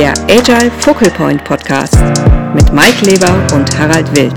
der 0.00 0.14
Agile 0.30 0.70
Focal 0.70 1.10
Point 1.10 1.44
Podcast 1.44 1.92
mit 2.54 2.72
Mike 2.72 3.04
Leber 3.04 3.36
und 3.54 3.68
Harald 3.78 4.10
Wild. 4.16 4.32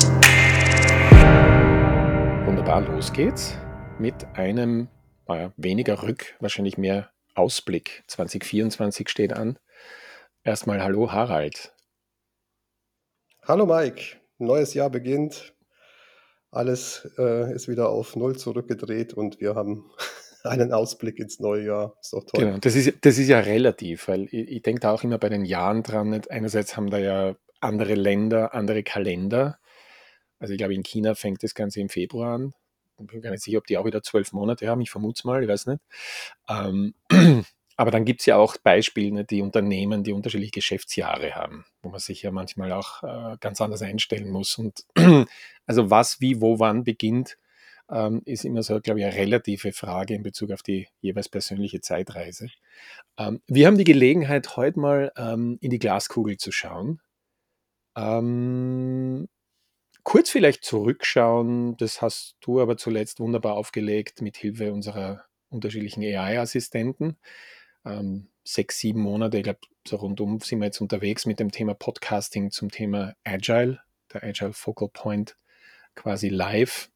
Wunderbar, 2.45 2.81
los 2.81 3.13
geht's 3.13 3.57
mit 3.97 4.13
einem 4.33 4.89
naja, 5.25 5.53
weniger 5.55 6.03
Rück, 6.03 6.35
wahrscheinlich 6.41 6.77
mehr 6.77 7.11
Ausblick. 7.33 8.03
2024 8.07 9.07
steht 9.07 9.31
an. 9.31 9.57
Erstmal 10.43 10.83
Hallo 10.83 11.13
Harald. 11.13 11.73
Hallo 13.43 13.65
Mike, 13.65 14.17
neues 14.39 14.73
Jahr 14.73 14.89
beginnt. 14.89 15.53
Alles 16.51 17.09
äh, 17.17 17.53
ist 17.55 17.69
wieder 17.69 17.87
auf 17.87 18.17
Null 18.17 18.35
zurückgedreht 18.35 19.13
und 19.13 19.39
wir 19.39 19.55
haben 19.55 19.89
einen 20.43 20.73
Ausblick 20.73 21.19
ins 21.19 21.39
neue 21.39 21.65
Jahr. 21.65 21.97
Ist 22.01 22.13
doch 22.13 22.25
toll. 22.25 22.45
Genau, 22.45 22.57
das 22.57 22.75
ist, 22.75 22.93
das 23.01 23.17
ist 23.17 23.27
ja 23.27 23.39
relativ, 23.39 24.07
weil 24.07 24.25
ich, 24.25 24.49
ich 24.49 24.61
denke 24.61 24.81
da 24.81 24.91
auch 24.91 25.03
immer 25.03 25.17
bei 25.17 25.29
den 25.29 25.45
Jahren 25.45 25.83
dran. 25.83 26.21
Einerseits 26.29 26.75
haben 26.75 26.89
da 26.89 26.97
ja 26.97 27.35
andere 27.61 27.95
Länder, 27.95 28.53
andere 28.53 28.83
Kalender. 28.83 29.59
Also 30.39 30.53
ich 30.53 30.57
glaube, 30.57 30.75
in 30.75 30.83
China 30.83 31.15
fängt 31.15 31.43
das 31.43 31.55
Ganze 31.55 31.79
im 31.79 31.89
Februar 31.89 32.35
an. 32.35 32.53
Ich 32.99 33.07
bin 33.07 33.21
gar 33.21 33.31
nicht 33.31 33.43
sicher, 33.43 33.57
ob 33.57 33.65
die 33.65 33.77
auch 33.77 33.85
wieder 33.85 34.03
zwölf 34.03 34.33
Monate 34.33 34.67
haben. 34.67 34.81
Ich 34.81 34.91
vermute 34.91 35.19
es 35.19 35.23
mal, 35.23 35.41
ich 35.41 35.49
weiß 35.49 35.67
nicht. 35.67 35.81
Ähm, 36.49 36.93
aber 37.77 37.91
dann 37.91 38.05
gibt 38.05 38.19
es 38.19 38.25
ja 38.25 38.37
auch 38.37 38.57
Beispiele, 38.57 39.23
die 39.23 39.41
Unternehmen, 39.41 40.03
die 40.03 40.11
unterschiedliche 40.11 40.51
Geschäftsjahre 40.51 41.35
haben, 41.35 41.65
wo 41.81 41.89
man 41.89 41.99
sich 41.99 42.21
ja 42.21 42.31
manchmal 42.31 42.71
auch 42.71 43.03
äh, 43.03 43.37
ganz 43.39 43.61
anders 43.61 43.81
einstellen 43.81 44.29
muss. 44.29 44.57
Und 44.57 44.85
also 45.65 45.89
was, 45.89 46.21
wie, 46.21 46.41
wo, 46.41 46.59
wann 46.59 46.83
beginnt, 46.83 47.37
ähm, 47.93 48.21
ist 48.25 48.43
immer 48.43 48.63
so, 48.63 48.79
glaube 48.81 48.99
ich, 48.99 49.05
eine 49.05 49.15
relative 49.15 49.71
Frage 49.71 50.15
in 50.15 50.23
Bezug 50.23 50.51
auf 50.51 50.63
die 50.63 50.87
jeweils 51.01 51.29
persönliche 51.29 51.79
Zeitreise. 51.79 52.47
Ähm, 53.17 53.41
wir 53.47 53.67
haben 53.67 53.77
die 53.77 53.83
Gelegenheit, 53.83 54.57
heute 54.57 54.79
mal 54.79 55.11
ähm, 55.15 55.57
in 55.61 55.69
die 55.69 55.79
Glaskugel 55.79 56.37
zu 56.37 56.51
schauen. 56.51 57.01
Ähm, 57.95 59.27
kurz 60.03 60.31
vielleicht 60.31 60.65
zurückschauen, 60.65 61.77
das 61.77 62.01
hast 62.01 62.37
du 62.41 62.59
aber 62.59 62.77
zuletzt 62.77 63.19
wunderbar 63.19 63.53
aufgelegt 63.53 64.21
mit 64.21 64.37
Hilfe 64.37 64.73
unserer 64.73 65.25
unterschiedlichen 65.49 66.03
AI-Assistenten. 66.03 67.17
Ähm, 67.85 68.29
sechs, 68.43 68.79
sieben 68.79 69.01
Monate, 69.01 69.37
ich 69.37 69.43
glaube, 69.43 69.59
so 69.87 69.97
rundum 69.97 70.39
sind 70.39 70.59
wir 70.59 70.65
jetzt 70.65 70.81
unterwegs 70.81 71.25
mit 71.27 71.39
dem 71.39 71.51
Thema 71.51 71.75
Podcasting 71.75 72.49
zum 72.49 72.71
Thema 72.71 73.13
Agile, 73.23 73.79
der 74.11 74.23
Agile 74.23 74.53
Focal 74.53 74.89
Point 74.91 75.37
quasi 75.95 76.29
live. 76.29 76.89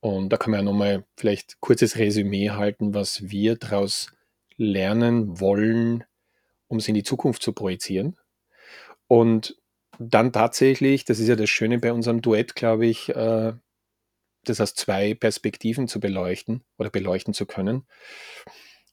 Und 0.00 0.30
da 0.30 0.36
kann 0.36 0.52
man 0.52 0.60
ja 0.60 0.64
nochmal 0.64 1.04
vielleicht 1.16 1.60
kurzes 1.60 1.96
Resümee 1.96 2.50
halten, 2.50 2.94
was 2.94 3.30
wir 3.30 3.56
daraus 3.56 4.12
lernen 4.56 5.40
wollen, 5.40 6.04
um 6.68 6.78
es 6.78 6.88
in 6.88 6.94
die 6.94 7.02
Zukunft 7.02 7.42
zu 7.42 7.52
projizieren. 7.52 8.16
Und 9.08 9.56
dann 9.98 10.32
tatsächlich, 10.32 11.04
das 11.04 11.18
ist 11.18 11.28
ja 11.28 11.36
das 11.36 11.50
Schöne 11.50 11.78
bei 11.78 11.92
unserem 11.92 12.22
Duett, 12.22 12.54
glaube 12.54 12.86
ich, 12.86 13.08
äh, 13.08 13.52
das 14.44 14.60
aus 14.60 14.74
zwei 14.74 15.14
Perspektiven 15.14 15.88
zu 15.88 15.98
beleuchten 16.00 16.64
oder 16.78 16.90
beleuchten 16.90 17.34
zu 17.34 17.46
können. 17.46 17.86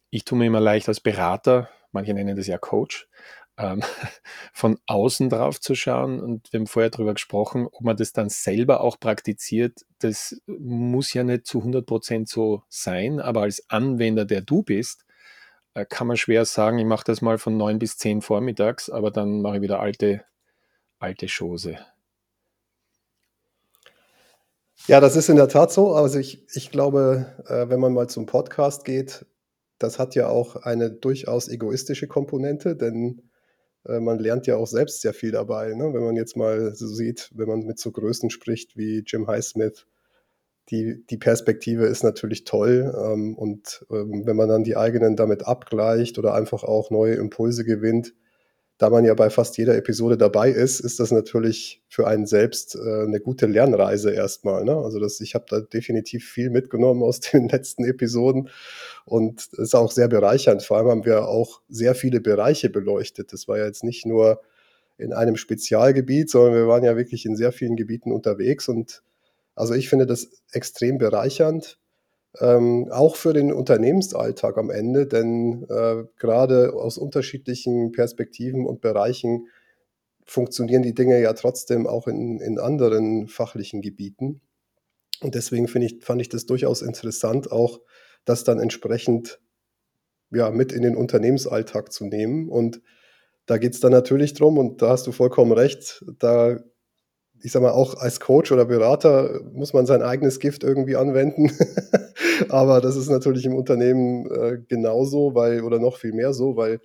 Ich 0.09 0.25
tue 0.25 0.37
mir 0.37 0.47
immer 0.47 0.59
leicht 0.59 0.87
als 0.87 0.99
Berater, 0.99 1.69
manche 1.91 2.13
nennen 2.13 2.35
das 2.35 2.47
ja 2.47 2.57
Coach, 2.57 3.07
ähm, 3.57 3.81
von 4.53 4.77
außen 4.85 5.29
drauf 5.29 5.59
zu 5.59 5.75
schauen. 5.75 6.19
Und 6.19 6.51
wir 6.51 6.59
haben 6.59 6.67
vorher 6.67 6.89
darüber 6.89 7.13
gesprochen, 7.13 7.67
ob 7.71 7.81
man 7.81 7.97
das 7.97 8.13
dann 8.13 8.29
selber 8.29 8.81
auch 8.81 8.99
praktiziert. 8.99 9.85
Das 9.99 10.39
muss 10.47 11.13
ja 11.13 11.23
nicht 11.23 11.45
zu 11.45 11.59
100 11.59 11.85
Prozent 11.85 12.29
so 12.29 12.63
sein, 12.69 13.19
aber 13.19 13.41
als 13.41 13.69
Anwender, 13.69 14.25
der 14.25 14.41
du 14.41 14.63
bist, 14.63 15.05
äh, 15.73 15.85
kann 15.85 16.07
man 16.07 16.17
schwer 16.17 16.45
sagen, 16.45 16.79
ich 16.79 16.85
mache 16.85 17.05
das 17.05 17.21
mal 17.21 17.37
von 17.37 17.57
9 17.57 17.79
bis 17.79 17.97
10 17.97 18.21
vormittags, 18.21 18.89
aber 18.89 19.11
dann 19.11 19.41
mache 19.41 19.57
ich 19.57 19.61
wieder 19.61 19.79
alte, 19.79 20.23
alte 20.99 21.27
Chose. 21.27 21.77
Ja, 24.87 24.99
das 24.99 25.15
ist 25.15 25.29
in 25.29 25.35
der 25.35 25.47
Tat 25.47 25.71
so. 25.71 25.93
Also 25.93 26.19
ich, 26.19 26.45
ich 26.53 26.69
glaube, 26.69 27.25
äh, 27.47 27.69
wenn 27.69 27.79
man 27.79 27.93
mal 27.93 28.07
zum 28.07 28.25
Podcast 28.27 28.85
geht, 28.85 29.25
das 29.79 29.99
hat 29.99 30.15
ja 30.15 30.29
auch 30.29 30.55
eine 30.55 30.91
durchaus 30.91 31.47
egoistische 31.47 32.07
Komponente, 32.07 32.75
denn 32.75 33.24
man 33.87 34.19
lernt 34.19 34.47
ja 34.47 34.57
auch 34.57 34.67
selbst 34.67 35.01
sehr 35.01 35.13
viel 35.13 35.31
dabei. 35.31 35.73
Ne? 35.73 35.93
Wenn 35.93 36.03
man 36.03 36.15
jetzt 36.15 36.35
mal 36.35 36.73
so 36.75 36.87
sieht, 36.87 37.31
wenn 37.35 37.47
man 37.47 37.65
mit 37.65 37.79
so 37.79 37.91
Größen 37.91 38.29
spricht 38.29 38.77
wie 38.77 39.03
Jim 39.05 39.27
Highsmith, 39.27 39.85
die, 40.69 41.05
die 41.07 41.17
Perspektive 41.17 41.85
ist 41.85 42.03
natürlich 42.03 42.43
toll. 42.43 42.93
Ähm, 42.97 43.35
und 43.35 43.85
ähm, 43.91 44.25
wenn 44.25 44.35
man 44.35 44.49
dann 44.49 44.63
die 44.63 44.77
eigenen 44.77 45.15
damit 45.15 45.45
abgleicht 45.45 46.17
oder 46.17 46.33
einfach 46.33 46.63
auch 46.63 46.89
neue 46.89 47.15
Impulse 47.15 47.63
gewinnt, 47.63 48.13
da 48.77 48.89
man 48.89 49.05
ja 49.05 49.13
bei 49.13 49.29
fast 49.29 49.57
jeder 49.57 49.77
Episode 49.77 50.17
dabei 50.17 50.49
ist, 50.49 50.81
ist 50.81 50.99
das 50.99 51.11
natürlich 51.11 51.81
für 51.87 52.07
einen 52.07 52.25
selbst 52.25 52.75
äh, 52.75 53.03
eine 53.03 53.21
gute 53.21 53.45
Lernreise 53.45 54.11
erstmal. 54.11 54.65
Ne? 54.65 54.75
Also 54.75 54.99
das, 54.99 55.21
ich 55.21 55.33
habe 55.33 55.45
da 55.49 55.61
definitiv 55.61 56.27
viel 56.27 56.49
mitgenommen 56.49 57.01
aus 57.01 57.19
den 57.31 57.47
letzten 57.47 57.85
Episoden 57.85 58.49
und 59.05 59.41
es 59.53 59.59
ist 59.59 59.75
auch 59.75 59.91
sehr 59.91 60.09
bereichernd. 60.09 60.63
Vor 60.63 60.77
allem 60.77 60.89
haben 60.89 61.05
wir 61.05 61.27
auch 61.27 61.61
sehr 61.69 61.95
viele 61.95 62.19
Bereiche 62.19 62.69
beleuchtet. 62.69 63.31
Das 63.31 63.47
war 63.47 63.57
ja 63.57 63.65
jetzt 63.65 63.83
nicht 63.83 64.05
nur 64.05 64.41
in 64.97 65.13
einem 65.13 65.37
Spezialgebiet, 65.37 66.29
sondern 66.29 66.53
wir 66.53 66.67
waren 66.67 66.83
ja 66.83 66.97
wirklich 66.97 67.25
in 67.25 67.35
sehr 67.35 67.51
vielen 67.51 67.75
Gebieten 67.75 68.11
unterwegs 68.11 68.67
und 68.67 69.03
also 69.55 69.73
ich 69.73 69.87
finde 69.87 70.05
das 70.05 70.29
extrem 70.51 70.97
bereichernd 70.97 71.79
ähm, 72.39 72.89
auch 72.91 73.15
für 73.15 73.33
den 73.33 73.51
Unternehmensalltag 73.53 74.57
am 74.57 74.69
Ende, 74.69 75.07
denn 75.07 75.65
äh, 75.69 76.03
gerade 76.17 76.73
aus 76.73 76.97
unterschiedlichen 76.97 77.91
Perspektiven 77.91 78.65
und 78.65 78.81
Bereichen 78.81 79.47
funktionieren 80.25 80.81
die 80.81 80.95
Dinge 80.95 81.21
ja 81.21 81.33
trotzdem 81.33 81.87
auch 81.87 82.07
in, 82.07 82.39
in 82.39 82.59
anderen 82.59 83.27
fachlichen 83.27 83.81
Gebieten. 83.81 84.41
Und 85.21 85.35
deswegen 85.35 85.67
ich, 85.83 86.03
fand 86.03 86.21
ich 86.21 86.29
das 86.29 86.45
durchaus 86.45 86.81
interessant, 86.81 87.51
auch 87.51 87.79
das 88.25 88.43
dann 88.43 88.59
entsprechend 88.59 89.39
ja, 90.31 90.49
mit 90.51 90.71
in 90.71 90.81
den 90.81 90.95
Unternehmensalltag 90.95 91.91
zu 91.91 92.05
nehmen. 92.05 92.49
Und 92.49 92.81
da 93.45 93.57
geht 93.57 93.73
es 93.73 93.79
dann 93.79 93.91
natürlich 93.91 94.33
drum, 94.33 94.57
und 94.57 94.81
da 94.81 94.89
hast 94.89 95.05
du 95.07 95.11
vollkommen 95.11 95.51
recht, 95.51 96.03
da 96.19 96.59
ich 97.45 97.51
sag 97.51 97.61
mal, 97.61 97.73
auch 97.73 97.93
als 97.93 98.19
Coach 98.19 98.51
oder 98.51 98.65
Berater 98.65 99.39
muss 99.53 99.71
man 99.71 99.85
sein 99.85 100.01
eigenes 100.01 100.39
Gift 100.39 100.63
irgendwie 100.63 100.95
anwenden. 100.95 101.51
Aber 102.49 102.81
das 102.81 102.95
ist 102.95 103.07
natürlich 103.07 103.45
im 103.45 103.55
Unternehmen 103.55 104.25
äh, 104.31 104.57
genauso, 104.67 105.35
weil, 105.35 105.61
oder 105.61 105.77
noch 105.77 105.97
viel 105.97 106.11
mehr 106.11 106.33
so, 106.33 106.57
weil 106.57 106.81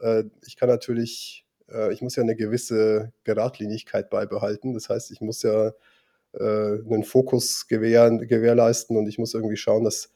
äh, 0.00 0.22
ich 0.46 0.54
kann 0.56 0.68
natürlich, 0.68 1.44
äh, 1.68 1.92
ich 1.92 2.00
muss 2.00 2.14
ja 2.14 2.22
eine 2.22 2.36
gewisse 2.36 3.12
Geradlinigkeit 3.24 4.08
beibehalten. 4.08 4.72
Das 4.72 4.88
heißt, 4.88 5.10
ich 5.10 5.20
muss 5.20 5.42
ja 5.42 5.72
äh, 6.34 6.44
einen 6.44 7.02
Fokus 7.02 7.66
gewähren, 7.66 8.20
gewährleisten 8.28 8.96
und 8.96 9.08
ich 9.08 9.18
muss 9.18 9.34
irgendwie 9.34 9.56
schauen, 9.56 9.82
dass 9.82 10.10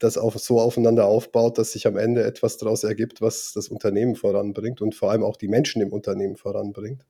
das 0.00 0.18
auf, 0.18 0.36
so 0.40 0.58
aufeinander 0.58 1.06
aufbaut, 1.06 1.56
dass 1.56 1.70
sich 1.70 1.86
am 1.86 1.96
Ende 1.96 2.24
etwas 2.24 2.56
daraus 2.56 2.82
ergibt, 2.82 3.20
was 3.20 3.52
das 3.54 3.68
Unternehmen 3.68 4.16
voranbringt 4.16 4.80
und 4.80 4.96
vor 4.96 5.12
allem 5.12 5.22
auch 5.22 5.36
die 5.36 5.46
Menschen 5.46 5.82
im 5.82 5.92
Unternehmen 5.92 6.34
voranbringt. 6.34 7.06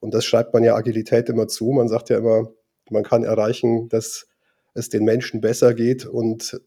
Und 0.00 0.14
das 0.14 0.24
schreibt 0.24 0.54
man 0.54 0.62
ja 0.62 0.74
Agilität 0.74 1.28
immer 1.28 1.48
zu. 1.48 1.70
Man 1.70 1.88
sagt 1.88 2.10
ja 2.10 2.18
immer, 2.18 2.52
man 2.90 3.02
kann 3.02 3.24
erreichen, 3.24 3.88
dass 3.88 4.26
es 4.74 4.88
den 4.88 5.04
Menschen 5.04 5.40
besser 5.40 5.74
geht 5.74 6.06
und 6.06 6.60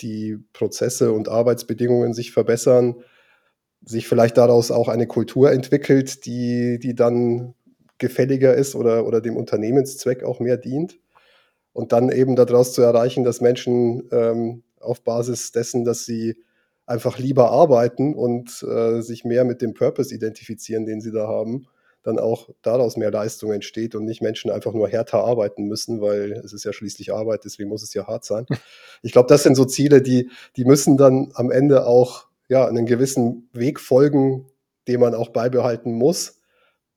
die 0.00 0.38
Prozesse 0.52 1.12
und 1.12 1.28
Arbeitsbedingungen 1.28 2.14
sich 2.14 2.32
verbessern, 2.32 2.96
sich 3.84 4.06
vielleicht 4.06 4.36
daraus 4.38 4.70
auch 4.70 4.88
eine 4.88 5.06
Kultur 5.06 5.50
entwickelt, 5.50 6.24
die, 6.24 6.78
die 6.78 6.94
dann 6.94 7.54
gefälliger 7.98 8.54
ist 8.54 8.74
oder, 8.74 9.06
oder 9.06 9.20
dem 9.20 9.36
Unternehmenszweck 9.36 10.22
auch 10.22 10.40
mehr 10.40 10.56
dient. 10.56 10.98
Und 11.72 11.92
dann 11.92 12.10
eben 12.10 12.36
daraus 12.36 12.74
zu 12.74 12.82
erreichen, 12.82 13.24
dass 13.24 13.40
Menschen 13.40 14.08
ähm, 14.12 14.62
auf 14.78 15.02
Basis 15.02 15.52
dessen, 15.52 15.84
dass 15.84 16.04
sie 16.04 16.36
einfach 16.84 17.18
lieber 17.18 17.50
arbeiten 17.50 18.14
und 18.14 18.62
äh, 18.62 19.00
sich 19.00 19.24
mehr 19.24 19.44
mit 19.44 19.62
dem 19.62 19.72
Purpose 19.72 20.14
identifizieren, 20.14 20.84
den 20.84 21.00
sie 21.00 21.12
da 21.12 21.26
haben, 21.26 21.66
dann 22.02 22.18
auch 22.18 22.48
daraus 22.62 22.96
mehr 22.96 23.10
Leistung 23.10 23.52
entsteht 23.52 23.94
und 23.94 24.04
nicht 24.04 24.22
Menschen 24.22 24.50
einfach 24.50 24.72
nur 24.72 24.88
härter 24.88 25.24
arbeiten 25.24 25.64
müssen, 25.64 26.00
weil 26.00 26.32
es 26.32 26.52
ist 26.52 26.64
ja 26.64 26.72
schließlich 26.72 27.12
Arbeit, 27.12 27.44
deswegen 27.44 27.68
muss 27.68 27.82
es 27.82 27.94
ja 27.94 28.06
hart 28.06 28.24
sein. 28.24 28.46
Ich 29.04 29.10
glaube, 29.10 29.26
das 29.26 29.42
sind 29.42 29.56
so 29.56 29.64
Ziele, 29.64 30.00
die, 30.00 30.30
die 30.54 30.64
müssen 30.64 30.96
dann 30.96 31.32
am 31.34 31.50
Ende 31.50 31.86
auch 31.86 32.26
ja, 32.48 32.68
einen 32.68 32.86
gewissen 32.86 33.48
Weg 33.52 33.80
folgen, 33.80 34.46
den 34.86 35.00
man 35.00 35.16
auch 35.16 35.30
beibehalten 35.30 35.92
muss, 35.92 36.40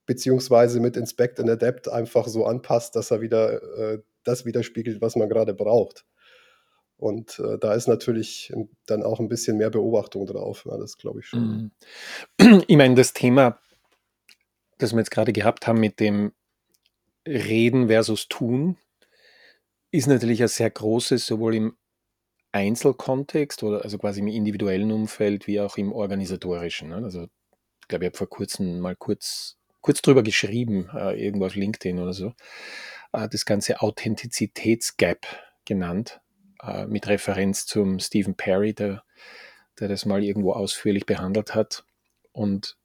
beziehungsweise 0.06 0.80
mit 0.80 0.98
Inspect 0.98 1.40
and 1.40 1.50
Adapt 1.50 1.90
einfach 1.90 2.28
so 2.28 2.46
anpasst, 2.46 2.96
dass 2.96 3.10
er 3.10 3.22
wieder 3.22 3.63
äh, 3.78 4.00
das 4.24 4.46
widerspiegelt, 4.46 5.02
was 5.02 5.16
man 5.16 5.30
gerade 5.30 5.56
braucht. 5.56 6.06
Und 6.98 7.40
äh, 7.40 7.57
da 7.57 7.74
ist 7.74 7.88
natürlich 7.88 8.54
dann 8.86 9.04
auch 9.04 9.19
ein 9.19 9.28
bisschen 9.28 9.57
mehr 9.57 9.69
Beobachtung 9.69 10.25
drauf. 10.25 10.66
Ja, 10.69 10.78
das 10.78 10.98
glaube 10.98 11.19
ich 11.19 11.28
schon. 11.28 11.72
Mhm. 12.40 12.62
Ich 12.68 12.78
meine, 12.78 12.96
das 12.96 13.13
Thema 13.13 13.60
das 14.77 14.94
wir 14.94 15.00
jetzt 15.00 15.12
gerade 15.12 15.33
gehabt 15.33 15.68
haben 15.68 15.80
mit 15.80 16.00
dem 16.00 16.33
Reden 17.27 17.88
versus 17.88 18.27
Tun, 18.27 18.77
ist 19.92 20.07
natürlich 20.07 20.42
ein 20.42 20.48
sehr 20.48 20.69
großes, 20.69 21.25
sowohl 21.25 21.56
im 21.56 21.77
Einzelkontext 22.51 23.63
oder 23.63 23.83
also 23.83 23.98
quasi 23.98 24.22
im 24.22 24.27
individuellen 24.27 24.92
Umfeld 24.92 25.48
wie 25.48 25.60
auch 25.60 25.77
im 25.77 25.92
organisatorischen. 25.92 26.89
Ne? 26.89 26.95
Also 26.95 27.24
ich 27.24 27.88
glaube, 27.88 28.06
ich 28.06 28.10
habe 28.10 28.18
vor 28.18 28.30
kurzem 28.30 28.80
mal 28.80 28.95
kurz, 28.95 29.57
kurz 29.81 30.01
drüber 30.01 30.24
geschrieben, 30.24 30.89
äh, 30.94 31.21
irgendwo 31.21 31.45
auf 31.45 31.56
LinkedIn 31.56 32.00
oder 32.00 32.13
so, 32.13 32.33
äh, 33.13 33.28
das 33.30 33.45
ganze 33.45 33.81
Authentizitätsgap 33.81 35.25
genannt, 35.66 36.21
äh, 36.63 36.88
mit 36.88 37.07
Referenz 37.07 37.66
zum 37.66 38.00
Stephen 38.00 38.36
Perry, 38.36 38.74
der, 38.74 39.04
der 39.80 39.88
das 39.88 40.06
mal 40.06 40.24
irgendwo 40.24 40.54
ausführlich 40.54 41.06
behandelt 41.06 41.54
hat. 41.54 41.86
Und 42.31 42.78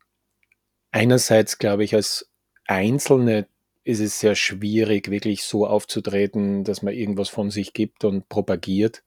einerseits, 0.90 1.58
glaube 1.58 1.84
ich, 1.84 1.94
als 1.94 2.30
Einzelne 2.66 3.46
ist 3.84 4.00
es 4.00 4.20
sehr 4.20 4.34
schwierig, 4.34 5.10
wirklich 5.10 5.44
so 5.44 5.66
aufzutreten, 5.66 6.64
dass 6.64 6.82
man 6.82 6.94
irgendwas 6.94 7.28
von 7.28 7.50
sich 7.50 7.72
gibt 7.72 8.04
und 8.04 8.28
propagiert. 8.28 9.02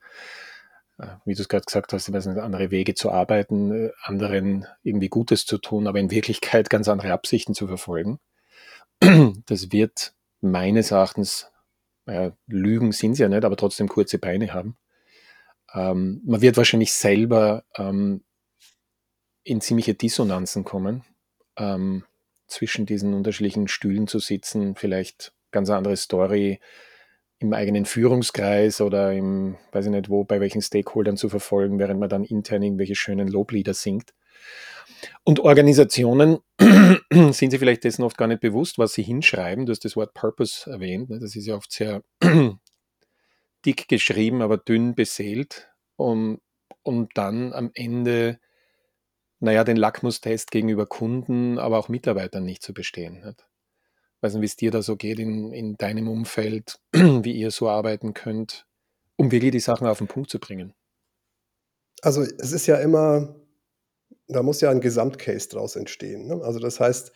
Äh, 0.97 1.07
wie 1.25 1.35
du 1.35 1.41
es 1.41 1.49
gerade 1.49 1.65
gesagt 1.65 1.93
hast, 1.93 2.09
ich 2.09 2.15
andere 2.15 2.71
Wege 2.71 2.93
zu 2.93 3.11
arbeiten, 3.11 3.71
äh, 3.71 3.91
anderen 4.01 4.67
irgendwie 4.83 5.09
Gutes 5.09 5.45
zu 5.45 5.57
tun, 5.57 5.87
aber 5.87 5.99
in 5.99 6.11
Wirklichkeit 6.11 6.69
ganz 6.69 6.87
andere 6.87 7.13
Absichten 7.13 7.53
zu 7.53 7.67
verfolgen. 7.67 8.19
Das 9.45 9.71
wird 9.71 10.13
meines 10.41 10.91
Erachtens, 10.91 11.51
ja, 12.05 12.31
Lügen 12.47 12.91
sind 12.91 13.15
sie 13.15 13.23
ja 13.23 13.29
nicht, 13.29 13.43
aber 13.43 13.57
trotzdem 13.57 13.87
kurze 13.87 14.17
Beine 14.17 14.53
haben. 14.53 14.77
Ähm, 15.73 16.21
man 16.25 16.41
wird 16.41 16.57
wahrscheinlich 16.57 16.93
selber 16.93 17.63
ähm, 17.75 18.23
in 19.43 19.61
ziemliche 19.61 19.93
Dissonanzen 19.93 20.63
kommen, 20.63 21.03
ähm, 21.57 22.03
zwischen 22.47 22.85
diesen 22.85 23.13
unterschiedlichen 23.13 23.67
Stühlen 23.67 24.07
zu 24.07 24.19
sitzen, 24.19 24.75
vielleicht 24.75 25.33
ganz 25.51 25.69
andere 25.69 25.97
Story 25.97 26.59
im 27.39 27.53
eigenen 27.53 27.85
Führungskreis 27.85 28.81
oder 28.81 29.13
im, 29.13 29.57
weiß 29.71 29.85
ich 29.85 29.91
nicht 29.91 30.09
wo, 30.09 30.23
bei 30.23 30.39
welchen 30.39 30.61
Stakeholdern 30.61 31.17
zu 31.17 31.29
verfolgen, 31.29 31.79
während 31.79 31.99
man 31.99 32.09
dann 32.09 32.23
intern 32.23 32.63
irgendwelche 32.63 32.95
schönen 32.95 33.27
Loblieder 33.27 33.73
singt. 33.73 34.13
Und 35.23 35.39
Organisationen 35.39 36.39
sind 37.11 37.51
sie 37.51 37.59
vielleicht 37.59 37.83
dessen 37.83 38.03
oft 38.03 38.17
gar 38.17 38.27
nicht 38.27 38.41
bewusst, 38.41 38.77
was 38.77 38.93
sie 38.93 39.03
hinschreiben. 39.03 39.65
Du 39.65 39.71
hast 39.71 39.83
das 39.83 39.95
Wort 39.95 40.13
Purpose 40.13 40.69
erwähnt. 40.69 41.09
Ne? 41.09 41.19
Das 41.19 41.35
ist 41.35 41.45
ja 41.45 41.55
oft 41.55 41.71
sehr 41.71 42.03
dick 43.65 43.87
geschrieben, 43.87 44.41
aber 44.41 44.57
dünn 44.57 44.95
beseelt, 44.95 45.69
um, 45.97 46.39
um 46.81 47.09
dann 47.13 47.53
am 47.53 47.71
Ende 47.73 48.39
naja, 49.43 49.65
den 49.65 49.75
Lackmustest 49.75 50.51
gegenüber 50.51 50.85
Kunden, 50.85 51.59
aber 51.59 51.77
auch 51.77 51.89
Mitarbeitern 51.89 52.45
nicht 52.45 52.63
zu 52.63 52.73
bestehen. 52.73 53.21
Nicht? 53.25 53.45
weiß 54.21 54.35
nicht, 54.35 54.41
wie 54.41 54.45
es 54.45 54.55
dir 54.55 54.71
da 54.71 54.81
so 54.81 54.95
geht 54.95 55.19
in, 55.19 55.51
in 55.51 55.75
deinem 55.75 56.07
Umfeld, 56.07 56.79
wie 56.93 57.33
ihr 57.33 57.51
so 57.51 57.67
arbeiten 57.67 58.13
könnt, 58.13 58.65
um 59.17 59.31
wirklich 59.31 59.51
die 59.51 59.59
Sachen 59.59 59.85
auf 59.85 59.97
den 59.97 60.07
Punkt 60.07 60.29
zu 60.29 60.39
bringen. 60.39 60.73
Also 62.01 62.21
es 62.21 62.53
ist 62.53 62.67
ja 62.67 62.77
immer, 62.77 63.35
da 64.27 64.43
muss 64.43 64.61
ja 64.61 64.69
ein 64.69 64.79
Gesamtcase 64.79 65.49
draus 65.49 65.75
entstehen. 65.75 66.27
Ne? 66.27 66.41
Also 66.41 66.59
das 66.59 66.79
heißt, 66.79 67.11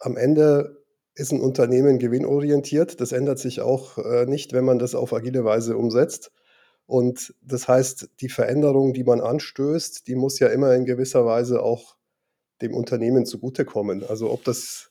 am 0.00 0.16
Ende 0.16 0.84
ist 1.14 1.30
ein 1.30 1.40
Unternehmen 1.40 2.00
gewinnorientiert. 2.00 3.00
Das 3.00 3.12
ändert 3.12 3.38
sich 3.38 3.60
auch 3.60 3.98
äh, 3.98 4.26
nicht, 4.26 4.52
wenn 4.52 4.64
man 4.64 4.80
das 4.80 4.96
auf 4.96 5.12
agile 5.12 5.44
Weise 5.44 5.76
umsetzt. 5.76 6.32
Und 6.92 7.34
das 7.40 7.68
heißt, 7.68 8.10
die 8.20 8.28
Veränderung, 8.28 8.92
die 8.92 9.02
man 9.02 9.22
anstößt, 9.22 10.06
die 10.06 10.14
muss 10.14 10.38
ja 10.40 10.48
immer 10.48 10.74
in 10.74 10.84
gewisser 10.84 11.24
Weise 11.24 11.62
auch 11.62 11.96
dem 12.60 12.74
Unternehmen 12.74 13.24
zugutekommen. 13.24 14.04
Also 14.04 14.30
ob 14.30 14.44
das, 14.44 14.90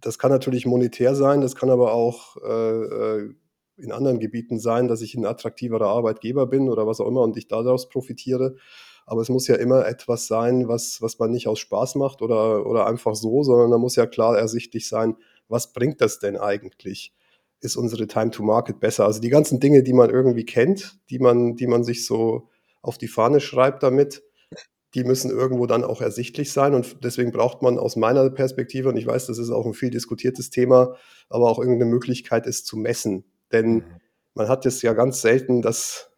das 0.00 0.18
kann 0.18 0.30
natürlich 0.30 0.64
monetär 0.64 1.14
sein, 1.14 1.42
das 1.42 1.54
kann 1.54 1.68
aber 1.68 1.92
auch 1.92 2.38
äh, 2.38 2.84
äh, 3.20 3.34
in 3.76 3.92
anderen 3.92 4.18
Gebieten 4.18 4.58
sein, 4.58 4.88
dass 4.88 5.02
ich 5.02 5.14
ein 5.14 5.26
attraktiverer 5.26 5.88
Arbeitgeber 5.88 6.46
bin 6.46 6.70
oder 6.70 6.86
was 6.86 7.00
auch 7.00 7.06
immer 7.06 7.20
und 7.20 7.36
ich 7.36 7.48
daraus 7.48 7.90
profitiere. 7.90 8.56
Aber 9.04 9.20
es 9.20 9.28
muss 9.28 9.46
ja 9.46 9.56
immer 9.56 9.86
etwas 9.86 10.28
sein, 10.28 10.68
was, 10.68 11.02
was 11.02 11.18
man 11.18 11.32
nicht 11.32 11.48
aus 11.48 11.58
Spaß 11.58 11.96
macht 11.96 12.22
oder, 12.22 12.64
oder 12.64 12.86
einfach 12.86 13.14
so, 13.14 13.42
sondern 13.42 13.70
da 13.70 13.76
muss 13.76 13.96
ja 13.96 14.06
klar 14.06 14.38
ersichtlich 14.38 14.88
sein, 14.88 15.16
was 15.48 15.74
bringt 15.74 16.00
das 16.00 16.18
denn 16.18 16.38
eigentlich? 16.38 17.12
Ist 17.60 17.76
unsere 17.76 18.06
Time 18.06 18.30
to 18.30 18.42
Market 18.42 18.80
besser. 18.80 19.06
Also 19.06 19.20
die 19.20 19.30
ganzen 19.30 19.60
Dinge, 19.60 19.82
die 19.82 19.92
man 19.92 20.10
irgendwie 20.10 20.44
kennt, 20.44 20.98
die 21.10 21.18
man, 21.18 21.56
die 21.56 21.66
man 21.66 21.84
sich 21.84 22.06
so 22.06 22.48
auf 22.82 22.98
die 22.98 23.08
Fahne 23.08 23.40
schreibt 23.40 23.82
damit, 23.82 24.22
die 24.94 25.04
müssen 25.04 25.30
irgendwo 25.30 25.66
dann 25.66 25.84
auch 25.84 26.00
ersichtlich 26.00 26.52
sein. 26.52 26.74
Und 26.74 27.04
deswegen 27.04 27.32
braucht 27.32 27.60
man 27.60 27.78
aus 27.78 27.96
meiner 27.96 28.28
Perspektive, 28.30 28.88
und 28.88 28.96
ich 28.96 29.06
weiß, 29.06 29.26
das 29.26 29.38
ist 29.38 29.50
auch 29.50 29.66
ein 29.66 29.74
viel 29.74 29.90
diskutiertes 29.90 30.50
Thema, 30.50 30.96
aber 31.28 31.50
auch 31.50 31.58
irgendeine 31.58 31.90
Möglichkeit, 31.90 32.46
es 32.46 32.64
zu 32.64 32.78
messen. 32.78 33.24
Denn 33.52 33.74
mhm. 33.74 33.84
man 34.34 34.48
hat 34.48 34.64
es 34.64 34.80
ja 34.82 34.94
ganz 34.94 35.20
selten, 35.20 35.60
dass, 35.60 36.10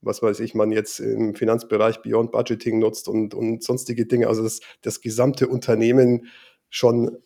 was 0.00 0.22
weiß 0.22 0.40
ich, 0.40 0.54
man 0.54 0.72
jetzt 0.72 0.98
im 1.00 1.34
Finanzbereich 1.34 2.02
Beyond 2.02 2.32
Budgeting 2.32 2.78
nutzt 2.80 3.08
und, 3.08 3.34
und 3.34 3.62
sonstige 3.62 4.06
Dinge, 4.06 4.26
also 4.26 4.42
das, 4.42 4.60
das 4.82 5.00
gesamte 5.00 5.46
Unternehmen 5.46 6.26
schon 6.70 7.18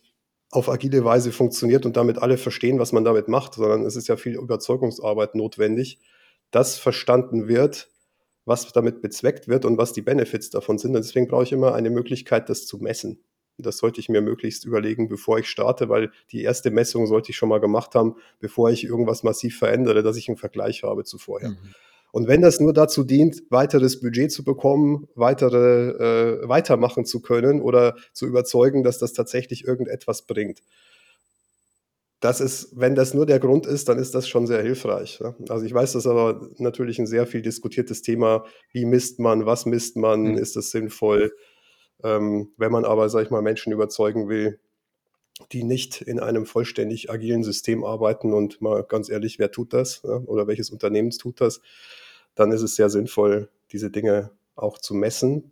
auf 0.55 0.69
agile 0.69 1.03
Weise 1.03 1.31
funktioniert 1.31 1.85
und 1.85 1.97
damit 1.97 2.19
alle 2.19 2.37
verstehen, 2.37 2.79
was 2.79 2.91
man 2.91 3.03
damit 3.03 3.27
macht, 3.27 3.55
sondern 3.55 3.85
es 3.85 3.95
ist 3.95 4.07
ja 4.07 4.17
viel 4.17 4.35
Überzeugungsarbeit 4.35 5.35
notwendig, 5.35 5.99
dass 6.51 6.77
verstanden 6.77 7.47
wird, 7.47 7.89
was 8.45 8.71
damit 8.71 9.01
bezweckt 9.01 9.47
wird 9.47 9.65
und 9.65 9.77
was 9.77 9.93
die 9.93 10.01
Benefits 10.01 10.49
davon 10.49 10.77
sind. 10.77 10.95
Und 10.95 11.03
deswegen 11.03 11.27
brauche 11.27 11.43
ich 11.43 11.51
immer 11.51 11.73
eine 11.73 11.89
Möglichkeit, 11.89 12.49
das 12.49 12.67
zu 12.67 12.77
messen. 12.77 13.23
Das 13.57 13.77
sollte 13.77 13.99
ich 13.99 14.09
mir 14.09 14.21
möglichst 14.21 14.65
überlegen, 14.65 15.07
bevor 15.07 15.39
ich 15.39 15.47
starte, 15.47 15.89
weil 15.89 16.11
die 16.31 16.43
erste 16.43 16.71
Messung 16.71 17.07
sollte 17.07 17.31
ich 17.31 17.37
schon 17.37 17.49
mal 17.49 17.59
gemacht 17.59 17.95
haben, 17.95 18.15
bevor 18.39 18.71
ich 18.71 18.83
irgendwas 18.83 19.23
massiv 19.23 19.57
verändere, 19.57 20.03
dass 20.03 20.17
ich 20.17 20.27
einen 20.27 20.37
Vergleich 20.37 20.83
habe 20.83 21.03
zu 21.03 21.17
vorher. 21.17 21.49
Mhm. 21.49 21.75
Und 22.13 22.27
wenn 22.27 22.43
das 22.43 22.59
nur 22.59 22.73
dazu 22.73 23.03
dient, 23.03 23.41
weiteres 23.49 23.99
Budget 23.99 24.31
zu 24.31 24.43
bekommen, 24.43 25.07
weitere 25.15 26.43
äh, 26.43 26.47
weitermachen 26.47 27.05
zu 27.05 27.21
können 27.21 27.59
oder 27.59 27.95
zu 28.13 28.27
überzeugen, 28.27 28.83
dass 28.83 28.99
das 28.99 29.13
tatsächlich 29.13 29.65
irgendetwas 29.65 30.27
bringt. 30.27 30.61
Das 32.19 32.39
ist, 32.39 32.69
wenn 32.79 32.93
das 32.93 33.15
nur 33.15 33.25
der 33.25 33.39
Grund 33.39 33.65
ist, 33.65 33.89
dann 33.89 33.97
ist 33.97 34.13
das 34.13 34.29
schon 34.29 34.45
sehr 34.45 34.61
hilfreich. 34.61 35.19
Ne? 35.21 35.33
Also 35.49 35.65
ich 35.65 35.73
weiß, 35.73 35.93
das 35.93 36.05
ist 36.05 36.11
aber 36.11 36.49
natürlich 36.59 36.99
ein 36.99 37.07
sehr 37.07 37.25
viel 37.25 37.41
diskutiertes 37.41 38.03
Thema. 38.03 38.45
Wie 38.71 38.85
misst 38.85 39.19
man, 39.19 39.47
was 39.47 39.65
misst 39.65 39.97
man, 39.97 40.33
mhm. 40.33 40.37
ist 40.37 40.55
das 40.55 40.69
sinnvoll? 40.69 41.33
Ähm, 42.03 42.51
wenn 42.57 42.71
man 42.71 42.85
aber, 42.85 43.09
sag 43.09 43.23
ich 43.23 43.31
mal, 43.31 43.41
Menschen 43.41 43.73
überzeugen 43.73 44.29
will, 44.29 44.59
die 45.51 45.63
nicht 45.63 45.99
in 46.03 46.19
einem 46.19 46.45
vollständig 46.45 47.09
agilen 47.09 47.43
System 47.43 47.83
arbeiten 47.83 48.33
und 48.33 48.61
mal 48.61 48.83
ganz 48.83 49.09
ehrlich, 49.09 49.39
wer 49.39 49.49
tut 49.49 49.73
das 49.73 50.03
oder 50.03 50.45
welches 50.45 50.69
Unternehmen 50.69 51.09
tut 51.09 51.41
das? 51.41 51.59
Dann 52.35 52.51
ist 52.51 52.61
es 52.61 52.75
sehr 52.75 52.89
sinnvoll, 52.89 53.49
diese 53.71 53.89
Dinge 53.89 54.31
auch 54.55 54.77
zu 54.77 54.93
messen. 54.93 55.51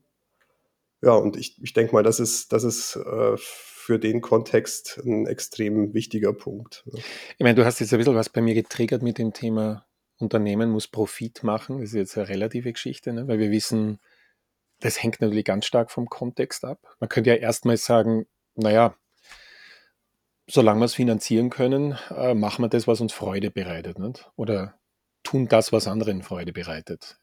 Ja, 1.01 1.13
und 1.13 1.35
ich, 1.35 1.61
ich 1.61 1.73
denke 1.73 1.93
mal, 1.93 2.03
das 2.03 2.19
ist, 2.19 2.53
das 2.53 2.63
ist 2.63 2.95
äh, 2.95 3.35
für 3.37 3.97
den 3.97 4.21
Kontext 4.21 5.01
ein 5.03 5.25
extrem 5.25 5.93
wichtiger 5.93 6.33
Punkt. 6.33 6.85
Ich 6.93 7.39
meine, 7.39 7.55
du 7.55 7.65
hast 7.65 7.79
jetzt 7.79 7.93
ein 7.93 7.97
bisschen 7.97 8.15
was 8.15 8.29
bei 8.29 8.41
mir 8.41 8.53
getriggert 8.53 9.01
mit 9.01 9.17
dem 9.17 9.33
Thema 9.33 9.85
Unternehmen 10.17 10.69
muss 10.69 10.87
Profit 10.87 11.43
machen. 11.43 11.79
Das 11.79 11.89
ist 11.89 11.95
jetzt 11.95 12.17
eine 12.17 12.29
relative 12.29 12.71
Geschichte, 12.71 13.11
ne? 13.11 13.27
weil 13.27 13.39
wir 13.39 13.49
wissen, 13.49 13.99
das 14.79 15.01
hängt 15.01 15.19
natürlich 15.19 15.45
ganz 15.45 15.65
stark 15.65 15.91
vom 15.91 16.07
Kontext 16.07 16.63
ab. 16.63 16.79
Man 16.99 17.09
könnte 17.09 17.31
ja 17.31 17.35
erstmal 17.35 17.77
sagen, 17.77 18.27
naja, 18.55 18.95
solange 20.47 20.81
wir 20.81 20.85
es 20.85 20.95
finanzieren 20.95 21.49
können, 21.49 21.97
äh, 22.09 22.33
machen 22.33 22.63
wir 22.63 22.69
das, 22.69 22.87
was 22.87 23.01
uns 23.01 23.13
Freude 23.13 23.51
bereitet. 23.51 23.99
Nicht? 23.99 24.29
Oder 24.35 24.75
tun 25.31 25.47
das, 25.47 25.71
was 25.71 25.87
anderen 25.87 26.21
Freude 26.23 26.51
bereitet. 26.51 27.17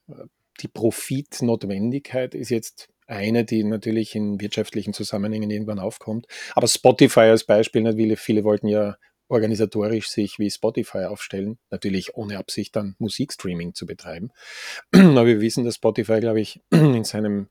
Die 0.60 0.68
Profitnotwendigkeit 0.68 2.34
ist 2.34 2.48
jetzt 2.48 2.88
eine, 3.06 3.44
die 3.44 3.64
natürlich 3.64 4.14
in 4.14 4.40
wirtschaftlichen 4.40 4.92
Zusammenhängen 4.92 5.50
irgendwann 5.50 5.78
aufkommt. 5.78 6.26
Aber 6.54 6.66
Spotify 6.66 7.20
als 7.20 7.44
Beispiel, 7.44 7.82
natürlich, 7.82 8.18
viele 8.18 8.44
wollten 8.44 8.68
ja 8.68 8.96
organisatorisch 9.28 10.08
sich 10.08 10.38
wie 10.38 10.50
Spotify 10.50 11.04
aufstellen, 11.04 11.58
natürlich 11.70 12.14
ohne 12.14 12.38
Absicht 12.38 12.74
dann 12.76 12.96
Musikstreaming 12.98 13.74
zu 13.74 13.84
betreiben. 13.84 14.30
Aber 14.92 15.26
wir 15.26 15.40
wissen, 15.40 15.64
dass 15.64 15.74
Spotify, 15.74 16.20
glaube 16.20 16.40
ich, 16.40 16.62
in 16.70 17.04
seinem, 17.04 17.48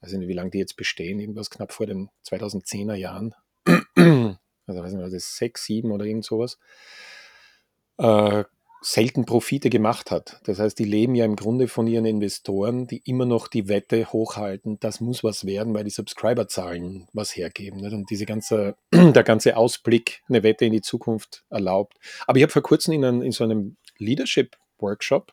weiß 0.00 0.12
ich 0.12 0.18
nicht, 0.18 0.28
wie 0.28 0.34
lange 0.34 0.50
die 0.50 0.58
jetzt 0.58 0.76
bestehen, 0.76 1.18
irgendwas 1.18 1.48
knapp 1.48 1.72
vor 1.72 1.86
den 1.86 2.10
2010er 2.26 2.94
Jahren, 2.94 3.34
also 3.64 4.36
weiß 4.66 4.92
nicht, 4.92 5.02
was 5.02 5.12
das 5.12 5.36
sechs, 5.36 5.64
sieben 5.64 5.90
oder 5.90 6.04
irgend 6.04 6.26
sowas, 6.26 6.58
äh, 7.98 8.44
selten 8.88 9.24
Profite 9.24 9.68
gemacht 9.68 10.12
hat. 10.12 10.40
Das 10.44 10.60
heißt, 10.60 10.78
die 10.78 10.84
leben 10.84 11.16
ja 11.16 11.24
im 11.24 11.34
Grunde 11.34 11.66
von 11.66 11.88
ihren 11.88 12.04
Investoren, 12.04 12.86
die 12.86 13.02
immer 13.04 13.26
noch 13.26 13.48
die 13.48 13.68
Wette 13.68 14.12
hochhalten, 14.12 14.78
das 14.78 15.00
muss 15.00 15.24
was 15.24 15.44
werden, 15.44 15.74
weil 15.74 15.82
die 15.82 15.90
Subscriberzahlen 15.90 17.08
was 17.12 17.34
hergeben. 17.34 17.80
Nicht? 17.80 17.94
Und 17.94 18.08
diese 18.10 18.26
ganze, 18.26 18.76
der 18.92 19.24
ganze 19.24 19.56
Ausblick, 19.56 20.22
eine 20.28 20.44
Wette 20.44 20.66
in 20.66 20.72
die 20.72 20.82
Zukunft 20.82 21.44
erlaubt. 21.50 21.98
Aber 22.28 22.38
ich 22.38 22.44
habe 22.44 22.52
vor 22.52 22.62
kurzem 22.62 22.94
in, 22.94 23.04
einem, 23.04 23.22
in 23.22 23.32
so 23.32 23.42
einem 23.42 23.76
Leadership-Workshop, 23.98 25.32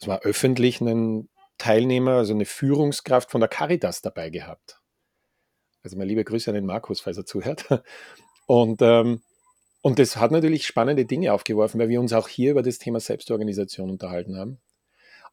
das 0.00 0.08
war 0.08 0.22
öffentlich, 0.22 0.80
einen 0.80 1.28
Teilnehmer, 1.56 2.14
also 2.14 2.34
eine 2.34 2.46
Führungskraft 2.46 3.30
von 3.30 3.40
der 3.40 3.48
Caritas 3.48 4.02
dabei 4.02 4.28
gehabt. 4.28 4.80
Also 5.84 5.96
meine 5.96 6.08
liebe 6.08 6.24
Grüße 6.24 6.50
an 6.50 6.56
den 6.56 6.66
Markus, 6.66 7.00
falls 7.00 7.16
er 7.16 7.26
zuhört. 7.26 7.66
Und 8.46 8.82
ähm, 8.82 9.22
und 9.82 9.98
das 9.98 10.16
hat 10.16 10.30
natürlich 10.30 10.66
spannende 10.66 11.06
Dinge 11.06 11.32
aufgeworfen, 11.32 11.80
weil 11.80 11.88
wir 11.88 12.00
uns 12.00 12.12
auch 12.12 12.28
hier 12.28 12.50
über 12.52 12.62
das 12.62 12.78
Thema 12.78 13.00
Selbstorganisation 13.00 13.90
unterhalten 13.90 14.36
haben. 14.36 14.58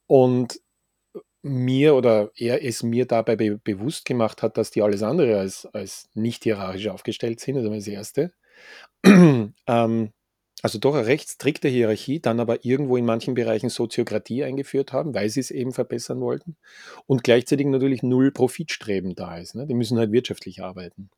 Und 0.07 0.61
mir 1.41 1.95
oder 1.95 2.31
er 2.35 2.63
es 2.63 2.83
mir 2.83 3.05
dabei 3.05 3.35
be 3.35 3.57
bewusst 3.57 4.05
gemacht 4.05 4.41
hat, 4.41 4.57
dass 4.57 4.71
die 4.71 4.81
alles 4.81 5.03
andere 5.03 5.39
als, 5.39 5.65
als 5.73 6.09
nicht 6.13 6.43
hierarchisch 6.43 6.87
aufgestellt 6.87 7.39
sind, 7.39 7.57
also 7.57 7.73
das 7.73 7.87
Erste. 7.87 8.33
ähm, 9.03 10.11
also 10.63 10.79
doch 10.79 10.95
eine 10.95 11.05
recht 11.05 11.29
strikte 11.29 11.67
Hierarchie, 11.67 12.19
dann 12.19 12.39
aber 12.39 12.65
irgendwo 12.65 12.97
in 12.97 13.05
manchen 13.05 13.35
Bereichen 13.35 13.69
Soziokratie 13.69 14.43
eingeführt 14.43 14.91
haben, 14.91 15.13
weil 15.13 15.29
sie 15.29 15.39
es 15.39 15.51
eben 15.51 15.71
verbessern 15.71 16.19
wollten 16.19 16.57
und 17.05 17.23
gleichzeitig 17.23 17.67
natürlich 17.67 18.01
null 18.01 18.31
Profitstreben 18.31 19.15
da 19.15 19.37
ist. 19.37 19.55
Ne? 19.55 19.67
Die 19.67 19.75
müssen 19.75 19.99
halt 19.99 20.11
wirtschaftlich 20.11 20.63
arbeiten. 20.63 21.09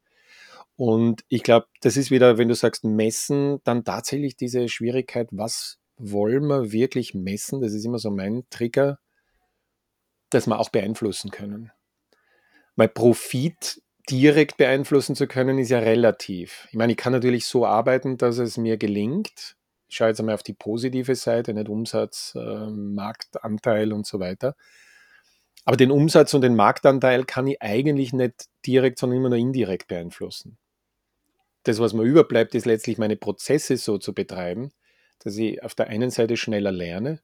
Und 0.80 1.26
ich 1.28 1.44
glaube, 1.44 1.68
das 1.82 1.98
ist 1.98 2.10
wieder, 2.10 2.38
wenn 2.38 2.48
du 2.48 2.56
sagst 2.56 2.86
messen, 2.86 3.60
dann 3.66 3.84
tatsächlich 3.84 4.38
diese 4.38 4.70
Schwierigkeit, 4.70 5.28
was 5.30 5.78
wollen 5.98 6.48
wir 6.48 6.72
wirklich 6.72 7.14
messen? 7.14 7.60
Das 7.60 7.74
ist 7.74 7.84
immer 7.84 8.00
so 8.00 8.10
mein 8.12 8.44
Trigger, 8.50 8.98
dass 10.30 10.48
wir 10.48 10.58
auch 10.58 10.70
beeinflussen 10.70 11.32
können. 11.32 11.74
Weil 12.78 12.88
Profit 12.88 13.82
direkt 14.10 14.56
beeinflussen 14.56 15.18
zu 15.18 15.28
können, 15.28 15.60
ist 15.60 15.68
ja 15.68 15.80
relativ. 15.80 16.70
Ich 16.70 16.78
meine, 16.78 16.94
ich 16.94 16.98
kann 16.98 17.12
natürlich 17.12 17.46
so 17.46 17.66
arbeiten, 17.66 18.16
dass 18.16 18.38
es 18.38 18.56
mir 18.56 18.78
gelingt. 18.78 19.58
Ich 19.90 19.98
schaue 19.98 20.08
jetzt 20.08 20.22
einmal 20.22 20.36
auf 20.36 20.44
die 20.44 20.54
positive 20.54 21.16
Seite, 21.16 21.54
nicht 21.54 21.68
Umsatz, 21.68 22.36
äh, 22.38 22.70
Marktanteil 22.70 23.92
und 23.92 24.08
so 24.08 24.22
weiter. 24.22 24.56
Aber 25.66 25.76
den 25.76 25.92
Umsatz 25.92 26.34
und 26.34 26.40
den 26.40 26.56
Marktanteil 26.56 27.26
kann 27.26 27.48
ich 27.48 27.62
eigentlich 27.62 28.14
nicht 28.14 28.46
direkt, 28.66 28.98
sondern 28.98 29.18
immer 29.18 29.30
nur 29.30 29.40
indirekt 29.40 29.90
beeinflussen. 29.90 30.58
Das, 31.64 31.80
was 31.80 31.94
mir 31.94 32.04
überbleibt, 32.04 32.56
ist 32.56 32.66
letztlich 32.66 32.98
meine 32.98 33.18
Prozesse 33.18 33.78
so 33.78 33.98
zu 33.98 34.14
betreiben, 34.14 34.72
dass 35.20 35.36
ich 35.38 35.62
auf 35.64 35.76
der 35.76 35.88
einen 35.88 36.10
Seite 36.10 36.38
schneller 36.38 36.72
lerne, 36.72 37.22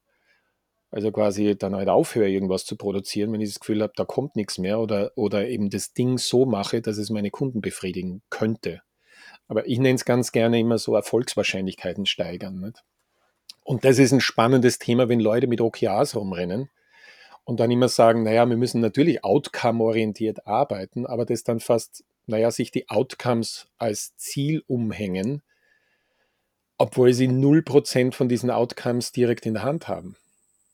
also 0.92 1.12
quasi 1.12 1.58
dann 1.58 1.76
halt 1.76 1.90
aufhöre, 1.90 2.30
irgendwas 2.30 2.66
zu 2.66 2.78
produzieren, 2.78 3.32
wenn 3.32 3.42
ich 3.42 3.50
das 3.50 3.60
Gefühl 3.60 3.82
habe, 3.82 3.94
da 3.96 4.06
kommt 4.06 4.36
nichts 4.36 4.58
mehr 4.58 4.80
oder, 4.80 5.12
oder 5.16 5.48
eben 5.48 5.70
das 5.70 5.94
Ding 5.94 6.18
so 6.18 6.46
mache, 6.46 6.82
dass 6.82 6.98
es 6.98 7.10
meine 7.10 7.32
Kunden 7.32 7.62
befriedigen 7.62 8.22
könnte. 8.30 8.82
Aber 9.48 9.68
ich 9.68 9.80
nenne 9.80 9.96
es 9.96 10.06
ganz 10.06 10.32
gerne 10.32 10.60
immer 10.60 10.78
so 10.78 10.96
Erfolgswahrscheinlichkeiten 10.96 12.06
steigern. 12.06 12.60
Nicht? 12.60 12.84
Und 13.64 13.84
das 13.84 14.00
ist 14.00 14.12
ein 14.12 14.22
spannendes 14.22 14.80
Thema, 14.80 15.10
wenn 15.10 15.20
Leute 15.20 15.48
mit 15.48 15.62
OKRs 15.62 16.16
rumrennen 16.16 16.70
und 17.44 17.60
dann 17.60 17.72
immer 17.72 17.90
sagen, 17.90 18.24
naja, 18.24 18.46
wir 18.48 18.58
müssen 18.58 18.82
natürlich 18.82 19.24
outcome-orientiert 19.24 20.48
arbeiten, 20.48 21.06
aber 21.06 21.26
das 21.26 21.44
dann 21.44 21.60
fast, 21.60 22.04
naja, 22.28 22.52
sich 22.52 22.72
die 22.72 22.90
Outcomes 22.90 23.68
als 23.78 24.16
Ziel 24.18 24.64
umhängen, 24.68 25.42
obwohl 26.78 27.14
sie 27.14 27.28
0% 27.28 28.14
von 28.14 28.30
diesen 28.30 28.52
Outcomes 28.52 29.12
direkt 29.12 29.46
in 29.46 29.54
der 29.54 29.64
Hand 29.64 29.88
haben. 29.88 30.16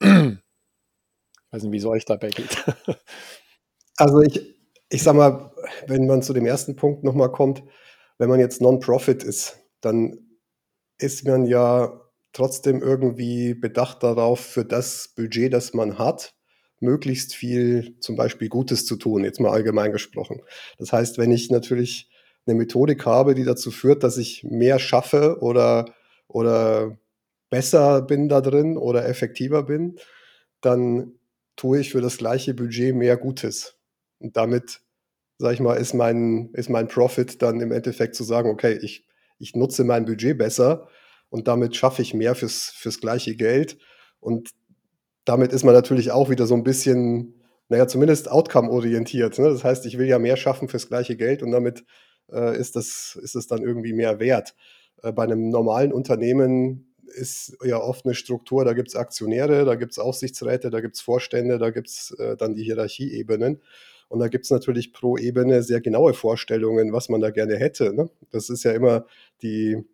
Ich 0.02 1.54
weiß 1.54 1.64
nicht, 1.64 1.74
wie 1.74 1.78
es 1.78 1.86
euch 1.86 2.06
dabei 2.06 2.30
geht. 2.30 2.64
Also 3.98 4.22
ich, 4.22 4.56
ich 4.90 5.04
sag 5.04 5.16
mal, 5.16 5.54
wenn 5.86 6.08
man 6.08 6.24
zu 6.24 6.34
dem 6.34 6.48
ersten 6.48 6.76
Punkt 6.76 7.04
nochmal 7.04 7.32
kommt, 7.32 7.62
wenn 8.18 8.30
man 8.30 8.40
jetzt 8.40 8.62
Non-Profit 8.62 9.24
ist, 9.24 9.60
dann 9.82 10.18
ist 10.98 11.28
man 11.28 11.46
ja 11.46 12.02
trotzdem 12.34 12.82
irgendwie 12.82 13.54
bedacht 13.54 14.02
darauf, 14.02 14.40
für 14.40 14.66
das 14.66 15.10
Budget, 15.16 15.54
das 15.54 15.74
man 15.74 16.00
hat, 16.00 16.34
möglichst 16.82 17.34
viel 17.34 17.96
zum 18.00 18.16
Beispiel 18.16 18.50
Gutes 18.50 18.86
zu 18.86 18.96
tun, 18.96 19.24
jetzt 19.24 19.40
mal 19.40 19.52
allgemein 19.52 19.92
gesprochen. 19.92 20.42
Das 20.78 20.92
heißt, 20.92 21.18
wenn 21.18 21.32
ich 21.32 21.50
natürlich 21.50 22.10
eine 22.46 22.56
Methodik 22.56 23.06
habe, 23.06 23.36
die 23.36 23.44
dazu 23.44 23.72
führt, 23.72 24.04
dass 24.04 24.18
ich 24.18 24.44
mehr 24.44 24.80
schaffe 24.80 25.38
oder, 25.42 25.94
oder 26.28 26.98
besser 27.50 28.02
bin 28.02 28.30
da 28.30 28.42
drin 28.42 28.78
oder 28.78 29.08
effektiver 29.08 29.64
bin, 29.64 29.98
dann 30.62 31.14
tue 31.56 31.80
ich 31.80 31.92
für 31.92 32.02
das 32.02 32.18
gleiche 32.18 32.54
Budget 32.54 32.96
mehr 32.96 33.18
Gutes. 33.18 33.78
Und 34.20 34.38
damit, 34.38 34.82
sage 35.38 35.56
ich 35.56 35.60
mal, 35.60 35.76
ist 35.76 35.94
mein, 35.94 36.50
ist 36.54 36.70
mein 36.70 36.88
Profit 36.88 37.42
dann 37.42 37.60
im 37.60 37.72
Endeffekt 37.72 38.16
zu 38.16 38.24
sagen, 38.24 38.50
okay, 38.50 38.80
ich, 38.82 39.06
ich 39.38 39.56
nutze 39.56 39.84
mein 39.84 40.06
Budget 40.06 40.38
besser 40.38 40.88
und 41.30 41.48
damit 41.48 41.76
schaffe 41.76 42.02
ich 42.02 42.14
mehr 42.14 42.36
fürs, 42.36 42.70
fürs 42.70 43.00
gleiche 43.00 43.36
Geld. 43.36 43.78
Und 44.20 44.52
damit 45.26 45.54
ist 45.54 45.64
man 45.64 45.74
natürlich 45.74 46.12
auch 46.12 46.30
wieder 46.30 46.48
so 46.48 46.56
ein 46.56 46.64
bisschen, 46.64 47.42
naja, 47.70 47.88
zumindest 47.88 48.30
outcome-orientiert. 48.30 49.38
Ne? 49.40 49.50
Das 49.50 49.64
heißt, 49.64 49.86
ich 49.86 49.98
will 49.98 50.08
ja 50.08 50.20
mehr 50.20 50.38
schaffen 50.38 50.68
fürs 50.68 50.88
gleiche 50.88 51.16
Geld 51.16 51.44
und 51.44 51.52
damit 51.52 51.84
äh, 52.32 52.58
ist, 52.58 52.76
das, 52.76 53.18
ist 53.22 53.36
es 53.36 53.48
dann 53.48 53.62
irgendwie 53.62 53.94
mehr 53.94 54.20
wert. 54.20 54.56
Äh, 55.04 55.12
bei 55.12 55.24
einem 55.24 55.50
normalen 55.50 55.94
Unternehmen 55.94 56.96
ist 57.06 57.58
ja 57.64 57.78
oft 57.78 58.06
eine 58.06 58.16
Struktur, 58.16 58.64
da 58.66 58.74
gibt 58.74 58.90
es 58.90 58.96
Aktionäre, 58.96 59.66
da 59.66 59.76
gibt 59.76 59.92
es 59.92 60.00
Aufsichtsräte, 60.00 60.70
da 60.70 60.80
gibt 60.80 60.96
es 60.96 61.02
Vorstände, 61.02 61.58
da 61.58 61.70
gibt 61.70 61.90
es 61.90 62.12
äh, 62.20 62.38
dann 62.38 62.56
die 62.56 62.64
Hierarchieebenen. 62.64 63.62
Und 64.08 64.20
da 64.20 64.28
gibt 64.28 64.44
es 64.44 64.52
natürlich 64.52 64.92
pro 64.92 65.18
Ebene 65.18 65.64
sehr 65.64 65.80
genaue 65.80 66.14
Vorstellungen, 66.14 66.92
was 66.92 67.08
man 67.08 67.22
da 67.22 67.30
gerne 67.30 67.56
hätte. 67.56 67.94
Ne? 67.94 68.10
Das 68.30 68.50
ist 68.50 68.64
ja 68.64 68.72
immer 68.72 69.06
die 69.42 69.86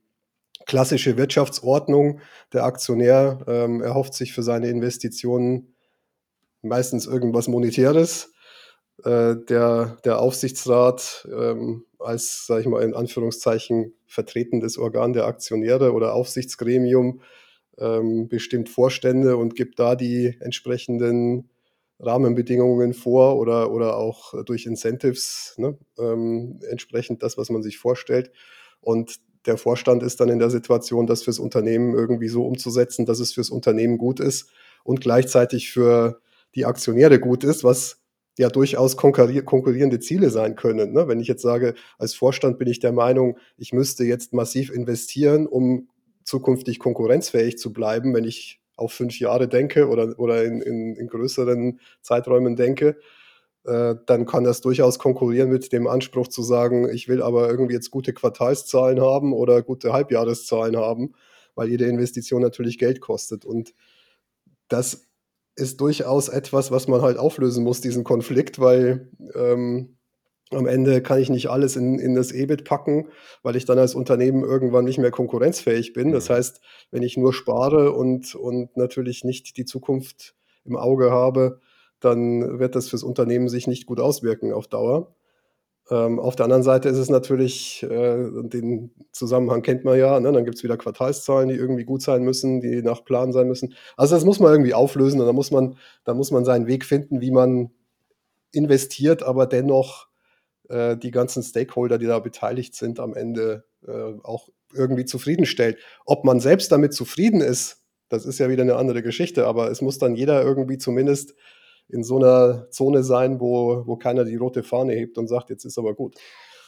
klassische 0.67 1.17
Wirtschaftsordnung. 1.17 2.19
Der 2.53 2.65
Aktionär 2.65 3.39
ähm, 3.47 3.81
erhofft 3.81 4.13
sich 4.13 4.33
für 4.33 4.43
seine 4.43 4.69
Investitionen 4.69 5.73
meistens 6.61 7.07
irgendwas 7.07 7.47
Monetäres. 7.47 8.31
Äh, 9.03 9.37
der, 9.49 9.97
der 10.03 10.19
Aufsichtsrat 10.19 11.27
ähm, 11.31 11.85
als, 11.99 12.45
sage 12.45 12.61
ich 12.61 12.67
mal, 12.67 12.83
in 12.83 12.93
Anführungszeichen 12.93 13.93
vertretendes 14.05 14.77
Organ 14.77 15.13
der 15.13 15.25
Aktionäre 15.25 15.93
oder 15.93 16.13
Aufsichtsgremium 16.13 17.21
ähm, 17.79 18.27
bestimmt 18.27 18.69
Vorstände 18.69 19.37
und 19.37 19.55
gibt 19.55 19.79
da 19.79 19.95
die 19.95 20.35
entsprechenden 20.39 21.49
Rahmenbedingungen 21.99 22.93
vor 22.93 23.37
oder, 23.37 23.71
oder 23.71 23.97
auch 23.97 24.33
durch 24.43 24.65
Incentives 24.65 25.55
ne, 25.57 25.77
ähm, 25.97 26.59
entsprechend 26.69 27.23
das, 27.23 27.37
was 27.37 27.49
man 27.49 27.63
sich 27.63 27.77
vorstellt. 27.77 28.31
Und 28.81 29.19
der 29.47 29.57
Vorstand 29.57 30.03
ist 30.03 30.19
dann 30.19 30.29
in 30.29 30.39
der 30.39 30.49
Situation, 30.49 31.07
das 31.07 31.23
fürs 31.23 31.39
Unternehmen 31.39 31.93
irgendwie 31.93 32.27
so 32.27 32.45
umzusetzen, 32.45 33.05
dass 33.05 33.19
es 33.19 33.33
fürs 33.33 33.49
Unternehmen 33.49 33.97
gut 33.97 34.19
ist 34.19 34.49
und 34.83 35.01
gleichzeitig 35.01 35.71
für 35.71 36.21
die 36.55 36.65
Aktionäre 36.65 37.19
gut 37.19 37.43
ist, 37.43 37.63
was 37.63 38.01
ja 38.37 38.49
durchaus 38.49 38.97
konkurrierende 38.97 39.99
Ziele 39.99 40.29
sein 40.29 40.55
können. 40.55 40.93
Ne? 40.93 41.07
Wenn 41.07 41.19
ich 41.19 41.27
jetzt 41.27 41.41
sage, 41.41 41.73
als 41.97 42.13
Vorstand 42.13 42.59
bin 42.59 42.67
ich 42.67 42.79
der 42.79 42.91
Meinung, 42.91 43.37
ich 43.57 43.73
müsste 43.73 44.03
jetzt 44.03 44.33
massiv 44.33 44.69
investieren, 44.69 45.47
um 45.47 45.89
zukünftig 46.23 46.79
konkurrenzfähig 46.79 47.57
zu 47.57 47.73
bleiben, 47.73 48.13
wenn 48.13 48.25
ich 48.25 48.61
auf 48.75 48.93
fünf 48.93 49.19
Jahre 49.19 49.47
denke 49.47 49.87
oder, 49.87 50.19
oder 50.19 50.43
in, 50.43 50.61
in, 50.61 50.95
in 50.95 51.07
größeren 51.07 51.79
Zeiträumen 52.01 52.55
denke, 52.55 52.97
äh, 53.67 53.95
dann 54.05 54.25
kann 54.25 54.43
das 54.43 54.61
durchaus 54.61 54.97
konkurrieren 54.97 55.49
mit 55.49 55.73
dem 55.73 55.87
Anspruch 55.87 56.29
zu 56.29 56.41
sagen, 56.41 56.89
ich 56.89 57.07
will 57.07 57.21
aber 57.21 57.49
irgendwie 57.49 57.73
jetzt 57.73 57.91
gute 57.91 58.13
Quartalszahlen 58.13 59.01
haben 59.01 59.33
oder 59.33 59.61
gute 59.61 59.91
Halbjahreszahlen 59.91 60.77
haben, 60.77 61.13
weil 61.55 61.69
jede 61.69 61.85
Investition 61.85 62.41
natürlich 62.41 62.77
Geld 62.77 63.01
kostet. 63.01 63.43
Und 63.43 63.73
das 64.69 65.07
ist 65.55 65.81
durchaus 65.81 66.29
etwas, 66.29 66.71
was 66.71 66.87
man 66.87 67.01
halt 67.01 67.17
auflösen 67.17 67.63
muss, 67.63 67.81
diesen 67.81 68.03
Konflikt, 68.03 68.59
weil 68.59 69.11
ähm, 69.35 69.97
am 70.51 70.65
Ende 70.65 71.01
kann 71.01 71.19
ich 71.19 71.29
nicht 71.29 71.49
alles 71.49 71.75
in, 71.75 71.99
in 71.99 72.15
das 72.15 72.31
EBIT 72.31 72.63
packen, 72.63 73.09
weil 73.43 73.57
ich 73.57 73.65
dann 73.65 73.79
als 73.79 73.95
Unternehmen 73.95 74.43
irgendwann 74.43 74.85
nicht 74.85 74.97
mehr 74.97 75.11
konkurrenzfähig 75.11 75.91
bin. 75.91 76.13
Das 76.13 76.29
mhm. 76.29 76.33
heißt, 76.35 76.61
wenn 76.91 77.03
ich 77.03 77.17
nur 77.17 77.33
spare 77.33 77.91
und, 77.91 78.33
und 78.33 78.77
natürlich 78.77 79.25
nicht 79.25 79.57
die 79.57 79.65
Zukunft 79.65 80.35
im 80.63 80.77
Auge 80.77 81.11
habe, 81.11 81.59
dann 81.99 82.59
wird 82.59 82.75
das 82.75 82.89
fürs 82.89 83.03
Unternehmen 83.03 83.49
sich 83.49 83.67
nicht 83.67 83.85
gut 83.85 83.99
auswirken 83.99 84.53
auf 84.53 84.67
Dauer. 84.67 85.15
Ähm, 85.89 86.19
auf 86.19 86.35
der 86.35 86.43
anderen 86.45 86.63
Seite 86.63 86.89
ist 86.89 86.97
es 86.97 87.09
natürlich, 87.09 87.81
äh, 87.83 88.17
den 88.43 88.91
Zusammenhang 89.11 89.61
kennt 89.61 89.85
man 89.85 89.97
ja, 89.97 90.19
ne? 90.19 90.31
dann 90.33 90.43
gibt 90.43 90.57
es 90.57 90.63
wieder 90.63 90.77
Quartalszahlen, 90.77 91.47
die 91.47 91.55
irgendwie 91.55 91.85
gut 91.85 92.01
sein 92.01 92.23
müssen, 92.23 92.59
die 92.59 92.81
nach 92.81 93.05
Plan 93.05 93.31
sein 93.31 93.47
müssen. 93.47 93.73
Also 93.95 94.15
das 94.15 94.25
muss 94.25 94.39
man 94.39 94.51
irgendwie 94.51 94.73
auflösen 94.73 95.21
und 95.21 95.27
da 95.27 95.33
muss 95.33 95.49
man, 95.49 95.77
da 96.03 96.13
muss 96.13 96.31
man 96.31 96.43
seinen 96.43 96.67
Weg 96.67 96.83
finden, 96.83 97.21
wie 97.21 97.31
man 97.31 97.71
investiert, 98.51 99.23
aber 99.23 99.45
dennoch 99.45 100.07
äh, 100.67 100.97
die 100.97 101.11
ganzen 101.11 101.41
Stakeholder, 101.41 101.97
die 101.97 102.07
da 102.07 102.19
beteiligt 102.19 102.75
sind, 102.75 102.99
am 102.99 103.13
Ende 103.13 103.63
äh, 103.87 104.13
auch 104.23 104.49
irgendwie 104.73 105.05
zufriedenstellt. 105.05 105.77
Ob 106.05 106.25
man 106.25 106.41
selbst 106.41 106.71
damit 106.71 106.93
zufrieden 106.93 107.39
ist, 107.39 107.85
das 108.09 108.25
ist 108.25 108.39
ja 108.39 108.49
wieder 108.49 108.63
eine 108.63 108.75
andere 108.75 109.03
Geschichte, 109.03 109.47
aber 109.47 109.71
es 109.71 109.81
muss 109.81 109.97
dann 109.97 110.15
jeder 110.15 110.43
irgendwie 110.43 110.77
zumindest 110.77 111.33
in 111.89 112.03
so 112.03 112.17
einer 112.17 112.69
Zone 112.71 113.03
sein, 113.03 113.39
wo, 113.39 113.83
wo 113.85 113.95
keiner 113.95 114.25
die 114.25 114.35
rote 114.35 114.63
Fahne 114.63 114.93
hebt 114.93 115.17
und 115.17 115.27
sagt, 115.27 115.49
jetzt 115.49 115.65
ist 115.65 115.77
aber 115.77 115.93
gut. 115.93 116.15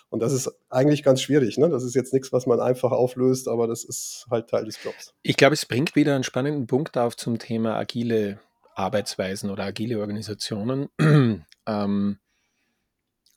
Und 0.09 0.21
das 0.21 0.33
ist 0.33 0.51
eigentlich 0.69 1.03
ganz 1.03 1.21
schwierig. 1.21 1.57
Ne? 1.57 1.69
Das 1.69 1.83
ist 1.83 1.93
jetzt 1.93 2.13
nichts, 2.13 2.33
was 2.33 2.47
man 2.47 2.59
einfach 2.59 2.91
auflöst, 2.91 3.47
aber 3.47 3.67
das 3.67 3.83
ist 3.83 4.25
halt 4.31 4.49
Teil 4.49 4.65
des 4.65 4.83
Jobs. 4.83 5.13
Ich 5.21 5.38
glaube, 5.38 5.53
es 5.53 5.65
bringt 5.65 5.95
wieder 5.95 6.15
einen 6.15 6.23
spannenden 6.23 6.65
Punkt 6.65 6.97
auf 6.97 7.15
zum 7.15 7.38
Thema 7.38 7.75
agile 7.75 8.39
Arbeitsweisen 8.73 9.51
oder 9.51 9.65
agile 9.65 9.99
Organisationen, 9.99 10.89
ähm, 11.67 12.17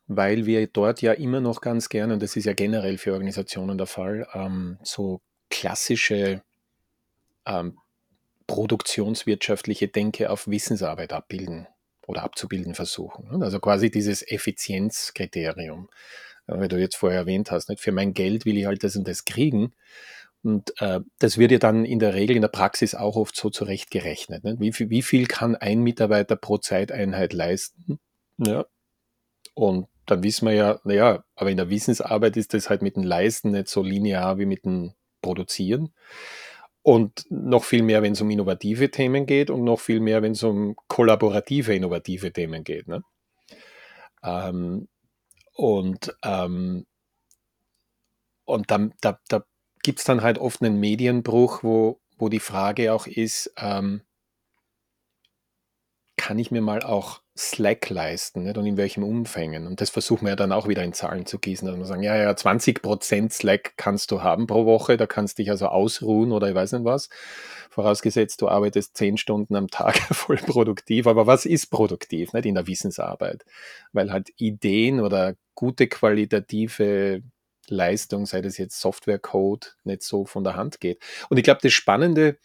weil 0.07 0.47
wir 0.47 0.67
dort 0.67 1.03
ja 1.03 1.13
immer 1.13 1.41
noch 1.41 1.61
ganz 1.61 1.89
gerne, 1.89 2.15
und 2.15 2.23
das 2.23 2.37
ist 2.37 2.47
ja 2.47 2.55
generell 2.55 2.97
für 2.97 3.13
Organisationen 3.13 3.77
der 3.77 3.87
Fall, 3.87 4.27
ähm, 4.33 4.79
so 4.83 5.21
klassische 5.51 6.43
ähm, 7.45 7.77
produktionswirtschaftliche 8.53 9.89
Denke 9.89 10.29
auf 10.29 10.47
Wissensarbeit 10.47 11.15
abbilden. 11.15 11.67
oder 12.07 12.23
abzubilden 12.23 12.75
versuchen. 12.75 13.29
Ne? 13.31 13.45
Also 13.45 13.61
quasi 13.61 13.91
dieses 13.91 14.23
Effizienzkriterium, 14.29 15.89
wie 16.47 16.69
du 16.69 16.79
jetzt 16.79 16.97
vorher 16.97 17.21
erwähnt 17.21 17.51
hast. 17.51 17.71
Nicht? 17.71 17.81
Für 17.81 17.93
mein 17.93 18.13
Geld 18.13 18.45
will 18.45 18.59
ich 18.59 18.67
halt 18.67 18.85
das 18.85 18.97
und 18.97 19.09
das 19.09 19.25
kriegen. 19.25 19.73
Und 20.43 20.79
äh, 20.83 21.01
das 21.19 21.39
wird 21.39 21.53
ja 21.53 21.59
dann 21.59 21.87
in 21.87 21.99
der 21.99 22.13
Regel 22.15 22.37
in 22.37 22.43
der 22.43 22.49
Praxis 22.49 22.95
auch 22.95 23.17
oft 23.17 23.37
so 23.37 23.49
zurechtgerechnet. 23.49 24.45
Nicht? 24.45 24.61
Wie, 24.61 24.73
viel, 24.73 24.91
wie 24.91 25.03
viel 25.03 25.27
kann 25.27 25.57
ein 25.57 25.81
Mitarbeiter 25.81 26.37
pro 26.37 26.59
Zeiteinheit 26.59 27.33
leisten? 27.33 28.01
Ja. 28.37 28.67
Und 29.55 29.87
dann 30.05 30.23
wissen 30.23 30.47
wir 30.47 30.55
ja, 30.55 30.81
naja, 30.85 31.25
aber 31.37 31.51
in 31.51 31.57
der 31.57 31.71
Wissensarbeit 31.71 32.37
ist 32.37 32.53
das 32.53 32.69
halt 32.69 32.83
mit 32.83 32.97
dem 32.97 33.05
Leisten 33.05 33.53
nicht 33.53 33.69
so 33.69 33.83
linear 33.83 34.39
wie 34.39 34.47
mit 34.47 34.65
dem 34.67 34.93
Produzieren. 35.23 35.95
Und 36.83 37.27
noch 37.31 37.65
viel 37.65 37.83
mehr, 37.83 38.03
wenn 38.03 38.13
es 38.13 38.21
um 38.21 38.31
innovative 38.31 38.91
Themen 38.91 39.25
geht 39.27 39.51
und 39.51 39.63
noch 39.63 39.79
viel 39.79 40.01
mehr, 40.01 40.21
wenn 40.23 40.33
es 40.33 40.43
um 40.43 40.75
kollaborative, 40.89 41.75
innovative 41.75 42.33
Themen 42.33 42.65
geht. 42.65 42.89
Ne? 42.89 43.03
Ähm, 44.25 44.89
und 45.55 46.17
ähm, 46.25 46.87
und 48.45 48.71
dann, 48.71 48.95
da, 49.01 49.19
da 49.29 49.45
gibt 49.83 50.01
es 50.01 50.05
dann 50.05 50.23
halt 50.23 50.39
oft 50.39 50.63
einen 50.63 50.79
Medienbruch, 50.79 51.63
wo, 51.63 52.01
wo 52.19 52.29
die 52.29 52.41
Frage 52.41 52.93
auch 52.93 53.07
ist, 53.07 53.53
ähm, 53.57 54.03
kann 56.17 56.39
ich 56.39 56.51
mir 56.51 56.61
mal 56.61 56.83
auch 56.83 57.21
Slack 57.37 57.89
leisten 57.89 58.43
nicht? 58.45 58.59
und 58.59 58.67
in 58.67 58.77
welchem 58.77 59.03
Umfängen. 59.03 59.67
Und 59.67 59.81
das 59.81 59.91
versuchen 59.91 60.27
wir 60.27 60.31
ja 60.31 60.37
dann 60.37 60.53
auch 60.53 60.69
wieder 60.69 60.85
in 60.85 60.93
Zahlen 60.93 61.25
zu 61.25 61.39
gießen. 61.39 61.67
dass 61.67 61.79
wir 61.79 61.87
sagen, 61.87 62.03
ja, 62.03 62.17
ja, 62.17 62.31
20% 62.31 63.33
Slack 63.33 63.75
kannst 63.77 64.11
du 64.11 64.23
haben 64.23 64.47
pro 64.47 64.67
Woche, 64.67 64.97
da 64.97 65.07
kannst 65.07 65.39
du 65.39 65.43
dich 65.43 65.51
also 65.51 65.69
ausruhen 65.69 66.33
oder 66.33 66.49
ich 66.49 66.55
weiß 66.55 66.73
nicht 66.73 66.85
was. 66.85 67.09
Vorausgesetzt, 67.71 68.43
du 68.43 68.49
arbeitest 68.49 68.97
10 68.97 69.17
Stunden 69.17 69.57
am 69.57 69.69
Tag 69.69 69.97
voll 70.15 70.37
produktiv. 70.37 71.07
Aber 71.07 71.27
was 71.27 71.47
ist 71.47 71.71
produktiv 71.71 72.35
nicht? 72.35 72.45
in 72.45 72.55
der 72.55 72.67
Wissensarbeit? 72.67 73.45
Weil 73.93 74.13
halt 74.13 74.31
Ideen 74.37 75.01
oder 75.01 75.35
gute 75.55 75.87
qualitative 75.89 77.23
Leistung, 77.69 78.27
sei 78.27 78.43
das 78.43 78.59
jetzt 78.59 78.81
Softwarecode, 78.81 79.77
nicht 79.85 80.03
so 80.03 80.27
von 80.27 80.45
der 80.45 80.57
Hand 80.57 80.81
geht. 80.81 81.01
Und 81.31 81.39
ich 81.39 81.45
glaube, 81.45 81.61
das 81.63 81.73
Spannende, 81.73 82.37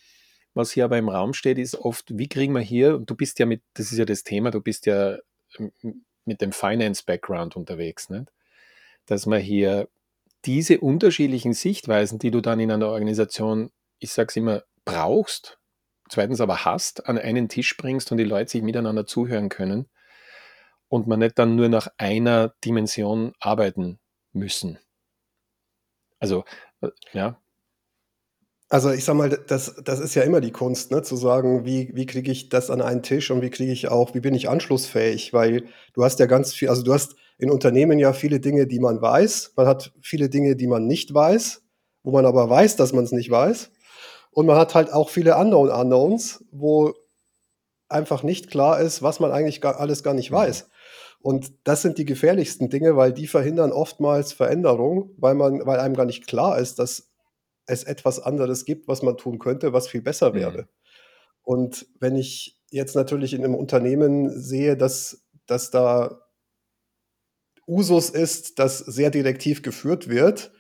was 0.57 0.71
hier 0.71 0.85
aber 0.85 0.97
im 0.97 1.09
Raum 1.09 1.33
steht, 1.33 1.57
ist 1.57 1.75
oft, 1.75 2.17
wie 2.17 2.27
kriegen 2.27 2.53
wir 2.53 2.61
hier, 2.61 2.95
und 2.95 3.09
du 3.09 3.15
bist 3.15 3.39
ja 3.39 3.45
mit, 3.45 3.61
das 3.75 3.91
ist 3.91 3.97
ja 3.97 4.05
das 4.05 4.23
Thema, 4.23 4.51
du 4.51 4.61
bist 4.61 4.85
ja 4.85 5.17
mit 6.25 6.41
dem 6.41 6.51
Finance-Background 6.51 7.55
unterwegs, 7.55 8.09
nicht? 8.09 8.31
dass 9.05 9.25
man 9.25 9.39
hier 9.39 9.87
diese 10.45 10.79
unterschiedlichen 10.79 11.53
Sichtweisen, 11.53 12.19
die 12.19 12.31
du 12.31 12.41
dann 12.41 12.59
in 12.59 12.71
einer 12.71 12.89
Organisation, 12.89 13.71
ich 13.99 14.11
sage 14.11 14.27
es 14.29 14.35
immer, 14.35 14.63
brauchst, 14.85 15.59
zweitens 16.09 16.41
aber 16.41 16.65
hast, 16.65 17.07
an 17.07 17.17
einen 17.17 17.49
Tisch 17.49 17.75
bringst 17.77 18.11
und 18.11 18.17
die 18.17 18.23
Leute 18.23 18.51
sich 18.51 18.61
miteinander 18.61 19.05
zuhören 19.05 19.49
können 19.49 19.87
und 20.89 21.07
man 21.07 21.19
nicht 21.19 21.39
dann 21.39 21.55
nur 21.55 21.69
nach 21.69 21.87
einer 21.97 22.53
Dimension 22.63 23.33
arbeiten 23.39 23.99
müssen. 24.33 24.79
Also, 26.19 26.45
äh, 26.81 26.89
ja, 27.13 27.39
also 28.69 28.91
ich 28.91 29.05
sag 29.05 29.15
mal, 29.15 29.29
das, 29.29 29.75
das 29.83 29.99
ist 29.99 30.15
ja 30.15 30.23
immer 30.23 30.41
die 30.41 30.51
Kunst, 30.51 30.91
ne? 30.91 31.01
zu 31.01 31.15
sagen, 31.15 31.65
wie, 31.65 31.91
wie 31.93 32.05
kriege 32.05 32.31
ich 32.31 32.49
das 32.49 32.69
an 32.69 32.81
einen 32.81 33.01
Tisch 33.01 33.31
und 33.31 33.41
wie 33.41 33.49
kriege 33.49 33.71
ich 33.71 33.87
auch, 33.87 34.13
wie 34.13 34.19
bin 34.19 34.35
ich 34.35 34.49
anschlussfähig, 34.49 35.33
weil 35.33 35.63
du 35.93 36.03
hast 36.03 36.19
ja 36.19 36.25
ganz 36.25 36.53
viel, 36.53 36.69
also 36.69 36.83
du 36.83 36.93
hast 36.93 37.15
in 37.37 37.49
Unternehmen 37.49 37.99
ja 37.99 38.13
viele 38.13 38.39
Dinge, 38.39 38.67
die 38.67 38.79
man 38.79 39.01
weiß, 39.01 39.53
man 39.55 39.67
hat 39.67 39.93
viele 40.01 40.29
Dinge, 40.29 40.55
die 40.55 40.67
man 40.67 40.85
nicht 40.85 41.13
weiß, 41.13 41.61
wo 42.03 42.11
man 42.11 42.25
aber 42.25 42.49
weiß, 42.49 42.75
dass 42.75 42.93
man 42.93 43.05
es 43.05 43.11
nicht 43.11 43.31
weiß 43.31 43.71
und 44.31 44.45
man 44.45 44.57
hat 44.57 44.75
halt 44.75 44.91
auch 44.91 45.09
viele 45.09 45.37
Unknown 45.37 45.69
Unknowns, 45.69 46.43
wo 46.51 46.93
einfach 47.89 48.23
nicht 48.23 48.49
klar 48.49 48.81
ist, 48.81 49.01
was 49.01 49.19
man 49.19 49.31
eigentlich 49.31 49.61
gar, 49.61 49.79
alles 49.79 50.03
gar 50.03 50.13
nicht 50.13 50.31
weiß. 50.31 50.69
Und 51.21 51.53
das 51.63 51.81
sind 51.81 51.97
die 51.97 52.05
gefährlichsten 52.05 52.69
Dinge, 52.69 52.95
weil 52.95 53.13
die 53.13 53.27
verhindern 53.27 53.71
oftmals 53.71 54.33
Veränderung, 54.33 55.11
weil 55.17 55.35
man, 55.35 55.65
weil 55.65 55.79
einem 55.79 55.95
gar 55.95 56.05
nicht 56.05 56.27
klar 56.27 56.59
ist, 56.59 56.79
dass 56.79 57.09
es 57.67 57.83
etwas 57.83 58.19
anderes 58.19 58.65
gibt, 58.65 58.87
was 58.87 59.03
man 59.03 59.17
tun 59.17 59.39
könnte, 59.39 59.73
was 59.73 59.87
viel 59.87 60.01
besser 60.01 60.31
mhm. 60.31 60.35
wäre. 60.35 60.61
Mhm. 60.63 60.67
Und 61.43 61.87
wenn 61.99 62.15
ich 62.15 62.59
jetzt 62.71 62.95
natürlich 62.95 63.33
in 63.33 63.43
einem 63.43 63.55
Unternehmen 63.55 64.29
sehe, 64.29 64.75
dass, 64.75 65.25
dass 65.45 65.71
da 65.71 66.21
Usus 67.67 68.09
ist, 68.09 68.59
dass 68.59 68.79
sehr 68.79 69.11
direktiv 69.11 69.61
geführt 69.61 70.09
wird, 70.09 70.51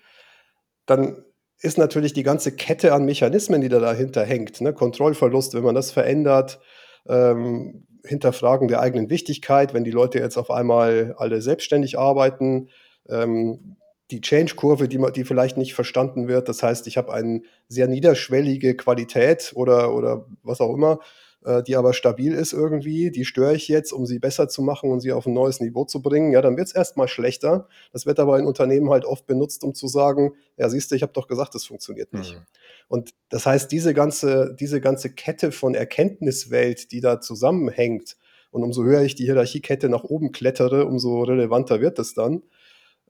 dann 0.85 1.23
ist 1.59 1.77
natürlich 1.77 2.13
die 2.13 2.23
ganze 2.23 2.51
Kette 2.51 2.93
an 2.93 3.05
Mechanismen, 3.05 3.61
die 3.61 3.69
da 3.69 3.79
dahinter 3.79 4.23
hängt. 4.23 4.61
Ne? 4.61 4.73
Kontrollverlust, 4.73 5.53
wenn 5.53 5.63
man 5.63 5.75
das 5.75 5.91
verändert, 5.91 6.59
ähm, 7.07 7.87
Hinterfragen 8.05 8.67
der 8.67 8.79
eigenen 8.79 9.09
Wichtigkeit, 9.09 9.73
wenn 9.73 9.83
die 9.83 9.91
Leute 9.91 10.19
jetzt 10.19 10.37
auf 10.37 10.51
einmal 10.51 11.15
alle 11.17 11.41
selbstständig 11.41 11.97
arbeiten, 11.97 12.69
ähm, 13.09 13.77
die 14.11 14.21
Change-Kurve, 14.21 14.87
die, 14.87 15.03
die 15.15 15.25
vielleicht 15.25 15.57
nicht 15.57 15.73
verstanden 15.73 16.27
wird. 16.27 16.47
Das 16.47 16.63
heißt, 16.63 16.87
ich 16.87 16.97
habe 16.97 17.13
eine 17.13 17.41
sehr 17.67 17.87
niederschwellige 17.87 18.75
Qualität 18.75 19.51
oder, 19.55 19.93
oder 19.93 20.25
was 20.43 20.61
auch 20.61 20.73
immer, 20.73 20.99
äh, 21.43 21.61
die 21.63 21.75
aber 21.75 21.93
stabil 21.93 22.33
ist 22.33 22.53
irgendwie. 22.53 23.11
Die 23.11 23.25
störe 23.25 23.55
ich 23.55 23.67
jetzt, 23.67 23.91
um 23.91 24.05
sie 24.05 24.19
besser 24.19 24.47
zu 24.47 24.61
machen 24.61 24.91
und 24.91 25.01
sie 25.01 25.11
auf 25.11 25.25
ein 25.25 25.33
neues 25.33 25.59
Niveau 25.59 25.83
zu 25.83 26.01
bringen. 26.01 26.31
Ja, 26.31 26.41
dann 26.41 26.55
wird 26.55 26.67
es 26.67 26.75
erstmal 26.75 27.09
schlechter. 27.09 27.67
Das 27.91 28.05
wird 28.05 28.19
aber 28.19 28.39
in 28.39 28.45
Unternehmen 28.45 28.89
halt 28.89 29.03
oft 29.03 29.27
benutzt, 29.27 29.63
um 29.63 29.73
zu 29.73 29.87
sagen, 29.87 30.33
ja, 30.55 30.69
siehst 30.69 30.89
du, 30.91 30.95
ich 30.95 31.01
habe 31.01 31.13
doch 31.13 31.27
gesagt, 31.27 31.53
das 31.53 31.65
funktioniert 31.65 32.13
nicht. 32.13 32.35
Mhm. 32.35 32.45
Und 32.87 33.09
das 33.29 33.45
heißt, 33.45 33.69
diese 33.71 33.93
ganze, 33.93 34.55
diese 34.57 34.79
ganze 34.79 35.13
Kette 35.13 35.51
von 35.51 35.75
Erkenntniswelt, 35.75 36.91
die 36.91 37.01
da 37.01 37.19
zusammenhängt, 37.19 38.15
und 38.49 38.63
umso 38.63 38.85
höher 38.85 39.01
ich 39.01 39.13
die 39.13 39.25
Hierarchiekette 39.25 39.89
nach 39.89 40.05
oben 40.05 40.31
klettere, 40.31 40.85
umso 40.85 41.23
relevanter 41.23 41.81
wird 41.81 41.99
es 41.99 42.13
dann 42.13 42.43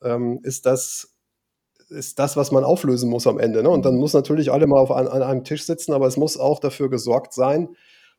ähm, 0.01 0.39
ist 0.43 0.65
das 0.65 1.13
ist 1.89 2.19
das, 2.19 2.35
was 2.35 2.51
man 2.51 2.63
auflösen 2.63 3.09
muss 3.09 3.27
am 3.27 3.39
Ende. 3.39 3.63
Ne? 3.63 3.69
Und 3.69 3.85
dann 3.85 3.93
mhm. 3.93 4.01
muss 4.01 4.13
natürlich 4.13 4.51
alle 4.51 4.67
mal 4.67 4.79
auf 4.79 4.91
an, 4.91 5.07
an, 5.07 5.23
einem 5.23 5.43
Tisch 5.43 5.63
sitzen, 5.63 5.93
aber 5.93 6.07
es 6.07 6.17
muss 6.17 6.37
auch 6.37 6.59
dafür 6.59 6.89
gesorgt 6.89 7.33
sein, 7.33 7.69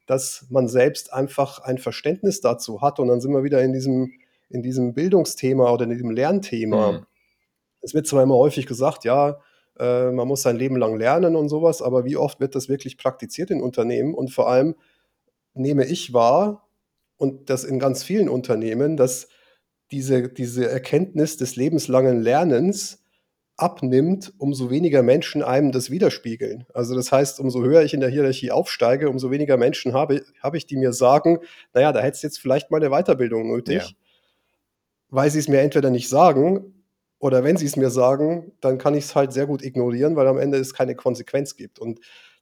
dass 0.07 0.47
man 0.49 0.69
selbst 0.69 1.13
einfach 1.13 1.61
ein 1.61 1.77
Verständnis 1.77 2.41
dazu 2.41 2.81
hat. 2.81 2.99
Und 2.99 3.09
dann 3.09 3.21
sind 3.21 3.33
wir 3.33 3.43
wieder 3.45 3.63
in 3.63 3.73
diesem, 3.75 4.13
in 4.49 4.63
diesem 4.63 4.95
Bildungsthema 4.95 5.71
oder 5.71 5.85
in 5.85 5.91
diesem 5.91 6.11
Lernthema. 6.11 6.93
Mhm. 6.93 7.07
Es 7.83 7.93
wird 7.93 8.07
zwar 8.07 8.23
immer 8.23 8.37
häufig 8.37 8.67
gesagt, 8.67 9.05
ja, 9.05 9.39
äh, 9.79 10.11
man 10.11 10.27
muss 10.27 10.43
sein 10.43 10.57
Leben 10.57 10.77
lang 10.77 10.97
lernen 10.97 11.37
und 11.37 11.51
sowas, 11.51 11.83
aber 11.83 12.07
wie 12.07 12.17
oft 12.17 12.41
wird 12.41 12.55
das 12.55 12.71
wirklich 12.71 12.97
praktiziert 12.97 13.51
in 13.51 13.61
Unternehmen? 13.61 14.15
Und 14.15 14.33
vor 14.33 14.49
allem 14.49 14.77
nehme 15.53 15.85
ich 15.85 16.15
wahr, 16.15 16.65
und 17.19 17.51
das 17.51 17.65
in 17.65 17.81
ganz 17.81 18.05
vielen 18.05 18.29
Unternehmen, 18.29 18.97
dass 18.97 19.29
diese, 19.91 20.29
diese 20.29 20.69
Erkenntnis 20.69 21.37
des 21.37 21.57
lebenslangen 21.57 22.21
Lernens 22.21 23.03
abnimmt, 23.57 24.33
umso 24.39 24.71
weniger 24.71 25.03
Menschen 25.03 25.43
einem 25.43 25.73
das 25.73 25.91
widerspiegeln. 25.91 26.65
Also 26.75 26.95
das 26.95 27.11
heißt, 27.11 27.41
umso 27.41 27.63
höher 27.63 27.83
ich 27.83 27.93
in 27.93 28.01
der 28.01 28.09
Hierarchie 28.09 28.53
aufsteige, 28.53 29.11
umso 29.11 29.33
weniger 29.33 29.57
Menschen 29.57 29.95
habe, 29.95 30.23
habe 30.41 30.57
ich, 30.57 30.67
die 30.67 30.77
mir 30.77 30.93
sagen, 30.93 31.41
naja, 31.75 31.93
da 31.93 32.01
hättest 32.01 32.23
du 32.23 32.27
jetzt 32.29 32.39
vielleicht 32.39 32.71
mal 32.71 32.83
eine 32.83 32.91
Weiterbildung 32.91 33.49
nötig, 33.49 33.83
ja. 33.83 33.89
weil 35.11 35.31
sie 35.31 35.41
es 35.41 35.49
mir 35.49 35.61
entweder 35.61 35.91
nicht 35.91 36.09
sagen 36.09 36.85
oder 37.19 37.43
wenn 37.43 37.57
sie 37.57 37.67
es 37.67 37.75
mir 37.75 37.91
sagen, 37.91 38.53
dann 38.61 38.79
kann 38.79 38.95
ich 38.95 39.05
es 39.05 39.17
halt 39.17 39.33
sehr 39.33 39.47
gut 39.47 39.65
ignorieren, 39.65 40.15
weil 40.15 40.29
am 40.29 40.39
Ende 40.39 40.59
es 40.59 40.73
keine 40.73 40.95
Konsequenz 40.95 41.57
gibt. 41.57 41.81
Und 41.81 41.99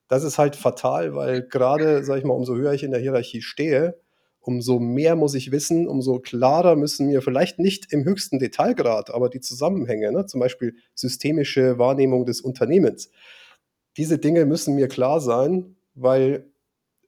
das 0.08 0.22
ist 0.22 0.36
halt 0.36 0.54
fatal, 0.54 1.14
weil 1.14 1.42
gerade, 1.42 2.04
sag 2.04 2.18
ich 2.18 2.24
mal, 2.24 2.34
umso 2.34 2.54
höher 2.54 2.74
ich 2.74 2.84
in 2.84 2.90
der 2.90 3.00
Hierarchie 3.00 3.40
stehe, 3.40 3.98
umso 4.46 4.78
mehr 4.78 5.16
muss 5.16 5.34
ich 5.34 5.50
wissen, 5.50 5.88
umso 5.88 6.20
klarer 6.20 6.76
müssen 6.76 7.08
mir 7.08 7.20
vielleicht 7.20 7.58
nicht 7.58 7.92
im 7.92 8.04
höchsten 8.04 8.38
Detailgrad, 8.38 9.10
aber 9.10 9.28
die 9.28 9.40
Zusammenhänge, 9.40 10.12
ne, 10.12 10.26
zum 10.26 10.38
Beispiel 10.38 10.76
systemische 10.94 11.78
Wahrnehmung 11.78 12.24
des 12.26 12.40
Unternehmens, 12.42 13.10
diese 13.96 14.18
Dinge 14.18 14.46
müssen 14.46 14.76
mir 14.76 14.86
klar 14.86 15.20
sein, 15.20 15.74
weil 15.94 16.48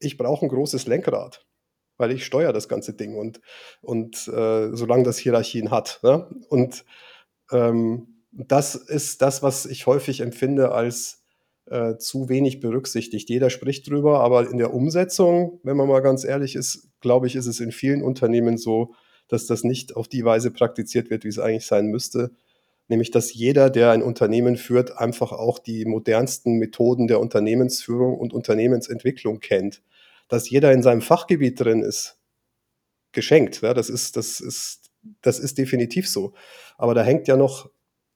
ich 0.00 0.16
brauche 0.16 0.46
ein 0.46 0.48
großes 0.48 0.88
Lenkrad, 0.88 1.46
weil 1.96 2.10
ich 2.10 2.26
steuere 2.26 2.52
das 2.52 2.68
ganze 2.68 2.94
Ding 2.94 3.14
und, 3.14 3.40
und 3.82 4.26
äh, 4.26 4.74
solange 4.74 5.04
das 5.04 5.18
Hierarchien 5.18 5.70
hat. 5.70 6.00
Ne? 6.02 6.28
Und 6.48 6.84
ähm, 7.52 8.24
das 8.32 8.74
ist 8.74 9.22
das, 9.22 9.44
was 9.44 9.64
ich 9.64 9.86
häufig 9.86 10.20
empfinde 10.20 10.72
als 10.72 11.24
äh, 11.70 11.96
zu 11.98 12.28
wenig 12.28 12.60
berücksichtigt. 12.60 13.28
Jeder 13.28 13.50
spricht 13.50 13.88
drüber, 13.88 14.20
aber 14.20 14.50
in 14.50 14.58
der 14.58 14.72
Umsetzung, 14.72 15.60
wenn 15.62 15.76
man 15.76 15.88
mal 15.88 16.00
ganz 16.00 16.24
ehrlich 16.24 16.56
ist, 16.56 16.88
glaube 17.00 17.26
ich, 17.26 17.36
ist 17.36 17.46
es 17.46 17.60
in 17.60 17.72
vielen 17.72 18.02
Unternehmen 18.02 18.58
so, 18.58 18.94
dass 19.28 19.46
das 19.46 19.64
nicht 19.64 19.94
auf 19.96 20.08
die 20.08 20.24
Weise 20.24 20.50
praktiziert 20.50 21.10
wird, 21.10 21.24
wie 21.24 21.28
es 21.28 21.38
eigentlich 21.38 21.66
sein 21.66 21.86
müsste. 21.86 22.30
Nämlich, 22.88 23.10
dass 23.10 23.34
jeder, 23.34 23.68
der 23.68 23.90
ein 23.90 24.02
Unternehmen 24.02 24.56
führt, 24.56 24.96
einfach 24.96 25.32
auch 25.32 25.58
die 25.58 25.84
modernsten 25.84 26.54
Methoden 26.54 27.06
der 27.06 27.20
Unternehmensführung 27.20 28.18
und 28.18 28.32
Unternehmensentwicklung 28.32 29.40
kennt. 29.40 29.82
Dass 30.28 30.48
jeder 30.48 30.72
in 30.72 30.82
seinem 30.82 31.02
Fachgebiet 31.02 31.60
drin 31.60 31.82
ist, 31.82 32.18
geschenkt. 33.12 33.60
Ja, 33.60 33.74
das, 33.74 33.90
ist, 33.90 34.16
das, 34.16 34.40
ist, 34.40 34.90
das 35.20 35.38
ist 35.38 35.58
definitiv 35.58 36.08
so. 36.08 36.32
Aber 36.78 36.94
da 36.94 37.02
hängt 37.02 37.28
ja 37.28 37.36
noch 37.36 37.70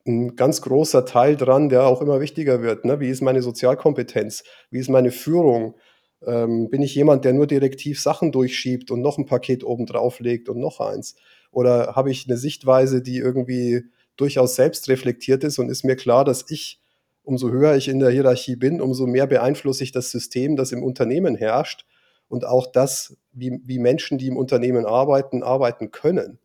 ein 0.06 0.34
ganz 0.36 0.62
großer 0.62 1.04
Teil 1.04 1.36
dran, 1.36 1.68
der 1.68 1.86
auch 1.86 2.02
immer 2.02 2.20
wichtiger 2.20 2.62
wird. 2.62 2.84
Ne? 2.84 3.00
Wie 3.00 3.08
ist 3.08 3.22
meine 3.22 3.42
Sozialkompetenz? 3.42 4.42
Wie 4.70 4.78
ist 4.78 4.90
meine 4.90 5.12
Führung? 5.12 5.76
Ähm, 6.26 6.70
bin 6.70 6.82
ich 6.82 6.94
jemand, 6.94 7.24
der 7.24 7.32
nur 7.32 7.46
direktiv 7.46 8.00
Sachen 8.00 8.32
durchschiebt 8.32 8.90
und 8.90 9.00
noch 9.00 9.18
ein 9.18 9.26
Paket 9.26 9.64
oben 9.64 9.86
drauf 9.86 10.20
legt 10.20 10.48
und 10.48 10.58
noch 10.58 10.80
eins? 10.80 11.16
Oder 11.50 11.94
habe 11.94 12.10
ich 12.10 12.26
eine 12.26 12.36
Sichtweise, 12.36 13.02
die 13.02 13.18
irgendwie 13.18 13.84
durchaus 14.16 14.56
selbst 14.56 14.88
reflektiert 14.88 15.44
ist 15.44 15.58
und 15.58 15.68
ist 15.68 15.84
mir 15.84 15.96
klar, 15.96 16.24
dass 16.24 16.50
ich, 16.50 16.80
umso 17.22 17.50
höher 17.50 17.76
ich 17.76 17.88
in 17.88 17.98
der 17.98 18.10
Hierarchie 18.10 18.56
bin, 18.56 18.80
umso 18.80 19.06
mehr 19.06 19.26
beeinflusse 19.26 19.84
ich 19.84 19.92
das 19.92 20.10
System, 20.10 20.56
das 20.56 20.72
im 20.72 20.82
Unternehmen 20.82 21.34
herrscht 21.34 21.86
und 22.28 22.44
auch 22.44 22.66
das, 22.66 23.16
wie, 23.32 23.60
wie 23.64 23.78
Menschen, 23.78 24.18
die 24.18 24.28
im 24.28 24.36
Unternehmen 24.36 24.86
arbeiten, 24.86 25.42
arbeiten 25.42 25.90
können. 25.90 26.38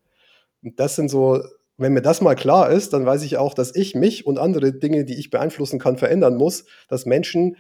Und 0.61 0.79
das 0.79 0.95
sind 0.95 1.09
so, 1.09 1.41
wenn 1.77 1.93
mir 1.93 2.01
das 2.01 2.21
mal 2.21 2.35
klar 2.35 2.71
ist, 2.71 2.93
dann 2.93 3.05
weiß 3.05 3.23
ich 3.23 3.37
auch, 3.37 3.53
dass 3.53 3.75
ich 3.75 3.95
mich 3.95 4.25
und 4.25 4.39
andere 4.39 4.73
Dinge, 4.73 5.05
die 5.05 5.17
ich 5.19 5.29
beeinflussen 5.29 5.79
kann, 5.79 5.97
verändern 5.97 6.35
muss, 6.35 6.65
dass 6.87 7.05
Menschen, 7.05 7.57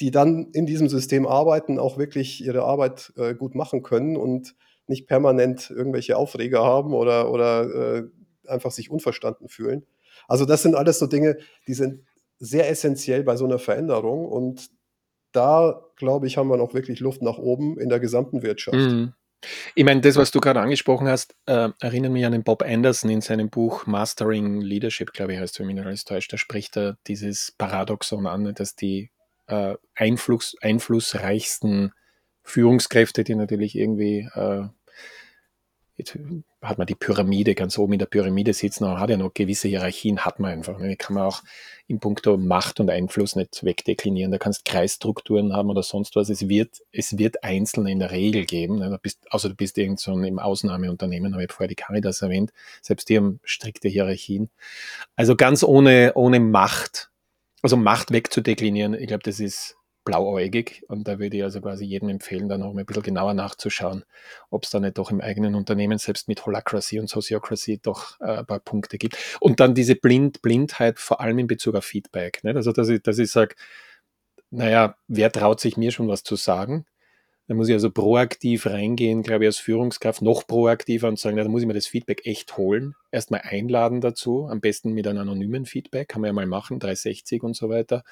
die 0.00 0.10
dann 0.10 0.50
in 0.52 0.66
diesem 0.66 0.88
System 0.88 1.26
arbeiten, 1.26 1.78
auch 1.78 1.98
wirklich 1.98 2.44
ihre 2.44 2.62
Arbeit 2.62 3.12
äh, 3.16 3.34
gut 3.34 3.54
machen 3.54 3.82
können 3.82 4.16
und 4.16 4.54
nicht 4.86 5.08
permanent 5.08 5.70
irgendwelche 5.70 6.16
Aufreger 6.16 6.62
haben 6.62 6.94
oder, 6.94 7.30
oder 7.30 7.98
äh, 7.98 8.04
einfach 8.46 8.70
sich 8.70 8.90
unverstanden 8.90 9.48
fühlen. 9.48 9.86
Also 10.28 10.44
das 10.44 10.62
sind 10.62 10.74
alles 10.74 10.98
so 10.98 11.06
Dinge, 11.06 11.38
die 11.66 11.74
sind 11.74 12.04
sehr 12.38 12.68
essentiell 12.68 13.24
bei 13.24 13.36
so 13.36 13.44
einer 13.44 13.58
Veränderung 13.58 14.26
und 14.26 14.70
da, 15.32 15.82
glaube 15.96 16.26
ich, 16.26 16.36
haben 16.36 16.48
wir 16.48 16.56
noch 16.56 16.74
wirklich 16.74 17.00
Luft 17.00 17.22
nach 17.22 17.38
oben 17.38 17.78
in 17.78 17.88
der 17.88 17.98
gesamten 17.98 18.42
Wirtschaft. 18.42 18.76
Mhm. 18.76 19.14
Ich 19.74 19.84
meine, 19.84 20.00
das, 20.00 20.16
was 20.16 20.30
du 20.30 20.40
gerade 20.40 20.60
angesprochen 20.60 21.08
hast, 21.08 21.34
äh, 21.46 21.70
erinnert 21.80 22.12
mich 22.12 22.24
an 22.24 22.32
den 22.32 22.44
Bob 22.44 22.62
Anderson 22.62 23.10
in 23.10 23.20
seinem 23.20 23.50
Buch 23.50 23.86
Mastering 23.86 24.60
Leadership, 24.60 25.12
glaube 25.12 25.34
ich, 25.34 25.38
heißt 25.38 25.54
es, 25.54 25.60
wenn 25.60 25.66
mich 25.66 25.84
nicht 25.84 26.08
täuscht. 26.08 26.32
Da 26.32 26.36
spricht 26.36 26.76
er 26.76 26.96
dieses 27.06 27.52
Paradoxon 27.56 28.26
an, 28.26 28.54
dass 28.54 28.76
die 28.76 29.10
äh, 29.46 29.74
Einfluss, 29.94 30.56
einflussreichsten 30.60 31.92
Führungskräfte, 32.42 33.24
die 33.24 33.34
natürlich 33.34 33.76
irgendwie 33.76 34.28
äh, 34.34 34.64
Jetzt 35.96 36.18
hat 36.60 36.78
man 36.78 36.88
die 36.88 36.96
Pyramide 36.96 37.54
ganz 37.54 37.78
oben 37.78 37.92
in 37.92 37.98
der 38.00 38.06
Pyramide 38.06 38.52
sitzen, 38.52 38.84
aber 38.84 38.98
hat 38.98 39.10
ja 39.10 39.16
noch 39.16 39.32
gewisse 39.32 39.68
Hierarchien, 39.68 40.24
hat 40.24 40.40
man 40.40 40.50
einfach. 40.50 40.80
Die 40.80 40.96
kann 40.96 41.14
man 41.14 41.22
auch 41.22 41.42
in 41.86 42.00
puncto 42.00 42.36
Macht 42.36 42.80
und 42.80 42.90
Einfluss 42.90 43.36
nicht 43.36 43.62
wegdeklinieren. 43.62 44.32
Da 44.32 44.38
kannst 44.38 44.64
Kreisstrukturen 44.64 45.52
haben 45.52 45.70
oder 45.70 45.84
sonst 45.84 46.16
was. 46.16 46.30
Es 46.30 46.48
wird, 46.48 46.82
es 46.90 47.16
wird 47.16 47.44
Einzelne 47.44 47.92
in 47.92 48.00
der 48.00 48.10
Regel 48.10 48.44
geben. 48.44 48.80
Du 48.80 48.98
bist, 48.98 49.30
außer 49.30 49.50
du 49.50 49.54
bist 49.54 49.78
irgend 49.78 50.00
so 50.00 50.12
ein 50.12 50.24
im 50.24 50.40
Ausnahmeunternehmen, 50.40 51.32
habe 51.34 51.44
ich 51.44 51.52
vorher 51.52 51.68
die 51.68 51.76
Caritas 51.76 52.22
erwähnt. 52.22 52.52
Selbst 52.82 53.08
die 53.08 53.16
haben 53.16 53.38
strikte 53.44 53.88
Hierarchien. 53.88 54.50
Also 55.14 55.36
ganz 55.36 55.62
ohne, 55.62 56.12
ohne 56.16 56.40
Macht, 56.40 57.10
also 57.62 57.76
Macht 57.76 58.10
wegzudeklinieren, 58.10 58.94
ich 58.94 59.06
glaube, 59.06 59.22
das 59.22 59.38
ist 59.38 59.76
blauäugig. 60.04 60.84
Und 60.88 61.08
da 61.08 61.18
würde 61.18 61.36
ich 61.36 61.42
also 61.42 61.60
quasi 61.60 61.84
jedem 61.84 62.08
empfehlen, 62.08 62.48
da 62.48 62.58
noch 62.58 62.72
mal 62.72 62.80
ein 62.80 62.86
bisschen 62.86 63.02
genauer 63.02 63.34
nachzuschauen, 63.34 64.04
ob 64.50 64.64
es 64.64 64.70
da 64.70 64.80
nicht 64.80 64.98
doch 64.98 65.10
im 65.10 65.20
eigenen 65.20 65.54
Unternehmen 65.54 65.98
selbst 65.98 66.28
mit 66.28 66.44
Holacracy 66.44 67.00
und 67.00 67.08
Sociocracy 67.08 67.80
doch 67.82 68.20
äh, 68.20 68.38
ein 68.38 68.46
paar 68.46 68.60
Punkte 68.60 68.98
gibt. 68.98 69.16
Und 69.40 69.60
dann 69.60 69.74
diese 69.74 69.94
Blind 69.94 70.42
Blindheit, 70.42 70.98
vor 70.98 71.20
allem 71.20 71.38
in 71.38 71.46
Bezug 71.46 71.74
auf 71.74 71.84
Feedback. 71.84 72.44
Nicht? 72.44 72.56
Also, 72.56 72.72
dass 72.72 72.88
ich, 72.88 73.02
dass 73.02 73.18
ich 73.18 73.30
sage, 73.30 73.54
naja, 74.50 74.96
wer 75.08 75.32
traut 75.32 75.60
sich 75.60 75.76
mir 75.76 75.90
schon 75.90 76.08
was 76.08 76.22
zu 76.22 76.36
sagen? 76.36 76.86
Da 77.46 77.54
muss 77.54 77.68
ich 77.68 77.74
also 77.74 77.90
proaktiv 77.90 78.64
reingehen, 78.64 79.22
glaube 79.22 79.44
ich, 79.44 79.48
als 79.48 79.58
Führungskraft, 79.58 80.22
noch 80.22 80.46
proaktiver 80.46 81.08
und 81.08 81.18
sagen, 81.18 81.36
da 81.36 81.46
muss 81.46 81.60
ich 81.60 81.66
mir 81.66 81.74
das 81.74 81.86
Feedback 81.86 82.24
echt 82.24 82.56
holen. 82.56 82.94
Erstmal 83.10 83.42
einladen 83.42 84.00
dazu, 84.00 84.48
am 84.48 84.62
besten 84.62 84.92
mit 84.92 85.06
einem 85.06 85.18
anonymen 85.18 85.66
Feedback, 85.66 86.08
kann 86.08 86.22
man 86.22 86.28
ja 86.28 86.32
mal 86.32 86.46
machen, 86.46 86.78
360 86.78 87.42
und 87.42 87.54
so 87.54 87.68
weiter. 87.68 88.02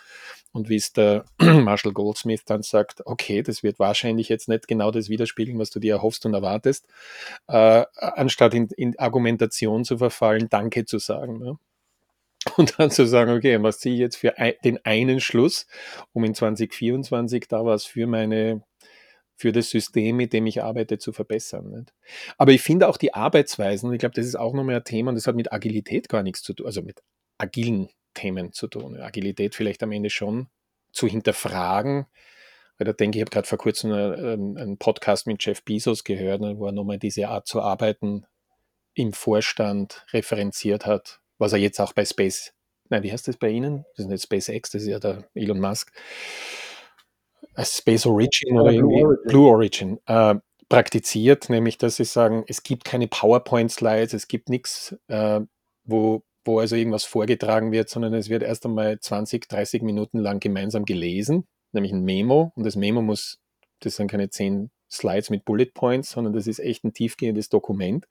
Und 0.52 0.68
wie 0.68 0.76
es 0.76 0.92
der 0.92 1.24
Marshall 1.38 1.94
Goldsmith 1.94 2.44
dann 2.44 2.62
sagt, 2.62 3.06
okay, 3.06 3.42
das 3.42 3.62
wird 3.62 3.78
wahrscheinlich 3.78 4.28
jetzt 4.28 4.48
nicht 4.48 4.68
genau 4.68 4.90
das 4.90 5.08
widerspiegeln, 5.08 5.58
was 5.58 5.70
du 5.70 5.80
dir 5.80 5.94
erhoffst 5.94 6.26
und 6.26 6.34
erwartest, 6.34 6.86
äh, 7.48 7.86
anstatt 7.96 8.52
in, 8.52 8.68
in, 8.76 8.98
Argumentation 8.98 9.84
zu 9.84 9.96
verfallen, 9.96 10.48
Danke 10.50 10.84
zu 10.84 10.98
sagen. 10.98 11.38
Ne? 11.38 11.58
Und 12.56 12.78
dann 12.78 12.90
zu 12.90 13.06
sagen, 13.06 13.30
okay, 13.30 13.62
was 13.62 13.78
ziehe 13.78 13.94
ich 13.94 14.00
jetzt 14.00 14.16
für 14.16 14.34
den 14.64 14.84
einen 14.84 15.20
Schluss, 15.20 15.66
um 16.12 16.24
in 16.24 16.34
2024 16.34 17.46
da 17.48 17.64
was 17.64 17.84
für 17.84 18.06
meine 18.06 18.62
für 19.42 19.50
das 19.50 19.70
System, 19.70 20.18
mit 20.18 20.32
dem 20.32 20.46
ich 20.46 20.62
arbeite, 20.62 20.98
zu 20.98 21.12
verbessern. 21.12 21.68
Nicht? 21.68 21.92
Aber 22.38 22.52
ich 22.52 22.62
finde 22.62 22.86
auch 22.86 22.96
die 22.96 23.12
Arbeitsweisen, 23.12 23.92
ich 23.92 23.98
glaube, 23.98 24.14
das 24.14 24.24
ist 24.24 24.36
auch 24.36 24.54
nochmal 24.54 24.76
ein 24.76 24.84
Thema, 24.84 25.08
und 25.08 25.16
das 25.16 25.26
hat 25.26 25.34
mit 25.34 25.52
Agilität 25.52 26.08
gar 26.08 26.22
nichts 26.22 26.44
zu 26.44 26.54
tun, 26.54 26.64
also 26.64 26.80
mit 26.80 27.02
agilen 27.38 27.88
Themen 28.14 28.52
zu 28.52 28.68
tun. 28.68 29.00
Agilität 29.00 29.56
vielleicht 29.56 29.82
am 29.82 29.90
Ende 29.90 30.10
schon 30.10 30.46
zu 30.92 31.08
hinterfragen, 31.08 32.06
weil 32.78 32.84
da 32.84 32.92
denke 32.92 33.18
ich, 33.18 33.20
ich 33.20 33.24
habe 33.24 33.32
gerade 33.32 33.48
vor 33.48 33.58
kurzem 33.58 33.90
einen, 33.90 34.56
einen, 34.56 34.78
Podcast 34.78 35.26
mit 35.26 35.44
Jeff 35.44 35.64
Bezos 35.64 36.04
gehört, 36.04 36.40
ne, 36.40 36.56
wo 36.56 36.66
er 36.66 36.72
nochmal 36.72 36.98
diese 37.00 37.26
Art 37.26 37.48
zu 37.48 37.60
arbeiten 37.60 38.24
im 38.94 39.12
Vorstand 39.12 40.06
referenziert 40.12 40.86
hat, 40.86 41.20
was 41.38 41.52
er 41.52 41.58
jetzt 41.58 41.80
auch 41.80 41.94
bei 41.94 42.04
Space, 42.04 42.54
nein, 42.90 43.02
wie 43.02 43.10
heißt 43.10 43.26
das 43.26 43.38
bei 43.38 43.48
Ihnen? 43.48 43.86
Das 43.96 44.04
ist 44.04 44.08
nicht 44.08 44.22
SpaceX, 44.22 44.70
das 44.70 44.82
ist 44.82 44.88
ja 44.88 45.00
der 45.00 45.28
Elon 45.34 45.58
Musk 45.58 45.90
Space 47.58 48.06
Origin 48.06 48.58
oder 48.58 48.72
Blue 48.72 49.04
Origin, 49.04 49.26
Blue 49.26 49.50
Origin 49.50 49.98
äh, 50.06 50.34
praktiziert, 50.68 51.50
nämlich 51.50 51.78
dass 51.78 51.96
sie 51.96 52.04
sagen, 52.04 52.44
es 52.46 52.62
gibt 52.62 52.84
keine 52.84 53.08
PowerPoint-Slides, 53.08 54.14
es 54.14 54.28
gibt 54.28 54.48
nichts, 54.48 54.96
äh, 55.08 55.40
wo, 55.84 56.22
wo 56.44 56.58
also 56.60 56.76
irgendwas 56.76 57.04
vorgetragen 57.04 57.72
wird, 57.72 57.88
sondern 57.88 58.14
es 58.14 58.30
wird 58.30 58.42
erst 58.42 58.64
einmal 58.64 58.98
20, 58.98 59.48
30 59.48 59.82
Minuten 59.82 60.18
lang 60.18 60.40
gemeinsam 60.40 60.84
gelesen, 60.84 61.46
nämlich 61.72 61.92
ein 61.92 62.04
Memo. 62.04 62.52
Und 62.54 62.64
das 62.64 62.76
Memo 62.76 63.02
muss, 63.02 63.38
das 63.80 63.96
sind 63.96 64.10
keine 64.10 64.30
zehn 64.30 64.70
Slides 64.90 65.30
mit 65.30 65.44
Bullet 65.44 65.72
Points, 65.74 66.10
sondern 66.10 66.32
das 66.32 66.46
ist 66.46 66.58
echt 66.58 66.84
ein 66.84 66.94
tiefgehendes 66.94 67.48
Dokument. 67.48 68.06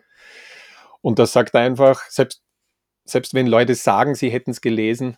Und 1.02 1.20
das 1.20 1.34
sagt 1.34 1.56
einfach, 1.56 2.04
selbst, 2.10 2.44
selbst 3.06 3.34
wenn 3.34 3.48
Leute 3.48 3.76
sagen, 3.76 4.16
sie 4.16 4.30
hätten 4.30 4.52
es 4.52 4.62
gelesen, 4.62 5.18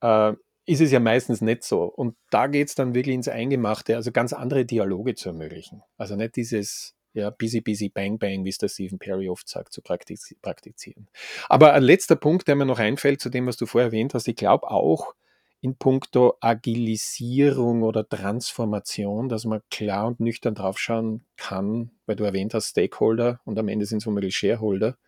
äh, 0.00 0.34
ist 0.66 0.80
es 0.80 0.90
ja 0.90 1.00
meistens 1.00 1.40
nicht 1.40 1.62
so. 1.62 1.84
Und 1.84 2.16
da 2.30 2.46
geht 2.46 2.68
es 2.68 2.74
dann 2.74 2.94
wirklich 2.94 3.14
ins 3.14 3.28
Eingemachte, 3.28 3.96
also 3.96 4.12
ganz 4.12 4.32
andere 4.32 4.64
Dialoge 4.64 5.14
zu 5.14 5.28
ermöglichen. 5.30 5.82
Also 5.96 6.16
nicht 6.16 6.36
dieses 6.36 6.94
ja, 7.14 7.30
busy, 7.30 7.60
busy, 7.60 7.88
bang, 7.88 8.18
bang, 8.18 8.44
wie 8.44 8.48
es 8.48 8.58
der 8.58 8.68
Stephen 8.68 8.98
Perry 8.98 9.28
oft 9.28 9.48
sagt, 9.48 9.72
zu 9.72 9.82
praktizieren. 9.82 11.08
Aber 11.48 11.72
ein 11.72 11.82
letzter 11.82 12.16
Punkt, 12.16 12.48
der 12.48 12.56
mir 12.56 12.66
noch 12.66 12.80
einfällt 12.80 13.20
zu 13.20 13.30
dem, 13.30 13.46
was 13.46 13.56
du 13.56 13.66
vorher 13.66 13.86
erwähnt 13.88 14.14
hast, 14.14 14.26
ich 14.26 14.36
glaube 14.36 14.70
auch 14.70 15.14
in 15.60 15.76
puncto 15.76 16.36
Agilisierung 16.40 17.84
oder 17.84 18.06
Transformation, 18.06 19.28
dass 19.28 19.44
man 19.44 19.62
klar 19.70 20.08
und 20.08 20.20
nüchtern 20.20 20.54
draufschauen 20.54 21.24
kann, 21.36 21.92
weil 22.04 22.16
du 22.16 22.24
erwähnt 22.24 22.52
hast 22.52 22.70
Stakeholder 22.70 23.40
und 23.44 23.58
am 23.58 23.68
Ende 23.68 23.86
sind 23.86 23.98
es 23.98 24.06
womöglich 24.06 24.36
Shareholder, 24.36 24.98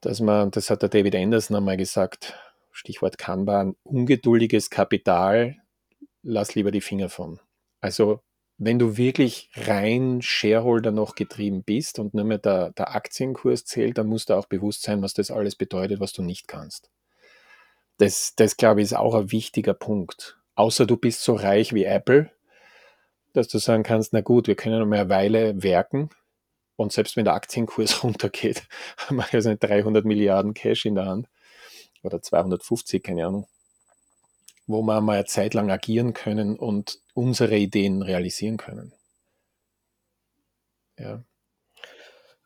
dass 0.00 0.20
man, 0.20 0.50
das 0.50 0.68
hat 0.68 0.82
der 0.82 0.88
David 0.88 1.14
Anderson 1.14 1.56
einmal 1.56 1.76
gesagt, 1.76 2.34
Stichwort 2.78 3.18
Kanban, 3.18 3.74
ungeduldiges 3.82 4.70
Kapital, 4.70 5.56
lass 6.22 6.54
lieber 6.54 6.70
die 6.70 6.80
Finger 6.80 7.08
von. 7.08 7.40
Also 7.80 8.20
wenn 8.56 8.78
du 8.78 8.96
wirklich 8.96 9.50
rein 9.56 10.22
Shareholder 10.22 10.92
noch 10.92 11.16
getrieben 11.16 11.64
bist 11.64 11.98
und 11.98 12.14
nur 12.14 12.24
mehr 12.24 12.38
der, 12.38 12.70
der 12.70 12.94
Aktienkurs 12.94 13.64
zählt, 13.64 13.98
dann 13.98 14.06
musst 14.06 14.30
du 14.30 14.34
auch 14.34 14.46
bewusst 14.46 14.82
sein, 14.82 15.02
was 15.02 15.12
das 15.12 15.32
alles 15.32 15.56
bedeutet, 15.56 15.98
was 15.98 16.12
du 16.12 16.22
nicht 16.22 16.46
kannst. 16.46 16.88
Das, 17.96 18.34
das 18.36 18.56
glaube 18.56 18.80
ich, 18.80 18.84
ist 18.84 18.96
auch 18.96 19.16
ein 19.16 19.32
wichtiger 19.32 19.74
Punkt. 19.74 20.38
Außer 20.54 20.86
du 20.86 20.96
bist 20.96 21.24
so 21.24 21.34
reich 21.34 21.74
wie 21.74 21.84
Apple, 21.84 22.30
dass 23.32 23.48
du 23.48 23.58
sagen 23.58 23.82
kannst, 23.82 24.12
na 24.12 24.20
gut, 24.20 24.46
wir 24.46 24.54
können 24.54 24.78
noch 24.78 24.86
mal 24.86 25.00
eine 25.00 25.10
Weile 25.10 25.64
werken 25.64 26.10
und 26.76 26.92
selbst 26.92 27.16
wenn 27.16 27.24
der 27.24 27.34
Aktienkurs 27.34 28.02
runtergeht, 28.04 28.68
haben 28.98 29.16
wir 29.16 29.26
also 29.32 29.52
300 29.58 30.04
Milliarden 30.04 30.54
Cash 30.54 30.86
in 30.86 30.94
der 30.94 31.06
Hand 31.06 31.28
oder 32.08 32.22
250, 32.22 33.02
keine 33.02 33.26
Ahnung, 33.26 33.46
wo 34.66 34.82
wir 34.82 35.00
mal 35.00 35.16
eine 35.16 35.26
Zeit 35.26 35.54
lang 35.54 35.70
agieren 35.70 36.12
können 36.12 36.58
und 36.58 37.00
unsere 37.14 37.56
Ideen 37.56 38.02
realisieren 38.02 38.56
können. 38.56 38.92
Ja. 40.98 41.22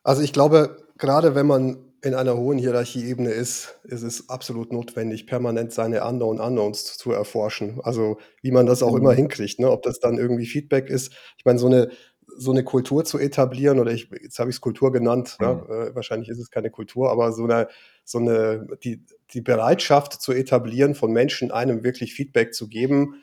Also 0.03 0.22
ich 0.22 0.33
glaube, 0.33 0.88
gerade 0.98 1.35
wenn 1.35 1.46
man 1.46 1.92
in 2.05 2.14
einer 2.14 2.37
hohen 2.37 2.59
Hierarchieebene 2.59 3.31
ist, 3.31 3.79
ist 3.85 4.03
es 4.03 4.29
absolut 4.29 4.72
notwendig, 4.72 5.27
permanent 5.27 5.72
seine 5.72 6.05
Unknown 6.05 6.40
Unknowns 6.40 6.96
zu 6.96 7.12
erforschen. 7.12 7.81
Also 7.85 8.18
wie 8.42 8.51
man 8.51 8.66
das 8.66 8.83
auch 8.83 8.92
mhm. 8.92 8.98
immer 8.98 9.12
hinkriegt, 9.12 9.61
ne? 9.61 9.70
ob 9.70 9.83
das 9.83 10.01
dann 10.01 10.18
irgendwie 10.18 10.46
Feedback 10.46 10.90
ist. 10.90 11.12
Ich 11.38 11.44
meine, 11.44 11.61
so 11.61 11.68
eine 11.68 11.90
so 12.37 12.51
eine 12.51 12.64
Kultur 12.64 13.05
zu 13.05 13.18
etablieren, 13.18 13.79
oder 13.79 13.92
ich, 13.92 14.09
jetzt 14.22 14.38
habe 14.38 14.51
ich 14.51 14.57
es 14.57 14.61
Kultur 14.61 14.92
genannt, 14.92 15.37
mhm. 15.38 15.44
ja, 15.44 15.53
äh, 15.53 15.94
wahrscheinlich 15.94 16.29
ist 16.29 16.38
es 16.38 16.51
keine 16.51 16.70
Kultur, 16.70 17.11
aber 17.11 17.33
so 17.33 17.44
eine, 17.44 17.68
so 18.05 18.19
eine, 18.19 18.67
die, 18.85 19.05
die 19.33 19.41
Bereitschaft 19.41 20.21
zu 20.21 20.33
etablieren, 20.33 20.95
von 20.95 21.12
Menschen 21.12 21.51
einem 21.51 21.85
wirklich 21.85 22.15
Feedback 22.15 22.55
zu 22.55 22.69
geben, 22.69 23.23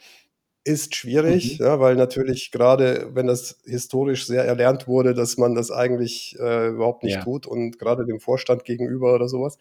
ist 0.63 0.95
schwierig, 0.95 1.59
mhm. 1.59 1.65
ja, 1.65 1.79
weil 1.79 1.95
natürlich 1.95 2.51
gerade, 2.51 3.09
wenn 3.13 3.27
das 3.27 3.59
historisch 3.65 4.27
sehr 4.27 4.43
erlernt 4.43 4.87
wurde, 4.87 5.13
dass 5.13 5.37
man 5.37 5.55
das 5.55 5.71
eigentlich 5.71 6.37
äh, 6.39 6.67
überhaupt 6.69 7.03
nicht 7.03 7.15
ja. 7.15 7.23
tut 7.23 7.47
und 7.47 7.79
gerade 7.79 8.05
dem 8.05 8.19
Vorstand 8.19 8.65
gegenüber 8.65 9.15
oder 9.15 9.27
sowas, 9.27 9.57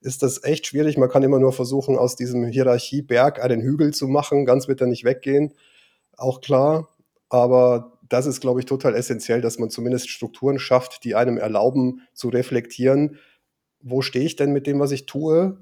ist 0.00 0.22
das 0.22 0.42
echt 0.42 0.66
schwierig. 0.66 0.96
Man 0.96 1.08
kann 1.08 1.22
immer 1.22 1.38
nur 1.38 1.52
versuchen, 1.52 1.96
aus 1.96 2.16
diesem 2.16 2.44
Hierarchieberg 2.44 3.42
einen 3.42 3.60
Hügel 3.60 3.92
zu 3.92 4.08
machen. 4.08 4.44
Ganz 4.44 4.66
wird 4.68 4.80
er 4.80 4.88
nicht 4.88 5.04
weggehen. 5.04 5.54
auch 6.16 6.40
klar. 6.40 6.88
Aber 7.28 7.98
das 8.08 8.26
ist, 8.26 8.40
glaube 8.40 8.60
ich, 8.60 8.66
total 8.66 8.94
essentiell, 8.94 9.40
dass 9.40 9.58
man 9.58 9.70
zumindest 9.70 10.10
Strukturen 10.10 10.58
schafft, 10.58 11.04
die 11.04 11.14
einem 11.14 11.38
erlauben 11.38 12.02
zu 12.12 12.28
reflektieren, 12.28 13.18
wo 13.82 14.02
stehe 14.02 14.24
ich 14.24 14.36
denn 14.36 14.52
mit 14.52 14.66
dem, 14.66 14.80
was 14.80 14.92
ich 14.92 15.06
tue? 15.06 15.58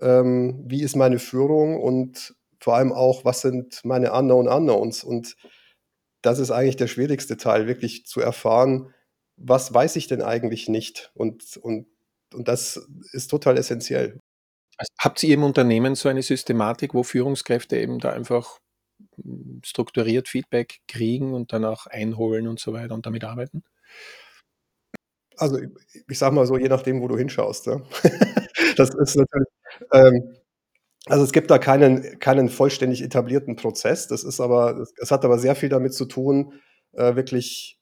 Ähm, 0.00 0.64
wie 0.66 0.82
ist 0.82 0.96
meine 0.96 1.18
Führung? 1.18 1.80
Und 1.80 2.34
vor 2.60 2.76
allem 2.76 2.92
auch, 2.92 3.24
was 3.24 3.42
sind 3.42 3.84
meine 3.84 4.12
Unknown 4.12 4.48
Unknowns? 4.48 5.04
Und 5.04 5.36
das 6.22 6.38
ist 6.38 6.50
eigentlich 6.50 6.76
der 6.76 6.88
schwierigste 6.88 7.36
Teil, 7.36 7.66
wirklich 7.66 8.06
zu 8.06 8.20
erfahren, 8.20 8.92
was 9.36 9.72
weiß 9.72 9.96
ich 9.96 10.06
denn 10.06 10.22
eigentlich 10.22 10.68
nicht? 10.68 11.10
Und, 11.14 11.56
und, 11.58 11.86
und 12.34 12.48
das 12.48 12.88
ist 13.12 13.28
total 13.28 13.58
essentiell. 13.58 14.18
Also 14.78 14.90
habt 14.98 15.22
ihr 15.22 15.34
im 15.34 15.44
Unternehmen 15.44 15.94
so 15.94 16.08
eine 16.08 16.22
Systematik, 16.22 16.94
wo 16.94 17.02
Führungskräfte 17.02 17.78
eben 17.78 17.98
da 17.98 18.12
einfach 18.12 18.58
hm, 19.22 19.60
strukturiert 19.64 20.28
Feedback 20.28 20.80
kriegen 20.88 21.34
und 21.34 21.52
danach 21.52 21.86
einholen 21.86 22.48
und 22.48 22.60
so 22.60 22.72
weiter 22.72 22.94
und 22.94 23.06
damit 23.06 23.24
arbeiten? 23.24 23.62
Also 25.36 25.58
ich, 26.08 26.18
sag 26.18 26.32
mal 26.32 26.46
so, 26.46 26.56
je 26.56 26.68
nachdem, 26.68 27.00
wo 27.00 27.08
du 27.08 27.16
hinschaust. 27.16 27.66
Ja. 27.66 27.80
das 28.76 28.90
ist 28.94 29.16
natürlich. 29.16 29.48
Ähm, 29.92 30.36
also 31.06 31.24
es 31.24 31.32
gibt 31.32 31.50
da 31.50 31.58
keinen, 31.58 32.18
keinen 32.18 32.48
vollständig 32.48 33.02
etablierten 33.02 33.56
Prozess. 33.56 34.08
Das 34.08 34.24
ist 34.24 34.40
aber, 34.40 34.84
es 35.00 35.10
hat 35.10 35.24
aber 35.24 35.38
sehr 35.38 35.54
viel 35.54 35.68
damit 35.68 35.94
zu 35.94 36.06
tun, 36.06 36.54
äh, 36.92 37.14
wirklich 37.14 37.78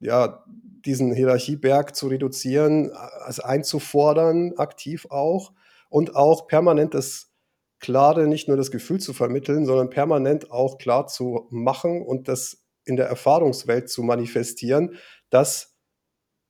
ja, 0.00 0.44
diesen 0.84 1.12
Hierarchieberg 1.12 1.94
zu 1.94 2.08
reduzieren, 2.08 2.90
also 2.92 3.42
einzufordern, 3.42 4.54
aktiv 4.56 5.06
auch, 5.10 5.52
und 5.88 6.16
auch 6.16 6.46
permanent 6.46 6.94
das 6.94 7.30
Klare, 7.80 8.26
nicht 8.26 8.48
nur 8.48 8.56
das 8.56 8.70
Gefühl 8.70 9.00
zu 9.00 9.12
vermitteln, 9.12 9.66
sondern 9.66 9.90
permanent 9.90 10.50
auch 10.50 10.78
klar 10.78 11.06
zu 11.06 11.46
machen 11.50 12.02
und 12.02 12.28
das 12.28 12.64
in 12.84 12.96
der 12.96 13.06
Erfahrungswelt 13.06 13.88
zu 13.88 14.02
manifestieren, 14.02 14.96
dass 15.30 15.73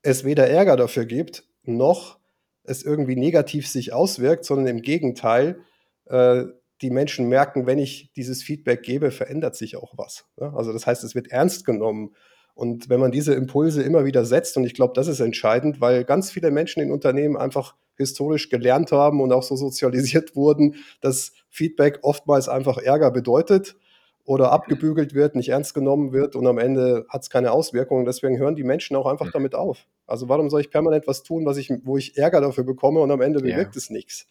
es 0.04 0.24
weder 0.24 0.48
Ärger 0.48 0.76
dafür 0.76 1.06
gibt, 1.06 1.44
noch 1.64 2.18
es 2.62 2.82
irgendwie 2.82 3.16
negativ 3.16 3.66
sich 3.68 3.92
auswirkt, 3.92 4.44
sondern 4.44 4.66
im 4.66 4.82
Gegenteil, 4.82 5.60
äh, 6.06 6.44
die 6.82 6.90
Menschen 6.90 7.28
merken, 7.28 7.66
wenn 7.66 7.78
ich 7.78 8.12
dieses 8.14 8.42
Feedback 8.42 8.82
gebe, 8.82 9.10
verändert 9.10 9.56
sich 9.56 9.76
auch 9.76 9.94
was. 9.96 10.26
Ne? 10.38 10.52
Also 10.54 10.72
das 10.72 10.86
heißt, 10.86 11.02
es 11.04 11.14
wird 11.14 11.28
ernst 11.30 11.64
genommen. 11.64 12.14
Und 12.54 12.88
wenn 12.88 13.00
man 13.00 13.12
diese 13.12 13.34
Impulse 13.34 13.82
immer 13.82 14.04
wieder 14.04 14.24
setzt, 14.24 14.56
und 14.56 14.64
ich 14.64 14.74
glaube, 14.74 14.92
das 14.94 15.08
ist 15.08 15.20
entscheidend, 15.20 15.80
weil 15.80 16.04
ganz 16.04 16.30
viele 16.30 16.50
Menschen 16.50 16.82
in 16.82 16.92
Unternehmen 16.92 17.36
einfach 17.36 17.74
historisch 17.96 18.50
gelernt 18.50 18.92
haben 18.92 19.20
und 19.20 19.32
auch 19.32 19.42
so 19.42 19.56
sozialisiert 19.56 20.36
wurden, 20.36 20.76
dass 21.00 21.32
Feedback 21.48 22.00
oftmals 22.02 22.48
einfach 22.48 22.78
Ärger 22.78 23.10
bedeutet 23.10 23.76
oder 24.24 24.52
abgebügelt 24.52 25.14
wird, 25.14 25.36
nicht 25.36 25.50
ernst 25.50 25.74
genommen 25.74 26.12
wird 26.12 26.34
und 26.34 26.46
am 26.46 26.58
Ende 26.58 27.04
hat 27.08 27.22
es 27.22 27.30
keine 27.30 27.52
Auswirkungen. 27.52 28.06
Deswegen 28.06 28.38
hören 28.38 28.56
die 28.56 28.64
Menschen 28.64 28.96
auch 28.96 29.06
einfach 29.06 29.30
damit 29.30 29.54
auf. 29.54 29.86
Also 30.06 30.28
warum 30.28 30.48
soll 30.48 30.62
ich 30.62 30.70
permanent 30.70 31.06
was 31.06 31.22
tun, 31.22 31.44
was 31.44 31.58
ich, 31.58 31.70
wo 31.84 31.98
ich 31.98 32.16
Ärger 32.16 32.40
dafür 32.40 32.64
bekomme 32.64 33.00
und 33.00 33.10
am 33.10 33.20
Ende 33.20 33.40
bewirkt 33.40 33.74
ja. 33.74 33.78
es 33.78 33.90
nichts? 33.90 34.26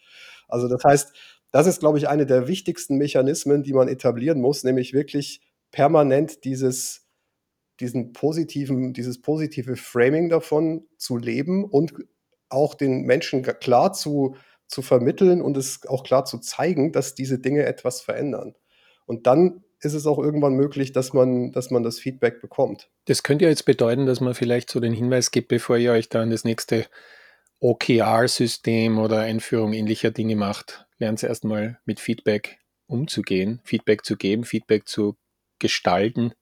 Also 0.47 0.67
das 0.67 0.84
heißt, 0.84 1.13
das 1.51 1.67
ist, 1.67 1.79
glaube 1.79 1.99
ich, 1.99 2.10
eine 2.10 2.25
der 2.25 2.47
wichtigsten 2.47 2.97
Mechanismen, 2.97 3.62
die 3.62 3.73
man 3.73 3.88
etablieren 3.88 4.41
muss, 4.41 4.63
nämlich 4.63 4.93
wirklich 4.93 5.41
permanent 5.69 6.43
dieses, 6.43 7.08
diesen 7.79 8.13
positiven, 8.13 8.93
dieses 8.93 9.21
positive 9.21 9.75
Framing 9.75 10.29
davon 10.29 10.88
zu 10.97 11.17
leben 11.17 11.63
und 11.63 11.93
auch 12.49 12.73
den 12.73 13.03
Menschen 13.03 13.43
klar 13.43 13.93
zu, 13.93 14.36
zu 14.67 14.82
vermitteln 14.82 15.41
und 15.41 15.56
es 15.56 15.86
auch 15.88 16.03
klar 16.03 16.25
zu 16.25 16.39
zeigen, 16.39 16.91
dass 16.91 17.13
diese 17.13 17.38
Dinge 17.38 17.65
etwas 17.65 18.01
verändern. 18.01 18.56
Und 19.06 19.27
dann 19.27 19.63
ist 19.86 19.93
es 19.93 20.06
auch 20.06 20.19
irgendwann 20.19 20.54
möglich, 20.54 20.91
dass 20.91 21.13
man, 21.13 21.52
dass 21.52 21.72
man 21.72 21.84
das 21.84 22.00
Feedback 22.00 22.41
bekommt. 22.41 22.89
Das 23.06 23.24
könnte 23.24 23.46
ja 23.46 23.50
jetzt 23.50 23.65
bedeuten, 23.65 24.06
dass 24.06 24.22
man 24.22 24.34
vielleicht 24.34 24.69
so 24.69 24.80
den 24.80 24.93
Hinweis 24.93 25.32
gibt, 25.32 25.48
bevor 25.48 25.78
ihr 25.78 25.91
euch 25.91 26.10
dann 26.10 26.30
das 26.30 26.43
nächste 26.43 26.86
OKR-System 27.60 28.98
oder 29.00 29.19
Einführung 29.19 29.74
ähnlicher 29.74 30.12
Dinge 30.12 30.36
macht, 30.36 30.86
lernt 30.98 31.19
es 31.19 31.24
erstmal 31.24 31.80
mit 31.86 32.00
Feedback 32.00 32.60
umzugehen, 32.88 33.62
Feedback 33.63 34.06
zu 34.06 34.17
geben, 34.17 34.43
Feedback 34.43 34.88
zu 34.88 35.15
gestalten. 35.60 36.34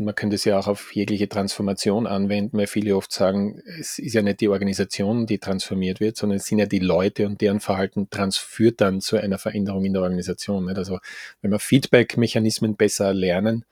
Man 0.00 0.14
könnte 0.14 0.36
es 0.36 0.44
ja 0.44 0.56
auch 0.58 0.68
auf 0.68 0.94
jegliche 0.94 1.28
Transformation 1.28 2.06
anwenden, 2.06 2.56
weil 2.56 2.68
viele 2.68 2.96
oft 2.96 3.10
sagen, 3.10 3.60
es 3.80 3.98
ist 3.98 4.14
ja 4.14 4.22
nicht 4.22 4.40
die 4.40 4.48
Organisation, 4.48 5.26
die 5.26 5.38
transformiert 5.38 5.98
wird, 5.98 6.16
sondern 6.16 6.36
es 6.36 6.46
sind 6.46 6.60
ja 6.60 6.66
die 6.66 6.78
Leute 6.78 7.26
und 7.26 7.40
deren 7.40 7.58
Verhalten 7.58 8.08
transführt 8.08 8.80
dann 8.80 9.00
zu 9.00 9.16
einer 9.16 9.38
Veränderung 9.38 9.84
in 9.84 9.94
der 9.94 10.02
Organisation. 10.02 10.68
Also 10.68 11.00
wenn 11.42 11.50
wir 11.50 11.58
Feedback-Mechanismen 11.58 12.76
besser 12.76 13.12
lernen, 13.12 13.64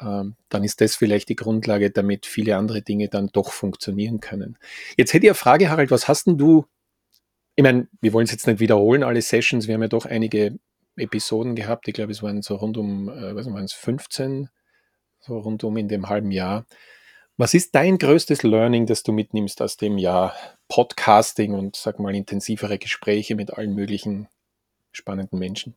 ähm, 0.00 0.34
dann 0.48 0.64
ist 0.64 0.80
das 0.80 0.96
vielleicht 0.96 1.28
die 1.28 1.36
Grundlage, 1.36 1.90
damit 1.90 2.26
viele 2.26 2.56
andere 2.56 2.82
Dinge 2.82 3.08
dann 3.08 3.28
doch 3.32 3.52
funktionieren 3.52 4.20
können. 4.20 4.58
Jetzt 4.96 5.12
hätte 5.12 5.26
ich 5.26 5.30
eine 5.30 5.34
Frage, 5.34 5.70
Harald, 5.70 5.90
was 5.90 6.08
hast 6.08 6.26
denn 6.26 6.38
du, 6.38 6.66
ich 7.54 7.62
meine, 7.62 7.88
wir 8.00 8.12
wollen 8.12 8.24
es 8.24 8.32
jetzt 8.32 8.46
nicht 8.46 8.60
wiederholen, 8.60 9.02
alle 9.02 9.22
Sessions, 9.22 9.66
wir 9.66 9.74
haben 9.74 9.82
ja 9.82 9.88
doch 9.88 10.06
einige 10.06 10.58
Episoden 10.96 11.54
gehabt, 11.54 11.88
ich 11.88 11.94
glaube, 11.94 12.12
es 12.12 12.22
waren 12.22 12.42
so 12.42 12.56
rund 12.56 12.76
um, 12.76 13.08
äh, 13.08 13.34
was 13.34 13.46
waren 13.46 13.64
es, 13.64 13.72
15 13.72 14.48
so 15.28 15.38
rundum 15.38 15.76
in 15.76 15.88
dem 15.88 16.08
halben 16.08 16.30
Jahr. 16.30 16.66
Was 17.36 17.54
ist 17.54 17.74
dein 17.74 17.98
größtes 17.98 18.42
Learning, 18.42 18.86
das 18.86 19.04
du 19.04 19.12
mitnimmst 19.12 19.62
aus 19.62 19.76
dem 19.76 19.96
Jahr 19.96 20.34
Podcasting 20.68 21.54
und 21.54 21.76
sag 21.76 22.00
mal 22.00 22.14
intensivere 22.14 22.78
Gespräche 22.78 23.36
mit 23.36 23.54
allen 23.54 23.74
möglichen 23.74 24.26
spannenden 24.90 25.38
Menschen? 25.38 25.76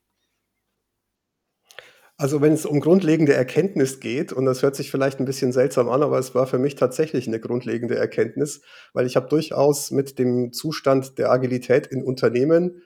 Also 2.18 2.42
wenn 2.42 2.54
es 2.54 2.66
um 2.66 2.80
grundlegende 2.82 3.34
Erkenntnis 3.34 4.00
geht, 4.00 4.32
und 4.32 4.46
das 4.46 4.62
hört 4.62 4.76
sich 4.76 4.92
vielleicht 4.92 5.20
ein 5.20 5.26
bisschen 5.26 5.52
seltsam 5.52 5.90
an, 5.90 6.04
aber 6.04 6.20
es 6.20 6.34
war 6.36 6.48
für 6.48 6.60
mich 6.60 6.76
tatsächlich 6.76 7.28
eine 7.28 7.40
grundlegende 7.40 7.96
Erkenntnis, 7.96 8.62
weil 8.94 9.06
ich 9.06 9.16
habe 9.16 9.28
durchaus 9.28 9.92
mit 9.92 10.20
dem 10.20 10.54
Zustand 10.54 11.18
der 11.18 11.32
Agilität 11.32 11.88
in 11.88 12.04
Unternehmen 12.04 12.84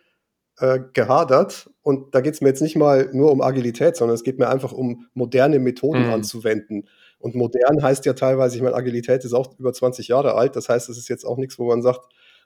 äh, 0.59 0.79
gehadert. 0.93 1.69
Und 1.81 2.15
da 2.15 2.21
geht 2.21 2.33
es 2.33 2.41
mir 2.41 2.49
jetzt 2.49 2.61
nicht 2.61 2.75
mal 2.75 3.09
nur 3.13 3.31
um 3.31 3.41
Agilität, 3.41 3.95
sondern 3.95 4.15
es 4.15 4.23
geht 4.23 4.39
mir 4.39 4.49
einfach 4.49 4.71
um 4.71 5.07
moderne 5.13 5.59
Methoden 5.59 6.07
mhm. 6.07 6.13
anzuwenden. 6.13 6.87
Und 7.19 7.35
modern 7.35 7.81
heißt 7.81 8.05
ja 8.05 8.13
teilweise, 8.13 8.55
ich 8.55 8.61
meine, 8.61 8.75
Agilität 8.75 9.25
ist 9.25 9.33
auch 9.33 9.57
über 9.57 9.73
20 9.73 10.07
Jahre 10.07 10.35
alt. 10.35 10.55
Das 10.55 10.69
heißt, 10.69 10.89
es 10.89 10.97
ist 10.97 11.09
jetzt 11.09 11.25
auch 11.25 11.37
nichts, 11.37 11.57
wo 11.57 11.67
man 11.67 11.81
sagt, 11.81 12.01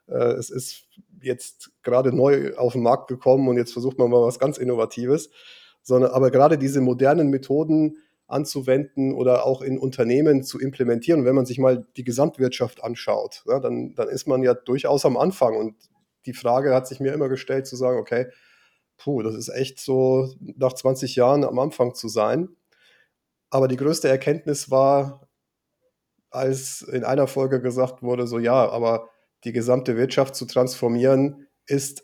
äh, 0.07 0.33
es 0.33 0.49
ist 0.49 0.85
jetzt 1.21 1.71
gerade 1.83 2.15
neu 2.15 2.55
auf 2.55 2.73
den 2.73 2.83
Markt 2.83 3.07
gekommen 3.07 3.47
und 3.47 3.57
jetzt 3.57 3.73
versucht 3.73 3.97
man 3.97 4.09
mal 4.09 4.21
was 4.21 4.39
ganz 4.39 4.57
Innovatives. 4.57 5.29
Sondern 5.81 6.11
aber 6.11 6.31
gerade 6.31 6.57
diese 6.57 6.81
modernen 6.81 7.29
Methoden 7.29 7.97
anzuwenden 8.27 9.13
oder 9.13 9.45
auch 9.45 9.61
in 9.61 9.79
Unternehmen 9.79 10.43
zu 10.43 10.59
implementieren. 10.59 11.21
Und 11.21 11.25
wenn 11.25 11.35
man 11.35 11.45
sich 11.45 11.57
mal 11.57 11.85
die 11.97 12.03
Gesamtwirtschaft 12.03 12.83
anschaut, 12.83 13.43
ja, 13.47 13.59
dann, 13.59 13.95
dann 13.95 14.07
ist 14.07 14.27
man 14.27 14.43
ja 14.43 14.53
durchaus 14.53 15.05
am 15.05 15.17
Anfang. 15.17 15.55
Und 15.55 15.75
die 16.25 16.33
Frage 16.33 16.73
hat 16.73 16.87
sich 16.87 16.99
mir 16.99 17.13
immer 17.13 17.29
gestellt, 17.29 17.67
zu 17.67 17.75
sagen, 17.75 17.99
okay, 17.99 18.27
puh, 18.97 19.21
das 19.21 19.35
ist 19.35 19.49
echt 19.49 19.79
so 19.79 20.33
nach 20.39 20.73
20 20.73 21.15
Jahren 21.15 21.43
am 21.43 21.59
Anfang 21.59 21.95
zu 21.95 22.07
sein. 22.07 22.49
Aber 23.49 23.67
die 23.67 23.77
größte 23.77 24.07
Erkenntnis 24.07 24.69
war, 24.69 25.27
als 26.29 26.81
in 26.81 27.03
einer 27.03 27.27
Folge 27.27 27.61
gesagt 27.61 28.03
wurde, 28.03 28.27
so 28.27 28.39
ja, 28.39 28.69
aber 28.69 29.09
die 29.43 29.53
gesamte 29.53 29.97
Wirtschaft 29.97 30.35
zu 30.35 30.45
transformieren 30.45 31.47
ist 31.65 32.03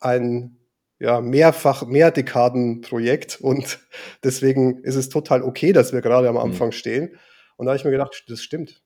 ein 0.00 0.58
ja, 0.98 1.20
mehrfach, 1.20 1.84
mehr 1.86 2.10
Dekaden-Projekt 2.10 3.40
und 3.40 3.80
deswegen 4.22 4.82
ist 4.84 4.94
es 4.94 5.08
total 5.08 5.42
okay, 5.42 5.72
dass 5.72 5.92
wir 5.92 6.00
gerade 6.00 6.28
am 6.28 6.36
mhm. 6.36 6.40
Anfang 6.40 6.68
mhm. 6.68 6.72
stehen. 6.72 7.18
Und 7.56 7.66
da 7.66 7.72
habe 7.72 7.78
ich 7.78 7.84
mir 7.84 7.90
gedacht, 7.90 8.24
das 8.28 8.42
stimmt. 8.42 8.83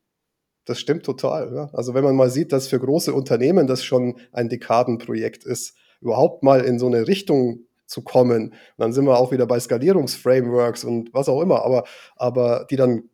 Das 0.68 0.78
stimmt 0.78 1.04
total. 1.04 1.54
Ja. 1.54 1.70
Also 1.72 1.94
wenn 1.94 2.04
man 2.04 2.14
mal 2.14 2.28
sieht, 2.28 2.52
dass 2.52 2.68
für 2.68 2.78
große 2.78 3.14
Unternehmen 3.14 3.66
das 3.66 3.83
schon 3.83 4.18
ein 4.33 4.50
Dekadenprojekt 4.50 5.44
ist, 5.44 5.74
überhaupt 6.02 6.42
mal 6.42 6.61
in 6.61 6.78
so 6.78 6.87
eine 6.87 7.09
Richtung 7.09 7.66
zu 7.87 8.02
kommen, 8.02 8.52
dann 8.76 8.92
sind 8.92 9.07
wir 9.07 9.18
auch 9.18 9.33
wieder 9.33 9.46
bei 9.46 9.59
Skalierungsframeworks 9.59 10.85
und 10.85 11.14
was 11.14 11.31
auch 11.31 11.40
immer, 11.40 11.64
aber, 11.64 11.85
aber 12.16 12.66
die 12.70 12.76
dann 12.76 13.04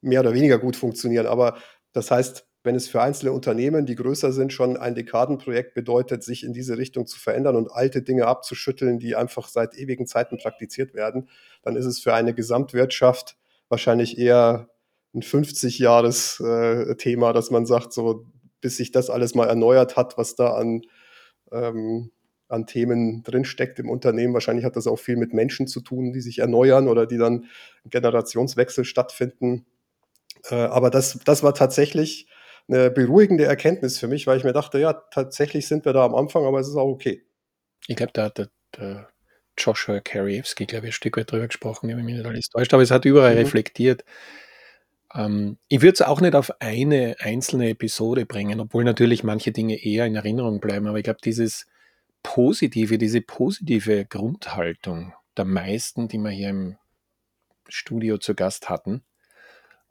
mehr 0.00 0.20
oder 0.20 0.32
weniger 0.32 0.58
gut 0.58 0.74
funktionieren. 0.74 1.26
Aber 1.26 1.58
das 1.92 2.10
heißt, 2.10 2.46
wenn 2.64 2.74
es 2.74 2.88
für 2.88 3.02
einzelne 3.02 3.32
Unternehmen, 3.32 3.84
die 3.84 3.94
größer 3.94 4.32
sind, 4.32 4.54
schon 4.54 4.78
ein 4.78 4.94
Dekadenprojekt 4.94 5.74
bedeutet, 5.74 6.24
sich 6.24 6.44
in 6.44 6.54
diese 6.54 6.78
Richtung 6.78 7.06
zu 7.06 7.18
verändern 7.18 7.56
und 7.56 7.70
alte 7.70 8.00
Dinge 8.00 8.26
abzuschütteln, 8.26 8.98
die 8.98 9.16
einfach 9.16 9.48
seit 9.48 9.74
ewigen 9.76 10.06
Zeiten 10.06 10.38
praktiziert 10.38 10.94
werden, 10.94 11.28
dann 11.62 11.76
ist 11.76 11.84
es 11.84 12.00
für 12.00 12.14
eine 12.14 12.32
Gesamtwirtschaft 12.32 13.36
wahrscheinlich 13.68 14.16
eher 14.16 14.70
ein 15.16 15.22
50-Jahres-Thema, 15.22 17.30
äh, 17.30 17.32
dass 17.32 17.50
man 17.50 17.66
sagt, 17.66 17.92
so 17.92 18.26
bis 18.60 18.76
sich 18.76 18.92
das 18.92 19.10
alles 19.10 19.34
mal 19.34 19.48
erneuert 19.48 19.96
hat, 19.96 20.18
was 20.18 20.34
da 20.34 20.54
an, 20.54 20.82
ähm, 21.52 22.10
an 22.48 22.66
Themen 22.66 23.22
drinsteckt 23.22 23.78
im 23.78 23.90
Unternehmen. 23.90 24.34
Wahrscheinlich 24.34 24.64
hat 24.64 24.76
das 24.76 24.86
auch 24.86 24.98
viel 24.98 25.16
mit 25.16 25.34
Menschen 25.34 25.66
zu 25.66 25.80
tun, 25.80 26.12
die 26.12 26.20
sich 26.20 26.38
erneuern 26.38 26.88
oder 26.88 27.06
die 27.06 27.18
dann 27.18 27.46
Generationswechsel 27.86 28.84
stattfinden. 28.84 29.66
Äh, 30.50 30.56
aber 30.56 30.90
das, 30.90 31.18
das 31.24 31.42
war 31.42 31.54
tatsächlich 31.54 32.28
eine 32.68 32.90
beruhigende 32.90 33.44
Erkenntnis 33.44 33.98
für 33.98 34.08
mich, 34.08 34.26
weil 34.26 34.38
ich 34.38 34.44
mir 34.44 34.52
dachte, 34.52 34.78
ja, 34.78 34.92
tatsächlich 34.92 35.66
sind 35.66 35.84
wir 35.84 35.92
da 35.92 36.04
am 36.04 36.14
Anfang, 36.14 36.44
aber 36.44 36.60
es 36.60 36.68
ist 36.68 36.76
auch 36.76 36.88
okay. 36.88 37.24
Ich 37.86 37.96
glaube, 37.96 38.12
da, 38.12 38.30
da, 38.30 38.46
da 38.72 39.08
Joshua 39.58 40.00
Kariewski, 40.00 40.66
glaube 40.66 40.86
ich, 40.86 40.90
ein 40.90 40.92
Stück 40.92 41.16
weit 41.16 41.30
drüber 41.30 41.46
gesprochen, 41.46 41.88
wenn 41.88 42.04
mich 42.04 42.16
nicht 42.16 42.26
alles 42.26 42.48
täuscht, 42.48 42.74
aber 42.74 42.82
es 42.82 42.90
hat 42.90 43.04
überall 43.04 43.34
mhm. 43.34 43.40
reflektiert. 43.40 44.04
Ähm, 45.16 45.58
ich 45.68 45.80
würde 45.80 45.94
es 45.94 46.02
auch 46.02 46.20
nicht 46.20 46.34
auf 46.34 46.52
eine 46.60 47.16
einzelne 47.20 47.70
Episode 47.70 48.26
bringen, 48.26 48.60
obwohl 48.60 48.84
natürlich 48.84 49.24
manche 49.24 49.52
Dinge 49.52 49.82
eher 49.82 50.06
in 50.06 50.14
Erinnerung 50.14 50.60
bleiben, 50.60 50.86
aber 50.86 50.98
ich 50.98 51.04
glaube, 51.04 51.20
dieses 51.24 51.66
positive, 52.22 52.98
diese 52.98 53.20
positive 53.20 54.04
Grundhaltung 54.04 55.14
der 55.36 55.44
meisten, 55.44 56.08
die 56.08 56.18
wir 56.18 56.30
hier 56.30 56.50
im 56.50 56.76
Studio 57.68 58.18
zu 58.18 58.34
Gast 58.34 58.68
hatten, 58.68 59.02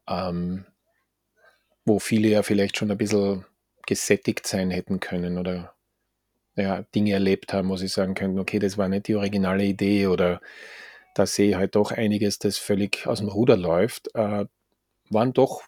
ähm, 0.07 0.65
wo 1.85 1.99
viele 1.99 2.27
ja 2.29 2.43
vielleicht 2.43 2.77
schon 2.77 2.91
ein 2.91 2.97
bisschen 2.97 3.45
gesättigt 3.87 4.47
sein 4.47 4.71
hätten 4.71 4.99
können 4.99 5.37
oder 5.37 5.73
ja, 6.55 6.83
Dinge 6.95 7.13
erlebt 7.13 7.53
haben, 7.53 7.69
wo 7.69 7.75
sie 7.77 7.87
sagen 7.87 8.15
könnten, 8.15 8.39
okay, 8.39 8.59
das 8.59 8.77
war 8.77 8.87
nicht 8.89 9.07
die 9.07 9.15
originale 9.15 9.63
Idee 9.65 10.07
oder 10.07 10.41
da 11.13 11.25
sehe 11.25 11.51
ich 11.51 11.55
halt 11.55 11.75
doch 11.75 11.91
einiges, 11.91 12.39
das 12.39 12.57
völlig 12.57 13.07
aus 13.07 13.19
dem 13.19 13.29
Ruder 13.29 13.57
läuft, 13.57 14.13
äh, 14.15 14.45
waren 15.09 15.33
doch 15.33 15.63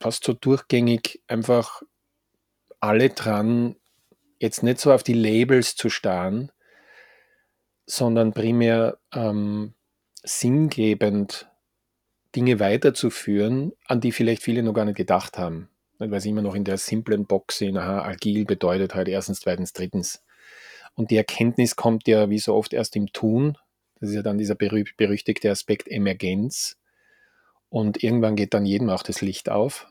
fast 0.00 0.24
so 0.24 0.32
durchgängig 0.32 1.22
einfach 1.26 1.82
alle 2.80 3.10
dran, 3.10 3.76
jetzt 4.38 4.62
nicht 4.62 4.78
so 4.78 4.92
auf 4.92 5.02
die 5.02 5.14
Labels 5.14 5.76
zu 5.76 5.88
starren, 5.88 6.52
sondern 7.86 8.32
primär 8.32 8.98
ähm, 9.14 9.74
sinngebend 10.22 11.48
Dinge 12.34 12.58
weiterzuführen, 12.60 13.72
an 13.86 14.00
die 14.00 14.12
vielleicht 14.12 14.42
viele 14.42 14.62
noch 14.62 14.74
gar 14.74 14.84
nicht 14.84 14.96
gedacht 14.96 15.38
haben. 15.38 15.68
Weil 15.98 16.20
sie 16.20 16.30
immer 16.30 16.42
noch 16.42 16.54
in 16.54 16.64
der 16.64 16.76
simplen 16.76 17.26
Box 17.26 17.58
sehen, 17.58 17.78
aha, 17.78 18.02
agil 18.02 18.44
bedeutet 18.44 18.94
halt 18.94 19.08
erstens, 19.08 19.40
zweitens, 19.40 19.72
drittens. 19.72 20.24
Und 20.94 21.10
die 21.10 21.16
Erkenntnis 21.16 21.76
kommt 21.76 22.06
ja 22.08 22.30
wie 22.30 22.38
so 22.38 22.54
oft 22.54 22.72
erst 22.72 22.96
im 22.96 23.12
Tun. 23.12 23.56
Das 24.00 24.10
ist 24.10 24.16
ja 24.16 24.22
dann 24.22 24.38
dieser 24.38 24.54
berüchtigte 24.54 25.50
Aspekt 25.50 25.88
Emergenz. 25.88 26.76
Und 27.74 28.04
irgendwann 28.04 28.36
geht 28.36 28.54
dann 28.54 28.64
jedem 28.64 28.88
auch 28.88 29.02
das 29.02 29.20
Licht 29.20 29.50
auf. 29.50 29.88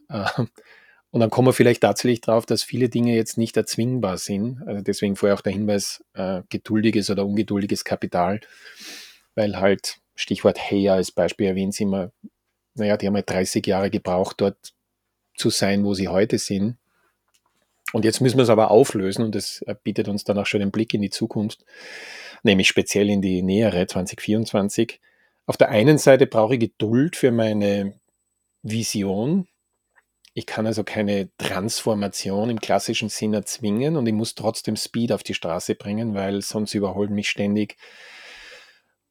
Und 1.12 1.20
dann 1.20 1.30
kommen 1.30 1.50
wir 1.50 1.54
vielleicht 1.54 1.82
tatsächlich 1.82 2.22
drauf, 2.22 2.46
dass 2.46 2.64
viele 2.64 2.88
Dinge 2.88 3.14
jetzt 3.14 3.38
nicht 3.38 3.58
erzwingbar 3.58 4.18
sind. 4.18 4.64
Also 4.66 4.82
deswegen 4.82 5.18
vorher 5.18 5.36
auch 5.36 5.42
der 5.42 5.52
Hinweis, 5.52 6.02
äh, 6.14 6.44
geduldiges 6.48 7.10
oder 7.10 7.26
ungeduldiges 7.26 7.84
Kapital, 7.84 8.40
weil 9.36 9.60
halt, 9.60 9.98
Stichwort 10.16 10.60
Heya 10.60 10.94
als 10.94 11.12
Beispiel 11.12 11.46
erwähnen 11.46 11.74
Sie 11.74 11.84
immer, 11.84 12.14
naja, 12.74 12.96
die 12.96 13.06
haben 13.06 13.16
halt 13.16 13.30
30 13.30 13.68
Jahre 13.68 13.90
gebraucht, 13.90 14.40
dort 14.40 14.74
zu 15.36 15.50
sein, 15.50 15.84
wo 15.84 15.94
sie 15.94 16.08
heute 16.08 16.38
sind. 16.38 16.78
Und 17.92 18.06
jetzt 18.06 18.22
müssen 18.22 18.38
wir 18.38 18.44
es 18.44 18.50
aber 18.50 18.72
auflösen 18.72 19.26
und 19.26 19.36
das 19.36 19.62
bietet 19.84 20.08
uns 20.08 20.24
dann 20.24 20.38
auch 20.38 20.46
schon 20.46 20.62
einen 20.62 20.72
Blick 20.72 20.94
in 20.94 21.02
die 21.02 21.10
Zukunft, 21.10 21.66
nämlich 22.44 22.70
speziell 22.70 23.10
in 23.10 23.22
die 23.22 23.42
nähere 23.42 23.88
2024. 23.88 25.02
Auf 25.46 25.58
der 25.58 25.70
einen 25.70 25.98
Seite 25.98 26.28
brauche 26.28 26.54
ich 26.54 26.60
Geduld 26.60 27.16
für 27.16 27.32
meine 27.32 28.00
Vision. 28.62 29.48
Ich 30.34 30.46
kann 30.46 30.66
also 30.66 30.84
keine 30.84 31.30
Transformation 31.38 32.50
im 32.50 32.60
klassischen 32.60 33.10
Sinn 33.10 33.34
erzwingen 33.34 33.98
und 33.98 34.08
ich 34.08 34.14
muss 34.14 34.36
trotzdem 34.36 34.76
Speed 34.76 35.12
auf 35.12 35.22
die 35.22 35.34
Straße 35.34 35.76
bringen, 35.76 36.16
weil 36.16 36.42
sonst 36.42 36.74
überholt 36.74 37.12
mich 37.12 37.30
ständig 37.30 37.78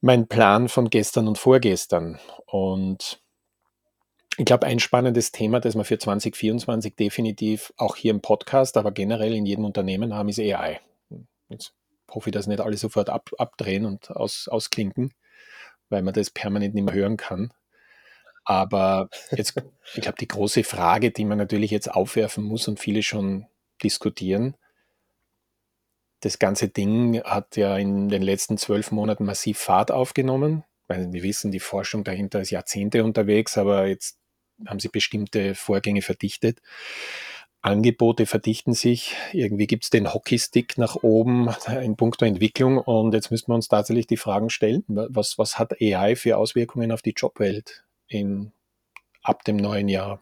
mein 0.01 0.27
Plan 0.27 0.69
von 0.69 0.91
gestern 0.91 1.29
und 1.29 1.39
vorgestern. 1.39 2.19
Und 2.47 3.23
ich 4.37 4.45
glaube, 4.45 4.67
ein 4.67 4.81
spannendes 4.81 5.31
Thema, 5.31 5.61
das 5.61 5.77
wir 5.77 5.85
für 5.85 5.99
2024 5.99 6.97
definitiv 6.97 7.73
auch 7.77 7.95
hier 7.95 8.11
im 8.11 8.21
Podcast, 8.21 8.77
aber 8.77 8.91
generell 8.91 9.35
in 9.35 9.47
jedem 9.47 9.65
Unternehmen 9.65 10.15
haben, 10.15 10.29
ist 10.29 10.41
AI. 10.41 10.81
Jetzt 11.51 11.75
hoffe 12.11 12.31
ich, 12.31 12.33
dass 12.33 12.47
nicht 12.47 12.61
alle 12.61 12.77
sofort 12.77 13.11
ab, 13.11 13.31
abdrehen 13.39 13.85
und 13.85 14.11
aus, 14.11 14.49
ausklinken, 14.49 15.13
weil 15.93 16.03
man 16.03 16.15
das 16.15 16.31
permanent 16.31 16.75
nicht 16.75 16.85
mehr 16.85 16.95
hören 16.95 17.17
kann. 17.17 17.53
Aber 18.45 19.09
jetzt, 19.31 19.55
ich 19.95 20.03
glaube, 20.03 20.19
die 20.19 20.29
große 20.29 20.65
Frage, 20.65 21.13
die 21.13 21.25
man 21.25 21.39
natürlich 21.39 21.71
jetzt 21.71 21.89
aufwerfen 21.89 22.43
muss 22.43 22.67
und 22.67 22.81
viele 22.81 23.03
schon 23.03 23.47
diskutieren, 23.83 24.57
das 26.21 26.39
ganze 26.39 26.69
Ding 26.69 27.23
hat 27.25 27.57
ja 27.57 27.77
in 27.77 28.09
den 28.09 28.23
letzten 28.23 28.57
zwölf 28.57 28.93
Monaten 28.93 29.25
massiv 29.25 29.59
Fahrt 29.59 29.91
aufgenommen. 29.91 30.65
Weil 30.87 31.13
wir 31.13 31.23
wissen, 31.23 31.51
die 31.51 31.61
Forschung 31.61 32.05
dahinter 32.05 32.41
ist 32.41 32.51
Jahrzehnte 32.51 33.05
unterwegs, 33.05 33.59
aber 33.59 33.87
jetzt 33.87 34.19
haben 34.67 34.79
sich 34.79 34.93
bestimmte 34.93 35.55
Vorgänge 35.55 36.03
verdichtet. 36.03 36.61
Angebote 37.63 38.27
verdichten 38.27 38.75
sich. 38.75 39.15
Irgendwie 39.33 39.69
gibt 39.69 39.85
es 39.85 39.91
den 39.91 40.13
Hockeystick 40.13 40.79
nach 40.79 40.97
oben 40.97 41.49
in 41.81 41.97
puncto 41.97 42.25
Entwicklung. 42.25 42.79
Und 42.79 43.15
jetzt 43.15 43.31
müssen 43.31 43.49
wir 43.49 43.55
uns 43.55 43.69
tatsächlich 43.69 44.09
die 44.09 44.17
Fragen 44.17 44.51
stellen, 44.51 44.85
was, 44.89 45.39
was 45.39 45.59
hat 45.59 45.81
AI 45.81 46.17
für 46.17 46.37
Auswirkungen 46.37 46.91
auf 46.91 47.03
die 47.03 47.15
Jobwelt 47.17 47.85
in, 48.09 48.53
ab 49.23 49.45
dem 49.45 49.57
neuen 49.57 49.89
Jahr? 49.89 50.21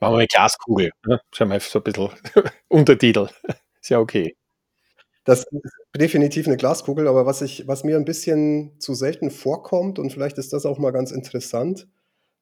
Machen 0.00 0.12
wir 0.14 0.18
eine 0.18 0.26
Glaskugel. 0.28 0.92
Ne? 1.04 1.20
Schauen 1.32 1.50
wir 1.50 1.58
so 1.58 1.80
ein 1.80 1.82
bisschen 1.82 2.10
Untertitel. 2.68 3.28
Ist 3.80 3.90
ja 3.90 3.98
okay. 3.98 4.36
Das 5.24 5.40
ist 5.40 5.72
definitiv 5.94 6.46
eine 6.46 6.56
Glaskugel, 6.56 7.08
aber 7.08 7.26
was, 7.26 7.42
ich, 7.42 7.66
was 7.66 7.84
mir 7.84 7.96
ein 7.96 8.04
bisschen 8.04 8.78
zu 8.80 8.94
selten 8.94 9.30
vorkommt, 9.30 9.98
und 9.98 10.10
vielleicht 10.10 10.38
ist 10.38 10.52
das 10.52 10.64
auch 10.64 10.78
mal 10.78 10.92
ganz 10.92 11.10
interessant, 11.10 11.88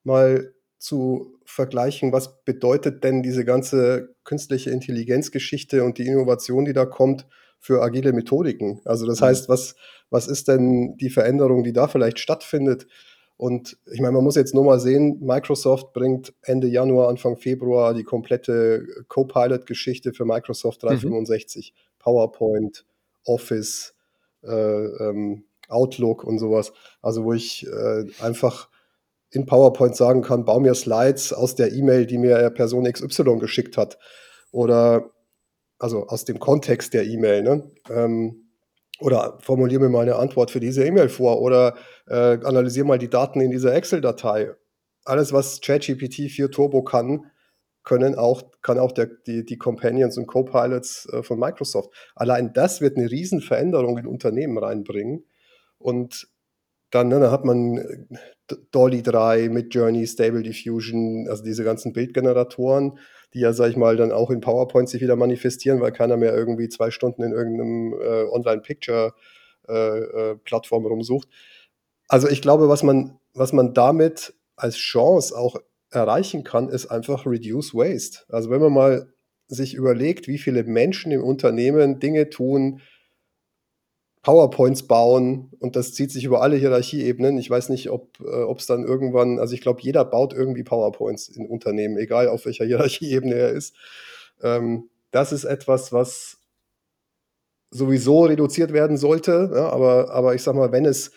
mal 0.04 0.54
zu 0.78 1.38
vergleichen, 1.44 2.12
was 2.12 2.44
bedeutet 2.44 3.02
denn 3.02 3.22
diese 3.22 3.44
ganze 3.44 4.14
künstliche 4.24 4.70
Intelligenzgeschichte 4.70 5.84
und 5.84 5.98
die 5.98 6.06
Innovation, 6.06 6.64
die 6.64 6.72
da 6.72 6.84
kommt, 6.84 7.26
für 7.58 7.82
agile 7.82 8.12
Methodiken. 8.12 8.80
Also 8.84 9.06
das 9.06 9.20
mhm. 9.20 9.26
heißt, 9.26 9.48
was, 9.48 9.74
was 10.10 10.28
ist 10.28 10.48
denn 10.48 10.96
die 10.98 11.10
Veränderung, 11.10 11.64
die 11.64 11.72
da 11.72 11.88
vielleicht 11.88 12.18
stattfindet? 12.18 12.86
Und 13.38 13.76
ich 13.92 14.00
meine, 14.00 14.12
man 14.12 14.24
muss 14.24 14.36
jetzt 14.36 14.54
nur 14.54 14.64
mal 14.64 14.80
sehen, 14.80 15.18
Microsoft 15.20 15.92
bringt 15.92 16.32
Ende 16.42 16.68
Januar, 16.68 17.08
Anfang 17.08 17.36
Februar 17.36 17.92
die 17.92 18.04
komplette 18.04 18.86
Copilot-Geschichte 19.08 20.14
für 20.14 20.24
Microsoft 20.24 20.82
365, 20.82 21.74
mhm. 21.74 21.98
PowerPoint, 21.98 22.86
Office, 23.24 23.94
äh, 24.42 24.50
ähm, 24.52 25.44
Outlook 25.68 26.24
und 26.24 26.38
sowas. 26.38 26.72
Also 27.02 27.24
wo 27.24 27.32
ich 27.32 27.66
äh, 27.66 28.04
einfach 28.20 28.70
in 29.36 29.46
PowerPoint 29.46 29.94
sagen 29.94 30.22
kann, 30.22 30.44
bau 30.44 30.58
mir 30.58 30.74
Slides 30.74 31.32
aus 31.32 31.54
der 31.54 31.72
E-Mail, 31.72 32.06
die 32.06 32.18
mir 32.18 32.50
Person 32.50 32.90
XY 32.90 33.38
geschickt 33.38 33.76
hat. 33.76 33.98
Oder 34.50 35.10
also 35.78 36.06
aus 36.06 36.24
dem 36.24 36.38
Kontext 36.38 36.94
der 36.94 37.04
E-Mail. 37.04 37.42
Ne? 37.42 37.70
Ähm, 37.90 38.48
oder 38.98 39.36
formuliere 39.40 39.82
mir 39.82 39.88
mal 39.90 40.00
eine 40.00 40.16
Antwort 40.16 40.50
für 40.50 40.60
diese 40.60 40.84
E-Mail 40.84 41.10
vor 41.10 41.42
oder 41.42 41.76
äh, 42.08 42.38
analysiere 42.44 42.86
mal 42.86 42.98
die 42.98 43.10
Daten 43.10 43.40
in 43.42 43.50
dieser 43.50 43.74
Excel-Datei. 43.74 44.52
Alles, 45.04 45.34
was 45.34 45.60
ChatGPT 45.60 46.30
4 46.30 46.50
Turbo 46.50 46.82
kann, 46.82 47.30
können 47.84 48.14
auch, 48.14 48.42
kann 48.62 48.78
auch 48.78 48.92
der, 48.92 49.06
die, 49.26 49.44
die 49.44 49.58
Companions 49.58 50.16
und 50.16 50.26
Copilots 50.26 51.08
äh, 51.12 51.22
von 51.22 51.38
Microsoft. 51.38 51.90
Allein 52.14 52.54
das 52.54 52.80
wird 52.80 52.96
eine 52.96 53.10
Riesenveränderung 53.10 53.98
in 53.98 54.06
Unternehmen 54.06 54.56
reinbringen. 54.56 55.26
Und 55.78 56.26
dann, 56.90 57.08
ne, 57.08 57.20
dann 57.20 57.30
hat 57.30 57.44
man 57.44 57.78
äh, 57.78 58.06
Dolly 58.70 59.02
3 59.02 59.48
mit 59.48 59.74
Journey, 59.74 60.06
Stable 60.06 60.42
Diffusion, 60.42 61.26
also 61.28 61.42
diese 61.42 61.64
ganzen 61.64 61.92
Bildgeneratoren, 61.92 62.98
die 63.34 63.40
ja, 63.40 63.52
sag 63.52 63.70
ich 63.70 63.76
mal, 63.76 63.96
dann 63.96 64.12
auch 64.12 64.30
in 64.30 64.40
PowerPoint 64.40 64.88
sich 64.88 65.02
wieder 65.02 65.16
manifestieren, 65.16 65.80
weil 65.80 65.92
keiner 65.92 66.16
mehr 66.16 66.34
irgendwie 66.34 66.68
zwei 66.68 66.90
Stunden 66.90 67.22
in 67.22 67.32
irgendeinem 67.32 67.92
äh, 67.94 68.24
Online-Picture-Plattform 68.30 70.84
äh, 70.84 70.86
äh, 70.86 70.88
rumsucht. 70.88 71.28
Also 72.08 72.28
ich 72.28 72.40
glaube, 72.40 72.68
was 72.68 72.84
man, 72.84 73.18
was 73.34 73.52
man 73.52 73.74
damit 73.74 74.34
als 74.54 74.76
Chance 74.76 75.36
auch 75.36 75.56
erreichen 75.90 76.44
kann, 76.44 76.68
ist 76.68 76.86
einfach 76.86 77.26
Reduce 77.26 77.74
Waste. 77.74 78.20
Also 78.28 78.48
wenn 78.50 78.60
man 78.60 78.72
mal 78.72 79.12
sich 79.48 79.74
überlegt, 79.74 80.28
wie 80.28 80.38
viele 80.38 80.62
Menschen 80.64 81.12
im 81.12 81.22
Unternehmen 81.22 82.00
Dinge 82.00 82.30
tun, 82.30 82.80
PowerPoints 84.26 84.88
bauen 84.88 85.52
und 85.60 85.76
das 85.76 85.94
zieht 85.94 86.10
sich 86.10 86.24
über 86.24 86.42
alle 86.42 86.56
Hierarchieebenen. 86.56 87.38
Ich 87.38 87.48
weiß 87.48 87.68
nicht, 87.68 87.90
ob 87.90 88.18
äh, 88.18 88.52
es 88.56 88.66
dann 88.66 88.82
irgendwann, 88.82 89.38
also 89.38 89.54
ich 89.54 89.60
glaube, 89.60 89.80
jeder 89.82 90.04
baut 90.04 90.32
irgendwie 90.32 90.64
PowerPoints 90.64 91.28
in 91.28 91.46
Unternehmen, 91.46 91.96
egal 91.96 92.26
auf 92.26 92.44
welcher 92.44 92.64
Hierarchieebene 92.66 93.36
er 93.36 93.50
ist. 93.50 93.76
Ähm, 94.42 94.90
das 95.12 95.30
ist 95.30 95.44
etwas, 95.44 95.92
was 95.92 96.38
sowieso 97.70 98.24
reduziert 98.24 98.72
werden 98.72 98.96
sollte, 98.96 99.52
ja, 99.54 99.68
aber, 99.68 100.10
aber 100.10 100.34
ich 100.34 100.42
sage 100.42 100.58
mal, 100.58 100.72
wenn 100.72 100.86
es 100.86 101.12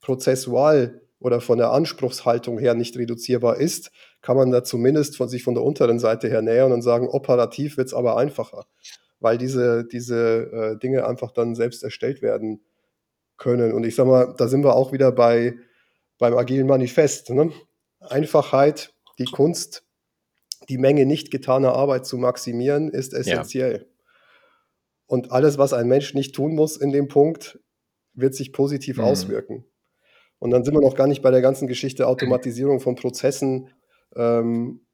prozessual 0.00 1.02
oder 1.20 1.42
von 1.42 1.58
der 1.58 1.72
Anspruchshaltung 1.72 2.58
her 2.58 2.72
nicht 2.72 2.96
reduzierbar 2.96 3.58
ist, 3.58 3.90
kann 4.22 4.38
man 4.38 4.50
da 4.50 4.64
zumindest 4.64 5.18
von 5.18 5.28
sich 5.28 5.42
von 5.42 5.52
der 5.52 5.62
unteren 5.62 5.98
Seite 5.98 6.28
her 6.28 6.40
nähern 6.40 6.72
und 6.72 6.80
sagen, 6.80 7.06
operativ 7.06 7.76
wird 7.76 7.88
es 7.88 7.94
aber 7.94 8.16
einfacher 8.16 8.64
weil 9.20 9.38
diese, 9.38 9.84
diese 9.84 10.50
äh, 10.52 10.78
Dinge 10.78 11.06
einfach 11.06 11.32
dann 11.32 11.54
selbst 11.54 11.82
erstellt 11.82 12.22
werden 12.22 12.60
können. 13.36 13.72
Und 13.72 13.84
ich 13.84 13.94
sag 13.94 14.06
mal, 14.06 14.34
da 14.36 14.48
sind 14.48 14.64
wir 14.64 14.74
auch 14.74 14.92
wieder 14.92 15.12
bei, 15.12 15.54
beim 16.18 16.36
agilen 16.36 16.66
Manifest. 16.66 17.30
Ne? 17.30 17.52
Einfachheit, 18.00 18.94
die 19.18 19.24
Kunst, 19.24 19.84
die 20.68 20.78
Menge 20.78 21.06
nicht 21.06 21.30
getaner 21.30 21.74
Arbeit 21.74 22.06
zu 22.06 22.18
maximieren, 22.18 22.90
ist 22.90 23.14
essentiell. 23.14 23.86
Ja. 23.86 23.96
Und 25.06 25.30
alles, 25.30 25.58
was 25.58 25.72
ein 25.72 25.88
Mensch 25.88 26.14
nicht 26.14 26.34
tun 26.34 26.54
muss 26.54 26.76
in 26.76 26.90
dem 26.90 27.08
Punkt, 27.08 27.60
wird 28.14 28.34
sich 28.34 28.52
positiv 28.52 28.98
mhm. 28.98 29.04
auswirken. 29.04 29.64
Und 30.38 30.50
dann 30.50 30.64
sind 30.64 30.74
wir 30.74 30.80
noch 30.80 30.96
gar 30.96 31.06
nicht 31.06 31.22
bei 31.22 31.30
der 31.30 31.42
ganzen 31.42 31.68
Geschichte 31.68 32.06
Automatisierung 32.08 32.80
von 32.80 32.96
Prozessen, 32.96 33.70
ähm, 34.14 34.86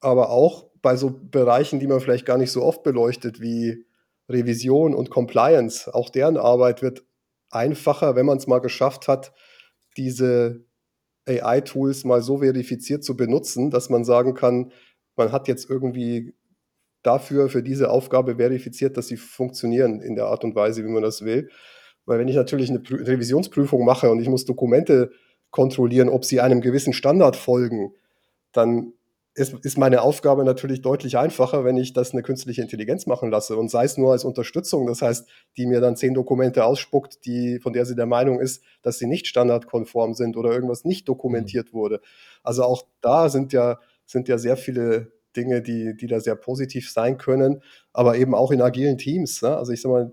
aber 0.00 0.30
auch 0.30 0.71
bei 0.82 0.96
so 0.96 1.10
Bereichen, 1.10 1.80
die 1.80 1.86
man 1.86 2.00
vielleicht 2.00 2.26
gar 2.26 2.38
nicht 2.38 2.50
so 2.50 2.62
oft 2.62 2.82
beleuchtet, 2.82 3.40
wie 3.40 3.86
Revision 4.28 4.94
und 4.94 5.10
Compliance. 5.10 5.92
Auch 5.92 6.10
deren 6.10 6.36
Arbeit 6.36 6.82
wird 6.82 7.04
einfacher, 7.50 8.16
wenn 8.16 8.26
man 8.26 8.38
es 8.38 8.46
mal 8.46 8.60
geschafft 8.60 9.08
hat, 9.08 9.32
diese 9.96 10.64
AI-Tools 11.26 12.04
mal 12.04 12.22
so 12.22 12.38
verifiziert 12.38 13.04
zu 13.04 13.16
benutzen, 13.16 13.70
dass 13.70 13.90
man 13.90 14.04
sagen 14.04 14.34
kann, 14.34 14.72
man 15.16 15.30
hat 15.30 15.46
jetzt 15.46 15.70
irgendwie 15.70 16.34
dafür, 17.02 17.48
für 17.48 17.62
diese 17.62 17.90
Aufgabe 17.90 18.36
verifiziert, 18.36 18.96
dass 18.96 19.08
sie 19.08 19.16
funktionieren 19.16 20.00
in 20.00 20.14
der 20.14 20.26
Art 20.26 20.44
und 20.44 20.54
Weise, 20.54 20.84
wie 20.84 20.88
man 20.88 21.02
das 21.02 21.24
will. 21.24 21.50
Weil 22.06 22.18
wenn 22.18 22.28
ich 22.28 22.36
natürlich 22.36 22.70
eine 22.70 22.82
Revisionsprüfung 22.88 23.84
mache 23.84 24.10
und 24.10 24.20
ich 24.20 24.28
muss 24.28 24.44
Dokumente 24.44 25.12
kontrollieren, 25.50 26.08
ob 26.08 26.24
sie 26.24 26.40
einem 26.40 26.60
gewissen 26.60 26.92
Standard 26.92 27.36
folgen, 27.36 27.94
dann 28.52 28.94
ist, 29.34 29.54
ist 29.64 29.78
meine 29.78 30.02
Aufgabe 30.02 30.44
natürlich 30.44 30.82
deutlich 30.82 31.16
einfacher, 31.16 31.64
wenn 31.64 31.78
ich 31.78 31.94
das 31.94 32.12
eine 32.12 32.22
künstliche 32.22 32.60
Intelligenz 32.60 33.06
machen 33.06 33.30
lasse 33.30 33.56
und 33.56 33.70
sei 33.70 33.84
es 33.84 33.96
nur 33.96 34.12
als 34.12 34.24
Unterstützung. 34.24 34.86
Das 34.86 35.00
heißt, 35.00 35.26
die 35.56 35.66
mir 35.66 35.80
dann 35.80 35.96
zehn 35.96 36.12
Dokumente 36.12 36.64
ausspuckt, 36.64 37.24
die, 37.24 37.58
von 37.58 37.72
der 37.72 37.86
sie 37.86 37.94
der 37.94 38.06
Meinung 38.06 38.40
ist, 38.40 38.62
dass 38.82 38.98
sie 38.98 39.06
nicht 39.06 39.26
standardkonform 39.26 40.12
sind 40.14 40.36
oder 40.36 40.52
irgendwas 40.52 40.84
nicht 40.84 41.08
dokumentiert 41.08 41.72
mhm. 41.72 41.78
wurde. 41.78 42.00
Also 42.42 42.64
auch 42.64 42.82
da 43.00 43.30
sind 43.30 43.54
ja, 43.54 43.78
sind 44.04 44.28
ja 44.28 44.36
sehr 44.36 44.58
viele 44.58 45.12
Dinge, 45.34 45.62
die, 45.62 45.96
die 45.96 46.06
da 46.06 46.20
sehr 46.20 46.36
positiv 46.36 46.90
sein 46.90 47.16
können, 47.16 47.62
aber 47.94 48.16
eben 48.16 48.34
auch 48.34 48.50
in 48.50 48.60
agilen 48.60 48.98
Teams. 48.98 49.40
Ne? 49.40 49.56
Also 49.56 49.72
ich 49.72 49.80
sag 49.80 49.90
mal, 49.90 50.12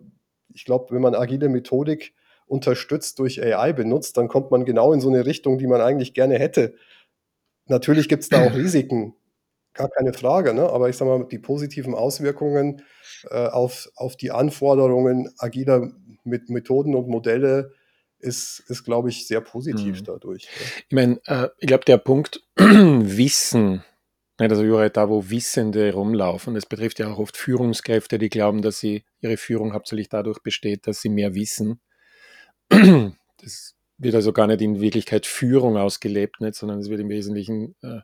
ich 0.54 0.64
glaube, 0.64 0.96
wenn 0.96 1.02
man 1.02 1.14
agile 1.14 1.50
Methodik 1.50 2.14
unterstützt 2.48 3.20
durch 3.20 3.44
AI 3.44 3.74
benutzt, 3.74 4.18
dann 4.18 4.28
kommt 4.28 4.50
man 4.50 4.66
genau 4.66 4.94
in 4.94 5.02
so 5.02 5.10
eine 5.10 5.26
Richtung, 5.26 5.58
die 5.58 5.68
man 5.68 5.82
eigentlich 5.82 6.14
gerne 6.14 6.40
hätte. 6.40 6.74
Natürlich 7.70 8.10
gibt 8.10 8.24
es 8.24 8.30
da 8.30 8.46
auch 8.46 8.54
Risiken, 8.56 9.16
gar 9.74 9.90
keine 9.90 10.14
Frage, 10.14 10.54
ne? 10.54 10.70
aber 10.70 10.90
ich 10.90 10.98
sage 10.98 11.12
mal, 11.18 11.28
die 11.28 11.40
positiven 11.40 11.96
Auswirkungen 11.96 12.82
äh, 13.30 13.48
auf, 13.48 13.90
auf 13.96 14.18
die 14.18 14.32
Anforderungen 14.32 15.34
agiler 15.38 15.92
mit 16.24 16.50
Methoden 16.50 16.96
und 16.96 17.08
Modelle 17.08 17.72
ist, 18.20 18.64
ist 18.68 18.84
glaube 18.84 19.10
ich, 19.10 19.28
sehr 19.28 19.42
positiv 19.42 20.02
mhm. 20.02 20.06
dadurch. 20.06 20.44
Ja. 20.44 20.50
Ich 20.90 20.96
meine, 20.96 21.22
äh, 21.26 21.48
ich 21.58 21.68
glaube, 21.68 21.86
der 21.86 21.98
Punkt 21.98 22.44
Wissen, 22.58 23.84
also 24.38 24.64
überall 24.64 24.90
da, 24.90 25.10
wo 25.10 25.30
Wissende 25.30 25.94
rumlaufen, 25.94 26.54
das 26.56 26.66
betrifft 26.66 27.00
ja 27.00 27.12
auch 27.12 27.20
oft 27.20 27.38
Führungskräfte, 27.38 28.18
die 28.18 28.30
glauben, 28.30 28.62
dass 28.62 28.80
sie 28.80 29.04
ihre 29.22 29.38
Führung 29.38 29.74
hauptsächlich 29.74 30.10
dadurch 30.10 30.40
besteht, 30.40 30.88
dass 30.88 31.02
sie 31.02 31.10
mehr 31.10 31.36
wissen. 31.36 31.80
Das 33.42 33.74
wird 34.00 34.16
also 34.16 34.34
gar 34.34 34.48
nicht 34.48 34.62
in 34.62 34.82
Wirklichkeit 34.82 35.26
Führung 35.26 35.78
ausgelebt, 35.78 36.42
nicht, 36.42 36.56
sondern 36.56 36.80
es 36.80 36.90
wird 36.90 37.02
im 37.02 37.10
Wesentlichen 37.10 37.76
äh, 37.82 38.00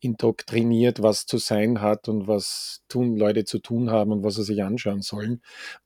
indoktriniert, 0.00 1.02
was 1.02 1.26
zu 1.26 1.38
sein 1.38 1.80
hat 1.80 2.08
und 2.08 2.28
was 2.28 2.82
tun, 2.88 3.16
Leute 3.16 3.44
zu 3.44 3.58
tun 3.58 3.90
haben 3.90 4.12
und 4.12 4.22
was 4.22 4.34
sie 4.34 4.44
sich 4.44 4.62
anschauen 4.62 5.02
sollen. 5.02 5.42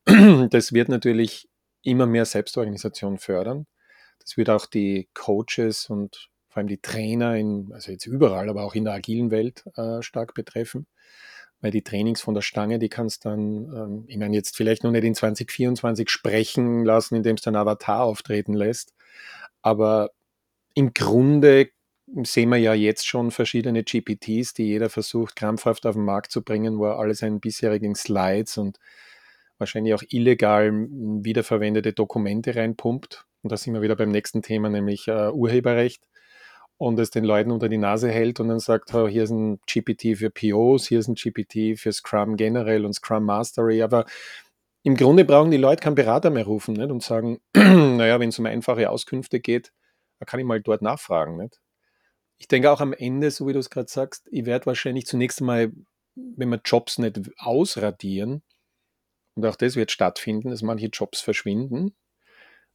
Das 0.51 0.73
wird 0.73 0.89
natürlich 0.89 1.49
immer 1.83 2.07
mehr 2.07 2.25
Selbstorganisation 2.25 3.19
fördern. 3.19 3.67
Das 4.21 4.37
wird 4.37 4.51
auch 4.51 4.67
die 4.67 5.09
Coaches 5.15 5.89
und 5.89 6.29
vor 6.49 6.59
allem 6.59 6.69
die 6.69 6.81
Trainer, 6.81 7.37
in, 7.37 7.71
also 7.73 7.93
jetzt 7.93 8.07
überall, 8.07 8.49
aber 8.49 8.65
auch 8.65 8.75
in 8.75 8.85
der 8.85 8.95
agilen 8.95 9.31
Welt 9.31 9.65
äh, 9.77 10.03
stark 10.03 10.35
betreffen. 10.35 10.87
Weil 11.61 11.71
die 11.71 11.83
Trainings 11.83 12.21
von 12.21 12.35
der 12.35 12.43
Stange, 12.43 12.79
die 12.79 12.89
kannst 12.89 13.25
dann, 13.25 13.73
ähm, 13.75 14.05
ich 14.09 14.17
meine, 14.17 14.37
jetzt 14.37 14.57
vielleicht 14.57 14.85
noch 14.85 14.91
nicht 14.93 15.05
in 15.05 15.15
2024 15.15 16.09
sprechen 16.11 16.85
lassen, 16.85 17.17
indem 17.17 17.37
es 17.37 17.43
dann 17.43 17.57
Avatar 17.57 18.03
auftreten 18.03 18.55
lässt. 18.55 18.95
Aber 19.63 20.11
im 20.75 20.95
Grunde 20.95 21.71
sehen 22.23 22.51
wir 22.51 22.57
ja 22.57 22.75
jetzt 22.75 23.07
schon 23.07 23.31
verschiedene 23.31 23.85
GPTs, 23.85 24.55
die 24.55 24.65
jeder 24.65 24.89
versucht, 24.89 25.37
krampfhaft 25.37 25.87
auf 25.87 25.95
den 25.95 26.05
Markt 26.05 26.33
zu 26.33 26.43
bringen, 26.43 26.79
wo 26.79 26.87
er 26.87 26.99
alle 26.99 27.15
seine 27.15 27.39
bisherigen 27.39 27.95
Slides 27.95 28.59
und 28.59 28.79
wahrscheinlich 29.59 29.95
auch 29.95 30.03
illegal 30.09 30.73
wiederverwendete 30.73 31.93
Dokumente 31.93 32.55
reinpumpt. 32.55 33.27
Und 33.43 33.53
da 33.53 33.57
sind 33.57 33.75
wir 33.75 33.83
wieder 33.83 33.97
beim 33.97 34.11
nächsten 34.11 34.43
Thema, 34.43 34.69
nämlich 34.69 35.09
äh, 35.09 35.31
Urheberrecht. 35.31 36.03
Und 36.77 36.99
es 37.01 37.11
den 37.11 37.25
Leuten 37.25 37.51
unter 37.51 37.69
die 37.69 37.77
Nase 37.77 38.09
hält 38.09 38.39
und 38.39 38.49
dann 38.49 38.61
sagt, 38.61 38.95
oh, 38.95 39.09
hier 39.09 39.25
ist 39.25 39.31
ein 39.31 39.59
GPT 39.67 40.17
für 40.17 40.31
POs, 40.31 40.87
hier 40.87 41.01
ist 41.01 41.09
ein 41.09 41.17
GPT 41.17 41.77
für 41.77 41.93
Scrum 41.93 42.37
generell 42.37 42.85
und 42.85 42.93
Scrum 42.93 43.25
Mastery. 43.25 43.83
Aber 43.83 44.07
im 44.83 44.97
Grunde 44.97 45.25
brauchen 45.25 45.51
die 45.51 45.57
Leute 45.57 45.83
keinen 45.83 45.95
Berater 45.95 46.31
mehr 46.31 46.45
rufen 46.45 46.75
nicht? 46.75 46.91
und 46.91 47.03
sagen, 47.03 47.41
naja, 47.55 48.21
wenn 48.21 48.31
es 48.31 48.39
um 48.39 48.47
einfache 48.47 48.91
Auskünfte 48.91 49.41
geht, 49.41 49.73
kann 50.27 50.41
ich 50.41 50.47
mal 50.47 50.61
dort 50.61 50.83
nachfragen. 50.83 51.37
Nicht? 51.37 51.61
Ich 52.39 52.49
denke 52.49 52.71
auch 52.71 52.81
am 52.81 52.93
Ende, 52.93 53.31
so 53.31 53.47
wie 53.47 53.53
du 53.53 53.59
es 53.59 53.71
gerade 53.71 53.89
sagst, 53.89 54.29
ich 54.31 54.47
werde 54.47 54.67
wahrscheinlich 54.67 55.07
zunächst 55.07 55.41
einmal, 55.41 55.73
wenn 56.15 56.49
wir 56.49 56.61
Jobs 56.65 56.99
nicht 56.99 57.21
ausradieren, 57.39 58.43
und 59.39 59.47
auch 59.47 59.55
das 59.55 59.77
wird 59.77 59.93
stattfinden, 59.93 60.51
dass 60.51 60.63
manche 60.63 60.89
Jobs 60.89 61.21
verschwinden. 61.21 61.95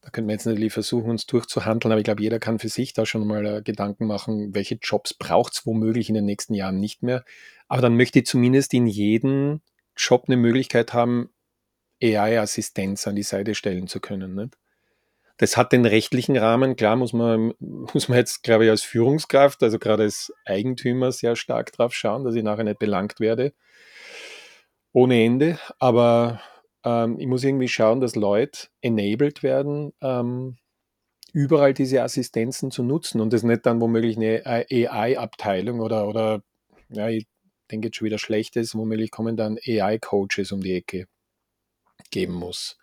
Da 0.00 0.08
könnten 0.08 0.28
wir 0.28 0.34
jetzt 0.34 0.46
natürlich 0.46 0.72
versuchen, 0.72 1.10
uns 1.10 1.26
durchzuhandeln, 1.26 1.92
aber 1.92 1.98
ich 1.98 2.04
glaube, 2.04 2.22
jeder 2.22 2.38
kann 2.38 2.58
für 2.58 2.70
sich 2.70 2.94
da 2.94 3.04
schon 3.04 3.26
mal 3.26 3.44
äh, 3.44 3.62
Gedanken 3.62 4.06
machen, 4.06 4.54
welche 4.54 4.76
Jobs 4.76 5.12
braucht 5.12 5.52
es 5.52 5.66
womöglich 5.66 6.08
in 6.08 6.14
den 6.14 6.24
nächsten 6.24 6.54
Jahren 6.54 6.80
nicht 6.80 7.02
mehr. 7.02 7.22
Aber 7.68 7.82
dann 7.82 7.98
möchte 7.98 8.20
ich 8.20 8.24
zumindest 8.24 8.72
in 8.72 8.86
jedem 8.86 9.60
Job 9.94 10.24
eine 10.26 10.38
Möglichkeit 10.38 10.94
haben, 10.94 11.33
AI-Assistenz 12.02 13.06
an 13.06 13.16
die 13.16 13.22
Seite 13.22 13.54
stellen 13.54 13.86
zu 13.86 14.00
können. 14.00 14.34
Nicht? 14.34 14.56
Das 15.38 15.56
hat 15.56 15.72
den 15.72 15.84
rechtlichen 15.84 16.36
Rahmen, 16.36 16.76
klar 16.76 16.96
muss 16.96 17.12
man, 17.12 17.54
muss 17.58 18.08
man 18.08 18.18
jetzt, 18.18 18.42
glaube 18.42 18.64
ich, 18.64 18.70
als 18.70 18.82
Führungskraft, 18.82 19.62
also 19.62 19.78
gerade 19.78 20.04
als 20.04 20.32
Eigentümer 20.44 21.12
sehr 21.12 21.36
stark 21.36 21.72
drauf 21.72 21.94
schauen, 21.94 22.24
dass 22.24 22.34
ich 22.34 22.42
nachher 22.42 22.64
nicht 22.64 22.78
belangt 22.78 23.20
werde. 23.20 23.52
Ohne 24.92 25.24
Ende. 25.24 25.58
Aber 25.80 26.40
ähm, 26.84 27.18
ich 27.18 27.26
muss 27.26 27.42
irgendwie 27.42 27.68
schauen, 27.68 28.00
dass 28.00 28.14
Leute 28.14 28.68
enabled 28.80 29.42
werden, 29.42 29.92
ähm, 30.00 30.56
überall 31.32 31.74
diese 31.74 32.02
Assistenzen 32.02 32.70
zu 32.70 32.84
nutzen 32.84 33.20
und 33.20 33.32
das 33.32 33.42
nicht 33.42 33.66
dann 33.66 33.80
womöglich 33.80 34.16
eine 34.16 34.42
AI-Abteilung 34.46 35.80
oder, 35.80 36.06
oder 36.06 36.42
ja, 36.90 37.08
ich 37.08 37.26
denke 37.72 37.88
jetzt 37.88 37.96
schon 37.96 38.06
wieder 38.06 38.18
schlecht 38.18 38.54
ist, 38.54 38.76
womöglich 38.76 39.10
kommen 39.10 39.36
dann 39.36 39.58
AI-Coaches 39.66 40.52
um 40.52 40.60
die 40.60 40.74
Ecke 40.74 41.08
geben 42.10 42.34
muss. 42.34 42.78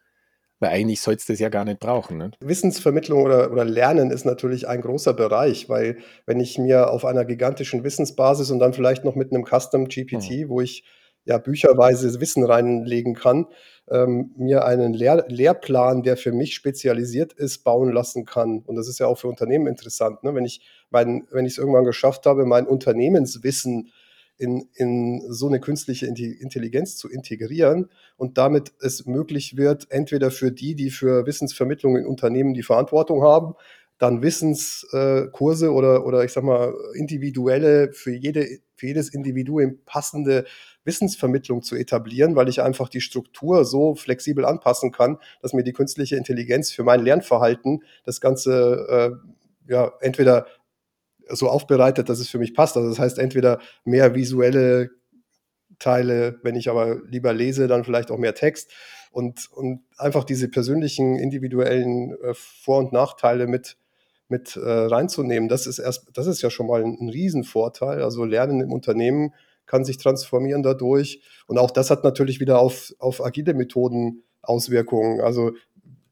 Weil 0.59 0.69
eigentlich 0.69 1.01
soll 1.01 1.15
es 1.15 1.25
das 1.25 1.39
ja 1.39 1.49
gar 1.49 1.65
nicht 1.65 1.79
brauchen. 1.79 2.17
Ne? 2.17 2.31
Wissensvermittlung 2.39 3.23
oder, 3.23 3.51
oder 3.51 3.65
Lernen 3.65 4.11
ist 4.11 4.25
natürlich 4.25 4.67
ein 4.67 4.81
großer 4.81 5.13
Bereich, 5.13 5.69
weil 5.69 5.97
wenn 6.27 6.39
ich 6.39 6.59
mir 6.59 6.91
auf 6.91 7.03
einer 7.03 7.25
gigantischen 7.25 7.83
Wissensbasis 7.83 8.51
und 8.51 8.59
dann 8.59 8.73
vielleicht 8.73 9.03
noch 9.03 9.15
mit 9.15 9.33
einem 9.33 9.43
Custom 9.43 9.87
GPT, 9.87 10.45
mhm. 10.45 10.49
wo 10.49 10.61
ich 10.61 10.83
ja 11.25 11.39
bücherweise 11.39 12.19
Wissen 12.19 12.43
reinlegen 12.43 13.15
kann, 13.15 13.47
ähm, 13.89 14.33
mir 14.37 14.65
einen 14.65 14.93
Lehr 14.93 15.25
Lehrplan, 15.27 16.03
der 16.03 16.15
für 16.17 16.31
mich 16.31 16.53
spezialisiert 16.53 17.33
ist, 17.33 17.63
bauen 17.63 17.91
lassen 17.91 18.25
kann. 18.25 18.59
Und 18.59 18.75
das 18.75 18.87
ist 18.87 18.99
ja 18.99 19.07
auch 19.07 19.17
für 19.17 19.27
Unternehmen 19.27 19.67
interessant. 19.67 20.23
Ne? 20.23 20.35
Wenn 20.35 20.45
ich 20.45 20.61
mein, 20.91 21.27
wenn 21.31 21.45
ich 21.45 21.53
es 21.53 21.57
irgendwann 21.57 21.85
geschafft 21.85 22.25
habe, 22.25 22.45
mein 22.45 22.67
Unternehmenswissen 22.67 23.91
in, 24.41 24.67
in 24.73 25.21
so 25.31 25.47
eine 25.47 25.59
künstliche 25.59 26.07
Intelligenz 26.07 26.97
zu 26.97 27.07
integrieren 27.07 27.89
und 28.17 28.39
damit 28.39 28.73
es 28.81 29.05
möglich 29.05 29.55
wird, 29.55 29.85
entweder 29.91 30.31
für 30.31 30.51
die, 30.51 30.73
die 30.73 30.89
für 30.89 31.27
Wissensvermittlung 31.27 31.95
in 31.95 32.07
Unternehmen 32.07 32.55
die 32.55 32.63
Verantwortung 32.63 33.21
haben, 33.21 33.53
dann 33.99 34.23
Wissenskurse 34.23 35.65
äh, 35.67 35.69
oder, 35.69 36.07
oder 36.07 36.23
ich 36.23 36.33
sag 36.33 36.43
mal 36.43 36.73
individuelle, 36.95 37.93
für, 37.93 38.11
jede, 38.11 38.47
für 38.75 38.87
jedes 38.87 39.09
Individuum 39.09 39.77
passende 39.85 40.45
Wissensvermittlung 40.85 41.61
zu 41.61 41.75
etablieren, 41.75 42.35
weil 42.35 42.49
ich 42.49 42.63
einfach 42.63 42.89
die 42.89 43.01
Struktur 43.01 43.63
so 43.63 43.93
flexibel 43.93 44.43
anpassen 44.43 44.91
kann, 44.91 45.19
dass 45.43 45.53
mir 45.53 45.63
die 45.63 45.73
künstliche 45.73 46.15
Intelligenz 46.15 46.71
für 46.71 46.83
mein 46.83 47.01
Lernverhalten 47.01 47.83
das 48.03 48.19
Ganze 48.19 49.21
äh, 49.21 49.71
ja 49.71 49.91
entweder 50.01 50.47
so 51.29 51.49
aufbereitet, 51.49 52.09
dass 52.09 52.19
es 52.19 52.29
für 52.29 52.39
mich 52.39 52.53
passt. 52.53 52.77
Also 52.77 52.89
das 52.89 52.99
heißt 52.99 53.19
entweder 53.19 53.59
mehr 53.83 54.15
visuelle 54.15 54.91
Teile, 55.79 56.39
wenn 56.43 56.55
ich 56.55 56.69
aber 56.69 57.01
lieber 57.07 57.33
lese, 57.33 57.67
dann 57.67 57.83
vielleicht 57.83 58.11
auch 58.11 58.17
mehr 58.17 58.35
Text 58.35 58.71
und, 59.11 59.51
und 59.51 59.81
einfach 59.97 60.23
diese 60.23 60.47
persönlichen, 60.47 61.17
individuellen 61.17 62.15
äh, 62.21 62.33
Vor- 62.33 62.79
und 62.79 62.93
Nachteile 62.93 63.47
mit, 63.47 63.77
mit 64.29 64.55
äh, 64.55 64.59
reinzunehmen. 64.61 65.49
Das 65.49 65.67
ist 65.67 65.79
erst, 65.79 66.07
das 66.13 66.27
ist 66.27 66.41
ja 66.41 66.49
schon 66.49 66.67
mal 66.67 66.83
ein, 66.83 67.09
Riesenvorteil. 67.09 68.01
Also 68.01 68.23
Lernen 68.23 68.61
im 68.61 68.71
Unternehmen 68.71 69.33
kann 69.65 69.83
sich 69.83 69.97
transformieren 69.97 70.63
dadurch. 70.63 71.21
Und 71.47 71.57
auch 71.57 71.71
das 71.71 71.89
hat 71.91 72.03
natürlich 72.03 72.39
wieder 72.39 72.59
auf, 72.59 72.93
auf 72.99 73.23
agile 73.23 73.53
Methoden 73.53 74.23
Auswirkungen. 74.41 75.21
Also 75.21 75.51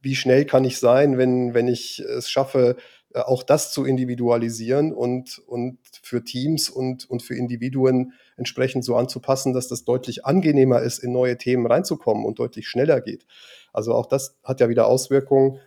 wie 0.02 0.16
schnell 0.16 0.46
kann 0.46 0.64
ich 0.64 0.78
sein, 0.78 1.18
wenn, 1.18 1.54
wenn 1.54 1.68
ich 1.68 2.00
es 2.00 2.30
schaffe, 2.30 2.76
äh, 3.14 3.20
auch 3.20 3.44
das 3.44 3.72
zu 3.72 3.86
individualisieren 3.86 4.94
und, 4.94 5.40
und 5.48 5.80
für 6.04 6.24
Teams 6.24 6.70
und, 6.70 7.10
und 7.10 7.24
für 7.24 7.36
Individuen 7.36 8.14
entsprechend 8.38 8.86
so 8.86 8.96
anzupassen, 8.96 9.54
dass 9.54 9.68
das 9.68 9.84
deutlich 9.84 10.26
angenehmer 10.26 10.82
ist, 10.82 11.00
in 11.00 11.12
neue 11.12 11.38
Themen 11.38 11.66
reinzukommen 11.66 12.26
und 12.26 12.40
deutlich 12.40 12.68
schneller 12.68 13.02
geht. 13.02 13.26
Also 13.74 13.94
auch 13.94 14.06
das 14.06 14.38
hat 14.44 14.60
ja 14.60 14.70
wieder 14.70 14.88
Auswirkungen 14.88 15.60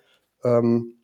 Ähm, 0.44 0.96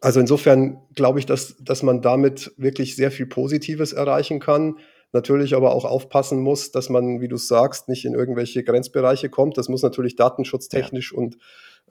also 0.00 0.20
insofern 0.20 0.82
glaube 0.94 1.18
ich, 1.18 1.24
dass, 1.24 1.56
dass 1.60 1.82
man 1.82 2.02
damit 2.02 2.52
wirklich 2.58 2.94
sehr 2.94 3.10
viel 3.10 3.26
Positives 3.26 3.92
erreichen 3.94 4.38
kann. 4.38 4.78
Natürlich 5.12 5.54
aber 5.54 5.74
auch 5.74 5.84
aufpassen 5.86 6.40
muss, 6.40 6.72
dass 6.72 6.90
man, 6.90 7.22
wie 7.22 7.28
du 7.28 7.36
sagst, 7.36 7.88
nicht 7.88 8.04
in 8.04 8.14
irgendwelche 8.14 8.64
Grenzbereiche 8.64 9.30
kommt. 9.30 9.56
Das 9.56 9.68
muss 9.68 9.82
natürlich 9.82 10.16
datenschutztechnisch 10.16 11.12
ja. 11.12 11.18
und 11.18 11.38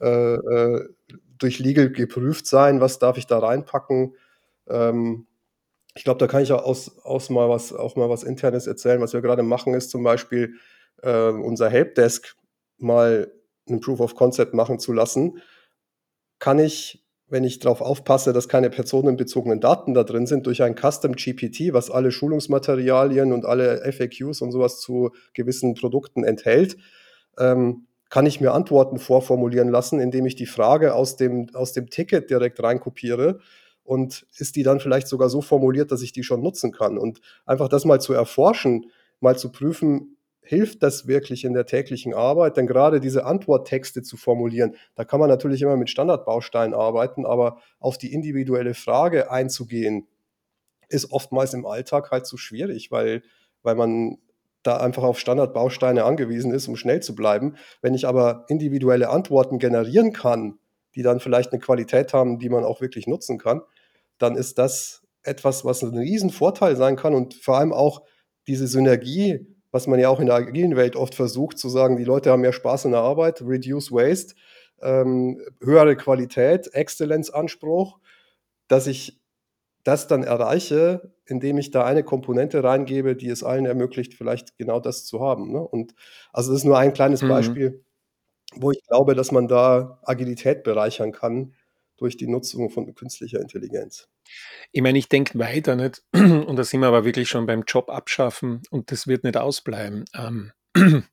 äh, 0.00 0.34
äh, 0.34 0.88
durch 1.38 1.58
Legal 1.58 1.90
geprüft 1.90 2.46
sein. 2.46 2.80
Was 2.80 2.98
darf 2.98 3.18
ich 3.18 3.26
da 3.26 3.38
reinpacken? 3.38 4.14
Ähm, 4.68 5.26
ich 5.94 6.04
glaube, 6.04 6.18
da 6.18 6.26
kann 6.26 6.42
ich 6.42 6.52
auch, 6.52 6.64
aus, 6.64 6.98
aus 7.04 7.30
mal 7.30 7.48
was, 7.48 7.72
auch 7.72 7.96
mal 7.96 8.10
was 8.10 8.22
Internes 8.22 8.66
erzählen. 8.66 9.00
Was 9.00 9.12
wir 9.12 9.20
gerade 9.20 9.42
machen, 9.42 9.74
ist 9.74 9.90
zum 9.90 10.02
Beispiel 10.02 10.54
äh, 11.02 11.28
unser 11.28 11.70
Helpdesk 11.70 12.36
mal 12.78 13.32
ein 13.68 13.80
Proof 13.80 14.00
of 14.00 14.14
Concept 14.14 14.54
machen 14.54 14.78
zu 14.78 14.92
lassen. 14.92 15.40
Kann 16.38 16.58
ich 16.58 17.04
wenn 17.34 17.44
ich 17.44 17.58
darauf 17.58 17.80
aufpasse, 17.80 18.32
dass 18.32 18.48
keine 18.48 18.70
personenbezogenen 18.70 19.60
Daten 19.60 19.94
da 19.94 20.04
drin 20.04 20.26
sind, 20.26 20.46
durch 20.46 20.62
ein 20.62 20.76
Custom 20.76 21.14
GPT, 21.16 21.72
was 21.72 21.90
alle 21.90 22.12
Schulungsmaterialien 22.12 23.32
und 23.32 23.46
alle 23.46 23.80
FAQs 23.92 24.40
und 24.40 24.52
sowas 24.52 24.80
zu 24.80 25.10
gewissen 25.32 25.74
Produkten 25.74 26.22
enthält, 26.22 26.76
ähm, 27.38 27.86
kann 28.14 28.26
ich 28.26 28.40
mir 28.40 28.52
Antworten 28.52 29.00
vorformulieren 29.00 29.70
lassen, 29.70 29.98
indem 29.98 30.24
ich 30.24 30.36
die 30.36 30.46
Frage 30.46 30.94
aus 30.94 31.16
dem, 31.16 31.48
aus 31.52 31.72
dem 31.72 31.90
Ticket 31.90 32.30
direkt 32.30 32.62
reinkopiere 32.62 33.40
und 33.82 34.24
ist 34.38 34.54
die 34.54 34.62
dann 34.62 34.78
vielleicht 34.78 35.08
sogar 35.08 35.28
so 35.28 35.42
formuliert, 35.42 35.90
dass 35.90 36.00
ich 36.00 36.12
die 36.12 36.22
schon 36.22 36.40
nutzen 36.40 36.70
kann. 36.70 36.96
Und 36.96 37.20
einfach 37.44 37.68
das 37.68 37.84
mal 37.84 38.00
zu 38.00 38.12
erforschen, 38.12 38.86
mal 39.18 39.36
zu 39.36 39.50
prüfen, 39.50 40.16
hilft 40.42 40.84
das 40.84 41.08
wirklich 41.08 41.44
in 41.44 41.54
der 41.54 41.66
täglichen 41.66 42.14
Arbeit? 42.14 42.56
Denn 42.56 42.68
gerade 42.68 43.00
diese 43.00 43.24
Antworttexte 43.24 44.02
zu 44.02 44.16
formulieren, 44.16 44.76
da 44.94 45.04
kann 45.04 45.18
man 45.18 45.28
natürlich 45.28 45.60
immer 45.60 45.76
mit 45.76 45.90
Standardbausteinen 45.90 46.72
arbeiten, 46.72 47.26
aber 47.26 47.58
auf 47.80 47.98
die 47.98 48.12
individuelle 48.12 48.74
Frage 48.74 49.32
einzugehen, 49.32 50.06
ist 50.88 51.10
oftmals 51.10 51.52
im 51.52 51.66
Alltag 51.66 52.12
halt 52.12 52.26
zu 52.26 52.36
schwierig, 52.36 52.92
weil, 52.92 53.24
weil 53.64 53.74
man 53.74 54.18
da 54.64 54.78
einfach 54.78 55.04
auf 55.04 55.20
Standardbausteine 55.20 56.04
angewiesen 56.04 56.52
ist, 56.52 56.66
um 56.66 56.74
schnell 56.74 57.00
zu 57.00 57.14
bleiben. 57.14 57.56
Wenn 57.80 57.94
ich 57.94 58.06
aber 58.06 58.44
individuelle 58.48 59.10
Antworten 59.10 59.58
generieren 59.58 60.12
kann, 60.12 60.58
die 60.96 61.02
dann 61.02 61.20
vielleicht 61.20 61.52
eine 61.52 61.60
Qualität 61.60 62.12
haben, 62.12 62.38
die 62.38 62.48
man 62.48 62.64
auch 62.64 62.80
wirklich 62.80 63.06
nutzen 63.06 63.38
kann, 63.38 63.62
dann 64.18 64.36
ist 64.36 64.58
das 64.58 65.02
etwas, 65.22 65.64
was 65.64 65.82
ein 65.82 65.96
Riesenvorteil 65.96 66.76
sein 66.76 66.96
kann 66.96 67.14
und 67.14 67.34
vor 67.34 67.58
allem 67.58 67.72
auch 67.72 68.02
diese 68.46 68.66
Synergie 68.66 69.54
was 69.74 69.88
man 69.88 69.98
ja 69.98 70.08
auch 70.08 70.20
in 70.20 70.26
der 70.26 70.36
agilen 70.36 70.76
Welt 70.76 70.94
oft 70.94 71.16
versucht, 71.16 71.58
zu 71.58 71.68
sagen, 71.68 71.96
die 71.96 72.04
Leute 72.04 72.30
haben 72.30 72.42
mehr 72.42 72.52
Spaß 72.52 72.84
in 72.84 72.92
der 72.92 73.00
Arbeit, 73.00 73.42
reduce 73.42 73.90
waste, 73.90 74.36
ähm, 74.80 75.40
höhere 75.60 75.96
Qualität, 75.96 76.72
Exzellenzanspruch, 76.72 77.98
dass 78.68 78.86
ich 78.86 79.20
das 79.84 80.08
dann 80.08 80.24
erreiche, 80.24 81.14
indem 81.26 81.58
ich 81.58 81.70
da 81.70 81.84
eine 81.84 82.02
Komponente 82.02 82.64
reingebe, 82.64 83.16
die 83.16 83.28
es 83.28 83.44
allen 83.44 83.66
ermöglicht, 83.66 84.14
vielleicht 84.14 84.56
genau 84.58 84.80
das 84.80 85.04
zu 85.04 85.20
haben. 85.20 85.52
Ne? 85.52 85.60
Und 85.60 85.94
also 86.32 86.50
das 86.50 86.60
ist 86.60 86.64
nur 86.64 86.78
ein 86.78 86.92
kleines 86.92 87.22
mhm. 87.22 87.28
Beispiel, 87.28 87.84
wo 88.56 88.70
ich 88.70 88.82
glaube, 88.86 89.14
dass 89.14 89.30
man 89.30 89.48
da 89.48 90.00
Agilität 90.02 90.62
bereichern 90.62 91.12
kann 91.12 91.54
durch 91.96 92.16
die 92.16 92.26
Nutzung 92.26 92.70
von 92.70 92.92
künstlicher 92.94 93.40
Intelligenz. 93.40 94.08
Ich 94.72 94.82
meine, 94.82 94.98
ich 94.98 95.08
denke 95.08 95.38
weiter 95.38 95.76
nicht, 95.76 96.02
und 96.12 96.56
da 96.56 96.64
sind 96.64 96.80
wir 96.80 96.88
aber 96.88 97.04
wirklich 97.04 97.28
schon 97.28 97.46
beim 97.46 97.64
Job 97.66 97.90
abschaffen 97.90 98.62
und 98.70 98.90
das 98.90 99.06
wird 99.06 99.24
nicht 99.24 99.36
ausbleiben. 99.36 100.04
Ähm, 100.14 100.52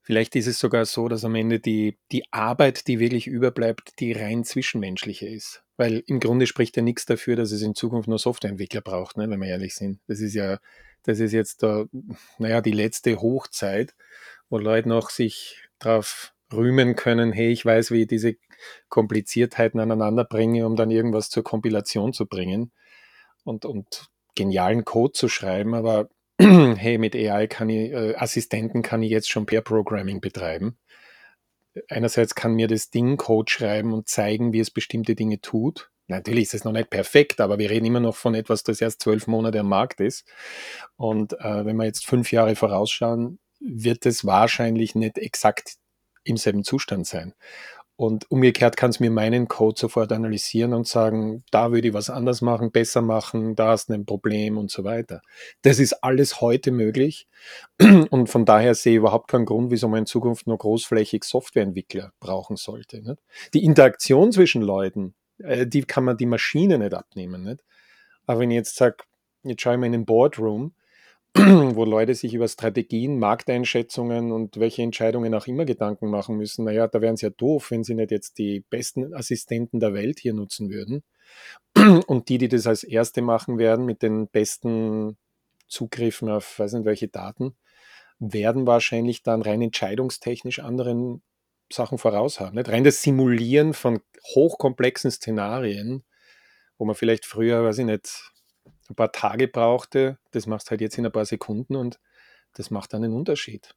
vielleicht 0.00 0.36
ist 0.36 0.46
es 0.46 0.58
sogar 0.58 0.86
so, 0.86 1.08
dass 1.08 1.24
am 1.24 1.34
Ende 1.34 1.60
die, 1.60 1.98
die 2.12 2.24
Arbeit, 2.32 2.86
die 2.86 2.98
wirklich 2.98 3.26
überbleibt, 3.26 4.00
die 4.00 4.12
rein 4.12 4.44
zwischenmenschliche 4.44 5.28
ist. 5.28 5.65
Weil 5.76 6.02
im 6.06 6.20
Grunde 6.20 6.46
spricht 6.46 6.76
ja 6.76 6.82
nichts 6.82 7.06
dafür, 7.06 7.36
dass 7.36 7.52
es 7.52 7.62
in 7.62 7.74
Zukunft 7.74 8.08
nur 8.08 8.18
Softwareentwickler 8.18 8.80
braucht, 8.80 9.16
ne, 9.16 9.28
wenn 9.28 9.40
wir 9.40 9.48
ehrlich 9.48 9.74
sind. 9.74 10.00
Das 10.06 10.20
ist 10.20 10.34
ja, 10.34 10.58
das 11.02 11.20
ist 11.20 11.32
jetzt 11.32 11.62
da, 11.62 11.84
naja, 12.38 12.60
die 12.60 12.72
letzte 12.72 13.20
Hochzeit, 13.20 13.94
wo 14.48 14.58
Leute 14.58 14.88
noch 14.88 15.10
sich 15.10 15.62
darauf 15.78 16.32
rühmen 16.52 16.96
können, 16.96 17.32
hey, 17.32 17.50
ich 17.50 17.64
weiß, 17.64 17.90
wie 17.90 18.02
ich 18.02 18.06
diese 18.06 18.36
Kompliziertheiten 18.88 19.80
aneinander 19.80 20.24
bringe, 20.24 20.66
um 20.66 20.76
dann 20.76 20.90
irgendwas 20.90 21.28
zur 21.28 21.44
Kompilation 21.44 22.12
zu 22.12 22.26
bringen 22.26 22.72
und, 23.44 23.64
und 23.64 24.08
genialen 24.34 24.84
Code 24.84 25.12
zu 25.12 25.28
schreiben, 25.28 25.74
aber 25.74 26.08
hey, 26.40 26.98
mit 26.98 27.16
AI 27.16 27.46
kann 27.46 27.68
ich, 27.68 27.92
äh, 27.92 28.14
Assistenten 28.16 28.82
kann 28.82 29.02
ich 29.02 29.10
jetzt 29.10 29.30
schon 29.30 29.46
Pair 29.46 29.62
Programming 29.62 30.20
betreiben. 30.20 30.76
Einerseits 31.88 32.34
kann 32.34 32.54
mir 32.54 32.68
das 32.68 32.90
Ding 32.90 33.16
Code 33.16 33.50
schreiben 33.50 33.92
und 33.92 34.08
zeigen, 34.08 34.52
wie 34.52 34.60
es 34.60 34.70
bestimmte 34.70 35.14
Dinge 35.14 35.40
tut. 35.40 35.90
Natürlich 36.08 36.44
ist 36.44 36.54
es 36.54 36.64
noch 36.64 36.72
nicht 36.72 36.90
perfekt, 36.90 37.40
aber 37.40 37.58
wir 37.58 37.68
reden 37.68 37.86
immer 37.86 38.00
noch 38.00 38.14
von 38.14 38.34
etwas, 38.34 38.62
das 38.62 38.80
erst 38.80 39.02
zwölf 39.02 39.26
Monate 39.26 39.60
am 39.60 39.68
Markt 39.68 40.00
ist. 40.00 40.24
Und 40.96 41.32
äh, 41.40 41.64
wenn 41.64 41.76
wir 41.76 41.84
jetzt 41.84 42.06
fünf 42.06 42.30
Jahre 42.30 42.54
vorausschauen, 42.54 43.40
wird 43.60 44.06
es 44.06 44.24
wahrscheinlich 44.24 44.94
nicht 44.94 45.18
exakt 45.18 45.76
im 46.22 46.36
selben 46.36 46.64
Zustand 46.64 47.06
sein. 47.06 47.34
Und 47.96 48.30
umgekehrt 48.30 48.76
kann 48.76 48.90
es 48.90 49.00
mir 49.00 49.10
meinen 49.10 49.48
Code 49.48 49.80
sofort 49.80 50.12
analysieren 50.12 50.74
und 50.74 50.86
sagen, 50.86 51.44
da 51.50 51.72
würde 51.72 51.88
ich 51.88 51.94
was 51.94 52.10
anders 52.10 52.42
machen, 52.42 52.70
besser 52.70 53.00
machen, 53.00 53.56
da 53.56 53.72
ist 53.72 53.90
ein 53.90 54.04
Problem 54.04 54.58
und 54.58 54.70
so 54.70 54.84
weiter. 54.84 55.22
Das 55.62 55.78
ist 55.78 56.04
alles 56.04 56.42
heute 56.42 56.72
möglich. 56.72 57.26
Und 58.10 58.28
von 58.28 58.44
daher 58.44 58.74
sehe 58.74 58.92
ich 58.92 58.98
überhaupt 58.98 59.28
keinen 59.28 59.46
Grund, 59.46 59.70
wieso 59.70 59.88
man 59.88 60.00
in 60.00 60.06
Zukunft 60.06 60.46
nur 60.46 60.58
großflächig 60.58 61.24
Softwareentwickler 61.24 62.12
brauchen 62.20 62.56
sollte. 62.56 63.00
Nicht? 63.00 63.22
Die 63.54 63.64
Interaktion 63.64 64.30
zwischen 64.30 64.62
Leuten, 64.62 65.14
äh, 65.38 65.66
die 65.66 65.82
kann 65.82 66.04
man 66.04 66.18
die 66.18 66.26
Maschine 66.26 66.78
nicht 66.78 66.92
abnehmen. 66.92 67.44
Nicht? 67.44 67.64
Aber 68.26 68.40
wenn 68.40 68.50
ich 68.50 68.56
jetzt 68.56 68.76
sage, 68.76 68.98
jetzt 69.42 69.62
schaue 69.62 69.74
ich 69.74 69.80
mal 69.80 69.86
in 69.86 69.92
den 69.92 70.04
Boardroom, 70.04 70.74
wo 71.74 71.84
Leute 71.84 72.14
sich 72.14 72.32
über 72.32 72.48
Strategien, 72.48 73.18
Markteinschätzungen 73.18 74.32
und 74.32 74.58
welche 74.58 74.82
Entscheidungen 74.82 75.34
auch 75.34 75.46
immer 75.46 75.66
Gedanken 75.66 76.08
machen 76.08 76.38
müssen. 76.38 76.64
Naja, 76.64 76.88
da 76.88 77.02
wären 77.02 77.16
sie 77.16 77.26
ja 77.26 77.30
doof, 77.30 77.70
wenn 77.70 77.84
sie 77.84 77.94
nicht 77.94 78.10
jetzt 78.10 78.38
die 78.38 78.60
besten 78.70 79.12
Assistenten 79.12 79.78
der 79.78 79.92
Welt 79.92 80.18
hier 80.18 80.32
nutzen 80.32 80.70
würden. 80.70 81.02
Und 82.06 82.30
die, 82.30 82.38
die 82.38 82.48
das 82.48 82.66
als 82.66 82.84
Erste 82.84 83.20
machen 83.20 83.58
werden, 83.58 83.84
mit 83.84 84.02
den 84.02 84.28
besten 84.28 85.18
Zugriffen 85.68 86.30
auf, 86.30 86.58
weiß 86.58 86.72
nicht 86.72 86.86
welche 86.86 87.08
Daten, 87.08 87.54
werden 88.18 88.66
wahrscheinlich 88.66 89.22
dann 89.22 89.42
rein 89.42 89.60
entscheidungstechnisch 89.60 90.60
anderen 90.60 91.22
Sachen 91.70 91.98
voraus 91.98 92.40
haben. 92.40 92.56
Nicht? 92.56 92.70
Rein 92.70 92.84
das 92.84 93.02
Simulieren 93.02 93.74
von 93.74 94.00
hochkomplexen 94.34 95.10
Szenarien, 95.10 96.02
wo 96.78 96.86
man 96.86 96.94
vielleicht 96.94 97.26
früher, 97.26 97.62
weiß 97.62 97.78
ich 97.78 97.86
nicht, 97.86 98.32
ein 98.90 98.94
paar 98.94 99.12
Tage 99.12 99.48
brauchte, 99.48 100.18
das 100.32 100.46
machst 100.46 100.70
halt 100.70 100.80
jetzt 100.80 100.98
in 100.98 101.06
ein 101.06 101.12
paar 101.12 101.24
Sekunden 101.24 101.76
und 101.76 101.98
das 102.54 102.70
macht 102.70 102.92
dann 102.92 103.04
einen 103.04 103.14
Unterschied. 103.14 103.74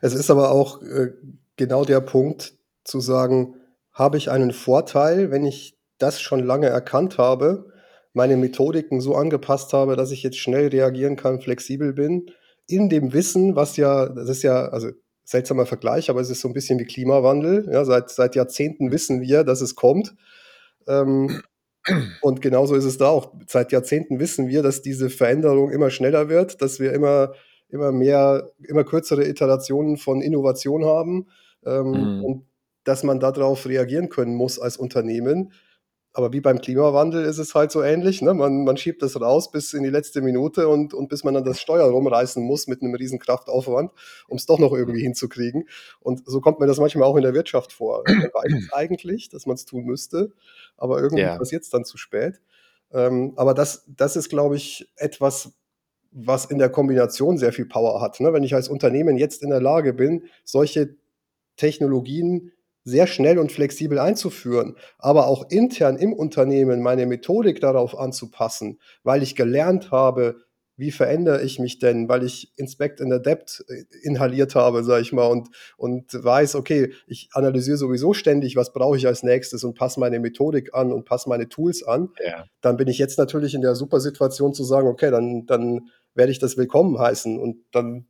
Es 0.00 0.14
ist 0.14 0.30
aber 0.30 0.50
auch 0.50 0.82
äh, 0.82 1.12
genau 1.56 1.84
der 1.84 2.00
Punkt 2.00 2.54
zu 2.84 3.00
sagen, 3.00 3.56
habe 3.92 4.16
ich 4.16 4.30
einen 4.30 4.52
Vorteil, 4.52 5.30
wenn 5.30 5.44
ich 5.44 5.76
das 5.98 6.20
schon 6.20 6.44
lange 6.44 6.68
erkannt 6.68 7.18
habe, 7.18 7.72
meine 8.12 8.36
Methodiken 8.36 9.00
so 9.00 9.14
angepasst 9.14 9.72
habe, 9.72 9.96
dass 9.96 10.10
ich 10.10 10.22
jetzt 10.22 10.38
schnell 10.38 10.68
reagieren 10.68 11.16
kann, 11.16 11.40
flexibel 11.40 11.92
bin, 11.92 12.30
in 12.66 12.88
dem 12.88 13.12
Wissen, 13.12 13.56
was 13.56 13.76
ja, 13.76 14.08
das 14.08 14.28
ist 14.28 14.42
ja, 14.42 14.66
also 14.68 14.90
seltsamer 15.24 15.66
Vergleich, 15.66 16.08
aber 16.08 16.20
es 16.20 16.30
ist 16.30 16.40
so 16.40 16.48
ein 16.48 16.54
bisschen 16.54 16.78
wie 16.78 16.86
Klimawandel. 16.86 17.68
Ja, 17.70 17.84
seit, 17.84 18.08
seit 18.10 18.34
Jahrzehnten 18.34 18.90
wissen 18.90 19.20
wir, 19.20 19.44
dass 19.44 19.60
es 19.60 19.74
kommt. 19.74 20.14
Ähm, 20.86 21.42
und 22.22 22.42
genauso 22.42 22.74
ist 22.74 22.84
es 22.84 22.98
da 22.98 23.08
auch. 23.08 23.32
Seit 23.46 23.72
Jahrzehnten 23.72 24.20
wissen 24.20 24.48
wir, 24.48 24.62
dass 24.62 24.82
diese 24.82 25.10
Veränderung 25.10 25.70
immer 25.70 25.90
schneller 25.90 26.28
wird, 26.28 26.60
dass 26.62 26.80
wir 26.80 26.92
immer, 26.92 27.32
immer 27.68 27.92
mehr, 27.92 28.50
immer 28.66 28.84
kürzere 28.84 29.26
Iterationen 29.26 29.96
von 29.96 30.20
Innovation 30.20 30.84
haben 30.84 31.26
ähm, 31.64 31.90
mhm. 31.90 32.24
und 32.24 32.46
dass 32.84 33.02
man 33.02 33.20
darauf 33.20 33.66
reagieren 33.66 34.08
können 34.08 34.34
muss 34.34 34.58
als 34.58 34.76
Unternehmen. 34.76 35.52
Aber 36.18 36.32
wie 36.32 36.40
beim 36.40 36.60
Klimawandel 36.60 37.24
ist 37.24 37.38
es 37.38 37.54
halt 37.54 37.70
so 37.70 37.80
ähnlich. 37.80 38.22
Ne? 38.22 38.34
Man, 38.34 38.64
man 38.64 38.76
schiebt 38.76 39.02
das 39.02 39.20
raus 39.20 39.52
bis 39.52 39.72
in 39.72 39.84
die 39.84 39.88
letzte 39.88 40.20
Minute 40.20 40.66
und, 40.66 40.92
und 40.92 41.08
bis 41.08 41.22
man 41.22 41.32
dann 41.32 41.44
das 41.44 41.60
Steuer 41.60 41.88
rumreißen 41.88 42.42
muss 42.42 42.66
mit 42.66 42.82
einem 42.82 42.92
riesen 42.92 43.20
Kraftaufwand, 43.20 43.92
um 44.26 44.36
es 44.36 44.44
doch 44.44 44.58
noch 44.58 44.72
irgendwie 44.72 45.00
hinzukriegen. 45.00 45.68
Und 46.00 46.28
so 46.28 46.40
kommt 46.40 46.58
mir 46.58 46.66
das 46.66 46.78
manchmal 46.78 47.04
auch 47.04 47.14
in 47.14 47.22
der 47.22 47.34
Wirtschaft 47.34 47.72
vor. 47.72 48.02
Man 48.08 48.30
weiß 48.32 48.72
eigentlich, 48.72 49.28
dass 49.28 49.46
man 49.46 49.54
es 49.54 49.64
tun 49.64 49.84
müsste, 49.84 50.32
aber 50.76 51.00
irgendwie 51.00 51.22
ja. 51.22 51.38
passiert 51.38 51.62
es 51.62 51.70
dann 51.70 51.84
zu 51.84 51.96
spät. 51.96 52.40
Ähm, 52.92 53.34
aber 53.36 53.54
das, 53.54 53.84
das 53.86 54.16
ist, 54.16 54.28
glaube 54.28 54.56
ich, 54.56 54.88
etwas, 54.96 55.52
was 56.10 56.46
in 56.46 56.58
der 56.58 56.70
Kombination 56.70 57.38
sehr 57.38 57.52
viel 57.52 57.66
Power 57.66 58.00
hat. 58.00 58.18
Ne? 58.18 58.32
Wenn 58.32 58.42
ich 58.42 58.56
als 58.56 58.68
Unternehmen 58.68 59.18
jetzt 59.18 59.44
in 59.44 59.50
der 59.50 59.60
Lage 59.60 59.92
bin, 59.94 60.24
solche 60.42 60.96
Technologien 61.54 62.50
sehr 62.88 63.06
schnell 63.06 63.38
und 63.38 63.52
flexibel 63.52 63.98
einzuführen, 63.98 64.76
aber 64.98 65.26
auch 65.26 65.50
intern 65.50 65.96
im 65.96 66.12
Unternehmen 66.12 66.82
meine 66.82 67.06
Methodik 67.06 67.60
darauf 67.60 67.98
anzupassen, 67.98 68.80
weil 69.02 69.22
ich 69.22 69.36
gelernt 69.36 69.90
habe, 69.90 70.36
wie 70.78 70.92
verändere 70.92 71.42
ich 71.42 71.58
mich 71.58 71.80
denn, 71.80 72.08
weil 72.08 72.22
ich 72.22 72.52
Inspect 72.56 73.00
and 73.00 73.12
Adapt 73.12 73.64
äh, 73.68 73.84
inhaliert 74.02 74.54
habe, 74.54 74.84
sage 74.84 75.02
ich 75.02 75.12
mal, 75.12 75.26
und, 75.26 75.48
und 75.76 76.14
weiß, 76.14 76.54
okay, 76.54 76.92
ich 77.08 77.30
analysiere 77.32 77.76
sowieso 77.76 78.14
ständig, 78.14 78.54
was 78.54 78.72
brauche 78.72 78.96
ich 78.96 79.06
als 79.06 79.24
nächstes 79.24 79.64
und 79.64 79.74
passe 79.74 79.98
meine 79.98 80.20
Methodik 80.20 80.74
an 80.74 80.92
und 80.92 81.04
passe 81.04 81.28
meine 81.28 81.48
Tools 81.48 81.82
an, 81.82 82.10
ja. 82.24 82.44
dann 82.60 82.76
bin 82.76 82.86
ich 82.86 82.98
jetzt 82.98 83.18
natürlich 83.18 83.54
in 83.54 83.60
der 83.60 83.74
super 83.74 83.98
Situation 83.98 84.54
zu 84.54 84.62
sagen, 84.62 84.86
okay, 84.86 85.10
dann, 85.10 85.46
dann 85.46 85.88
werde 86.14 86.30
ich 86.30 86.38
das 86.38 86.56
willkommen 86.56 86.96
heißen 86.96 87.38
und 87.38 87.64
dann 87.72 88.06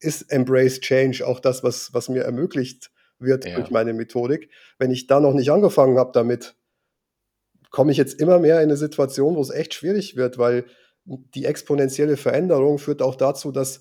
ist 0.00 0.32
Embrace 0.32 0.80
Change 0.80 1.26
auch 1.26 1.40
das, 1.40 1.62
was, 1.62 1.92
was 1.92 2.08
mir 2.08 2.22
ermöglicht 2.22 2.90
wird 3.18 3.44
ja. 3.44 3.56
durch 3.56 3.70
meine 3.70 3.92
Methodik. 3.92 4.50
Wenn 4.78 4.90
ich 4.90 5.06
da 5.06 5.20
noch 5.20 5.34
nicht 5.34 5.50
angefangen 5.50 5.98
habe 5.98 6.12
damit, 6.12 6.54
komme 7.70 7.92
ich 7.92 7.98
jetzt 7.98 8.20
immer 8.20 8.38
mehr 8.38 8.56
in 8.56 8.68
eine 8.68 8.76
Situation, 8.76 9.36
wo 9.36 9.40
es 9.40 9.50
echt 9.50 9.74
schwierig 9.74 10.16
wird, 10.16 10.38
weil 10.38 10.64
die 11.04 11.44
exponentielle 11.44 12.16
Veränderung 12.16 12.78
führt 12.78 13.02
auch 13.02 13.16
dazu, 13.16 13.50
dass 13.52 13.80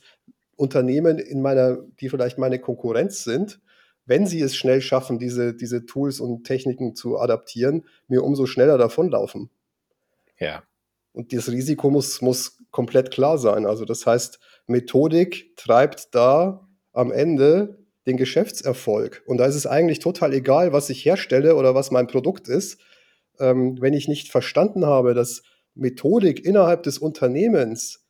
Unternehmen 0.55 1.19
in 1.19 1.41
meiner, 1.41 1.77
die 1.99 2.09
vielleicht 2.09 2.37
meine 2.37 2.59
Konkurrenz 2.59 3.23
sind, 3.23 3.59
wenn 4.05 4.25
sie 4.25 4.41
es 4.41 4.55
schnell 4.55 4.81
schaffen, 4.81 5.19
diese, 5.19 5.53
diese 5.53 5.85
Tools 5.85 6.19
und 6.19 6.45
Techniken 6.45 6.95
zu 6.95 7.19
adaptieren, 7.19 7.85
mir 8.07 8.23
umso 8.23 8.45
schneller 8.45 8.77
davonlaufen. 8.77 9.49
Ja. 10.39 10.63
Und 11.11 11.33
das 11.33 11.49
Risiko 11.49 11.89
muss, 11.89 12.21
muss 12.21 12.57
komplett 12.71 13.11
klar 13.11 13.37
sein. 13.37 13.65
Also 13.65 13.85
das 13.85 14.05
heißt, 14.05 14.39
Methodik 14.67 15.55
treibt 15.57 16.15
da 16.15 16.67
am 16.93 17.11
Ende 17.11 17.79
den 18.07 18.17
Geschäftserfolg. 18.17 19.21
Und 19.25 19.37
da 19.37 19.45
ist 19.45 19.55
es 19.55 19.67
eigentlich 19.67 19.99
total 19.99 20.33
egal, 20.33 20.73
was 20.73 20.89
ich 20.89 21.05
herstelle 21.05 21.55
oder 21.55 21.75
was 21.75 21.91
mein 21.91 22.07
Produkt 22.07 22.47
ist. 22.47 22.79
Ähm, 23.39 23.77
wenn 23.79 23.93
ich 23.93 24.07
nicht 24.07 24.31
verstanden 24.31 24.85
habe, 24.85 25.13
dass 25.13 25.43
Methodik 25.75 26.43
innerhalb 26.43 26.83
des 26.83 26.97
Unternehmens, 26.97 28.05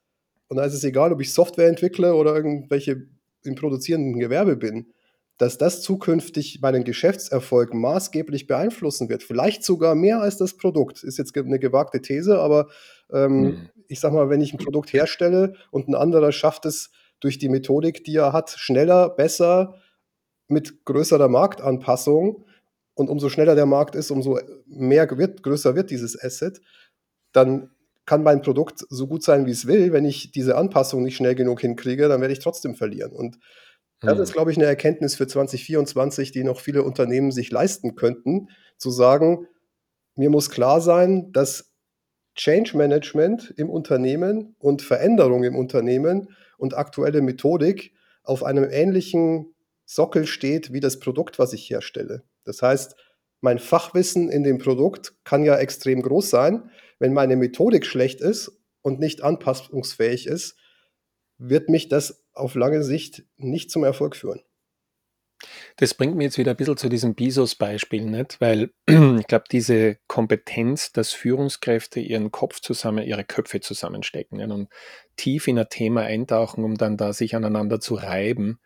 und 0.48 0.58
da 0.58 0.64
ist 0.64 0.74
es 0.74 0.84
egal, 0.84 1.12
ob 1.12 1.20
ich 1.20 1.34
Software 1.34 1.68
entwickle 1.68 2.14
oder 2.14 2.36
irgendwelche 2.36 3.08
im 3.44 3.56
produzierenden 3.56 4.20
Gewerbe 4.20 4.56
bin, 4.56 4.94
dass 5.38 5.58
das 5.58 5.82
zukünftig 5.82 6.62
meinen 6.62 6.84
Geschäftserfolg 6.84 7.74
maßgeblich 7.74 8.48
beeinflussen 8.48 9.10
wird. 9.10 9.24
Vielleicht 9.24 9.64
sogar 9.64 9.96
mehr 9.96 10.22
als 10.22 10.38
das 10.38 10.58
Produkt. 10.58 11.04
Ist 11.04 11.18
jetzt 11.18 11.38
eine 11.38 11.60
gewagte 11.60 12.02
These, 12.02 12.40
aber 12.40 12.68
ähm, 13.12 13.42
mhm. 13.42 13.70
ich 13.88 14.00
sag 14.00 14.14
mal, 14.14 14.30
wenn 14.30 14.42
ich 14.42 14.54
ein 14.54 14.58
Produkt 14.58 14.94
herstelle 14.94 15.54
und 15.70 15.88
ein 15.88 15.96
anderer 15.96 16.32
schafft 16.32 16.66
es 16.66 16.92
durch 17.20 17.38
die 17.38 17.50
Methodik, 17.50 18.04
die 18.04 18.16
er 18.16 18.34
hat, 18.34 18.52
schneller, 18.52 19.10
besser, 19.10 19.76
mit 20.48 20.86
größerer 20.86 21.28
Marktanpassung 21.28 22.46
und 22.94 23.10
umso 23.10 23.30
schneller 23.30 23.56
der 23.56 23.66
Markt 23.66 23.96
ist, 23.96 24.12
umso 24.12 24.40
mehr 24.66 25.10
wird, 25.18 25.44
größer 25.44 25.76
wird 25.76 25.92
dieses 25.92 26.22
Asset, 26.22 26.62
dann 27.32 27.72
kann 28.06 28.24
mein 28.24 28.42
Produkt 28.42 28.86
so 28.90 29.06
gut 29.06 29.22
sein, 29.24 29.46
wie 29.46 29.52
es 29.52 29.68
will. 29.68 29.92
Wenn 29.92 30.06
ich 30.06 30.32
diese 30.32 30.56
Anpassung 30.56 31.04
nicht 31.04 31.18
schnell 31.18 31.36
genug 31.36 31.60
hinkriege, 31.62 32.08
dann 32.08 32.22
werde 32.22 32.34
ich 32.34 32.40
trotzdem 32.40 32.74
verlieren. 32.74 33.12
Und 33.12 33.38
das 34.00 34.16
hm. 34.16 34.24
ist, 34.24 34.34
glaube 34.34 34.52
ich, 34.52 34.58
eine 34.58 34.66
Erkenntnis 34.66 35.16
für 35.16 35.28
2024, 35.28 36.32
die 36.32 36.44
noch 36.44 36.62
viele 36.62 36.84
Unternehmen 36.84 37.32
sich 37.32 37.52
leisten 37.52 37.96
könnten, 37.96 38.48
zu 38.78 38.92
sagen, 38.92 39.48
mir 40.16 40.30
muss 40.30 40.50
klar 40.50 40.82
sein, 40.82 41.32
dass 41.34 41.74
Change 42.36 42.78
Management 42.78 43.54
im 43.58 43.70
Unternehmen 43.70 44.56
und 44.60 44.82
Veränderung 44.82 45.44
im 45.44 45.56
Unternehmen 45.56 46.30
und 46.58 46.78
aktuelle 46.78 47.22
Methodik 47.22 47.94
auf 48.24 48.44
einem 48.44 48.68
ähnlichen 48.70 49.54
Sockel 49.88 50.28
steht 50.28 50.74
wie 50.74 50.82
das 50.82 51.00
Produkt, 51.00 51.40
was 51.40 51.54
ich 51.54 51.70
herstelle. 51.70 52.24
Das 52.44 52.62
heißt, 52.62 52.96
mein 53.40 53.58
Fachwissen 53.58 54.30
in 54.30 54.44
dem 54.44 54.58
Produkt 54.58 55.16
kann 55.24 55.44
ja 55.44 55.58
extrem 55.58 56.02
groß 56.02 56.30
sein. 56.30 56.70
Wenn 57.00 57.14
meine 57.14 57.38
Methodik 57.38 57.86
schlecht 57.86 58.20
ist 58.20 58.52
und 58.82 59.00
nicht 59.00 59.24
anpassungsfähig 59.24 60.28
ist, 60.28 60.58
wird 61.38 61.70
mich 61.70 61.88
das 61.88 62.26
auf 62.34 62.56
lange 62.56 62.84
Sicht 62.84 63.24
nicht 63.38 63.72
zum 63.72 63.84
Erfolg 63.84 64.16
führen. 64.16 64.42
Das 65.78 65.94
bringt 65.94 66.16
mir 66.16 66.26
jetzt 66.26 66.40
wieder 66.40 66.52
ein 66.52 66.58
bisschen 66.58 66.78
zu 66.78 66.90
diesem 66.90 67.14
BISOS-Beispiel, 67.14 68.06
nicht? 68.06 68.42
Weil 68.42 68.72
ich 68.88 69.28
glaube, 69.28 69.46
diese 69.52 69.98
Kompetenz, 70.08 70.92
dass 70.92 71.14
Führungskräfte 71.14 72.00
ihren 72.00 72.32
Kopf 72.32 72.60
zusammen, 72.60 73.06
ihre 73.06 73.24
Köpfe 73.24 73.62
zusammenstecken 73.62 74.40
nicht? 74.40 74.50
und 74.52 74.70
tief 75.16 75.48
in 75.48 75.60
ein 75.60 75.70
Thema 75.70 76.02
eintauchen, 76.02 76.64
um 76.64 76.76
dann 76.76 76.98
da 76.98 77.14
sich 77.14 77.36
aneinander 77.36 77.80
zu 77.80 77.94
reiben, 77.94 78.60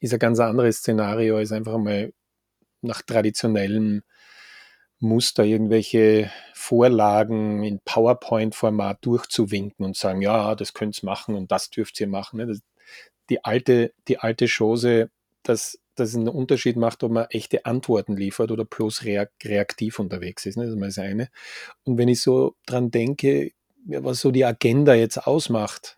ist 0.00 0.12
ein 0.12 0.18
ganz 0.18 0.40
anderes 0.40 0.78
Szenario 0.78 1.36
als 1.36 1.52
einfach 1.52 1.78
mal 1.78 2.12
nach 2.82 3.02
traditionellem 3.02 4.02
Muster 5.00 5.44
irgendwelche 5.44 6.30
Vorlagen 6.54 7.62
in 7.62 7.80
PowerPoint-Format 7.84 8.98
durchzuwinken 9.02 9.84
und 9.84 9.96
sagen, 9.96 10.22
ja, 10.22 10.54
das 10.54 10.74
könnt 10.74 11.02
ihr 11.02 11.06
machen 11.06 11.34
und 11.34 11.52
das 11.52 11.70
dürft 11.70 12.00
ihr 12.00 12.08
machen. 12.08 12.38
Ne? 12.38 12.58
die 13.30 13.44
alte, 13.44 13.92
die 14.08 14.18
alte 14.18 14.46
Chose, 14.48 15.10
dass 15.42 15.78
das 15.94 16.14
einen 16.14 16.28
Unterschied 16.28 16.76
macht, 16.76 17.02
ob 17.02 17.12
man 17.12 17.26
echte 17.30 17.64
Antworten 17.66 18.16
liefert 18.16 18.50
oder 18.50 18.64
bloß 18.64 19.04
reaktiv 19.04 19.98
unterwegs 19.98 20.46
ist. 20.46 20.56
Ne? 20.56 20.64
Das 20.64 20.72
ist 20.72 20.78
mal 20.78 20.86
das 20.86 20.98
eine. 20.98 21.28
Und 21.84 21.98
wenn 21.98 22.08
ich 22.08 22.20
so 22.20 22.54
dran 22.66 22.90
denke, 22.90 23.52
was 23.84 24.20
so 24.20 24.30
die 24.30 24.44
Agenda 24.44 24.94
jetzt 24.94 25.26
ausmacht, 25.26 25.97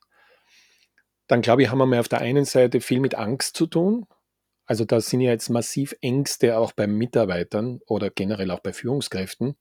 dann 1.30 1.42
glaube 1.42 1.62
ich, 1.62 1.70
haben 1.70 1.78
wir 1.78 1.86
mal 1.86 2.00
auf 2.00 2.08
der 2.08 2.20
einen 2.20 2.44
Seite 2.44 2.80
viel 2.80 2.98
mit 2.98 3.14
Angst 3.14 3.56
zu 3.56 3.66
tun. 3.66 4.06
Also 4.66 4.84
da 4.84 5.00
sind 5.00 5.20
ja 5.20 5.30
jetzt 5.30 5.48
massiv 5.48 5.94
Ängste 6.00 6.58
auch 6.58 6.72
bei 6.72 6.86
Mitarbeitern 6.86 7.80
oder 7.86 8.10
generell 8.10 8.50
auch 8.50 8.60
bei 8.60 8.72
Führungskräften, 8.72 9.56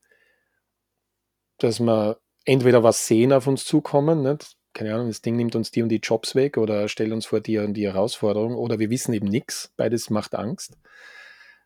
dass 1.59 1.79
wir 1.79 2.19
entweder 2.45 2.83
was 2.83 3.05
sehen 3.05 3.33
auf 3.33 3.47
uns 3.47 3.65
zukommen, 3.65 4.23
nicht? 4.23 4.55
keine 4.73 4.93
Ahnung, 4.93 5.07
das 5.07 5.21
Ding 5.21 5.35
nimmt 5.35 5.55
uns 5.55 5.71
die 5.71 5.81
und 5.81 5.89
die 5.89 5.97
Jobs 5.97 6.35
weg 6.35 6.57
oder 6.57 6.87
stellt 6.87 7.11
uns 7.11 7.25
vor 7.25 7.41
die 7.41 7.57
und 7.57 7.73
die 7.73 7.87
Herausforderung 7.87 8.55
oder 8.55 8.79
wir 8.79 8.89
wissen 8.89 9.13
eben 9.13 9.27
nichts. 9.27 9.73
Beides 9.77 10.09
macht 10.09 10.35
Angst. 10.35 10.77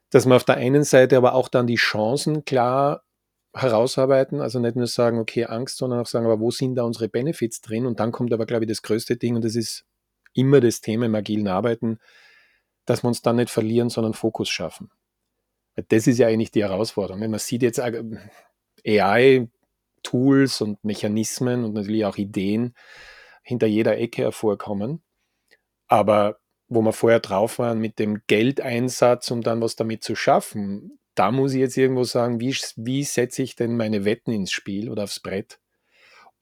Dass 0.09 0.25
wir 0.25 0.35
auf 0.35 0.45
der 0.45 0.55
einen 0.55 0.83
Seite 0.83 1.17
aber 1.17 1.33
auch 1.33 1.47
dann 1.47 1.67
die 1.67 1.75
Chancen 1.75 2.45
klar 2.45 3.03
herausarbeiten, 3.53 4.41
also 4.41 4.59
nicht 4.59 4.75
nur 4.75 4.87
sagen, 4.87 5.19
okay, 5.19 5.45
Angst, 5.45 5.77
sondern 5.77 5.99
auch 5.99 6.07
sagen, 6.07 6.25
aber 6.25 6.39
wo 6.39 6.49
sind 6.49 6.75
da 6.75 6.83
unsere 6.83 7.07
Benefits 7.07 7.61
drin? 7.61 7.85
Und 7.85 7.99
dann 7.99 8.11
kommt 8.11 8.33
aber, 8.33 8.45
glaube 8.45 8.65
ich, 8.65 8.69
das 8.69 8.81
größte 8.81 9.15
Ding 9.15 9.35
und 9.35 9.45
das 9.45 9.55
ist 9.55 9.85
immer 10.33 10.59
das 10.59 10.81
Thema 10.81 11.05
im 11.05 11.15
agilen 11.15 11.47
Arbeiten, 11.47 11.99
dass 12.85 13.03
wir 13.03 13.07
uns 13.07 13.21
dann 13.21 13.37
nicht 13.37 13.49
verlieren, 13.49 13.89
sondern 13.89 14.13
Fokus 14.13 14.49
schaffen. 14.49 14.91
Das 15.89 16.07
ist 16.07 16.19
ja 16.19 16.27
eigentlich 16.27 16.51
die 16.51 16.63
Herausforderung. 16.63 17.19
Man 17.29 17.39
sieht 17.39 17.63
jetzt 17.63 17.79
AI 17.79 19.47
Tools 20.03 20.61
und 20.61 20.83
Mechanismen 20.83 21.63
und 21.63 21.73
natürlich 21.73 22.05
auch 22.05 22.17
Ideen 22.17 22.75
hinter 23.41 23.67
jeder 23.67 23.97
Ecke 23.97 24.23
hervorkommen. 24.23 25.01
Aber 25.87 26.39
wo 26.67 26.81
wir 26.81 26.93
vorher 26.93 27.19
drauf 27.19 27.59
waren 27.59 27.79
mit 27.79 27.99
dem 27.99 28.21
Geldeinsatz, 28.27 29.31
um 29.31 29.41
dann 29.41 29.61
was 29.61 29.75
damit 29.75 30.03
zu 30.03 30.15
schaffen, 30.15 30.99
da 31.15 31.31
muss 31.31 31.53
ich 31.53 31.59
jetzt 31.59 31.77
irgendwo 31.77 32.03
sagen, 32.03 32.39
wie, 32.39 32.55
wie 32.75 33.03
setze 33.03 33.43
ich 33.43 33.55
denn 33.55 33.77
meine 33.77 34.05
Wetten 34.05 34.31
ins 34.31 34.51
Spiel 34.51 34.89
oder 34.89 35.03
aufs 35.03 35.19
Brett? 35.19 35.59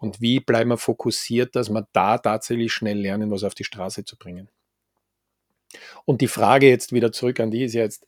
Und 0.01 0.19
wie 0.19 0.39
bleiben 0.39 0.71
wir 0.71 0.77
fokussiert, 0.77 1.55
dass 1.55 1.69
wir 1.69 1.87
da 1.93 2.17
tatsächlich 2.17 2.73
schnell 2.73 2.97
lernen, 2.97 3.29
was 3.29 3.43
auf 3.43 3.53
die 3.53 3.63
Straße 3.63 4.03
zu 4.03 4.17
bringen? 4.17 4.49
Und 6.05 6.21
die 6.21 6.27
Frage 6.27 6.67
jetzt 6.67 6.91
wieder 6.91 7.11
zurück 7.11 7.39
an 7.39 7.51
die 7.51 7.63
ist 7.63 7.73
jetzt, 7.73 8.07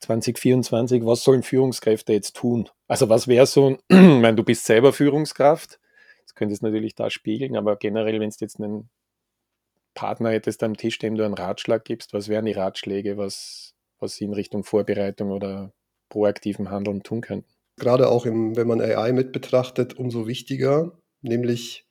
2024, 0.00 1.06
was 1.06 1.22
sollen 1.22 1.44
Führungskräfte 1.44 2.12
jetzt 2.12 2.34
tun? 2.34 2.68
Also 2.88 3.08
was 3.08 3.28
wäre 3.28 3.46
so, 3.46 3.78
ich 3.88 3.96
meine, 3.96 4.34
du 4.34 4.42
bist 4.42 4.64
selber 4.64 4.92
Führungskraft, 4.92 5.78
das 6.24 6.34
könntest 6.34 6.64
natürlich 6.64 6.96
da 6.96 7.10
spiegeln, 7.10 7.56
aber 7.56 7.76
generell, 7.76 8.18
wenn 8.18 8.30
du 8.30 8.36
jetzt 8.40 8.60
einen 8.60 8.90
Partner 9.94 10.30
hättest 10.30 10.64
am 10.64 10.76
Tisch, 10.76 10.98
dem 10.98 11.14
du 11.14 11.24
einen 11.24 11.34
Ratschlag 11.34 11.84
gibst, 11.84 12.12
was 12.12 12.28
wären 12.28 12.46
die 12.46 12.52
Ratschläge, 12.52 13.16
was, 13.18 13.74
was 14.00 14.16
sie 14.16 14.24
in 14.24 14.34
Richtung 14.34 14.64
Vorbereitung 14.64 15.30
oder 15.30 15.72
proaktiven 16.08 16.70
Handeln 16.70 17.04
tun 17.04 17.20
könnten? 17.20 17.48
Gerade 17.76 18.08
auch 18.08 18.26
im, 18.26 18.56
wenn 18.56 18.66
man 18.66 18.80
AI 18.80 19.12
mit 19.12 19.32
betrachtet, 19.32 19.94
umso 19.94 20.26
wichtiger, 20.26 20.99
nämlich 21.22 21.86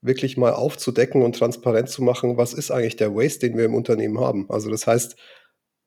wirklich 0.00 0.36
mal 0.36 0.52
aufzudecken 0.52 1.22
und 1.22 1.36
transparent 1.36 1.88
zu 1.88 2.02
machen, 2.02 2.36
was 2.36 2.52
ist 2.52 2.70
eigentlich 2.70 2.96
der 2.96 3.14
Waste, 3.14 3.48
den 3.48 3.56
wir 3.56 3.64
im 3.64 3.74
Unternehmen 3.74 4.20
haben. 4.20 4.50
Also 4.50 4.70
das 4.70 4.86
heißt, 4.86 5.16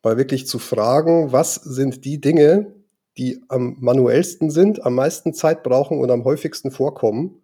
mal 0.04 0.18
wirklich 0.18 0.48
zu 0.48 0.60
fragen, 0.60 1.32
was 1.32 1.56
sind 1.56 2.04
die 2.04 2.20
Dinge, 2.20 2.74
die 3.18 3.44
am 3.48 3.78
manuellsten 3.80 4.50
sind, 4.50 4.86
am 4.86 4.96
meisten 4.96 5.34
Zeit 5.34 5.64
brauchen 5.64 6.00
und 6.00 6.10
am 6.12 6.24
häufigsten 6.24 6.72
vorkommen 6.72 7.42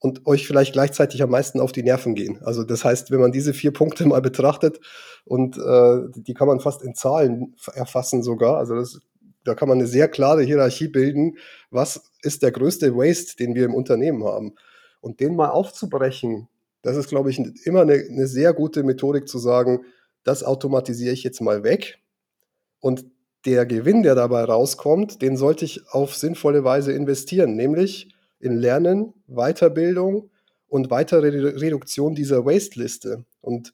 und 0.00 0.26
euch 0.26 0.46
vielleicht 0.46 0.72
gleichzeitig 0.72 1.22
am 1.22 1.30
meisten 1.30 1.60
auf 1.60 1.72
die 1.72 1.82
Nerven 1.82 2.14
gehen. 2.14 2.40
Also 2.42 2.62
das 2.64 2.84
heißt, 2.84 3.10
wenn 3.10 3.20
man 3.20 3.32
diese 3.32 3.52
vier 3.52 3.72
Punkte 3.72 4.06
mal 4.06 4.22
betrachtet 4.22 4.80
und 5.24 5.58
äh, 5.58 5.98
die 6.16 6.34
kann 6.34 6.48
man 6.48 6.60
fast 6.60 6.82
in 6.82 6.94
Zahlen 6.94 7.56
erfassen 7.74 8.22
sogar, 8.22 8.56
also 8.56 8.76
das, 8.76 9.00
da 9.44 9.54
kann 9.54 9.68
man 9.68 9.78
eine 9.78 9.88
sehr 9.88 10.08
klare 10.08 10.42
Hierarchie 10.42 10.88
bilden, 10.88 11.36
was 11.70 12.10
ist 12.22 12.42
der 12.42 12.52
größte 12.52 12.94
Waste, 12.94 13.36
den 13.36 13.54
wir 13.54 13.64
im 13.64 13.74
Unternehmen 13.74 14.24
haben. 14.24 14.54
Und 15.00 15.20
den 15.20 15.36
mal 15.36 15.50
aufzubrechen, 15.50 16.48
das 16.82 16.96
ist, 16.96 17.08
glaube 17.08 17.30
ich, 17.30 17.38
immer 17.66 17.82
eine, 17.82 17.94
eine 17.94 18.26
sehr 18.26 18.52
gute 18.52 18.82
Methodik 18.82 19.28
zu 19.28 19.38
sagen, 19.38 19.84
das 20.24 20.44
automatisiere 20.44 21.12
ich 21.12 21.24
jetzt 21.24 21.40
mal 21.40 21.62
weg. 21.62 21.98
Und 22.80 23.06
der 23.44 23.66
Gewinn, 23.66 24.02
der 24.02 24.14
dabei 24.14 24.44
rauskommt, 24.44 25.22
den 25.22 25.36
sollte 25.36 25.64
ich 25.64 25.88
auf 25.88 26.14
sinnvolle 26.14 26.64
Weise 26.64 26.92
investieren, 26.92 27.56
nämlich 27.56 28.14
in 28.40 28.56
Lernen, 28.56 29.14
Weiterbildung 29.26 30.30
und 30.68 30.90
weitere 30.90 31.28
Reduktion 31.28 32.14
dieser 32.14 32.44
Waste-Liste. 32.44 33.24
Und 33.40 33.72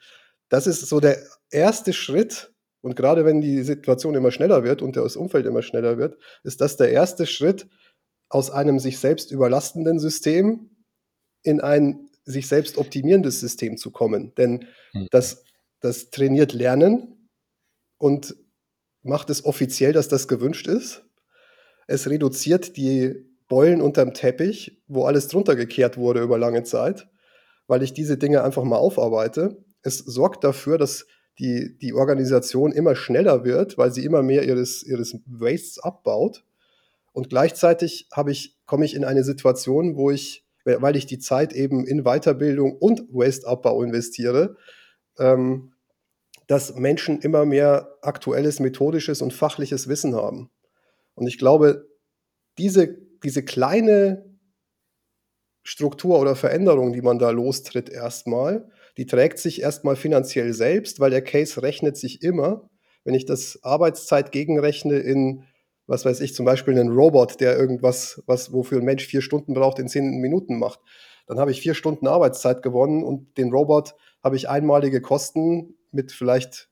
das 0.49 0.66
ist 0.66 0.87
so 0.87 1.01
der 1.01 1.18
erste 1.51 1.93
Schritt. 1.93 2.53
Und 2.81 2.97
gerade 2.97 3.25
wenn 3.25 3.41
die 3.41 3.62
Situation 3.62 4.14
immer 4.14 4.31
schneller 4.31 4.62
wird 4.62 4.83
und 4.83 4.97
das 4.97 5.16
Umfeld 5.16 5.47
immer 5.47 5.62
schneller 5.62 5.99
wird, 5.99 6.18
ist 6.43 6.61
das 6.61 6.77
der 6.77 6.91
erste 6.91 7.27
Schritt 7.27 7.66
aus 8.29 8.51
einem 8.51 8.79
sich 8.79 8.99
selbst 8.99 9.31
überlastenden 9.31 9.99
System 9.99 10.70
in 11.45 11.61
ein 11.61 12.11
sich 12.25 12.49
selbst 12.49 12.79
optimierendes 12.79 13.39
System 13.39 13.77
zu 13.77 13.91
kommen. 13.91 14.35
Denn 14.37 14.67
mhm. 14.93 15.07
das, 15.11 15.45
das 15.81 16.11
trainiert 16.11 16.53
Lernen 16.53 17.29
und 17.99 18.35
macht 19.03 19.31
es 19.31 19.45
offiziell, 19.45 19.93
dass 19.93 20.09
das 20.09 20.27
gewünscht 20.27 20.67
ist. 20.67 21.05
Es 21.87 22.09
reduziert 22.09 22.77
die 22.77 23.27
Beulen 23.49 23.83
unterm 23.83 24.15
Teppich, 24.15 24.83
wo 24.89 25.05
alles 25.05 25.29
drunter 25.29 25.55
gekehrt 25.55 25.99
wurde 25.99 26.23
über 26.23 26.39
lange 26.39 26.63
Zeit, 26.65 27.09
weil 27.67 27.83
ich 27.83 27.93
diese 27.93 28.17
Dinge 28.17 28.43
einfach 28.43 28.65
mal 28.65 28.79
aufarbeite. 28.79 29.63
Es 29.83 29.99
sorgt 29.99 30.45
dafür, 30.45 30.79
dass 30.79 31.07
die, 31.39 31.77
die 31.79 31.93
Organisation 31.93 32.73
immer 32.73 32.97
schneller 32.97 33.45
wird, 33.45 33.77
weil 33.77 33.93
sie 33.93 34.05
immer 34.05 34.23
mehr 34.23 34.45
ihres, 34.45 34.83
ihres 34.83 35.19
Wastes 35.27 35.79
abbaut. 35.79 36.45
Und 37.13 37.29
gleichzeitig 37.29 38.09
habe 38.13 38.33
ich, 38.33 38.57
komme 38.67 38.85
ich 38.85 38.95
in 38.95 39.05
eine 39.05 39.25
Situation, 39.25 39.97
wo 39.97 40.11
ich, 40.11 40.44
weil 40.65 40.97
ich 40.97 41.07
die 41.07 41.19
Zeit 41.19 41.53
eben 41.53 41.87
in 41.87 42.05
Weiterbildung 42.05 42.77
und 42.77 43.03
Waste-Abbau 43.12 43.83
investiere, 43.83 44.57
ähm, 45.19 45.75
dass 46.47 46.75
Menschen 46.75 47.21
immer 47.21 47.47
mehr 47.47 47.97
aktuelles 48.03 48.61
methodisches 48.61 49.23
und 49.23 49.33
fachliches 49.33 49.89
Wissen 49.89 50.15
haben. 50.15 50.51
Und 51.15 51.27
ich 51.27 51.39
glaube, 51.39 51.87
diese, 52.59 52.99
diese 53.23 53.45
kleine 53.45 54.25
Struktur 55.62 56.19
oder 56.19 56.37
Veränderung, 56.37 56.93
die 56.93 57.03
man 57.03 57.19
da 57.19 57.31
lostritt 57.31 57.89
erstmal, 57.89 58.69
die 58.97 59.07
trägt 59.07 59.39
sich 59.39 59.62
erstmal 59.62 59.97
finanziell 59.97 60.53
selbst, 60.53 61.01
weil 61.01 61.11
der 61.11 61.23
Case 61.23 61.62
rechnet 61.62 61.97
sich 61.97 62.23
immer. 62.23 62.69
Wenn 63.05 63.15
ich 63.15 63.27
das 63.27 63.59
Arbeitszeit 63.62 64.31
gegenrechne 64.31 64.99
in, 64.99 65.45
was 65.87 66.05
weiß 66.05 66.20
ich, 66.20 66.35
zum 66.35 66.47
Beispiel 66.47 66.78
einen 66.78 66.93
Robot, 66.93 67.41
der 67.41 67.59
irgendwas, 67.59 68.22
was, 68.26 68.53
wofür 68.53 68.78
ein 68.78 68.85
Mensch 68.85 69.07
vier 69.07 69.22
Stunden 69.22 69.55
braucht, 69.55 69.78
in 69.78 69.89
zehn 69.89 70.20
Minuten 70.20 70.59
macht, 70.59 70.80
dann 71.26 71.39
habe 71.39 71.51
ich 71.51 71.61
vier 71.61 71.74
Stunden 71.74 72.07
Arbeitszeit 72.07 72.62
gewonnen 72.62 73.03
und 73.03 73.37
den 73.39 73.51
Robot 73.51 73.95
habe 74.22 74.37
ich 74.37 74.49
einmalige 74.49 75.01
Kosten 75.01 75.76
mit 75.91 76.12
vielleicht 76.12 76.70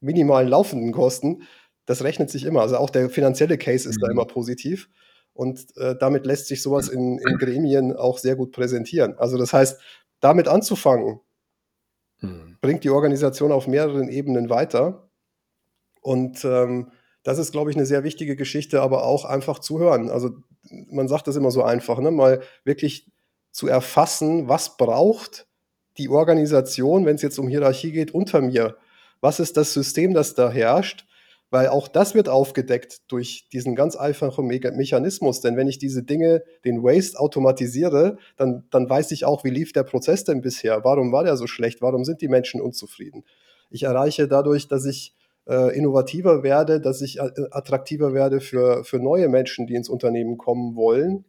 minimalen 0.00 0.48
laufenden 0.48 0.92
Kosten. 0.92 1.42
Das 1.84 2.02
rechnet 2.02 2.30
sich 2.30 2.44
immer. 2.44 2.62
Also 2.62 2.76
auch 2.76 2.90
der 2.90 3.10
finanzielle 3.10 3.58
Case 3.58 3.88
ist 3.88 3.96
mhm. 3.96 4.06
da 4.06 4.10
immer 4.10 4.26
positiv. 4.26 4.88
Und 5.32 5.76
äh, 5.76 5.94
damit 5.98 6.24
lässt 6.24 6.46
sich 6.46 6.62
sowas 6.62 6.88
in, 6.88 7.18
in, 7.18 7.36
Gremien 7.38 7.94
auch 7.94 8.18
sehr 8.18 8.36
gut 8.36 8.52
präsentieren. 8.52 9.18
Also 9.18 9.36
das 9.36 9.52
heißt, 9.52 9.78
damit 10.20 10.48
anzufangen, 10.48 11.20
mhm. 12.20 12.56
bringt 12.62 12.84
die 12.84 12.90
Organisation 12.90 13.52
auf 13.52 13.66
mehreren 13.66 14.08
Ebenen 14.08 14.48
weiter. 14.48 15.10
Und 16.00 16.44
ähm, 16.44 16.90
das 17.26 17.38
ist, 17.38 17.50
glaube 17.50 17.70
ich, 17.70 17.76
eine 17.76 17.86
sehr 17.86 18.04
wichtige 18.04 18.36
Geschichte, 18.36 18.80
aber 18.80 19.04
auch 19.04 19.24
einfach 19.24 19.58
zu 19.58 19.80
hören. 19.80 20.10
Also 20.10 20.30
man 20.70 21.08
sagt 21.08 21.26
das 21.26 21.34
immer 21.34 21.50
so 21.50 21.64
einfach, 21.64 21.98
ne? 21.98 22.12
mal 22.12 22.40
wirklich 22.62 23.10
zu 23.50 23.66
erfassen, 23.66 24.48
was 24.48 24.76
braucht 24.76 25.48
die 25.98 26.08
Organisation, 26.08 27.04
wenn 27.04 27.16
es 27.16 27.22
jetzt 27.22 27.40
um 27.40 27.48
Hierarchie 27.48 27.90
geht, 27.90 28.14
unter 28.14 28.40
mir. 28.42 28.76
Was 29.20 29.40
ist 29.40 29.56
das 29.56 29.72
System, 29.72 30.14
das 30.14 30.34
da 30.34 30.50
herrscht? 30.50 31.04
weil 31.50 31.68
auch 31.68 31.86
das 31.86 32.14
wird 32.14 32.28
aufgedeckt 32.28 33.02
durch 33.08 33.48
diesen 33.52 33.76
ganz 33.76 33.94
einfachen 33.94 34.46
Me 34.46 34.58
Mechanismus. 34.74 35.40
Denn 35.40 35.56
wenn 35.56 35.68
ich 35.68 35.78
diese 35.78 36.02
Dinge, 36.02 36.42
den 36.64 36.82
Waste 36.82 37.18
automatisiere, 37.18 38.18
dann, 38.36 38.64
dann 38.70 38.90
weiß 38.90 39.12
ich 39.12 39.24
auch, 39.24 39.44
wie 39.44 39.50
lief 39.50 39.72
der 39.72 39.84
Prozess 39.84 40.24
denn 40.24 40.40
bisher? 40.40 40.82
Warum 40.82 41.12
war 41.12 41.22
der 41.22 41.36
so 41.36 41.46
schlecht? 41.46 41.82
Warum 41.82 42.04
sind 42.04 42.20
die 42.20 42.28
Menschen 42.28 42.60
unzufrieden? 42.60 43.24
Ich 43.70 43.84
erreiche 43.84 44.26
dadurch, 44.26 44.66
dass 44.66 44.84
ich 44.86 45.15
äh, 45.48 45.76
innovativer 45.76 46.42
werde, 46.42 46.80
dass 46.80 47.00
ich 47.02 47.18
äh, 47.18 47.30
attraktiver 47.50 48.12
werde 48.12 48.40
für, 48.40 48.84
für 48.84 48.98
neue 48.98 49.28
Menschen, 49.28 49.66
die 49.66 49.74
ins 49.74 49.88
Unternehmen 49.88 50.38
kommen 50.38 50.74
wollen. 50.74 51.24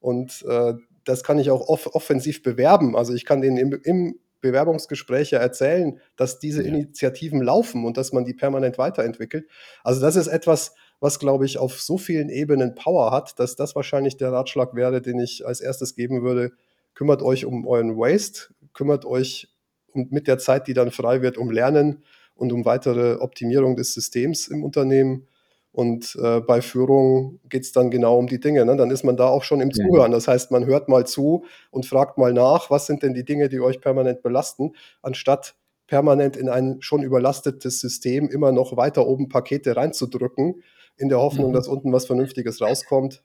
Und 0.00 0.44
äh, 0.48 0.74
das 1.04 1.24
kann 1.24 1.38
ich 1.38 1.50
auch 1.50 1.68
off 1.68 1.94
offensiv 1.94 2.42
bewerben. 2.42 2.96
Also 2.96 3.14
ich 3.14 3.24
kann 3.24 3.40
denen 3.40 3.56
im, 3.56 3.80
im 3.82 4.18
Bewerbungsgespräche 4.40 5.36
erzählen, 5.36 5.98
dass 6.16 6.38
diese 6.38 6.62
ja. 6.62 6.68
Initiativen 6.68 7.40
laufen 7.40 7.84
und 7.84 7.96
dass 7.96 8.12
man 8.12 8.24
die 8.24 8.34
permanent 8.34 8.76
weiterentwickelt. 8.76 9.46
Also 9.84 10.00
das 10.00 10.16
ist 10.16 10.26
etwas, 10.26 10.74
was, 11.00 11.18
glaube 11.18 11.46
ich, 11.46 11.58
auf 11.58 11.80
so 11.80 11.96
vielen 11.98 12.28
Ebenen 12.28 12.74
Power 12.74 13.10
hat, 13.10 13.38
dass 13.38 13.56
das 13.56 13.74
wahrscheinlich 13.74 14.16
der 14.18 14.32
Ratschlag 14.32 14.74
wäre, 14.74 15.00
den 15.00 15.18
ich 15.18 15.46
als 15.46 15.60
erstes 15.60 15.94
geben 15.94 16.22
würde. 16.22 16.52
Kümmert 16.94 17.22
euch 17.22 17.46
um 17.46 17.66
euren 17.66 17.96
Waste, 17.96 18.52
kümmert 18.74 19.04
euch 19.04 19.48
um, 19.92 20.08
mit 20.10 20.26
der 20.26 20.38
Zeit, 20.38 20.66
die 20.66 20.74
dann 20.74 20.90
frei 20.90 21.22
wird, 21.22 21.38
um 21.38 21.50
Lernen 21.50 22.02
und 22.34 22.52
um 22.52 22.64
weitere 22.64 23.16
Optimierung 23.16 23.76
des 23.76 23.94
Systems 23.94 24.48
im 24.48 24.64
Unternehmen 24.64 25.26
und 25.72 26.18
äh, 26.22 26.40
bei 26.40 26.60
Führung 26.60 27.40
geht 27.48 27.62
es 27.62 27.72
dann 27.72 27.90
genau 27.90 28.18
um 28.18 28.26
die 28.26 28.40
Dinge. 28.40 28.64
Ne? 28.66 28.76
Dann 28.76 28.90
ist 28.90 29.04
man 29.04 29.16
da 29.16 29.28
auch 29.28 29.42
schon 29.42 29.62
im 29.62 29.72
Zuhören. 29.72 30.12
Das 30.12 30.28
heißt, 30.28 30.50
man 30.50 30.66
hört 30.66 30.88
mal 30.88 31.06
zu 31.06 31.46
und 31.70 31.86
fragt 31.86 32.18
mal 32.18 32.34
nach, 32.34 32.70
was 32.70 32.86
sind 32.86 33.02
denn 33.02 33.14
die 33.14 33.24
Dinge, 33.24 33.48
die 33.48 33.58
euch 33.58 33.80
permanent 33.80 34.22
belasten, 34.22 34.72
anstatt 35.00 35.56
permanent 35.86 36.36
in 36.36 36.50
ein 36.50 36.82
schon 36.82 37.02
überlastetes 37.02 37.80
System 37.80 38.28
immer 38.28 38.52
noch 38.52 38.76
weiter 38.76 39.06
oben 39.06 39.30
Pakete 39.30 39.74
reinzudrücken, 39.74 40.62
in 40.96 41.08
der 41.08 41.18
Hoffnung, 41.18 41.50
mhm. 41.50 41.54
dass 41.54 41.68
unten 41.68 41.90
was 41.90 42.06
Vernünftiges 42.06 42.60
rauskommt, 42.60 43.24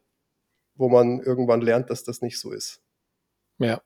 wo 0.76 0.88
man 0.88 1.20
irgendwann 1.20 1.62
lernt, 1.62 1.89
dass 1.89 2.05
das 2.05 2.22
nicht 2.22 2.39
so 2.39 2.51
ist. 2.51 2.82
Ja, 3.60 3.82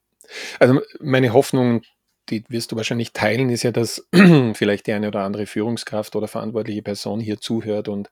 also 0.59 0.81
meine 0.99 1.33
Hoffnung, 1.33 1.81
die 2.29 2.43
wirst 2.49 2.71
du 2.71 2.75
wahrscheinlich 2.75 3.13
teilen, 3.13 3.49
ist 3.49 3.63
ja, 3.63 3.71
dass 3.71 4.07
vielleicht 4.53 4.87
die 4.87 4.93
eine 4.93 5.07
oder 5.07 5.21
andere 5.21 5.45
Führungskraft 5.45 6.15
oder 6.15 6.27
verantwortliche 6.27 6.81
Person 6.81 7.19
hier 7.19 7.39
zuhört 7.39 7.87
und 7.87 8.09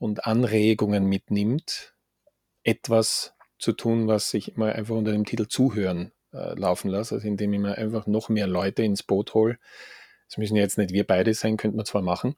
und 0.00 0.26
Anregungen 0.26 1.04
mitnimmt, 1.04 1.94
etwas 2.64 3.34
zu 3.58 3.72
tun, 3.72 4.08
was 4.08 4.32
ich 4.34 4.56
mal 4.56 4.72
einfach 4.72 4.96
unter 4.96 5.12
dem 5.12 5.26
Titel 5.26 5.46
Zuhören 5.46 6.12
äh, 6.32 6.58
laufen 6.58 6.88
lasse, 6.88 7.16
also 7.16 7.28
indem 7.28 7.52
ich 7.52 7.60
mir 7.60 7.76
einfach 7.76 8.06
noch 8.06 8.30
mehr 8.30 8.46
Leute 8.46 8.82
ins 8.82 9.02
Boot 9.02 9.34
hole. 9.34 9.58
Das 10.26 10.38
müssen 10.38 10.56
ja 10.56 10.62
jetzt 10.62 10.78
nicht 10.78 10.92
wir 10.92 11.06
beide 11.06 11.34
sein, 11.34 11.56
könnte 11.56 11.76
man 11.76 11.84
zwar 11.84 12.02
machen. 12.02 12.36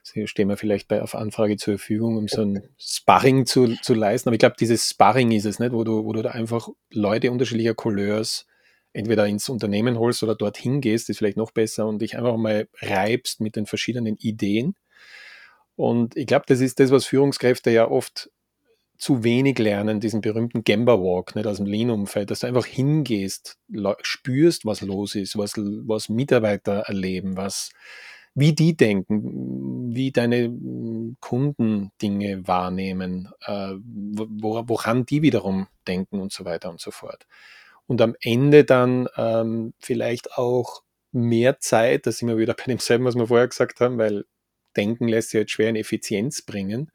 Also 0.00 0.26
stehen 0.26 0.48
wir 0.48 0.56
vielleicht 0.56 0.88
bei, 0.88 1.02
auf 1.02 1.14
Anfrage 1.14 1.56
zur 1.56 1.78
Verfügung, 1.78 2.16
um 2.16 2.26
so 2.26 2.42
ein 2.42 2.68
Sparring 2.78 3.46
zu, 3.46 3.76
zu 3.76 3.94
leisten. 3.94 4.28
Aber 4.28 4.34
ich 4.34 4.40
glaube, 4.40 4.56
dieses 4.58 4.88
Sparring 4.88 5.30
ist 5.30 5.44
es 5.44 5.60
nicht, 5.60 5.72
wo 5.72 5.84
du, 5.84 6.04
wo 6.04 6.12
du 6.12 6.22
da 6.22 6.30
einfach 6.30 6.68
Leute 6.90 7.30
unterschiedlicher 7.30 7.74
Couleurs 7.74 8.46
entweder 8.94 9.26
ins 9.26 9.48
Unternehmen 9.50 9.98
holst 9.98 10.22
oder 10.22 10.34
dorthin 10.34 10.80
gehst, 10.80 11.10
ist 11.10 11.18
vielleicht 11.18 11.36
noch 11.36 11.50
besser 11.50 11.86
und 11.86 12.00
dich 12.00 12.16
einfach 12.16 12.38
mal 12.38 12.68
reibst 12.80 13.40
mit 13.40 13.56
den 13.56 13.66
verschiedenen 13.66 14.16
Ideen 14.16 14.74
und 15.76 16.16
ich 16.16 16.26
glaube, 16.26 16.44
das 16.46 16.60
ist 16.60 16.80
das, 16.80 16.90
was 16.90 17.06
Führungskräfte 17.06 17.70
ja 17.70 17.90
oft 17.90 18.30
zu 18.96 19.24
wenig 19.24 19.58
lernen, 19.58 20.00
diesen 20.00 20.20
berühmten 20.20 20.62
Gamba 20.62 21.00
Walk, 21.00 21.34
nicht 21.34 21.46
aus 21.46 21.56
dem 21.56 21.66
Lean-Umfeld, 21.66 22.30
dass 22.30 22.40
du 22.40 22.46
einfach 22.46 22.64
hingehst, 22.64 23.58
spürst, 24.02 24.64
was 24.64 24.82
los 24.82 25.16
ist, 25.16 25.36
was, 25.36 25.54
was 25.56 26.08
Mitarbeiter 26.08 26.84
erleben, 26.86 27.36
was, 27.36 27.70
wie 28.34 28.54
die 28.54 28.76
denken, 28.76 29.94
wie 29.94 30.12
deine 30.12 30.48
Kunden 31.20 31.90
Dinge 32.00 32.46
wahrnehmen, 32.46 33.30
äh, 33.44 33.74
woran 33.74 35.04
die 35.06 35.22
wiederum 35.22 35.66
denken 35.88 36.20
und 36.20 36.32
so 36.32 36.44
weiter 36.44 36.70
und 36.70 36.80
so 36.80 36.92
fort. 36.92 37.26
Und 37.86 38.00
am 38.00 38.14
Ende 38.20 38.64
dann 38.64 39.08
ähm, 39.16 39.74
vielleicht 39.78 40.32
auch 40.36 40.82
mehr 41.12 41.60
Zeit, 41.60 42.06
da 42.06 42.12
sind 42.12 42.28
wir 42.28 42.38
wieder 42.38 42.54
bei 42.58 42.64
demselben, 42.66 43.04
was 43.04 43.14
wir 43.14 43.26
vorher 43.26 43.48
gesagt 43.48 43.80
haben, 43.80 43.98
weil 43.98 44.24
Denken 44.76 45.06
lässt 45.06 45.30
sich 45.30 45.38
jetzt 45.38 45.52
schwer 45.52 45.70
in 45.70 45.76
Effizienz 45.76 46.42
bringen, 46.42 46.90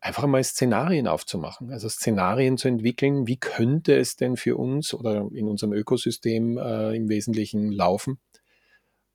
einfach 0.00 0.26
mal 0.26 0.42
Szenarien 0.44 1.08
aufzumachen, 1.08 1.72
also 1.72 1.88
Szenarien 1.88 2.58
zu 2.58 2.68
entwickeln, 2.68 3.26
wie 3.26 3.38
könnte 3.38 3.96
es 3.96 4.16
denn 4.16 4.36
für 4.36 4.56
uns 4.56 4.92
oder 4.92 5.28
in 5.32 5.48
unserem 5.48 5.72
Ökosystem 5.72 6.58
äh, 6.58 6.94
im 6.96 7.08
Wesentlichen 7.08 7.72
laufen 7.72 8.18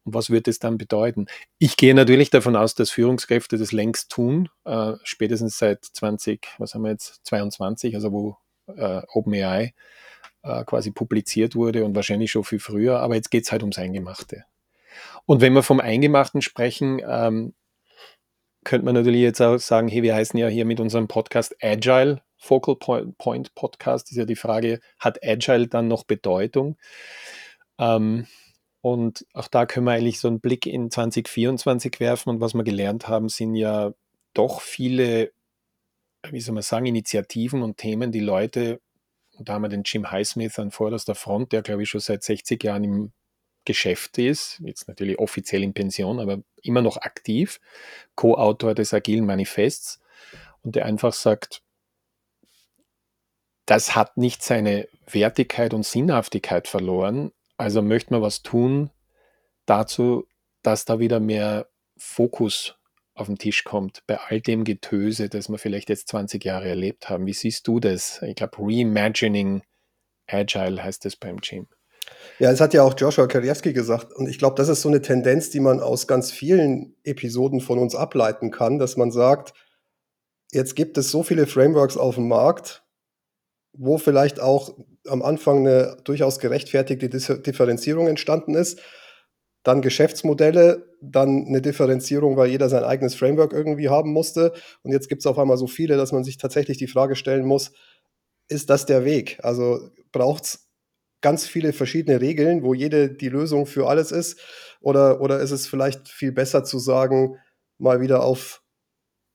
und 0.05 0.13
was 0.13 0.29
wird 0.29 0.47
es 0.47 0.59
dann 0.59 0.77
bedeuten? 0.77 1.25
Ich 1.57 1.77
gehe 1.77 1.95
natürlich 1.95 2.29
davon 2.29 2.55
aus, 2.55 2.75
dass 2.75 2.91
Führungskräfte 2.91 3.57
das 3.57 3.71
längst 3.71 4.11
tun, 4.11 4.49
äh, 4.63 4.93
spätestens 5.03 5.57
seit 5.57 5.83
20, 5.83 6.47
was 6.59 6.75
haben 6.75 6.83
wir 6.83 6.91
jetzt, 6.91 7.21
22, 7.25 7.95
also 7.95 8.11
wo 8.11 8.37
äh, 8.67 9.01
OpenAI 9.07 9.73
äh, 10.45 10.63
quasi 10.63 10.91
publiziert 10.91 11.55
wurde 11.55 11.83
und 11.83 11.95
wahrscheinlich 11.95 12.31
schon 12.31 12.43
viel 12.43 12.59
früher, 12.59 12.99
aber 12.99 13.15
jetzt 13.15 13.31
geht 13.31 13.43
es 13.43 13.51
halt 13.51 13.63
ums 13.63 13.77
Eingemachte. 13.77 14.45
Und 15.25 15.41
wenn 15.41 15.53
wir 15.53 15.63
vom 15.63 15.79
Eingemachten 15.79 16.41
sprechen, 16.41 17.01
ähm, 17.05 17.53
könnte 18.63 18.85
man 18.85 18.95
natürlich 18.95 19.21
jetzt 19.21 19.41
auch 19.41 19.57
sagen, 19.57 19.87
hey, 19.87 20.03
wir 20.03 20.15
heißen 20.15 20.37
ja 20.39 20.47
hier 20.47 20.65
mit 20.65 20.79
unserem 20.79 21.07
Podcast 21.07 21.55
Agile 21.61 22.21
Focal 22.37 22.75
Point 22.75 23.55
Podcast. 23.55 24.11
Ist 24.11 24.17
ja 24.17 24.25
die 24.25 24.35
Frage, 24.35 24.79
hat 24.99 25.23
Agile 25.23 25.67
dann 25.67 25.87
noch 25.87 26.03
Bedeutung? 26.03 26.77
Ähm, 27.79 28.27
und 28.81 29.25
auch 29.33 29.47
da 29.47 29.65
können 29.65 29.87
wir 29.87 29.93
eigentlich 29.93 30.19
so 30.19 30.27
einen 30.27 30.41
Blick 30.41 30.67
in 30.67 30.91
2024 30.91 31.99
werfen. 31.99 32.29
Und 32.29 32.41
was 32.41 32.53
wir 32.53 32.63
gelernt 32.63 33.07
haben, 33.07 33.29
sind 33.29 33.55
ja 33.55 33.93
doch 34.33 34.61
viele, 34.61 35.31
wie 36.29 36.39
soll 36.39 36.53
man 36.53 36.63
sagen, 36.63 36.85
Initiativen 36.85 37.63
und 37.63 37.77
Themen, 37.77 38.11
die 38.11 38.19
Leute 38.19 38.79
da 39.39 39.53
haben 39.53 39.63
wir 39.63 39.69
den 39.69 39.83
Jim 39.83 40.11
Highsmith 40.11 40.59
an 40.59 40.71
vorderster 40.71 41.15
Front, 41.15 41.51
der, 41.51 41.61
glaube 41.61 41.83
ich, 41.83 41.89
schon 41.89 42.01
seit 42.01 42.23
60 42.23 42.63
Jahren 42.63 42.83
im 42.83 43.11
Geschäft 43.65 44.17
ist, 44.17 44.61
jetzt 44.63 44.87
natürlich 44.87 45.17
offiziell 45.19 45.63
in 45.63 45.73
Pension, 45.73 46.19
aber 46.19 46.43
immer 46.61 46.81
noch 46.81 46.97
aktiv, 46.97 47.59
Co-Autor 48.15 48.75
des 48.75 48.93
Agilen 48.93 49.25
Manifests. 49.25 49.99
Und 50.61 50.75
der 50.75 50.85
einfach 50.85 51.13
sagt, 51.13 51.63
das 53.65 53.95
hat 53.95 54.17
nicht 54.17 54.43
seine 54.43 54.87
Wertigkeit 55.07 55.73
und 55.73 55.83
Sinnhaftigkeit 55.83 56.67
verloren, 56.67 57.31
also 57.57 57.81
möchte 57.81 58.13
man 58.13 58.21
was 58.21 58.43
tun 58.43 58.91
dazu, 59.65 60.27
dass 60.61 60.85
da 60.85 60.99
wieder 60.99 61.19
mehr 61.19 61.67
Fokus 61.97 62.75
auf 63.15 63.27
den 63.27 63.37
Tisch 63.37 63.63
kommt 63.63 64.03
bei 64.07 64.19
all 64.19 64.41
dem 64.41 64.65
Getöse, 64.65 65.29
das 65.29 65.49
wir 65.49 65.57
vielleicht 65.57 65.89
jetzt 65.89 66.09
20 66.09 66.43
Jahre 66.43 66.67
erlebt 66.67 67.09
haben. 67.09 67.25
Wie 67.25 67.33
siehst 67.33 67.67
du 67.67 67.79
das? 67.79 68.21
Ich 68.21 68.35
glaube, 68.35 68.57
Reimagining 68.59 69.63
Agile 70.27 70.83
heißt 70.83 71.05
es 71.05 71.15
beim 71.15 71.37
Gym. 71.37 71.67
Ja, 72.39 72.51
es 72.51 72.59
hat 72.59 72.73
ja 72.73 72.83
auch 72.83 72.93
Joshua 72.97 73.27
Karewski 73.27 73.73
gesagt. 73.73 74.13
Und 74.13 74.27
ich 74.27 74.37
glaube, 74.37 74.57
das 74.57 74.67
ist 74.67 74.81
so 74.81 74.89
eine 74.89 75.01
Tendenz, 75.01 75.49
die 75.49 75.61
man 75.61 75.79
aus 75.79 76.07
ganz 76.07 76.31
vielen 76.31 76.95
Episoden 77.03 77.61
von 77.61 77.79
uns 77.79 77.95
ableiten 77.95 78.51
kann, 78.51 78.77
dass 78.77 78.97
man 78.97 79.11
sagt, 79.11 79.53
jetzt 80.51 80.75
gibt 80.75 80.97
es 80.97 81.09
so 81.09 81.23
viele 81.23 81.47
Frameworks 81.47 81.97
auf 81.97 82.15
dem 82.15 82.27
Markt, 82.27 82.83
wo 83.73 83.97
vielleicht 83.97 84.39
auch 84.39 84.77
am 85.07 85.21
Anfang 85.21 85.59
eine 85.59 85.97
durchaus 86.03 86.39
gerechtfertigte 86.39 87.09
Differenzierung 87.09 88.07
entstanden 88.07 88.55
ist. 88.55 88.81
Dann 89.65 89.81
Geschäftsmodelle, 89.81 90.85
dann 91.01 91.47
eine 91.47 91.59
Differenzierung, 91.59 92.37
weil 92.37 92.51
jeder 92.51 92.69
sein 92.69 92.83
eigenes 92.83 93.15
Framework 93.15 93.51
irgendwie 93.51 93.89
haben 93.89 94.11
musste. 94.13 94.53
Und 94.83 94.91
jetzt 94.91 95.09
gibt 95.09 95.21
es 95.21 95.25
auf 95.25 95.39
einmal 95.39 95.57
so 95.57 95.65
viele, 95.65 95.97
dass 95.97 96.11
man 96.11 96.23
sich 96.23 96.37
tatsächlich 96.37 96.77
die 96.77 96.87
Frage 96.87 97.15
stellen 97.15 97.45
muss, 97.45 97.71
ist 98.47 98.69
das 98.69 98.85
der 98.85 99.05
Weg? 99.05 99.39
Also 99.41 99.89
braucht 100.11 100.43
es 100.43 100.69
ganz 101.21 101.47
viele 101.47 101.73
verschiedene 101.73 102.21
Regeln, 102.21 102.61
wo 102.61 102.75
jede 102.75 103.09
die 103.09 103.29
Lösung 103.29 103.65
für 103.65 103.87
alles 103.87 104.11
ist? 104.11 104.39
Oder, 104.81 105.19
oder 105.19 105.39
ist 105.39 105.49
es 105.49 105.65
vielleicht 105.65 106.09
viel 106.09 106.31
besser 106.31 106.63
zu 106.63 106.77
sagen, 106.77 107.39
mal 107.79 108.01
wieder 108.01 108.23
auf 108.23 108.61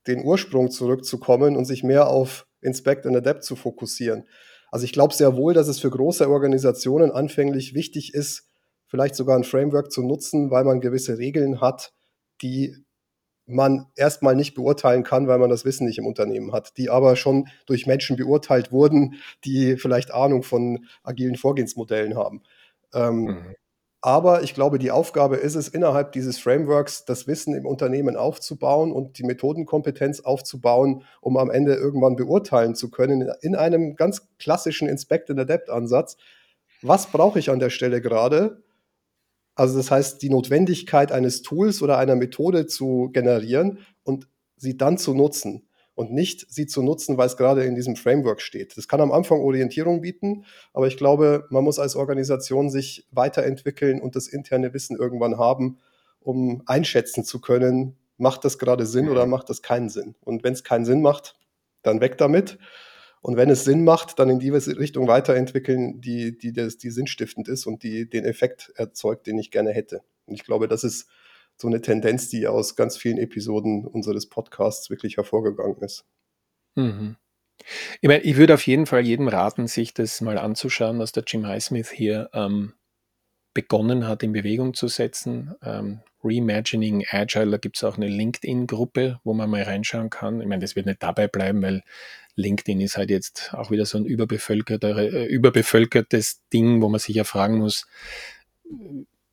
den 0.07 0.23
Ursprung 0.23 0.71
zurückzukommen 0.71 1.57
und 1.57 1.65
sich 1.65 1.83
mehr 1.83 2.07
auf 2.07 2.47
Inspect 2.61 3.05
and 3.05 3.17
Adapt 3.17 3.43
zu 3.43 3.57
fokussieren? 3.57 4.23
Also 4.71 4.85
ich 4.85 4.93
glaube 4.93 5.13
sehr 5.13 5.35
wohl, 5.35 5.53
dass 5.53 5.67
es 5.67 5.81
für 5.81 5.89
große 5.89 6.29
Organisationen 6.29 7.11
anfänglich 7.11 7.73
wichtig 7.73 8.13
ist, 8.13 8.50
vielleicht 8.91 9.15
sogar 9.15 9.37
ein 9.37 9.45
Framework 9.45 9.89
zu 9.89 10.03
nutzen, 10.03 10.51
weil 10.51 10.65
man 10.65 10.81
gewisse 10.81 11.17
Regeln 11.17 11.61
hat, 11.61 11.93
die 12.41 12.75
man 13.47 13.87
erstmal 13.95 14.35
nicht 14.35 14.53
beurteilen 14.53 15.03
kann, 15.03 15.27
weil 15.27 15.39
man 15.39 15.49
das 15.49 15.65
Wissen 15.65 15.87
nicht 15.87 15.97
im 15.97 16.05
Unternehmen 16.05 16.51
hat, 16.51 16.77
die 16.77 16.89
aber 16.89 17.15
schon 17.15 17.47
durch 17.65 17.87
Menschen 17.87 18.17
beurteilt 18.17 18.71
wurden, 18.71 19.15
die 19.45 19.77
vielleicht 19.77 20.13
Ahnung 20.13 20.43
von 20.43 20.85
agilen 21.03 21.37
Vorgehensmodellen 21.37 22.15
haben. 22.15 22.43
Ähm, 22.93 23.23
mhm. 23.23 23.55
Aber 24.01 24.43
ich 24.43 24.53
glaube, 24.53 24.77
die 24.77 24.91
Aufgabe 24.91 25.37
ist 25.37 25.55
es, 25.55 25.69
innerhalb 25.69 26.11
dieses 26.11 26.39
Frameworks 26.39 27.05
das 27.05 27.27
Wissen 27.27 27.55
im 27.55 27.65
Unternehmen 27.65 28.17
aufzubauen 28.17 28.91
und 28.91 29.19
die 29.19 29.23
Methodenkompetenz 29.23 30.21
aufzubauen, 30.21 31.03
um 31.21 31.37
am 31.37 31.49
Ende 31.49 31.75
irgendwann 31.75 32.15
beurteilen 32.17 32.75
zu 32.75 32.89
können, 32.89 33.31
in 33.41 33.55
einem 33.55 33.95
ganz 33.95 34.27
klassischen 34.37 34.89
Inspect-and-Adapt-Ansatz, 34.89 36.17
was 36.81 37.07
brauche 37.07 37.39
ich 37.39 37.49
an 37.51 37.59
der 37.59 37.69
Stelle 37.69 38.01
gerade 38.01 38.63
also 39.55 39.77
das 39.77 39.91
heißt, 39.91 40.21
die 40.21 40.29
Notwendigkeit 40.29 41.11
eines 41.11 41.41
Tools 41.41 41.81
oder 41.81 41.97
einer 41.97 42.15
Methode 42.15 42.67
zu 42.67 43.09
generieren 43.11 43.79
und 44.03 44.27
sie 44.57 44.77
dann 44.77 44.97
zu 44.97 45.13
nutzen 45.13 45.67
und 45.93 46.11
nicht 46.11 46.45
sie 46.49 46.67
zu 46.67 46.81
nutzen, 46.81 47.17
weil 47.17 47.27
es 47.27 47.37
gerade 47.37 47.63
in 47.63 47.75
diesem 47.75 47.95
Framework 47.95 48.41
steht. 48.41 48.77
Das 48.77 48.87
kann 48.87 49.01
am 49.01 49.11
Anfang 49.11 49.41
Orientierung 49.41 50.01
bieten, 50.01 50.45
aber 50.73 50.87
ich 50.87 50.97
glaube, 50.97 51.45
man 51.49 51.63
muss 51.63 51.79
als 51.79 51.95
Organisation 51.95 52.69
sich 52.69 53.07
weiterentwickeln 53.11 54.01
und 54.01 54.15
das 54.15 54.27
interne 54.27 54.73
Wissen 54.73 54.97
irgendwann 54.97 55.37
haben, 55.37 55.79
um 56.19 56.63
einschätzen 56.65 57.23
zu 57.23 57.41
können, 57.41 57.97
macht 58.17 58.45
das 58.45 58.57
gerade 58.57 58.85
Sinn 58.85 59.09
oder 59.09 59.25
mhm. 59.25 59.31
macht 59.31 59.49
das 59.49 59.61
keinen 59.61 59.89
Sinn. 59.89 60.15
Und 60.21 60.43
wenn 60.43 60.53
es 60.53 60.63
keinen 60.63 60.85
Sinn 60.85 61.01
macht, 61.01 61.35
dann 61.81 62.01
weg 62.01 62.17
damit. 62.17 62.57
Und 63.21 63.37
wenn 63.37 63.49
es 63.49 63.63
Sinn 63.63 63.83
macht, 63.83 64.17
dann 64.17 64.29
in 64.29 64.39
die 64.39 64.49
Richtung 64.49 65.07
weiterentwickeln, 65.07 66.01
die, 66.01 66.37
die, 66.37 66.53
das, 66.53 66.77
die 66.77 66.89
sinnstiftend 66.89 67.47
ist 67.47 67.67
und 67.67 67.83
die 67.83 68.09
den 68.09 68.25
Effekt 68.25 68.71
erzeugt, 68.75 69.27
den 69.27 69.37
ich 69.37 69.51
gerne 69.51 69.71
hätte. 69.71 70.01
Und 70.25 70.33
ich 70.33 70.43
glaube, 70.43 70.67
das 70.67 70.83
ist 70.83 71.07
so 71.55 71.67
eine 71.67 71.81
Tendenz, 71.81 72.29
die 72.29 72.47
aus 72.47 72.75
ganz 72.75 72.97
vielen 72.97 73.19
Episoden 73.19 73.85
unseres 73.85 74.27
Podcasts 74.27 74.89
wirklich 74.89 75.17
hervorgegangen 75.17 75.77
ist. 75.81 76.05
Mhm. 76.75 77.15
Ich, 78.01 78.07
meine, 78.07 78.23
ich 78.23 78.37
würde 78.37 78.55
auf 78.55 78.65
jeden 78.65 78.87
Fall 78.87 79.05
jedem 79.05 79.27
raten, 79.27 79.67
sich 79.67 79.93
das 79.93 80.19
mal 80.21 80.39
anzuschauen, 80.39 80.97
was 80.97 81.11
der 81.11 81.23
Jim 81.27 81.45
Highsmith 81.45 81.91
hier 81.91 82.29
ähm, 82.33 82.73
begonnen 83.53 84.07
hat, 84.07 84.23
in 84.23 84.33
Bewegung 84.33 84.73
zu 84.73 84.87
setzen. 84.87 85.53
Ähm, 85.63 85.99
Reimagining 86.23 87.05
Agile, 87.09 87.51
da 87.51 87.57
gibt 87.57 87.77
es 87.77 87.83
auch 87.83 87.97
eine 87.97 88.07
LinkedIn-Gruppe, 88.07 89.19
wo 89.23 89.33
man 89.33 89.49
mal 89.49 89.63
reinschauen 89.63 90.09
kann. 90.09 90.39
Ich 90.41 90.47
meine, 90.47 90.61
das 90.61 90.75
wird 90.75 90.85
nicht 90.85 91.01
dabei 91.01 91.27
bleiben, 91.27 91.61
weil 91.61 91.83
LinkedIn 92.35 92.79
ist 92.79 92.97
halt 92.97 93.09
jetzt 93.09 93.53
auch 93.53 93.71
wieder 93.71 93.85
so 93.85 93.97
ein 93.97 94.05
äh, 94.05 95.25
überbevölkertes 95.25 96.41
Ding, 96.53 96.81
wo 96.81 96.89
man 96.89 96.99
sich 96.99 97.15
ja 97.15 97.23
fragen 97.23 97.57
muss, 97.57 97.87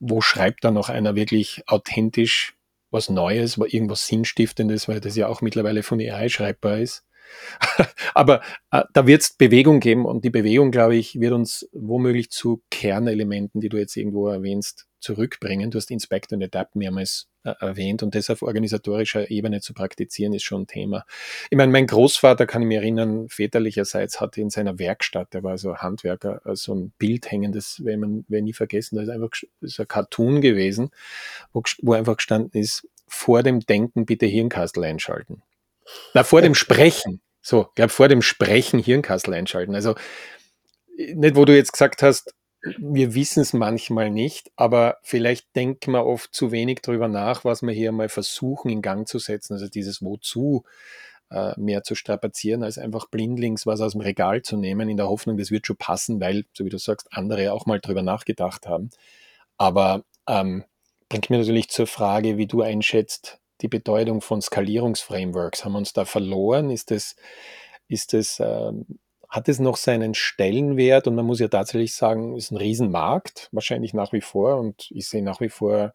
wo 0.01 0.21
schreibt 0.21 0.65
da 0.65 0.71
noch 0.71 0.89
einer 0.89 1.15
wirklich 1.15 1.63
authentisch 1.67 2.55
was 2.91 3.11
Neues, 3.11 3.59
irgendwas 3.59 4.07
Sinnstiftendes, 4.07 4.89
weil 4.89 5.01
das 5.01 5.15
ja 5.15 5.29
auch 5.29 5.43
mittlerweile 5.43 5.83
von 5.83 6.01
AI 6.01 6.29
schreibbar 6.29 6.79
ist. 6.79 7.05
Aber 8.15 8.43
äh, 8.71 8.83
da 8.93 9.07
wird 9.07 9.23
es 9.23 9.33
Bewegung 9.33 9.81
geben 9.81 10.07
und 10.07 10.25
die 10.25 10.31
Bewegung, 10.31 10.71
glaube 10.71 10.97
ich, 10.97 11.21
wird 11.21 11.33
uns 11.33 11.69
womöglich 11.73 12.31
zu 12.31 12.63
Kernelementen, 12.71 13.61
die 13.61 13.69
du 13.69 13.77
jetzt 13.77 13.97
irgendwo 13.97 14.29
erwähnst, 14.29 14.89
zurückbringen. 15.01 15.71
Du 15.71 15.79
hast 15.79 15.91
Inspect 15.91 16.33
und 16.33 16.43
Adapt 16.43 16.75
mehrmals 16.75 17.29
äh, 17.45 17.55
erwähnt 17.61 18.03
und 18.03 18.15
das 18.15 18.31
auf 18.31 18.43
organisatorischer 18.43 19.31
Ebene 19.31 19.61
zu 19.61 19.75
praktizieren, 19.75 20.33
ist 20.33 20.45
schon 20.45 20.63
ein 20.63 20.67
Thema. 20.67 21.05
Ich 21.51 21.57
meine, 21.57 21.71
mein 21.73 21.87
Großvater, 21.87 22.47
kann 22.47 22.63
ich 22.63 22.69
mich 22.69 22.79
erinnern, 22.79 23.29
väterlicherseits 23.29 24.21
hatte 24.21 24.41
in 24.41 24.51
seiner 24.51 24.79
Werkstatt, 24.79 25.35
der 25.35 25.43
war 25.43 25.57
so 25.59 25.77
Handwerker, 25.77 26.43
äh, 26.45 26.57
so 26.57 26.75
ein 26.75 26.93
Bild 26.99 27.31
hängen, 27.31 27.53
das 27.53 27.79
man 27.79 28.25
wir 28.29 28.43
nie 28.43 28.53
vergessen, 28.53 28.97
das 28.97 29.05
ist 29.05 29.11
einfach 29.11 29.31
ist 29.61 29.81
ein 29.81 29.89
Cartoon 29.89 30.41
gewesen, 30.41 30.91
wo, 31.53 31.63
wo 31.83 31.93
einfach 31.93 32.17
gestanden 32.17 32.61
ist, 32.61 32.87
vor 33.07 33.43
dem 33.43 33.61
Denken 33.61 34.05
bitte 34.05 34.27
Hirnkastel 34.27 34.85
einschalten. 34.85 35.43
Na, 36.15 36.25
vor 36.25 36.43
dem 36.43 36.55
Sprechen. 36.55 37.21
So, 37.41 37.67
ich 37.69 37.75
glaube, 37.77 37.91
vor 37.91 38.09
dem 38.09 38.23
Sprechen 38.23 38.79
Hirnkastel 38.79 39.35
einschalten. 39.35 39.75
Also, 39.75 39.95
nicht, 40.97 41.37
wo 41.37 41.45
du 41.45 41.55
jetzt 41.55 41.73
gesagt 41.73 42.03
hast, 42.03 42.35
wir 42.77 43.15
wissen 43.15 43.41
es 43.41 43.53
manchmal 43.53 44.11
nicht, 44.11 44.51
aber 44.57 44.99
vielleicht 45.03 45.55
denken 45.55 45.93
wir 45.93 46.05
oft 46.05 46.35
zu 46.35 46.51
wenig 46.51 46.81
darüber 46.83 47.09
nach, 47.09 47.45
was 47.45 47.63
wir 47.63 47.73
hier 47.73 47.93
mal 47.93 48.09
versuchen 48.09 48.71
in 48.71 48.83
Gang 48.83 49.07
zu 49.07 49.19
setzen. 49.19 49.55
Also 49.55 49.69
dieses 49.69 50.03
Wozu 50.03 50.65
äh, 51.31 51.53
mehr 51.59 51.85
zu 51.85 51.95
strapazieren, 51.95 52.63
als 52.63 52.79
einfach 52.79 53.07
blindlings 53.09 53.67
was 53.67 53.81
aus 53.81 53.93
dem 53.93 54.01
Regal 54.01 54.43
zu 54.43 54.57
nehmen, 54.57 54.89
in 54.89 54.97
der 54.97 55.09
Hoffnung, 55.09 55.37
das 55.37 55.51
wird 55.51 55.67
schon 55.67 55.77
passen, 55.77 56.21
weil, 56.21 56.45
so 56.53 56.65
wie 56.65 56.71
du 56.71 56.79
sagst, 56.79 57.09
andere 57.13 57.53
auch 57.53 57.67
mal 57.67 57.81
darüber 57.81 58.03
nachgedacht 58.03 58.67
haben. 58.67 58.91
Aber 59.57 60.05
ähm, 60.27 60.65
bringt 61.09 61.31
mir 61.31 61.39
natürlich 61.39 61.69
zur 61.71 61.87
Frage, 61.87 62.39
wie 62.39 62.47
du 62.47 62.63
einschätzt, 62.63 63.39
die 63.61 63.69
Bedeutung 63.69 64.21
von 64.21 64.41
Skalierungsframeworks? 64.41 65.65
Haben 65.65 65.73
wir 65.73 65.79
uns 65.79 65.93
da 65.93 66.05
verloren? 66.05 66.71
Ist 66.71 66.91
das, 66.91 67.17
ist 67.89 68.13
das, 68.13 68.41
ähm, 68.41 68.87
hat 69.29 69.49
es 69.49 69.59
noch 69.59 69.77
seinen 69.77 70.15
Stellenwert? 70.15 71.07
Und 71.07 71.15
man 71.15 71.27
muss 71.27 71.41
ja 71.41 71.49
tatsächlich 71.49 71.95
sagen, 71.95 72.37
es 72.37 72.45
ist 72.45 72.51
ein 72.53 72.57
Riesenmarkt, 72.57 73.49
wahrscheinlich 73.53 73.95
nach 73.95 74.13
wie 74.13 74.21
vor. 74.21 74.59
Und 74.59 74.91
ich 74.91 75.09
sehe 75.09 75.23
nach 75.23 75.41
wie 75.41 75.49
vor 75.49 75.93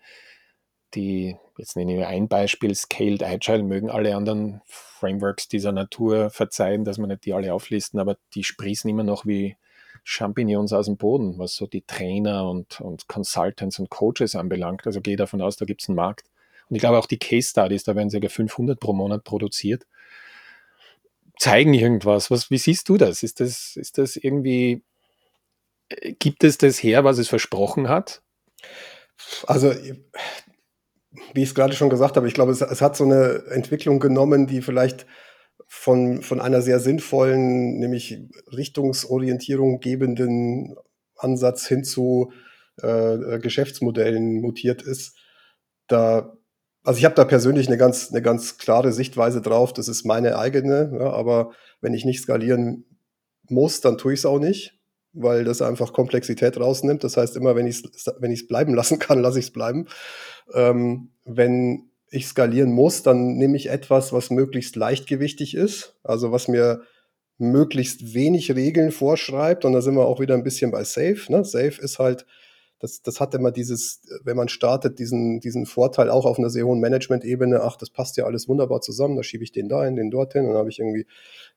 die, 0.95 1.35
jetzt 1.57 1.75
nenne 1.75 1.97
ich 1.97 2.05
ein 2.05 2.27
Beispiel, 2.27 2.73
Scaled 2.75 3.23
Agile, 3.23 3.63
mögen 3.63 3.89
alle 3.89 4.15
anderen 4.15 4.61
Frameworks 4.65 5.47
dieser 5.47 5.71
Natur 5.71 6.29
verzeihen, 6.29 6.85
dass 6.85 6.97
man 6.97 7.09
nicht 7.09 7.25
die 7.25 7.33
alle 7.33 7.53
auflisten, 7.53 7.99
aber 7.99 8.17
die 8.35 8.43
sprießen 8.43 8.89
immer 8.89 9.03
noch 9.03 9.25
wie 9.25 9.57
Champignons 10.03 10.73
aus 10.73 10.85
dem 10.85 10.97
Boden, 10.97 11.37
was 11.37 11.55
so 11.55 11.65
die 11.65 11.81
Trainer 11.81 12.49
und, 12.49 12.81
und 12.81 13.07
Consultants 13.07 13.79
und 13.79 13.89
Coaches 13.89 14.35
anbelangt. 14.35 14.85
Also 14.85 15.01
gehe 15.01 15.15
davon 15.15 15.41
aus, 15.41 15.55
da 15.55 15.65
gibt 15.65 15.81
es 15.81 15.89
einen 15.89 15.95
Markt. 15.95 16.29
Und 16.73 16.77
ich 16.77 16.81
glaube 16.81 16.97
auch 16.97 17.05
die 17.05 17.19
Case 17.19 17.49
Studies, 17.49 17.83
da 17.83 17.95
werden 17.95 18.09
ca. 18.09 18.27
500 18.27 18.79
pro 18.79 18.93
Monat 18.93 19.23
produziert, 19.23 19.85
zeigen 21.37 21.71
irgendwas. 21.75 22.31
Was, 22.31 22.49
wie 22.49 22.57
siehst 22.57 22.89
du 22.89 22.97
das? 22.97 23.21
Ist 23.21 23.41
das, 23.41 23.75
ist 23.75 23.99
das 23.99 24.15
irgendwie, 24.15 24.83
äh, 25.89 26.13
gibt 26.13 26.43
es 26.43 26.57
das 26.57 26.81
her, 26.81 27.03
was 27.03 27.19
es 27.19 27.29
versprochen 27.29 27.89
hat? 27.89 28.23
Also, 29.45 29.71
wie 31.35 31.43
ich 31.43 31.49
es 31.49 31.53
gerade 31.53 31.75
schon 31.75 31.91
gesagt 31.91 32.17
habe, 32.17 32.27
ich 32.27 32.33
glaube, 32.33 32.51
es, 32.51 32.61
es, 32.61 32.81
hat 32.81 32.95
so 32.97 33.03
eine 33.03 33.43
Entwicklung 33.51 33.99
genommen, 33.99 34.47
die 34.47 34.63
vielleicht 34.63 35.05
von, 35.67 36.23
von 36.23 36.41
einer 36.41 36.63
sehr 36.63 36.79
sinnvollen, 36.79 37.77
nämlich 37.77 38.17
Richtungsorientierung 38.51 39.79
gebenden 39.79 40.75
Ansatz 41.17 41.67
hin 41.67 41.83
zu 41.83 42.33
äh, 42.81 43.37
Geschäftsmodellen 43.37 44.41
mutiert 44.41 44.81
ist. 44.81 45.15
Da 45.85 46.35
also 46.83 46.97
ich 46.97 47.05
habe 47.05 47.15
da 47.15 47.23
persönlich 47.23 47.67
eine 47.67 47.77
ganz, 47.77 48.11
eine 48.11 48.21
ganz 48.21 48.57
klare 48.57 48.91
Sichtweise 48.91 49.41
drauf. 49.41 49.73
Das 49.73 49.87
ist 49.87 50.05
meine 50.05 50.37
eigene. 50.37 50.91
Ja, 50.99 51.11
aber 51.11 51.51
wenn 51.81 51.93
ich 51.93 52.05
nicht 52.05 52.21
skalieren 52.21 52.85
muss, 53.49 53.81
dann 53.81 53.97
tue 53.97 54.13
ich 54.13 54.19
es 54.19 54.25
auch 54.25 54.39
nicht, 54.39 54.79
weil 55.13 55.45
das 55.45 55.61
einfach 55.61 55.93
Komplexität 55.93 56.59
rausnimmt. 56.59 57.03
Das 57.03 57.15
heißt, 57.15 57.37
immer 57.37 57.55
wenn 57.55 57.67
ich 57.67 57.83
es 57.83 58.05
wenn 58.19 58.31
ich's 58.31 58.47
bleiben 58.47 58.73
lassen 58.73 58.99
kann, 58.99 59.19
lasse 59.21 59.39
ich 59.39 59.45
es 59.45 59.53
bleiben. 59.53 59.87
Ähm, 60.53 61.11
wenn 61.25 61.89
ich 62.09 62.27
skalieren 62.27 62.71
muss, 62.71 63.01
dann 63.01 63.37
nehme 63.37 63.57
ich 63.57 63.69
etwas, 63.69 64.13
was 64.13 64.29
möglichst 64.29 64.75
leichtgewichtig 64.75 65.55
ist, 65.55 65.95
also 66.03 66.31
was 66.31 66.47
mir 66.47 66.83
möglichst 67.37 68.13
wenig 68.13 68.53
Regeln 68.53 68.91
vorschreibt. 68.91 69.65
Und 69.65 69.73
da 69.73 69.81
sind 69.81 69.95
wir 69.95 70.05
auch 70.05 70.19
wieder 70.19 70.35
ein 70.35 70.43
bisschen 70.43 70.69
bei 70.69 70.83
Safe. 70.83 71.19
Ne? 71.29 71.43
Safe 71.43 71.81
ist 71.81 71.97
halt 71.97 72.25
das, 72.83 73.01
das 73.01 73.21
hat 73.21 73.33
immer 73.33 73.51
dieses, 73.51 74.01
wenn 74.25 74.35
man 74.35 74.49
startet, 74.49 74.99
diesen, 74.99 75.39
diesen 75.39 75.65
Vorteil 75.65 76.09
auch 76.09 76.25
auf 76.25 76.37
einer 76.37 76.49
sehr 76.49 76.65
hohen 76.65 76.81
Management-Ebene, 76.81 77.61
ach, 77.61 77.77
das 77.77 77.89
passt 77.89 78.17
ja 78.17 78.25
alles 78.25 78.49
wunderbar 78.49 78.81
zusammen, 78.81 79.15
da 79.15 79.23
schiebe 79.23 79.41
ich 79.45 79.53
den 79.53 79.69
dahin, 79.69 79.95
den 79.95 80.11
dorthin, 80.11 80.45
dann 80.47 80.57
habe 80.57 80.67
ich 80.67 80.79
irgendwie 80.79 81.05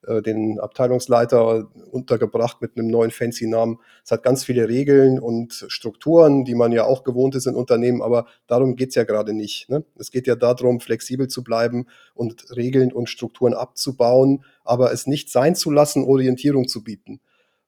äh, 0.06 0.22
den 0.22 0.60
Abteilungsleiter 0.60 1.68
untergebracht 1.90 2.62
mit 2.62 2.78
einem 2.78 2.86
neuen 2.86 3.10
fancy 3.10 3.48
Namen. 3.48 3.80
Es 4.04 4.12
hat 4.12 4.22
ganz 4.22 4.44
viele 4.44 4.68
Regeln 4.68 5.18
und 5.18 5.64
Strukturen, 5.66 6.44
die 6.44 6.54
man 6.54 6.70
ja 6.70 6.84
auch 6.84 7.02
gewohnt 7.02 7.34
ist 7.34 7.46
in 7.46 7.56
Unternehmen, 7.56 8.02
aber 8.02 8.26
darum 8.46 8.76
geht's 8.76 8.94
ja 8.94 9.02
gerade 9.02 9.34
nicht. 9.34 9.68
Ne? 9.68 9.84
Es 9.98 10.12
geht 10.12 10.28
ja 10.28 10.36
darum, 10.36 10.78
flexibel 10.78 11.26
zu 11.26 11.42
bleiben 11.42 11.86
und 12.14 12.54
Regeln 12.54 12.92
und 12.92 13.10
Strukturen 13.10 13.52
abzubauen, 13.52 14.44
aber 14.62 14.92
es 14.92 15.08
nicht 15.08 15.32
sein 15.32 15.56
zu 15.56 15.72
lassen, 15.72 16.04
Orientierung 16.04 16.68
zu 16.68 16.84
bieten 16.84 17.18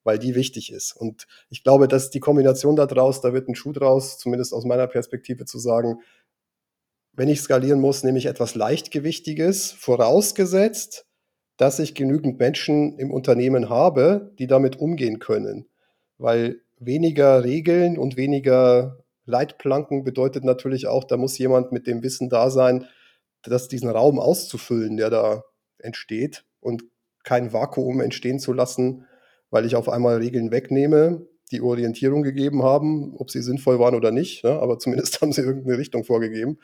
weil 0.03 0.19
die 0.19 0.35
wichtig 0.35 0.71
ist. 0.71 0.95
Und 0.95 1.27
ich 1.49 1.63
glaube, 1.63 1.87
dass 1.87 2.09
die 2.09 2.19
Kombination 2.19 2.75
da 2.75 2.85
draus, 2.85 3.21
da 3.21 3.33
wird 3.33 3.47
ein 3.47 3.55
Schuh 3.55 3.73
draus, 3.73 4.17
zumindest 4.17 4.53
aus 4.53 4.65
meiner 4.65 4.87
Perspektive 4.87 5.45
zu 5.45 5.59
sagen, 5.59 5.99
wenn 7.13 7.29
ich 7.29 7.41
skalieren 7.41 7.81
muss, 7.81 8.03
nehme 8.03 8.17
ich 8.17 8.27
etwas 8.27 8.55
Leichtgewichtiges, 8.55 9.71
vorausgesetzt, 9.73 11.05
dass 11.57 11.79
ich 11.79 11.93
genügend 11.93 12.39
Menschen 12.39 12.97
im 12.97 13.11
Unternehmen 13.11 13.69
habe, 13.69 14.31
die 14.39 14.47
damit 14.47 14.79
umgehen 14.79 15.19
können. 15.19 15.67
Weil 16.17 16.61
weniger 16.79 17.43
Regeln 17.43 17.97
und 17.97 18.15
weniger 18.15 19.03
Leitplanken 19.25 20.05
bedeutet 20.05 20.45
natürlich 20.45 20.87
auch, 20.87 21.03
da 21.03 21.17
muss 21.17 21.37
jemand 21.37 21.73
mit 21.73 21.87
dem 21.87 22.03
Wissen 22.03 22.29
da 22.29 22.49
sein, 22.49 22.85
dass 23.43 23.67
diesen 23.67 23.89
Raum 23.89 24.19
auszufüllen, 24.19 24.95
der 24.95 25.09
da 25.09 25.43
entsteht 25.77 26.45
und 26.61 26.83
kein 27.23 27.51
Vakuum 27.51 27.99
entstehen 27.99 28.39
zu 28.39 28.53
lassen, 28.53 29.05
weil 29.49 29.65
ich 29.65 29.75
auf 29.75 29.89
einmal 29.89 30.17
Regeln 30.17 30.51
wegnehme, 30.51 31.25
die 31.51 31.61
Orientierung 31.61 32.21
gegeben 32.21 32.63
haben, 32.63 33.15
ob 33.17 33.31
sie 33.31 33.41
sinnvoll 33.41 33.79
waren 33.79 33.95
oder 33.95 34.11
nicht, 34.11 34.43
ne? 34.43 34.51
aber 34.51 34.77
zumindest 34.79 35.21
haben 35.21 35.31
sie 35.31 35.41
irgendeine 35.41 35.77
Richtung 35.77 36.03
vorgegeben. 36.03 36.59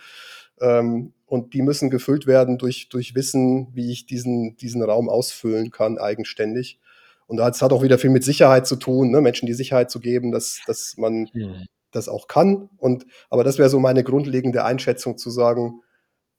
Ähm, 0.61 1.13
und 1.25 1.53
die 1.53 1.61
müssen 1.61 1.89
gefüllt 1.89 2.27
werden 2.27 2.57
durch, 2.57 2.89
durch 2.89 3.15
Wissen, 3.15 3.67
wie 3.73 3.91
ich 3.91 4.05
diesen, 4.05 4.55
diesen 4.57 4.81
Raum 4.83 5.09
ausfüllen 5.09 5.71
kann, 5.71 5.97
eigenständig. 5.97 6.79
Und 7.27 7.37
das 7.37 7.61
hat 7.61 7.73
auch 7.73 7.81
wieder 7.81 7.97
viel 7.97 8.11
mit 8.11 8.23
Sicherheit 8.23 8.67
zu 8.67 8.75
tun, 8.75 9.09
ne? 9.09 9.19
Menschen 9.19 9.47
die 9.47 9.53
Sicherheit 9.53 9.89
zu 9.89 9.99
geben, 9.99 10.31
dass, 10.31 10.61
dass 10.67 10.95
man 10.97 11.29
mhm. 11.33 11.65
das 11.91 12.07
auch 12.07 12.27
kann. 12.27 12.69
Und, 12.77 13.05
aber 13.29 13.43
das 13.43 13.57
wäre 13.57 13.69
so 13.69 13.79
meine 13.79 14.03
grundlegende 14.03 14.63
Einschätzung 14.63 15.17
zu 15.17 15.31
sagen, 15.31 15.81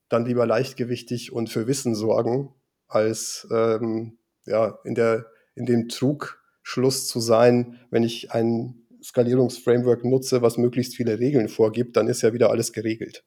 dann 0.08 0.24
lieber 0.24 0.46
leichtgewichtig 0.46 1.32
und 1.32 1.50
für 1.50 1.66
Wissen 1.66 1.96
sorgen, 1.96 2.54
als 2.86 3.48
ähm, 3.50 4.18
ja, 4.44 4.78
in 4.84 4.94
der 4.94 5.26
in 5.56 5.66
dem 5.66 5.88
Trugschluss 5.88 7.08
zu 7.08 7.18
sein, 7.20 7.80
wenn 7.90 8.04
ich 8.04 8.32
ein 8.32 8.86
Skalierungsframework 9.02 10.04
nutze, 10.04 10.42
was 10.42 10.58
möglichst 10.58 10.96
viele 10.96 11.18
Regeln 11.18 11.48
vorgibt, 11.48 11.96
dann 11.96 12.08
ist 12.08 12.22
ja 12.22 12.32
wieder 12.32 12.50
alles 12.50 12.72
geregelt. 12.72 13.24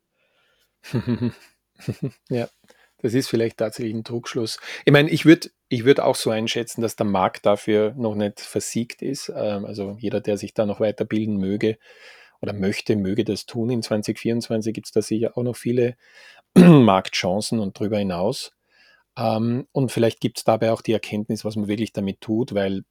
ja, 2.30 2.48
das 3.02 3.14
ist 3.14 3.30
vielleicht 3.30 3.58
tatsächlich 3.58 3.94
ein 3.94 4.04
Trugschluss. 4.04 4.60
Ich 4.86 4.92
meine, 4.92 5.10
ich 5.10 5.26
würde 5.26 5.50
ich 5.70 5.86
würd 5.86 6.00
auch 6.00 6.16
so 6.16 6.32
einschätzen, 6.32 6.82
dass 6.82 6.96
der 6.96 7.06
Markt 7.06 7.46
dafür 7.46 7.94
noch 7.96 8.16
nicht 8.16 8.40
versiegt 8.42 9.02
ist. 9.02 9.32
Ähm, 9.34 9.66
also 9.66 9.98
jeder, 10.00 10.20
der 10.20 10.38
sich 10.38 10.54
da 10.54 10.66
noch 10.66 10.80
weiterbilden 10.80 11.38
möge 11.38 11.78
oder 12.42 12.54
möchte, 12.54 12.96
möge 12.96 13.24
das 13.24 13.46
tun. 13.46 13.70
In 13.70 13.84
2024 13.84 14.74
gibt 14.74 14.88
es 14.88 14.94
da 14.94 15.02
sicher 15.02 15.38
auch 15.38 15.44
noch 15.44 15.56
viele 15.56 15.96
Marktchancen 16.56 17.60
und 17.60 17.78
darüber 17.80 18.00
hinaus. 18.00 18.52
Ähm, 19.20 19.68
und 19.72 19.92
vielleicht 19.92 20.22
gibt 20.22 20.40
es 20.40 20.44
dabei 20.44 20.72
auch 20.72 20.82
die 20.82 20.94
Erkenntnis, 20.94 21.44
was 21.44 21.56
man 21.56 21.68
wirklich 21.68 21.94
damit 21.94 22.22
tut, 22.22 22.54
weil 22.54 22.84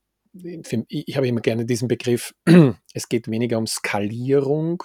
für, 0.62 0.84
ich 0.88 1.16
habe 1.16 1.26
immer 1.26 1.40
gerne 1.40 1.64
diesen 1.64 1.88
Begriff, 1.88 2.34
es 2.94 3.08
geht 3.08 3.28
weniger 3.28 3.58
um 3.58 3.66
Skalierung, 3.66 4.82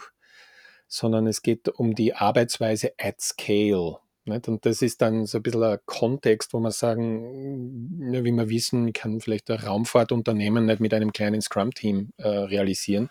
sondern 0.88 1.28
es 1.28 1.42
geht 1.42 1.68
um 1.70 1.96
die 1.96 2.14
Arbeitsweise 2.16 2.94
at 2.98 3.20
scale. 3.22 3.98
Nicht? 4.26 4.48
Und 4.48 4.66
das 4.66 4.82
ist 4.82 5.02
dann 5.02 5.26
so 5.26 5.40
ein 5.40 5.44
bisschen 5.44 5.64
ein 5.64 5.80
Kontext, 5.86 6.54
wo 6.54 6.60
man 6.60 6.72
sagen, 6.72 7.90
wie 8.00 8.32
wir 8.32 8.50
wissen, 8.50 8.94
kann 8.94 9.20
vielleicht 9.20 9.52
ein 9.52 9.60
Raumfahrtunternehmen 9.60 10.66
nicht 10.66 10.80
mit 10.80 10.94
einem 10.94 11.12
kleinen 11.12 11.42
Scrum-Team 11.42 12.14
äh, 12.18 12.28
realisieren. 12.28 13.10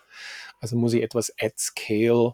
Also 0.59 0.75
muss 0.75 0.93
ich 0.93 1.03
etwas 1.03 1.31
at 1.39 1.59
scale 1.59 2.33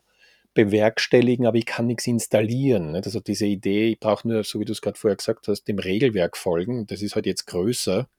bewerkstelligen, 0.65 1.45
aber 1.45 1.57
ich 1.57 1.65
kann 1.65 1.87
nichts 1.87 2.05
installieren. 2.05 2.95
Also 2.95 3.19
diese 3.19 3.45
Idee, 3.45 3.91
ich 3.91 3.99
brauche 3.99 4.27
nur, 4.27 4.43
so 4.43 4.59
wie 4.59 4.65
du 4.65 4.73
es 4.73 4.81
gerade 4.81 4.99
vorher 4.99 5.15
gesagt 5.15 5.47
hast, 5.47 5.63
dem 5.65 5.79
Regelwerk 5.79 6.35
folgen. 6.35 6.85
Das 6.87 7.01
ist 7.01 7.15
halt 7.15 7.25
jetzt 7.25 7.45
größer. 7.45 8.09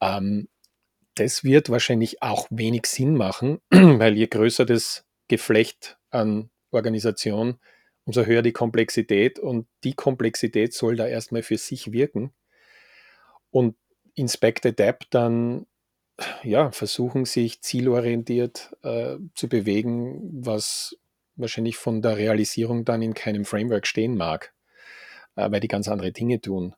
Ähm, 0.00 0.48
das 1.14 1.44
wird 1.44 1.70
wahrscheinlich 1.70 2.22
auch 2.22 2.48
wenig 2.50 2.86
Sinn 2.86 3.14
machen, 3.14 3.60
weil 3.70 4.16
je 4.16 4.26
größer 4.26 4.64
das 4.66 5.04
Geflecht 5.28 5.98
an 6.10 6.50
Organisation, 6.70 7.58
umso 8.04 8.24
höher 8.24 8.42
die 8.42 8.52
Komplexität 8.52 9.38
und 9.38 9.68
die 9.84 9.94
Komplexität 9.94 10.72
soll 10.74 10.96
da 10.96 11.06
erstmal 11.06 11.42
für 11.42 11.58
sich 11.58 11.92
wirken. 11.92 12.32
Und 13.50 13.76
Inspect 14.14 14.66
Adapt 14.66 15.08
dann 15.10 15.66
ja, 16.42 16.72
versuchen, 16.72 17.24
sich 17.24 17.62
zielorientiert 17.62 18.76
äh, 18.82 19.16
zu 19.34 19.48
bewegen, 19.48 20.20
was 20.44 20.96
wahrscheinlich 21.38 21.76
von 21.76 22.02
der 22.02 22.16
Realisierung 22.16 22.84
dann 22.84 23.02
in 23.02 23.14
keinem 23.14 23.44
Framework 23.44 23.86
stehen 23.86 24.16
mag, 24.16 24.52
äh, 25.36 25.50
weil 25.50 25.60
die 25.60 25.68
ganz 25.68 25.88
andere 25.88 26.12
Dinge 26.12 26.40
tun. 26.40 26.74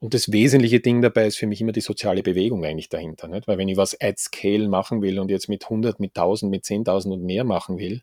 Und 0.00 0.14
das 0.14 0.32
wesentliche 0.32 0.80
Ding 0.80 1.02
dabei 1.02 1.26
ist 1.26 1.36
für 1.36 1.46
mich 1.46 1.60
immer 1.60 1.72
die 1.72 1.82
soziale 1.82 2.22
Bewegung 2.22 2.64
eigentlich 2.64 2.88
dahinter. 2.88 3.28
Nicht? 3.28 3.46
Weil 3.46 3.58
wenn 3.58 3.68
ich 3.68 3.76
was 3.76 4.00
at 4.00 4.18
scale 4.18 4.68
machen 4.68 5.02
will 5.02 5.18
und 5.18 5.30
jetzt 5.30 5.48
mit 5.48 5.64
100, 5.64 6.00
mit 6.00 6.16
1000, 6.16 6.50
mit 6.50 6.64
10.000 6.64 7.12
und 7.12 7.22
mehr 7.22 7.44
machen 7.44 7.78
will, 7.78 8.02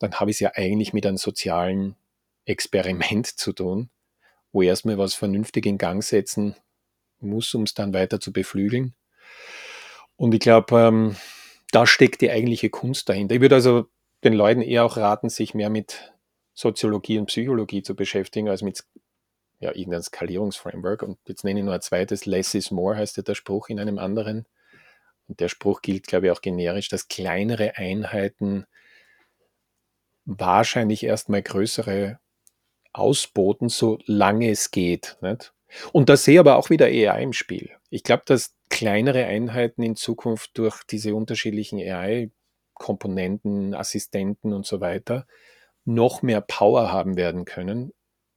dann 0.00 0.14
habe 0.14 0.30
ich 0.30 0.36
es 0.36 0.40
ja 0.40 0.52
eigentlich 0.54 0.92
mit 0.92 1.06
einem 1.06 1.18
sozialen 1.18 1.94
Experiment 2.46 3.26
zu 3.38 3.52
tun, 3.52 3.90
wo 4.52 4.62
erstmal 4.62 4.98
was 4.98 5.14
vernünftig 5.14 5.66
in 5.66 5.78
Gang 5.78 6.02
setzen 6.02 6.56
muss, 7.20 7.54
um 7.54 7.62
es 7.62 7.74
dann 7.74 7.94
weiter 7.94 8.18
zu 8.18 8.32
beflügeln. 8.32 8.94
Und 10.16 10.34
ich 10.34 10.40
glaube, 10.40 10.76
ähm, 10.78 11.16
da 11.70 11.86
steckt 11.86 12.22
die 12.22 12.30
eigentliche 12.30 12.70
Kunst 12.70 13.08
dahinter. 13.08 13.36
Ich 13.36 13.40
würde 13.40 13.54
also 13.54 13.86
den 14.24 14.32
Leuten 14.34 14.62
eher 14.62 14.84
auch 14.84 14.96
raten, 14.96 15.28
sich 15.28 15.54
mehr 15.54 15.70
mit 15.70 16.12
Soziologie 16.54 17.18
und 17.18 17.26
Psychologie 17.26 17.82
zu 17.82 17.94
beschäftigen, 17.94 18.48
als 18.48 18.62
mit 18.62 18.84
ja, 19.60 19.74
irgendeinem 19.74 20.02
Skalierungsframework. 20.02 21.02
Und 21.02 21.18
jetzt 21.26 21.44
nenne 21.44 21.60
ich 21.60 21.64
nur 21.64 21.74
ein 21.74 21.80
zweites, 21.80 22.26
Less 22.26 22.54
is 22.54 22.70
more 22.70 22.96
heißt 22.96 23.16
ja 23.16 23.22
der 23.22 23.34
Spruch 23.34 23.68
in 23.68 23.80
einem 23.80 23.98
anderen. 23.98 24.46
Und 25.28 25.40
der 25.40 25.48
Spruch 25.48 25.80
gilt, 25.80 26.06
glaube 26.06 26.26
ich, 26.26 26.32
auch 26.32 26.40
generisch, 26.40 26.88
dass 26.88 27.08
kleinere 27.08 27.76
Einheiten 27.76 28.66
wahrscheinlich 30.24 31.04
erstmal 31.04 31.42
größere 31.42 32.18
ausboten, 32.92 33.68
solange 33.68 34.50
es 34.50 34.70
geht. 34.70 35.16
Nicht? 35.20 35.52
Und 35.92 36.08
da 36.08 36.16
sehe 36.16 36.34
ich 36.34 36.40
aber 36.40 36.56
auch 36.56 36.70
wieder 36.70 36.86
AI 36.86 37.22
im 37.22 37.32
Spiel. 37.32 37.70
Ich 37.90 38.02
glaube, 38.02 38.24
dass 38.26 38.56
kleinere 38.68 39.24
Einheiten 39.24 39.82
in 39.82 39.96
Zukunft 39.96 40.58
durch 40.58 40.82
diese 40.84 41.14
unterschiedlichen 41.14 41.78
AI-Komponenten, 42.80 43.74
Assistenten 43.74 44.52
und 44.52 44.66
so 44.66 44.80
weiter 44.80 45.26
noch 45.84 46.22
mehr 46.22 46.40
Power 46.40 46.92
haben 46.92 47.16
werden 47.16 47.44
können, 47.44 47.92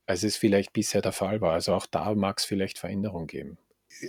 als 0.06 0.24
es 0.24 0.38
vielleicht 0.38 0.74
bisher 0.74 1.02
der 1.02 1.12
Fall 1.12 1.42
war. 1.42 1.54
Also 1.54 1.74
auch 1.74 1.86
da 1.86 2.14
mag 2.16 2.40
es 2.40 2.46
vielleicht 2.46 2.80
Veränderungen 2.80 3.28
geben. 3.28 3.58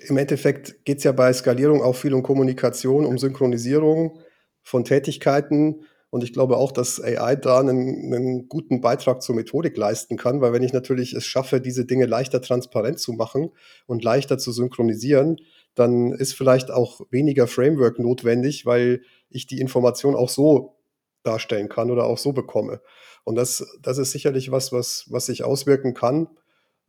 Im 0.09 0.17
Endeffekt 0.17 0.85
geht 0.85 0.99
es 0.99 1.05
ja 1.05 1.13
bei 1.13 1.33
Skalierung 1.33 1.83
auch 1.83 1.95
viel 1.95 2.15
um 2.15 2.23
Kommunikation, 2.23 3.05
um 3.05 3.19
Synchronisierung 3.19 4.21
von 4.63 4.85
Tätigkeiten 4.85 5.85
und 6.15 6.23
ich 6.23 6.33
glaube 6.33 6.59
auch, 6.59 6.71
dass 6.71 7.03
AI 7.03 7.35
da 7.35 7.59
einen, 7.59 8.15
einen, 8.15 8.49
guten 8.49 8.81
Beitrag 8.81 9.21
zur 9.21 9.35
Methodik 9.35 9.77
leisten 9.77 10.17
kann, 10.17 10.41
weil 10.41 10.53
wenn 10.53 10.63
ich 10.63 10.73
natürlich 10.73 11.13
es 11.13 11.27
schaffe, 11.27 11.61
diese 11.61 11.87
Dinge 11.87 12.07
leichter 12.07 12.41
transparent 12.41 13.01
zu 13.01 13.15
machen 13.15 13.51
und 13.87 14.05
leichter 14.05 14.39
zu 14.39 14.53
synchronisieren, 14.53 15.39
dann 15.75 16.13
ist 16.13 16.35
vielleicht 16.35 16.71
auch 16.71 17.01
weniger 17.11 17.49
Framework 17.49 17.99
notwendig, 17.99 18.65
weil 18.65 19.03
ich 19.35 19.47
die 19.47 19.61
Information 19.61 20.15
auch 20.15 20.29
so 20.29 20.79
darstellen 21.23 21.69
kann 21.69 21.91
oder 21.91 22.05
auch 22.05 22.19
so 22.19 22.33
bekomme. 22.33 22.81
Und 23.25 23.37
das, 23.37 23.67
das 23.81 23.99
ist 23.99 24.13
sicherlich 24.13 24.51
was, 24.51 24.73
was, 24.73 25.07
was 25.09 25.27
sich 25.27 25.45
auswirken 25.45 25.95
kann. 25.95 26.29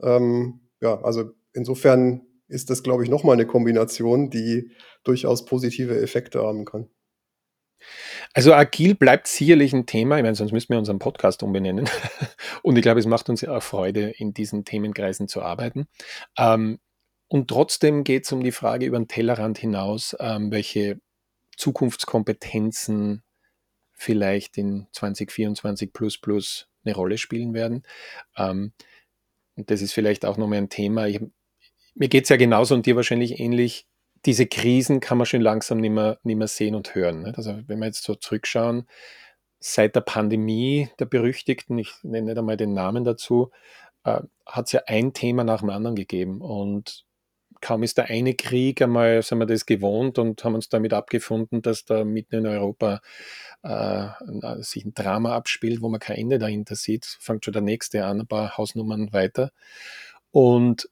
Ähm, 0.02 0.62
ja, 0.82 1.02
also 1.02 1.32
insofern 1.54 2.26
ist 2.48 2.70
das, 2.70 2.84
glaube 2.84 3.04
ich, 3.04 3.10
nochmal 3.10 3.34
eine 3.34 3.48
Kombination, 3.48 4.30
die 4.30 4.72
durchaus 5.04 5.46
positive 5.46 6.00
Effekte 6.00 6.42
haben 6.44 6.66
kann. 6.66 6.90
Also 8.34 8.54
agil 8.54 8.96
bleibt 8.96 9.28
sicherlich 9.28 9.74
ein 9.74 9.86
Thema. 9.86 10.18
Ich 10.18 10.24
meine, 10.24 10.36
sonst 10.36 10.52
müssen 10.52 10.70
wir 10.70 10.78
unseren 10.78 11.00
Podcast 11.00 11.44
umbenennen. 11.44 11.90
Und 12.64 12.78
ich 12.78 12.82
glaube, 12.82 13.00
es 13.00 13.06
macht 13.06 13.30
uns 13.30 13.42
ja 13.42 13.56
auch 13.56 13.64
Freude, 13.64 14.10
in 14.10 14.34
diesen 14.34 14.66
Themenkreisen 14.66 15.28
zu 15.28 15.42
arbeiten. 15.42 15.88
Ähm, 16.38 16.80
und 17.28 17.48
trotzdem 17.48 18.04
geht 18.04 18.26
es 18.26 18.32
um 18.32 18.44
die 18.44 18.52
Frage 18.52 18.86
über 18.86 19.00
den 19.00 19.08
Tellerrand 19.08 19.58
hinaus, 19.58 20.16
ähm, 20.20 20.52
welche 20.52 21.00
Zukunftskompetenzen 21.58 23.24
vielleicht 23.94 24.58
in 24.58 24.88
2024 24.92 25.94
plus 25.94 26.18
plus 26.18 26.68
eine 26.84 26.96
Rolle 26.96 27.18
spielen 27.18 27.54
werden. 27.54 27.84
Ähm, 28.38 28.74
und 29.56 29.72
das 29.72 29.82
ist 29.82 29.94
vielleicht 29.94 30.26
auch 30.26 30.38
nochmal 30.38 30.60
ein 30.60 30.70
Thema. 30.70 31.08
Ich, 31.08 31.22
mir 31.96 32.10
geht 32.10 32.24
es 32.24 32.30
ja 32.30 32.38
genauso 32.38 32.76
und 32.76 32.86
dir 32.86 32.96
wahrscheinlich 32.96 33.40
ähnlich. 33.40 33.88
Diese 34.26 34.48
Krisen 34.48 35.00
kann 35.00 35.18
man 35.18 35.28
schon 35.28 35.42
langsam 35.42 35.80
nicht 35.80 35.92
mehr, 35.92 36.20
nicht 36.24 36.38
mehr 36.38 36.48
sehen 36.48 36.76
und 36.76 36.96
hören. 36.96 37.24
Nicht? 37.24 37.38
Also 37.38 37.60
wenn 37.68 37.80
wir 37.80 37.86
jetzt 37.86 38.04
so 38.04 38.16
zurückschauen, 38.16 38.88
seit 39.60 39.96
der 39.96 40.02
Pandemie 40.02 40.90
der 41.00 41.06
berüchtigten, 41.06 41.78
ich 41.78 41.94
nenne 42.04 42.28
nicht 42.28 42.38
einmal 42.38 42.58
den 42.58 42.74
Namen 42.74 43.04
dazu, 43.04 43.52
äh, 44.04 44.22
hat 44.46 44.66
es 44.66 44.72
ja 44.74 44.82
ein 44.88 45.14
Thema 45.14 45.44
nach 45.44 45.62
dem 45.62 45.70
anderen 45.70 45.96
gegeben. 45.96 46.42
Und 46.42 47.05
kaum 47.66 47.82
ist 47.82 47.98
der 47.98 48.12
eine 48.12 48.36
Krieg 48.36 48.80
einmal, 48.84 49.24
sind 49.24 49.40
wir 49.40 49.48
das 49.48 49.66
gewohnt 49.66 50.20
und 50.20 50.44
haben 50.44 50.54
uns 50.54 50.70
damit 50.70 50.94
abgefunden, 50.94 51.64
dass 51.64 51.84
da 51.84 52.06
mitten 52.06 52.36
in 52.36 52.46
Europa 52.46 53.02
äh, 53.64 54.08
sich 54.60 54.86
ein 54.86 54.94
Drama 54.94 55.36
abspielt, 55.36 55.82
wo 55.82 55.90
man 55.90 56.00
kein 56.00 56.18
Ende 56.18 56.38
dahinter 56.38 56.76
sieht. 56.76 57.06
Fängt 57.20 57.44
schon 57.44 57.54
der 57.54 57.64
nächste 57.64 58.06
an, 58.06 58.22
ein 58.22 58.28
paar 58.28 58.56
Hausnummern 58.56 59.12
weiter. 59.14 59.52
Und 60.30 60.92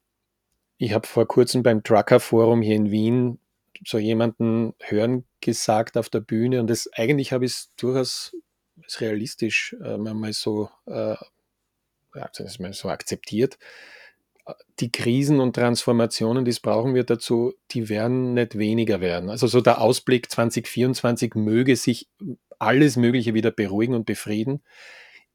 ich 0.80 0.94
habe 0.94 1.06
vor 1.06 1.28
kurzem 1.28 1.62
beim 1.62 1.84
Trucker 1.84 2.20
Forum 2.20 2.64
hier 2.64 2.76
in 2.76 2.90
Wien 2.90 3.40
so 3.86 4.00
jemanden 4.00 4.74
hören 4.80 5.26
gesagt 5.42 5.96
auf 5.96 6.10
der 6.10 6.22
Bühne 6.22 6.60
und 6.60 6.72
das 6.72 6.90
eigentlich 6.94 7.34
habe 7.34 7.46
ich 7.46 7.52
es 7.52 7.72
durchaus 7.76 8.36
realistisch 8.98 9.76
äh, 9.84 9.98
mal 9.98 10.34
so, 10.34 10.70
äh, 10.88 11.18
so 12.72 12.90
akzeptiert 12.90 13.60
die 14.80 14.92
Krisen 14.92 15.40
und 15.40 15.56
Transformationen, 15.56 16.44
die 16.44 16.52
es 16.52 16.60
brauchen 16.60 16.96
wird 16.96 17.10
dazu, 17.10 17.54
die 17.72 17.90
werden 17.90 18.34
nicht 18.34 18.58
weniger 18.58 19.00
werden. 19.00 19.30
Also 19.30 19.48
so 19.48 19.62
der 19.62 19.80
Ausblick 19.80 20.30
2024 20.30 21.36
möge 21.36 21.76
sich 21.76 22.10
alles 22.60 22.98
Mögliche 22.98 23.34
wieder 23.34 23.52
beruhigen 23.52 23.96
und 23.96 24.06
befrieden. 24.06 24.64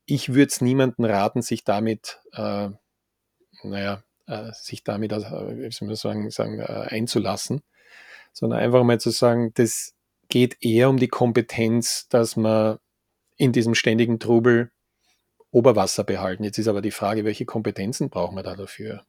Ich 0.05 0.31
würde 0.31 0.49
es 0.49 0.61
niemandem 0.61 1.05
raten, 1.05 1.43
sich 1.43 1.65
damit, 1.65 2.21
äh, 2.33 2.69
naja, 3.63 4.03
äh, 4.27 4.53
sich 4.53 4.85
damit, 4.85 5.13
äh, 5.13 5.17
wie 5.17 5.71
soll 5.71 5.89
man 5.89 5.97
sagen, 5.97 6.31
sagen 6.31 6.61
äh, 6.61 6.87
einzulassen, 6.91 7.63
sondern 8.33 8.61
einfach 8.61 8.85
mal 8.85 9.01
zu 9.01 9.11
sagen, 9.11 9.53
das 9.55 9.95
geht 10.29 10.59
eher 10.61 10.91
um 10.91 10.99
die 10.99 11.09
Kompetenz, 11.09 12.09
dass 12.09 12.37
man 12.37 12.79
in 13.37 13.53
diesem 13.53 13.75
ständigen 13.75 14.19
Trubel 14.19 14.71
Oberwasser 15.51 16.05
behalten. 16.05 16.45
Jetzt 16.45 16.59
ist 16.59 16.69
aber 16.69 16.83
die 16.83 16.91
Frage, 16.91 17.25
welche 17.25 17.47
Kompetenzen 17.47 18.11
brauchen 18.11 18.37
wir 18.37 18.43
da 18.43 18.55
dafür? 18.55 19.05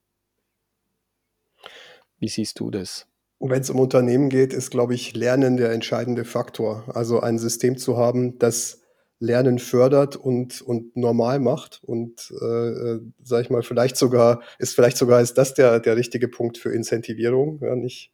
Wie 2.20 2.30
siehst 2.30 2.60
du 2.60 2.72
das? 2.72 3.08
Wenn 3.40 3.62
es 3.62 3.70
um 3.70 3.80
Unternehmen 3.80 4.30
geht, 4.30 4.52
ist, 4.52 4.70
glaube 4.70 4.94
ich, 4.94 5.16
Lernen 5.16 5.58
der 5.58 5.72
entscheidende 5.72 6.26
Faktor. 6.26 6.84
Also 6.94 7.22
ein 7.22 7.40
System 7.40 7.78
zu 7.78 7.98
haben, 7.98 8.38
das 8.38 8.82
Lernen 9.20 9.60
fördert 9.60 10.16
und, 10.16 10.62
und 10.62 10.96
normal 10.96 11.40
macht 11.40 11.82
und, 11.84 12.32
äh, 12.32 13.00
sage 13.22 13.44
ich 13.44 13.50
mal, 13.50 13.64
vielleicht 13.64 13.98
sogar, 13.98 14.42
ist 14.60 14.76
vielleicht 14.76 14.98
sogar 14.98 15.22
ist 15.22 15.38
das 15.38 15.54
der, 15.54 15.80
der 15.82 15.98
richtige 15.98 16.30
Punkt 16.30 16.58
für 16.58 16.74
Incentivierung, 16.74 17.60
ja, 17.62 17.76
nicht, 17.76 18.14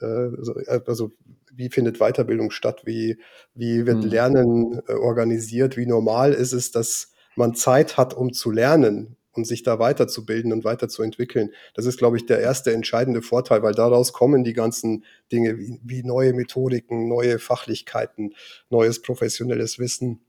äh, 0.00 0.04
also, 0.04 0.58
äh, 0.58 0.80
also 0.86 1.12
wie 1.52 1.68
findet 1.68 1.98
Weiterbildung 1.98 2.50
statt, 2.50 2.82
wie, 2.84 3.20
wie 3.54 3.86
wird 3.86 4.02
hm. 4.02 4.10
Lernen 4.10 4.82
äh, 4.88 4.92
organisiert, 4.94 5.76
wie 5.76 5.86
normal 5.86 6.32
ist 6.32 6.52
es, 6.52 6.72
dass 6.72 7.09
man 7.36 7.54
Zeit 7.54 7.96
hat, 7.96 8.14
um 8.14 8.32
zu 8.32 8.50
lernen 8.50 9.16
und 9.32 9.46
sich 9.46 9.62
da 9.62 9.78
weiterzubilden 9.78 10.52
und 10.52 10.64
weiterzuentwickeln. 10.64 11.50
Das 11.74 11.86
ist, 11.86 11.98
glaube 11.98 12.16
ich, 12.16 12.26
der 12.26 12.40
erste 12.40 12.72
entscheidende 12.72 13.22
Vorteil, 13.22 13.62
weil 13.62 13.74
daraus 13.74 14.12
kommen 14.12 14.44
die 14.44 14.52
ganzen 14.52 15.04
Dinge 15.32 15.58
wie, 15.58 15.80
wie 15.84 16.02
neue 16.02 16.32
Methodiken, 16.32 17.08
neue 17.08 17.38
Fachlichkeiten, 17.38 18.34
neues 18.70 19.02
professionelles 19.02 19.78
Wissen. 19.78 20.20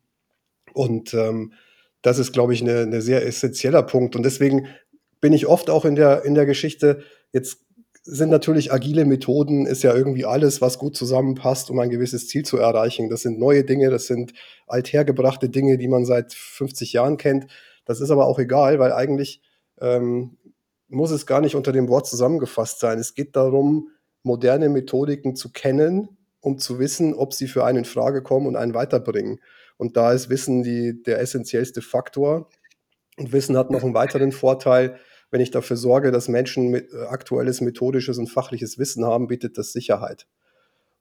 Und 0.73 1.13
ähm, 1.13 1.53
das 2.01 2.19
ist, 2.19 2.31
glaube 2.31 2.53
ich, 2.53 2.61
ein 2.61 2.89
ne 2.89 3.01
sehr 3.01 3.25
essentieller 3.25 3.83
Punkt. 3.83 4.15
Und 4.15 4.23
deswegen 4.23 4.67
bin 5.19 5.33
ich 5.33 5.47
oft 5.47 5.69
auch 5.69 5.85
in 5.85 5.95
der, 5.95 6.23
in 6.23 6.35
der 6.35 6.45
Geschichte, 6.45 7.03
jetzt 7.31 7.59
sind 8.03 8.29
natürlich 8.29 8.73
agile 8.73 9.05
Methoden, 9.05 9.65
ist 9.65 9.83
ja 9.83 9.93
irgendwie 9.93 10.25
alles, 10.25 10.61
was 10.61 10.79
gut 10.79 10.95
zusammenpasst, 10.97 11.69
um 11.69 11.79
ein 11.79 11.89
gewisses 11.89 12.27
Ziel 12.27 12.43
zu 12.43 12.57
erreichen. 12.57 13.09
Das 13.09 13.21
sind 13.21 13.39
neue 13.39 13.63
Dinge, 13.63 13.89
das 13.89 14.07
sind 14.07 14.33
althergebrachte 14.67 15.49
Dinge, 15.49 15.77
die 15.77 15.87
man 15.87 16.05
seit 16.05 16.33
50 16.33 16.93
Jahren 16.93 17.17
kennt. 17.17 17.47
Das 17.85 18.01
ist 18.01 18.09
aber 18.09 18.25
auch 18.25 18.39
egal, 18.39 18.79
weil 18.79 18.91
eigentlich 18.91 19.41
ähm, 19.79 20.37
muss 20.87 21.11
es 21.11 21.25
gar 21.25 21.41
nicht 21.41 21.55
unter 21.55 21.71
dem 21.71 21.89
Wort 21.89 22.07
zusammengefasst 22.07 22.79
sein. 22.79 22.97
Es 22.97 23.13
geht 23.13 23.35
darum, 23.35 23.89
moderne 24.23 24.69
Methodiken 24.69 25.35
zu 25.35 25.51
kennen, 25.51 26.17
um 26.41 26.57
zu 26.57 26.79
wissen, 26.79 27.13
ob 27.13 27.33
sie 27.33 27.47
für 27.47 27.65
einen 27.65 27.79
in 27.79 27.85
Frage 27.85 28.23
kommen 28.23 28.47
und 28.47 28.55
einen 28.55 28.73
weiterbringen. 28.73 29.39
Und 29.77 29.95
da 29.95 30.11
ist 30.11 30.29
Wissen 30.29 30.63
die, 30.63 31.01
der 31.03 31.19
essentiellste 31.19 31.81
Faktor. 31.81 32.49
Und 33.17 33.31
Wissen 33.31 33.57
hat 33.57 33.71
noch 33.71 33.83
einen 33.83 33.93
weiteren 33.93 34.31
Vorteil. 34.31 34.97
Wenn 35.31 35.41
ich 35.41 35.51
dafür 35.51 35.77
sorge, 35.77 36.11
dass 36.11 36.27
Menschen 36.27 36.69
mit, 36.69 36.93
äh, 36.93 37.05
aktuelles 37.07 37.61
methodisches 37.61 38.17
und 38.17 38.27
fachliches 38.27 38.77
Wissen 38.77 39.05
haben, 39.05 39.27
bietet 39.27 39.57
das 39.57 39.71
Sicherheit. 39.71 40.27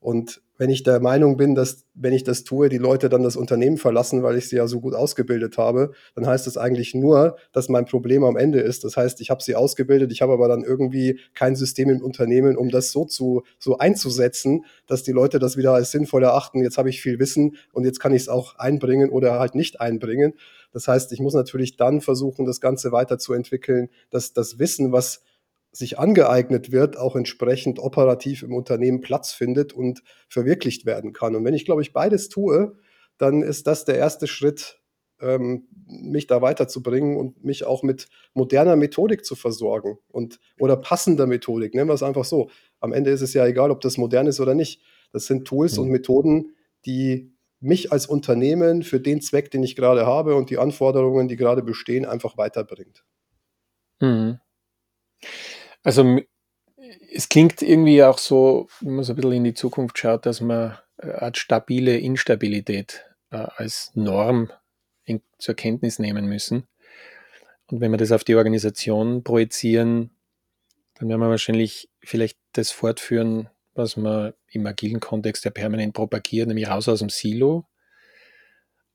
Und 0.01 0.41
wenn 0.57 0.71
ich 0.71 0.81
der 0.81 0.99
Meinung 0.99 1.37
bin, 1.37 1.53
dass 1.53 1.85
wenn 1.93 2.11
ich 2.11 2.23
das 2.23 2.43
tue, 2.43 2.69
die 2.69 2.79
Leute 2.79 3.07
dann 3.07 3.21
das 3.21 3.35
Unternehmen 3.35 3.77
verlassen, 3.77 4.23
weil 4.23 4.35
ich 4.35 4.49
sie 4.49 4.55
ja 4.55 4.65
so 4.65 4.79
gut 4.79 4.95
ausgebildet 4.95 5.59
habe, 5.59 5.91
dann 6.15 6.25
heißt 6.25 6.47
das 6.47 6.57
eigentlich 6.57 6.95
nur, 6.95 7.37
dass 7.51 7.69
mein 7.69 7.85
Problem 7.85 8.23
am 8.23 8.35
Ende 8.35 8.59
ist. 8.61 8.83
Das 8.83 8.97
heißt, 8.97 9.21
ich 9.21 9.29
habe 9.29 9.43
sie 9.43 9.55
ausgebildet, 9.55 10.11
ich 10.11 10.23
habe 10.23 10.33
aber 10.33 10.47
dann 10.47 10.63
irgendwie 10.63 11.19
kein 11.35 11.55
System 11.55 11.89
im 11.91 12.01
Unternehmen, 12.01 12.57
um 12.57 12.69
das 12.69 12.91
so 12.91 13.05
zu 13.05 13.43
so 13.59 13.77
einzusetzen, 13.77 14.65
dass 14.87 15.03
die 15.03 15.11
Leute 15.11 15.37
das 15.37 15.55
wieder 15.55 15.73
als 15.73 15.91
sinnvoll 15.91 16.23
erachten. 16.23 16.63
Jetzt 16.63 16.79
habe 16.79 16.89
ich 16.89 16.99
viel 16.99 17.19
Wissen 17.19 17.55
und 17.71 17.85
jetzt 17.85 17.99
kann 17.99 18.13
ich 18.13 18.23
es 18.23 18.29
auch 18.29 18.55
einbringen 18.57 19.11
oder 19.11 19.39
halt 19.39 19.53
nicht 19.53 19.81
einbringen. 19.81 20.33
Das 20.71 20.87
heißt, 20.87 21.11
ich 21.11 21.19
muss 21.19 21.33
natürlich 21.33 21.77
dann 21.77 22.01
versuchen, 22.01 22.45
das 22.45 22.61
Ganze 22.61 22.91
weiterzuentwickeln, 22.91 23.89
dass 24.09 24.33
das 24.33 24.59
Wissen, 24.59 24.91
was 24.91 25.23
sich 25.71 25.99
angeeignet 25.99 26.71
wird, 26.71 26.97
auch 26.97 27.15
entsprechend 27.15 27.79
operativ 27.79 28.43
im 28.43 28.53
Unternehmen 28.53 29.01
Platz 29.01 29.31
findet 29.31 29.73
und 29.73 30.03
verwirklicht 30.27 30.85
werden 30.85 31.13
kann. 31.13 31.35
Und 31.35 31.45
wenn 31.45 31.53
ich, 31.53 31.65
glaube 31.65 31.81
ich, 31.81 31.93
beides 31.93 32.29
tue, 32.29 32.75
dann 33.17 33.41
ist 33.41 33.67
das 33.67 33.85
der 33.85 33.95
erste 33.95 34.27
Schritt, 34.27 34.81
ähm, 35.21 35.67
mich 35.85 36.27
da 36.27 36.41
weiterzubringen 36.41 37.15
und 37.15 37.43
mich 37.43 37.63
auch 37.63 37.83
mit 37.83 38.07
moderner 38.33 38.75
Methodik 38.75 39.23
zu 39.23 39.35
versorgen 39.35 39.97
und 40.09 40.39
oder 40.59 40.75
passender 40.75 41.27
Methodik. 41.27 41.73
Nennen 41.75 41.89
wir 41.89 41.93
es 41.93 42.03
einfach 42.03 42.25
so. 42.25 42.49
Am 42.79 42.91
Ende 42.91 43.11
ist 43.11 43.21
es 43.21 43.33
ja 43.33 43.45
egal, 43.45 43.71
ob 43.71 43.81
das 43.81 43.97
modern 43.97 44.27
ist 44.27 44.39
oder 44.39 44.55
nicht. 44.55 44.81
Das 45.13 45.25
sind 45.25 45.45
Tools 45.45 45.77
mhm. 45.77 45.83
und 45.83 45.89
Methoden, 45.89 46.55
die 46.85 47.30
mich 47.61 47.91
als 47.91 48.07
Unternehmen 48.07 48.83
für 48.83 48.99
den 48.99 49.21
Zweck, 49.21 49.51
den 49.51 49.63
ich 49.63 49.75
gerade 49.75 50.05
habe 50.05 50.35
und 50.35 50.49
die 50.49 50.57
Anforderungen, 50.57 51.27
die 51.27 51.37
gerade 51.37 51.61
bestehen, 51.61 52.05
einfach 52.05 52.37
weiterbringt. 52.37 53.03
Mhm. 53.99 54.39
Also 55.83 56.19
es 57.13 57.29
klingt 57.29 57.61
irgendwie 57.61 58.03
auch 58.03 58.17
so, 58.17 58.67
wenn 58.81 58.95
man 58.95 59.03
so 59.03 59.13
ein 59.13 59.15
bisschen 59.15 59.31
in 59.33 59.43
die 59.43 59.53
Zukunft 59.53 59.97
schaut, 59.97 60.25
dass 60.25 60.41
man 60.41 60.77
eine 60.97 61.21
Art 61.21 61.37
stabile 61.37 61.97
Instabilität 61.97 63.05
äh, 63.29 63.37
als 63.55 63.91
Norm 63.93 64.51
in, 65.05 65.21
zur 65.37 65.55
Kenntnis 65.55 65.99
nehmen 65.99 66.25
müssen. 66.25 66.67
Und 67.67 67.79
wenn 67.79 67.91
wir 67.91 67.97
das 67.97 68.11
auf 68.11 68.23
die 68.23 68.35
Organisation 68.35 69.23
projizieren, 69.23 70.11
dann 70.95 71.09
werden 71.09 71.21
wir 71.21 71.29
wahrscheinlich 71.29 71.89
vielleicht 72.03 72.37
das 72.53 72.71
fortführen, 72.71 73.49
was 73.73 73.97
man 73.97 74.33
im 74.51 74.65
agilen 74.65 74.99
Kontext 74.99 75.45
ja 75.45 75.51
permanent 75.51 75.93
propagiert, 75.93 76.47
nämlich 76.47 76.69
raus 76.69 76.89
aus 76.89 76.99
dem 76.99 77.09
Silo. 77.09 77.65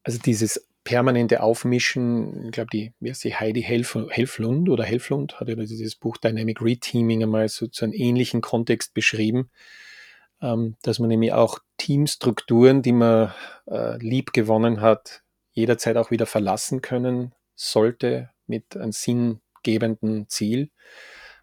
Also 0.02 0.18
dieses 0.18 0.66
permanente 0.84 1.42
Aufmischen, 1.42 2.46
ich 2.46 2.52
glaube, 2.52 2.70
die, 2.72 2.92
wie 3.00 3.10
heißt 3.10 3.24
die, 3.24 3.34
Heidi 3.34 3.62
Helf, 3.62 3.98
Helflund 4.08 4.68
oder 4.68 4.84
Helflund 4.84 5.40
hat 5.40 5.48
ja 5.48 5.56
dieses 5.56 5.96
Buch 5.96 6.16
Dynamic 6.16 6.62
Reteaming 6.62 7.24
einmal 7.24 7.48
so 7.48 7.66
zu 7.66 7.84
einem 7.84 7.92
ähnlichen 7.92 8.40
Kontext 8.40 8.94
beschrieben, 8.94 9.50
ähm, 10.40 10.76
dass 10.82 11.00
man 11.00 11.08
nämlich 11.08 11.32
auch 11.32 11.58
Teamstrukturen, 11.76 12.82
die 12.82 12.92
man 12.92 13.32
äh, 13.66 13.98
lieb 13.98 14.32
gewonnen 14.32 14.80
hat, 14.80 15.22
jederzeit 15.50 15.96
auch 15.96 16.12
wieder 16.12 16.26
verlassen 16.26 16.82
können 16.82 17.34
sollte 17.56 18.30
mit 18.46 18.76
einem 18.76 18.92
sinngebenden 18.92 20.28
Ziel. 20.28 20.70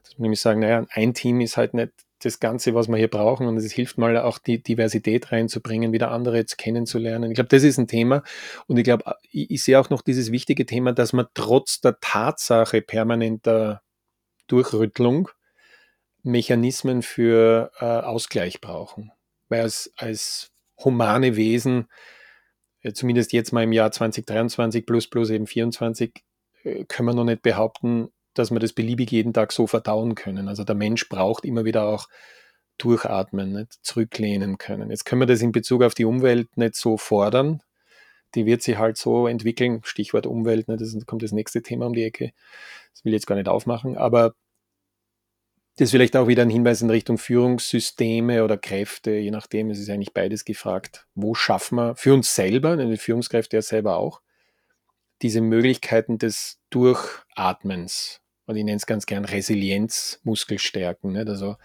Dass 0.04 0.18
man 0.18 0.24
nämlich 0.24 0.40
sagen, 0.40 0.62
naja, 0.62 0.86
ein 0.92 1.14
Team 1.14 1.42
ist 1.42 1.58
halt 1.58 1.74
nicht 1.74 1.92
das 2.26 2.40
Ganze, 2.40 2.74
was 2.74 2.88
wir 2.88 2.98
hier 2.98 3.10
brauchen. 3.10 3.48
Und 3.48 3.58
es 3.58 3.72
hilft 3.72 3.98
mal 3.98 4.18
auch 4.18 4.38
die 4.38 4.62
Diversität 4.62 5.32
reinzubringen, 5.32 5.94
wieder 5.94 6.12
andere 6.12 6.38
jetzt 6.38 6.58
kennenzulernen. 6.58 7.32
Ich 7.32 7.36
glaube, 7.36 7.50
das 7.50 7.64
ist 7.64 7.78
ein 7.78 7.88
Thema. 7.88 8.24
Und 8.68 8.78
ich 8.78 8.84
glaube, 8.84 9.16
ich, 9.32 9.52
ich, 9.52 9.64
sehe 9.64 9.80
auch 9.80 9.90
noch 9.90 10.02
dieses 10.02 10.32
wichtige 10.32 10.66
Thema, 10.66 10.94
dass 10.94 11.14
man 11.14 11.28
trotz 11.34 11.82
der 11.82 12.00
Tatsache 12.00 12.82
permanenter 12.82 13.82
Durchrüttlung 14.48 15.30
Mechanismen 16.24 17.02
für 17.02 17.72
äh, 17.80 17.86
Ausgleich 17.86 18.62
brauchen. 18.62 19.12
Weil 19.50 19.62
als, 19.62 19.94
als 19.98 20.52
humane 20.84 21.36
Wesen, 21.36 21.88
äh, 22.82 22.94
zumindest 22.94 23.34
jetzt 23.34 23.52
mal 23.52 23.64
im 23.64 23.74
Jahr 23.74 23.92
2023 23.92 24.86
plus 24.86 25.10
plus 25.10 25.30
eben 25.30 25.48
24, 25.48 26.24
äh, 26.64 26.86
können 26.86 27.10
wir 27.10 27.14
noch 27.14 27.26
nicht 27.26 27.42
behaupten, 27.42 28.10
dass 28.34 28.52
wir 28.52 28.60
das 28.60 28.74
beliebig 28.74 29.12
jeden 29.12 29.34
Tag 29.34 29.52
so 29.52 29.68
verdauen 29.68 30.16
können. 30.16 30.48
Also 30.48 30.64
der 30.64 30.76
Mensch 30.76 31.10
braucht 31.10 31.46
immer 31.46 31.66
wieder 31.66 31.84
auch 31.84 32.08
durchatmen, 32.78 33.54
nicht 33.54 33.74
zurücklehnen 33.84 34.58
können. 34.58 34.90
Jetzt 34.90 35.06
können 35.06 35.22
wir 35.22 35.28
das 35.28 35.42
in 35.42 35.52
Bezug 35.52 35.84
auf 35.84 35.94
die 35.94 36.06
Umwelt 36.06 36.58
nicht 36.58 36.76
so 36.76 36.98
fordern. 36.98 37.62
Die 38.36 38.46
wird 38.46 38.64
sich 38.64 38.78
halt 38.78 38.98
so 38.98 39.28
entwickeln. 39.28 39.82
Stichwort 39.84 40.26
Umwelt, 40.26 40.68
ne, 40.68 40.78
das 40.78 40.98
kommt 41.06 41.24
das 41.24 41.32
nächste 41.32 41.62
Thema 41.62 41.86
um 41.86 41.94
die 41.94 42.04
Ecke. 42.04 42.32
Das 42.94 43.06
will 43.06 43.14
ich 43.14 43.18
jetzt 43.18 43.28
gar 43.28 43.36
nicht 43.36 43.48
aufmachen, 43.48 43.98
aber 43.98 44.34
das 45.76 45.86
ist 45.86 45.92
vielleicht 45.92 46.16
auch 46.16 46.28
wieder 46.28 46.44
ein 46.44 46.52
Hinweis 46.52 46.84
in 46.84 46.90
Richtung 46.92 47.18
Führungssysteme 47.18 48.44
oder 48.44 48.58
Kräfte, 48.58 49.12
je 49.12 49.32
nachdem, 49.32 49.72
es 49.72 49.80
ist 49.80 49.90
eigentlich 49.90 50.14
beides 50.14 50.46
gefragt. 50.46 51.08
Wo 51.16 51.34
schaffen 51.34 51.78
wir 51.78 51.96
für 51.96 52.14
uns 52.14 52.36
selber, 52.36 52.78
denn 52.78 52.92
die 52.92 52.98
Führungskräfte 52.98 53.58
ja 53.58 53.62
selber 53.64 53.98
auch, 53.98 54.22
diese 55.24 55.42
Möglichkeiten 55.42 56.20
des 56.20 56.60
Durchatmens. 56.70 58.23
Und 58.46 58.56
ich 58.56 58.64
nenne 58.64 58.78
es 58.78 58.86
ganz 58.86 59.06
gern 59.06 59.26
Resilienz, 59.26 60.20
Muskelstärken. 60.24 61.14
Nicht? 61.14 61.30
Also 61.30 61.56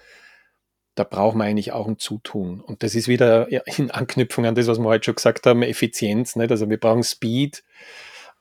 da 0.94 1.04
brauchen 1.04 1.38
wir 1.38 1.44
eigentlich 1.44 1.72
auch 1.72 1.86
ein 1.86 1.98
Zutun. 1.98 2.60
Und 2.60 2.82
das 2.82 2.94
ist 2.94 3.08
wieder 3.08 3.48
in 3.78 3.90
Anknüpfung 3.90 4.46
an 4.46 4.54
das, 4.54 4.66
was 4.66 4.78
wir 4.78 4.84
heute 4.84 5.06
schon 5.06 5.16
gesagt 5.16 5.46
haben, 5.46 5.62
Effizienz. 5.62 6.36
Nicht? 6.36 6.50
Also 6.50 6.68
wir 6.70 6.78
brauchen 6.78 7.02
Speed, 7.02 7.64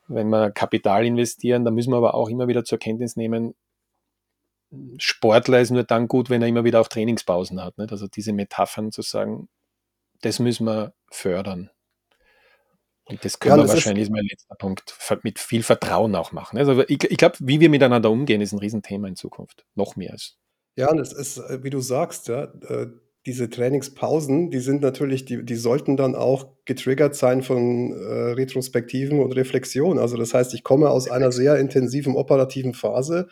wenn 0.08 0.30
wir 0.30 0.52
Kapital 0.52 1.06
investieren. 1.06 1.66
Da 1.66 1.72
müssen 1.72 1.92
wir 1.92 1.98
aber 1.98 2.14
auch 2.14 2.30
immer 2.30 2.48
wieder 2.48 2.64
zur 2.64 2.80
Kenntnis 2.80 3.16
nehmen, 3.16 3.56
Sportler 4.98 5.62
ist 5.62 5.72
nur 5.72 5.84
dann 5.84 6.08
gut, 6.08 6.30
wenn 6.30 6.42
er 6.42 6.48
immer 6.48 6.64
wieder 6.64 6.82
auch 6.82 6.88
Trainingspausen 6.88 7.64
hat. 7.64 7.78
Nicht? 7.78 7.92
Also 7.92 8.08
diese 8.08 8.34
Metaphern 8.34 8.92
zu 8.92 9.02
sagen, 9.02 9.50
das 10.22 10.40
müssen 10.40 10.66
wir 10.66 10.94
fördern. 11.10 11.70
Und 13.10 13.24
das 13.24 13.40
können 13.40 13.56
ja, 13.56 13.62
das 13.62 13.72
wir 13.72 13.74
wahrscheinlich, 13.76 14.04
ist 14.04 14.12
mein 14.12 14.26
letzter 14.26 14.56
Punkt, 14.56 14.94
mit 15.24 15.40
viel 15.40 15.64
Vertrauen 15.64 16.16
auch 16.16 16.32
machen. 16.32 16.58
Also 16.58 16.84
ich, 16.88 17.04
ich 17.04 17.18
glaube, 17.18 17.36
wie 17.40 17.60
wir 17.60 17.70
miteinander 17.70 18.12
umgehen, 18.12 18.42
ist 18.42 18.52
ein 18.52 18.60
Riesenthema 18.60 19.08
in 19.08 19.16
Zukunft. 19.16 19.66
Noch 19.76 19.96
mehr 19.96 20.12
als. 20.12 20.38
Ja, 20.76 20.92
und 20.92 21.00
es 21.00 21.14
ist, 21.14 21.38
äh, 21.38 21.64
wie 21.64 21.70
du 21.70 21.80
sagst, 21.80 22.28
ja, 22.28 22.44
äh, 22.68 22.88
diese 23.26 23.50
Trainingspausen, 23.50 24.52
die 24.52 24.60
sind 24.60 24.82
natürlich, 24.82 25.26
die, 25.26 25.44
die 25.44 25.56
sollten 25.56 25.98
dann 25.98 26.16
auch 26.16 26.48
getriggert 26.66 27.16
sein 27.16 27.44
von 27.44 27.92
äh, 27.92 28.32
Retrospektiven 28.32 29.20
und 29.20 29.34
Reflexionen. 29.34 30.00
Also 30.00 30.16
das 30.16 30.34
heißt, 30.34 30.54
ich 30.54 30.64
komme 30.64 30.90
aus 30.90 31.10
einer 31.10 31.32
sehr 31.32 31.58
intensiven 31.58 32.16
operativen 32.16 32.74
Phase 32.74 33.28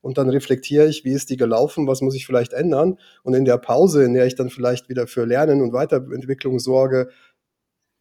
und 0.00 0.18
dann 0.18 0.28
reflektiere 0.28 0.86
ich, 0.86 1.04
wie 1.04 1.12
ist 1.12 1.30
die 1.30 1.36
gelaufen, 1.36 1.86
was 1.86 2.02
muss 2.02 2.14
ich 2.14 2.26
vielleicht 2.26 2.52
ändern. 2.52 2.98
Und 3.22 3.34
in 3.34 3.44
der 3.44 3.58
Pause, 3.58 4.04
in 4.04 4.14
der 4.14 4.26
ich 4.26 4.34
dann 4.34 4.50
vielleicht 4.50 4.88
wieder 4.88 5.06
für 5.06 5.24
Lernen 5.24 5.62
und 5.62 5.72
Weiterentwicklung 5.72 6.58
sorge, 6.58 7.08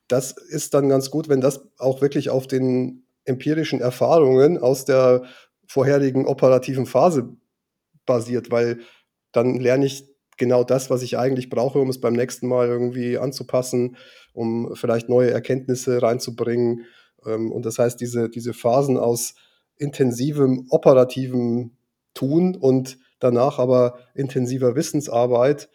das 0.07 0.31
ist 0.31 0.73
dann 0.73 0.89
ganz 0.89 1.11
gut, 1.11 1.29
wenn 1.29 1.41
das 1.41 1.67
auch 1.77 2.01
wirklich 2.01 2.29
auf 2.29 2.47
den 2.47 3.05
empirischen 3.25 3.81
Erfahrungen 3.81 4.57
aus 4.57 4.85
der 4.85 5.23
vorherigen 5.67 6.25
operativen 6.25 6.85
Phase 6.85 7.35
basiert, 8.05 8.51
weil 8.51 8.79
dann 9.31 9.55
lerne 9.59 9.85
ich 9.85 10.07
genau 10.38 10.63
das, 10.63 10.89
was 10.89 11.01
ich 11.01 11.17
eigentlich 11.17 11.49
brauche, 11.49 11.79
um 11.79 11.89
es 11.89 11.99
beim 11.99 12.13
nächsten 12.13 12.47
Mal 12.47 12.67
irgendwie 12.67 13.17
anzupassen, 13.17 13.97
um 14.34 14.75
vielleicht 14.75 15.09
neue 15.09 15.31
Erkenntnisse 15.31 16.01
reinzubringen. 16.01 16.85
Ähm, 17.25 17.51
und 17.51 17.65
das 17.65 17.79
heißt, 17.79 17.99
diese, 17.99 18.29
diese 18.29 18.53
Phasen 18.53 18.97
aus 18.97 19.35
intensivem 19.75 20.67
operativen 20.69 21.77
Tun 22.13 22.55
und 22.55 22.97
danach 23.19 23.59
aber 23.59 23.99
intensiver 24.15 24.75
Wissensarbeit, 24.75 25.69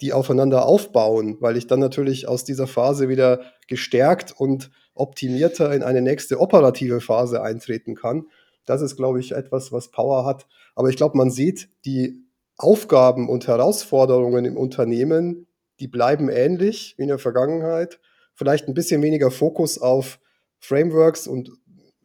die 0.00 0.12
aufeinander 0.12 0.66
aufbauen, 0.66 1.36
weil 1.40 1.56
ich 1.56 1.66
dann 1.66 1.80
natürlich 1.80 2.28
aus 2.28 2.44
dieser 2.44 2.66
Phase 2.66 3.08
wieder 3.08 3.40
gestärkt 3.66 4.32
und 4.36 4.70
optimierter 4.94 5.72
in 5.72 5.82
eine 5.82 6.02
nächste 6.02 6.40
operative 6.40 7.00
Phase 7.00 7.42
eintreten 7.42 7.94
kann. 7.94 8.26
Das 8.64 8.82
ist, 8.82 8.96
glaube 8.96 9.20
ich, 9.20 9.32
etwas, 9.32 9.72
was 9.72 9.90
Power 9.90 10.24
hat. 10.24 10.46
Aber 10.74 10.88
ich 10.88 10.96
glaube, 10.96 11.16
man 11.16 11.30
sieht, 11.30 11.68
die 11.84 12.22
Aufgaben 12.56 13.28
und 13.28 13.46
Herausforderungen 13.46 14.44
im 14.44 14.56
Unternehmen, 14.56 15.46
die 15.80 15.88
bleiben 15.88 16.28
ähnlich 16.28 16.94
wie 16.96 17.02
in 17.02 17.08
der 17.08 17.18
Vergangenheit. 17.18 18.00
Vielleicht 18.34 18.68
ein 18.68 18.74
bisschen 18.74 19.00
weniger 19.02 19.30
Fokus 19.30 19.78
auf 19.78 20.20
Frameworks 20.58 21.26
und 21.26 21.52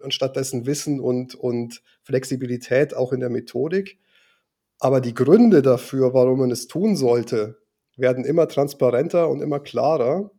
anstattdessen 0.01 0.65
Wissen 0.65 0.99
und, 0.99 1.35
und 1.35 1.81
Flexibilität 2.03 2.95
auch 2.95 3.13
in 3.13 3.19
der 3.19 3.29
Methodik. 3.29 3.99
Aber 4.79 5.01
die 5.01 5.13
Gründe 5.13 5.61
dafür, 5.61 6.13
warum 6.13 6.39
man 6.39 6.51
es 6.51 6.67
tun 6.67 6.95
sollte, 6.95 7.62
werden 7.97 8.25
immer 8.25 8.47
transparenter 8.47 9.29
und 9.29 9.41
immer 9.41 9.59
klarer, 9.59 10.31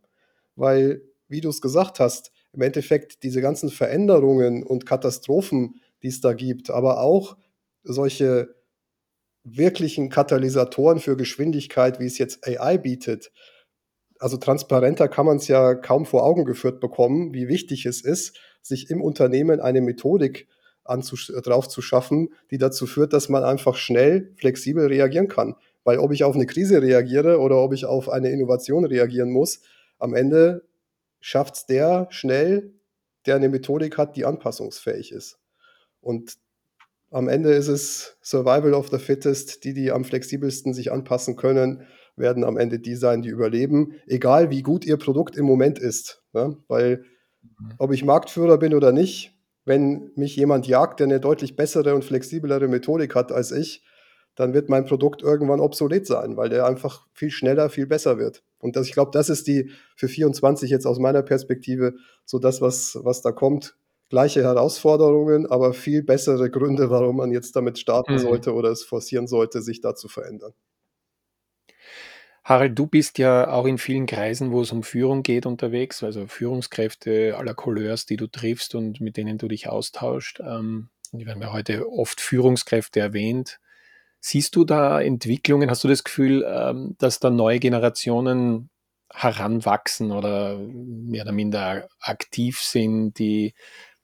weil, 0.55 1.01
wie 1.27 1.41
du 1.41 1.49
es 1.49 1.61
gesagt 1.61 1.99
hast, 1.99 2.31
im 2.53 2.61
Endeffekt 2.61 3.23
diese 3.23 3.41
ganzen 3.41 3.69
Veränderungen 3.69 4.63
und 4.63 4.85
Katastrophen, 4.85 5.81
die 6.03 6.07
es 6.07 6.21
da 6.21 6.33
gibt, 6.33 6.69
aber 6.69 7.01
auch 7.01 7.37
solche 7.83 8.55
wirklichen 9.43 10.09
Katalysatoren 10.09 10.99
für 10.99 11.17
Geschwindigkeit, 11.17 11.99
wie 11.99 12.05
es 12.05 12.17
jetzt 12.17 12.47
AI 12.47 12.77
bietet, 12.77 13.31
also 14.19 14.37
transparenter 14.37 15.07
kann 15.07 15.25
man 15.25 15.37
es 15.37 15.47
ja 15.47 15.75
kaum 15.75 16.05
vor 16.05 16.23
Augen 16.23 16.45
geführt 16.45 16.79
bekommen, 16.79 17.33
wie 17.33 17.47
wichtig 17.47 17.85
es 17.85 18.01
ist, 18.01 18.39
sich 18.61 18.89
im 18.89 19.01
Unternehmen 19.01 19.59
eine 19.59 19.81
Methodik 19.81 20.47
drauf 20.85 21.67
zu 21.67 21.81
schaffen, 21.81 22.29
die 22.51 22.57
dazu 22.57 22.85
führt, 22.85 23.11
dass 23.13 23.27
man 23.27 23.43
einfach 23.43 23.75
schnell, 23.75 24.33
flexibel 24.37 24.87
reagieren 24.87 25.27
kann. 25.27 25.55
Weil 25.85 25.99
ob 25.99 26.11
ich 26.11 26.25
auf 26.25 26.35
eine 26.35 26.47
Krise 26.47 26.81
reagiere 26.81 27.39
oder 27.39 27.57
ob 27.57 27.71
ich 27.71 27.85
auf 27.85 28.09
eine 28.09 28.31
Innovation 28.31 28.83
reagieren 28.83 29.29
muss, 29.29 29.61
am 29.99 30.13
Ende 30.13 30.67
schafft 31.21 31.55
es 31.55 31.65
der 31.67 32.07
schnell, 32.09 32.73
der 33.25 33.37
eine 33.37 33.49
Methodik 33.49 33.97
hat, 33.97 34.17
die 34.17 34.25
anpassungsfähig 34.25 35.11
ist. 35.11 35.39
Und 36.01 36.37
am 37.11 37.29
Ende 37.29 37.51
ist 37.53 37.67
es 37.67 38.17
Survival 38.21 38.73
of 38.73 38.89
the 38.89 38.97
Fittest, 38.97 39.63
die, 39.63 39.73
die 39.73 39.91
am 39.91 40.03
flexibelsten 40.03 40.73
sich 40.73 40.91
anpassen 40.91 41.35
können, 41.35 41.85
werden 42.15 42.43
am 42.43 42.57
Ende 42.57 42.79
die 42.79 42.95
sein, 42.95 43.21
die 43.21 43.29
überleben, 43.29 43.93
egal 44.07 44.49
wie 44.49 44.63
gut 44.63 44.85
ihr 44.85 44.97
Produkt 44.97 45.37
im 45.37 45.45
Moment 45.45 45.79
ist. 45.79 46.23
Ne? 46.33 46.57
Weil 46.67 47.05
mhm. 47.41 47.73
ob 47.77 47.91
ich 47.93 48.03
Marktführer 48.03 48.57
bin 48.57 48.73
oder 48.73 48.91
nicht, 48.91 49.33
wenn 49.65 50.11
mich 50.15 50.35
jemand 50.35 50.67
jagt, 50.67 50.99
der 50.99 51.07
eine 51.07 51.19
deutlich 51.19 51.55
bessere 51.55 51.95
und 51.95 52.05
flexiblere 52.05 52.67
Methodik 52.67 53.15
hat 53.15 53.31
als 53.31 53.51
ich, 53.51 53.83
dann 54.35 54.53
wird 54.53 54.69
mein 54.69 54.85
Produkt 54.85 55.21
irgendwann 55.21 55.59
obsolet 55.59 56.05
sein, 56.05 56.37
weil 56.37 56.49
der 56.49 56.65
einfach 56.65 57.07
viel 57.13 57.31
schneller, 57.31 57.69
viel 57.69 57.87
besser 57.87 58.17
wird. 58.17 58.43
Und 58.59 58.75
das, 58.75 58.87
ich 58.87 58.93
glaube, 58.93 59.11
das 59.11 59.29
ist 59.29 59.47
die 59.47 59.71
für 59.95 60.07
24 60.07 60.69
jetzt 60.69 60.85
aus 60.85 60.99
meiner 60.99 61.23
Perspektive 61.23 61.95
so 62.25 62.39
das, 62.39 62.61
was, 62.61 62.97
was 63.01 63.21
da 63.21 63.31
kommt. 63.31 63.75
Gleiche 64.09 64.43
Herausforderungen, 64.43 65.45
aber 65.45 65.73
viel 65.73 66.03
bessere 66.03 66.49
Gründe, 66.49 66.89
warum 66.89 67.17
man 67.17 67.31
jetzt 67.31 67.55
damit 67.55 67.79
starten 67.79 68.13
mhm. 68.13 68.19
sollte 68.19 68.53
oder 68.53 68.69
es 68.69 68.83
forcieren 68.83 69.27
sollte, 69.27 69.61
sich 69.61 69.81
da 69.81 69.95
zu 69.95 70.07
verändern. 70.07 70.53
Harald, 72.43 72.77
du 72.77 72.85
bist 72.85 73.17
ja 73.17 73.49
auch 73.49 73.65
in 73.65 73.79
vielen 73.79 74.05
Kreisen, 74.05 74.51
wo 74.51 74.61
es 74.61 74.71
um 74.71 74.83
Führung 74.83 75.23
geht, 75.23 75.47
unterwegs, 75.47 76.03
also 76.03 76.27
Führungskräfte 76.27 77.35
aller 77.35 77.55
Couleurs, 77.55 78.05
die 78.05 78.17
du 78.17 78.27
triffst 78.27 78.75
und 78.75 79.01
mit 79.01 79.17
denen 79.17 79.39
du 79.39 79.47
dich 79.47 79.67
austauscht. 79.67 80.41
Ähm, 80.41 80.89
die 81.11 81.25
werden 81.25 81.41
ja 81.41 81.51
heute 81.51 81.89
oft 81.89 82.21
Führungskräfte 82.21 82.99
erwähnt. 82.99 83.59
Siehst 84.27 84.55
du 84.55 84.65
da 84.65 84.99
Entwicklungen? 84.99 85.69
Hast 85.69 85.83
du 85.83 85.87
das 85.87 86.03
Gefühl, 86.03 86.43
ähm, 86.49 86.95
dass 86.97 87.19
da 87.19 87.29
neue 87.29 87.59
Generationen 87.59 88.71
heranwachsen 89.13 90.11
oder 90.11 90.57
mehr 90.57 91.25
oder 91.25 91.31
minder 91.31 91.87
aktiv 91.99 92.59
sind, 92.59 93.19
die, 93.19 93.53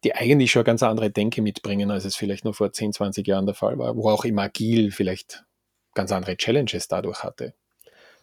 die 0.03 0.14
eigentlich 0.14 0.52
schon 0.52 0.64
ganz 0.64 0.84
andere 0.84 1.10
Denke 1.10 1.41
mitbringen, 1.41 1.89
als 1.89 2.06
es 2.06 2.15
vielleicht 2.15 2.45
nur 2.45 2.53
vor 2.53 2.72
10, 2.72 2.93
20 2.93 3.26
Jahren 3.26 3.48
der 3.48 3.56
Fall 3.56 3.80
war, 3.80 3.98
wo 3.98 4.11
auch 4.11 4.23
im 4.23 4.38
Agil 4.38 4.91
vielleicht 4.91 5.43
ganz 5.95 6.11
andere 6.11 6.38
Challenges 6.38 6.88
dadurch 6.88 7.23
hatte? 7.23 7.56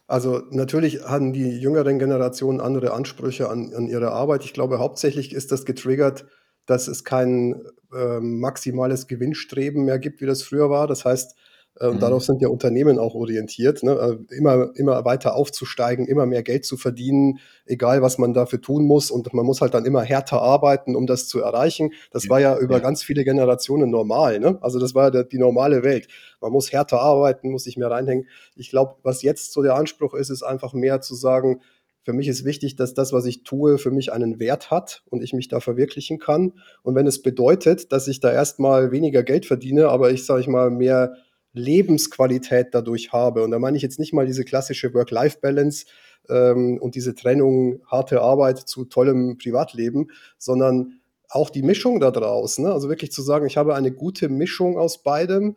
Also 0.07 0.43
natürlich 0.53 1.03
haben 1.03 1.33
die 1.33 1.59
jüngeren 1.59 1.99
Generationen 1.99 2.61
andere 2.61 2.93
Ansprüche 2.93 3.49
an, 3.49 3.75
an 3.75 3.89
ihre 3.89 4.13
Arbeit. 4.13 4.45
Ich 4.45 4.53
glaube, 4.53 4.79
hauptsächlich 4.79 5.33
ist 5.33 5.51
das 5.51 5.65
getriggert, 5.65 6.27
dass 6.65 6.87
es 6.87 7.03
kein 7.03 7.61
äh, 7.93 8.21
maximales 8.21 9.09
Gewinnstreben 9.09 9.85
mehr 9.85 9.99
gibt, 9.99 10.21
wie 10.21 10.27
das 10.27 10.45
früher 10.45 10.71
war. 10.71 10.87
Das 10.87 11.05
heißt, 11.05 11.35
äh, 11.81 11.91
mhm. 11.91 12.01
darauf 12.01 12.25
sind 12.25 12.41
ja 12.43 12.49
Unternehmen 12.49 12.99
auch 12.99 13.15
orientiert, 13.15 13.83
ne? 13.83 13.93
Äh, 14.31 14.35
immer, 14.35 14.71
immer 14.75 15.05
weiter 15.05 15.35
aufzusteigen, 15.35 16.07
immer 16.07 16.27
mehr 16.27 16.43
Geld 16.43 16.65
zu 16.65 16.77
verdienen, 16.77 17.39
egal 17.67 18.03
was 18.03 18.19
man 18.19 18.35
dafür 18.35 18.61
tun 18.61 18.85
muss. 18.85 19.11
Und 19.11 19.33
man 19.33 19.47
muss 19.47 19.61
halt 19.61 19.75
dann 19.75 19.85
immer 19.85 20.03
härter 20.03 20.43
arbeiten, 20.43 20.97
um 20.97 21.07
das 21.07 21.29
zu 21.29 21.41
erreichen. 21.41 21.93
Das 22.11 22.25
ja, 22.25 22.31
war 22.31 22.41
ja 22.41 22.59
über 22.59 22.77
ja. 22.77 22.81
ganz 22.81 23.03
viele 23.03 23.25
Generationen 23.25 23.91
normal. 23.91 24.41
Ne? 24.41 24.59
Also 24.61 24.79
das 24.79 24.95
war 24.95 25.15
ja 25.15 25.23
die 25.23 25.39
normale 25.39 25.83
Welt. 25.83 26.09
Man 26.41 26.53
muss 26.53 26.73
härter 26.73 27.01
arbeiten, 27.01 27.51
muss 27.51 27.65
sich 27.65 27.77
mehr 27.77 27.91
reinhängen. 27.91 28.27
Ich 28.57 28.71
glaube, 28.71 28.97
was 29.03 29.23
jetzt 29.23 29.53
so 29.53 29.63
der 29.63 29.75
Anspruch 29.75 30.15
ist, 30.15 30.31
ist 30.31 30.43
einfach 30.43 30.73
mehr 30.73 31.01
zu 31.01 31.15
sagen, 31.15 31.61
für 32.09 32.15
mich 32.15 32.29
ist 32.29 32.47
wichtig, 32.47 32.75
dass 32.75 32.95
das, 32.95 33.13
was 33.13 33.27
ich 33.27 33.43
tue, 33.43 33.77
für 33.77 33.91
mich 33.91 34.13
einen 34.13 34.41
Wert 34.41 34.71
hat 34.71 35.03
und 35.11 35.23
ich 35.23 35.35
mich 35.35 35.49
da 35.49 35.61
verwirklichen 35.61 36.19
kann. 36.19 36.55
Und 36.83 36.95
wenn 36.95 37.07
es 37.07 37.21
bedeutet, 37.21 37.93
dass 37.93 38.09
ich 38.09 38.21
da 38.21 38.33
erstmal 38.33 38.93
weniger 38.93 39.23
Geld 39.23 39.45
verdiene, 39.45 39.89
aber 39.89 40.11
ich 40.11 40.25
sage 40.25 40.41
ich 40.41 40.49
mal 40.49 40.71
mehr 40.71 41.17
Lebensqualität 41.53 42.69
dadurch 42.73 43.13
habe. 43.13 43.43
Und 43.43 43.51
da 43.51 43.59
meine 43.59 43.77
ich 43.77 43.83
jetzt 43.83 43.99
nicht 43.99 44.13
mal 44.13 44.27
diese 44.27 44.45
klassische 44.45 44.93
Work-Life-Balance 44.95 45.87
ähm, 46.29 46.79
und 46.81 46.95
diese 46.95 47.15
Trennung 47.15 47.83
harte 47.87 48.21
Arbeit 48.21 48.59
zu 48.59 48.85
tollem 48.85 49.39
Privatleben, 49.39 50.11
sondern 50.39 51.01
auch 51.29 51.51
die 51.51 51.63
Mischung 51.63 52.01
da 52.01 52.11
draus. 52.11 52.59
Ne? 52.59 52.73
Also 52.73 52.89
wirklich 52.89 53.13
zu 53.13 53.23
sagen, 53.23 53.47
ich 53.47 53.57
habe 53.57 53.75
eine 53.75 53.93
gute 53.93 54.29
Mischung 54.29 54.79
aus 54.79 55.03
beidem 55.03 55.57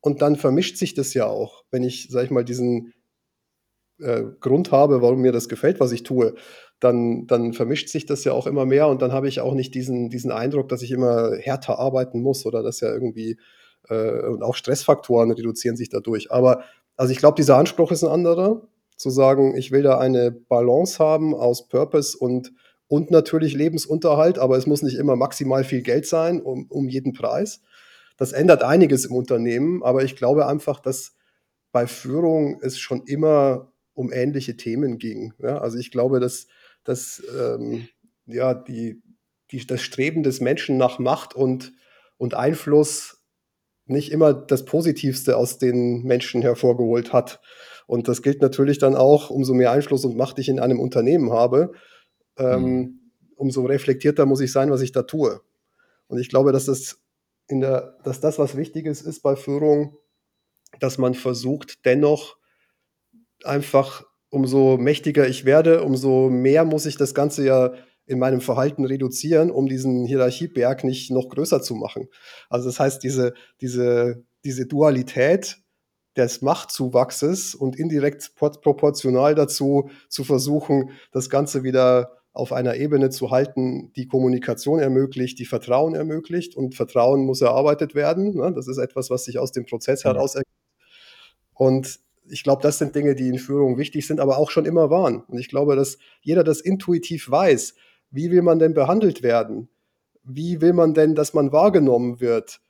und 0.00 0.22
dann 0.22 0.36
vermischt 0.36 0.76
sich 0.76 0.94
das 0.94 1.14
ja 1.14 1.26
auch, 1.26 1.64
wenn 1.70 1.82
ich, 1.82 2.08
sag 2.10 2.24
ich 2.24 2.30
mal, 2.30 2.44
diesen 2.44 2.92
äh, 3.98 4.24
Grund 4.40 4.72
habe, 4.72 5.02
warum 5.02 5.20
mir 5.20 5.32
das 5.32 5.48
gefällt, 5.48 5.80
was 5.80 5.92
ich 5.92 6.02
tue, 6.02 6.34
dann, 6.80 7.26
dann 7.26 7.52
vermischt 7.52 7.88
sich 7.88 8.06
das 8.06 8.24
ja 8.24 8.32
auch 8.32 8.46
immer 8.46 8.66
mehr 8.66 8.88
und 8.88 9.00
dann 9.00 9.12
habe 9.12 9.28
ich 9.28 9.40
auch 9.40 9.54
nicht 9.54 9.74
diesen, 9.74 10.10
diesen 10.10 10.30
Eindruck, 10.30 10.68
dass 10.68 10.82
ich 10.82 10.90
immer 10.90 11.36
härter 11.36 11.78
arbeiten 11.78 12.20
muss 12.20 12.44
oder 12.44 12.62
dass 12.62 12.80
ja 12.80 12.92
irgendwie 12.92 13.38
äh, 13.88 14.26
und 14.26 14.42
auch 14.42 14.54
Stressfaktoren 14.54 15.30
reduzieren 15.30 15.76
sich 15.76 15.88
dadurch. 15.88 16.30
Aber 16.30 16.64
also 16.96 17.12
ich 17.12 17.18
glaube, 17.18 17.36
dieser 17.36 17.56
Anspruch 17.56 17.92
ist 17.92 18.04
ein 18.04 18.10
anderer, 18.10 18.62
zu 18.96 19.10
sagen, 19.10 19.56
ich 19.56 19.70
will 19.72 19.82
da 19.82 19.98
eine 19.98 20.30
Balance 20.30 20.98
haben 20.98 21.34
aus 21.34 21.68
Purpose 21.68 22.16
und, 22.16 22.52
und 22.88 23.10
natürlich 23.10 23.54
Lebensunterhalt, 23.54 24.38
aber 24.38 24.56
es 24.56 24.66
muss 24.66 24.82
nicht 24.82 24.96
immer 24.96 25.16
maximal 25.16 25.64
viel 25.64 25.82
Geld 25.82 26.06
sein, 26.06 26.40
um, 26.40 26.66
um 26.70 26.88
jeden 26.88 27.12
Preis. 27.12 27.60
Das 28.16 28.32
ändert 28.32 28.62
einiges 28.62 29.04
im 29.04 29.14
Unternehmen, 29.14 29.82
aber 29.82 30.02
ich 30.02 30.16
glaube 30.16 30.46
einfach, 30.46 30.80
dass 30.80 31.14
bei 31.72 31.86
Führung 31.86 32.58
es 32.62 32.78
schon 32.78 33.02
immer 33.04 33.70
um 33.92 34.10
ähnliche 34.12 34.56
Themen 34.56 34.98
ging. 34.98 35.34
Ja, 35.38 35.58
also 35.58 35.78
ich 35.78 35.90
glaube, 35.90 36.20
dass, 36.20 36.46
dass 36.84 37.22
ähm, 37.38 37.88
ja, 38.26 38.54
die, 38.54 39.02
die, 39.50 39.66
das 39.66 39.82
Streben 39.82 40.22
des 40.22 40.40
Menschen 40.40 40.78
nach 40.78 40.98
Macht 40.98 41.34
und, 41.34 41.72
und 42.16 42.34
Einfluss 42.34 43.22
nicht 43.86 44.12
immer 44.12 44.34
das 44.34 44.64
Positivste 44.64 45.36
aus 45.36 45.58
den 45.58 46.02
Menschen 46.02 46.42
hervorgeholt 46.42 47.12
hat. 47.12 47.40
Und 47.86 48.08
das 48.08 48.22
gilt 48.22 48.42
natürlich 48.42 48.78
dann 48.78 48.96
auch, 48.96 49.30
umso 49.30 49.54
mehr 49.54 49.70
Einfluss 49.70 50.04
und 50.04 50.16
Macht 50.16 50.38
ich 50.38 50.48
in 50.48 50.58
einem 50.58 50.80
Unternehmen 50.80 51.32
habe, 51.32 51.72
ähm, 52.36 52.62
mhm. 52.62 53.00
umso 53.36 53.64
reflektierter 53.64 54.26
muss 54.26 54.40
ich 54.40 54.52
sein, 54.52 54.70
was 54.70 54.82
ich 54.82 54.92
da 54.92 55.02
tue. 55.02 55.40
Und 56.08 56.18
ich 56.18 56.28
glaube, 56.28 56.52
dass 56.52 56.66
das, 56.66 56.98
in 57.48 57.60
der, 57.60 57.96
dass 58.02 58.20
das 58.20 58.38
was 58.38 58.56
Wichtiges 58.56 59.02
ist 59.02 59.20
bei 59.20 59.36
Führung, 59.36 59.96
dass 60.80 60.98
man 60.98 61.14
versucht, 61.14 61.84
dennoch 61.84 62.36
einfach, 63.44 64.04
umso 64.30 64.76
mächtiger 64.76 65.28
ich 65.28 65.44
werde, 65.44 65.82
umso 65.82 66.28
mehr 66.28 66.64
muss 66.64 66.86
ich 66.86 66.96
das 66.96 67.14
Ganze 67.14 67.46
ja 67.46 67.72
in 68.06 68.18
meinem 68.18 68.40
Verhalten 68.40 68.84
reduzieren, 68.84 69.50
um 69.50 69.66
diesen 69.66 70.04
Hierarchieberg 70.06 70.84
nicht 70.84 71.10
noch 71.10 71.28
größer 71.28 71.60
zu 71.60 71.74
machen. 71.74 72.08
Also 72.48 72.68
das 72.68 72.78
heißt, 72.78 73.02
diese, 73.02 73.34
diese, 73.60 74.24
diese 74.44 74.66
Dualität 74.66 75.58
des 76.16 76.40
Machtzuwachses 76.40 77.54
und 77.54 77.76
indirekt 77.76 78.34
proportional 78.36 79.34
dazu 79.34 79.90
zu 80.08 80.24
versuchen, 80.24 80.90
das 81.12 81.28
Ganze 81.28 81.62
wieder 81.62 82.16
auf 82.32 82.52
einer 82.52 82.76
Ebene 82.76 83.10
zu 83.10 83.30
halten, 83.30 83.92
die 83.96 84.06
Kommunikation 84.06 84.78
ermöglicht, 84.78 85.38
die 85.38 85.46
Vertrauen 85.46 85.94
ermöglicht. 85.94 86.54
Und 86.54 86.74
Vertrauen 86.74 87.24
muss 87.24 87.40
erarbeitet 87.40 87.94
werden. 87.94 88.36
Ne? 88.36 88.52
Das 88.54 88.68
ist 88.68 88.76
etwas, 88.76 89.08
was 89.08 89.24
sich 89.24 89.38
aus 89.38 89.52
dem 89.52 89.64
Prozess 89.64 90.04
heraus 90.04 90.34
ergibt. 90.34 90.50
Und 91.54 91.98
ich 92.28 92.42
glaube, 92.42 92.60
das 92.62 92.78
sind 92.78 92.94
Dinge, 92.94 93.14
die 93.14 93.28
in 93.28 93.38
Führung 93.38 93.78
wichtig 93.78 94.06
sind, 94.06 94.20
aber 94.20 94.36
auch 94.36 94.50
schon 94.50 94.66
immer 94.66 94.90
waren. 94.90 95.22
Und 95.22 95.38
ich 95.38 95.48
glaube, 95.48 95.76
dass 95.76 95.96
jeder 96.20 96.44
das 96.44 96.60
intuitiv 96.60 97.30
weiß. 97.30 97.74
Wie 98.10 98.30
will 98.30 98.42
man 98.42 98.58
denn 98.58 98.74
behandelt 98.74 99.22
werden? 99.22 99.68
Wie 100.22 100.60
will 100.60 100.72
man 100.72 100.94
denn, 100.94 101.14
dass 101.14 101.34
man 101.34 101.52
wahrgenommen 101.52 102.20
wird? 102.20 102.60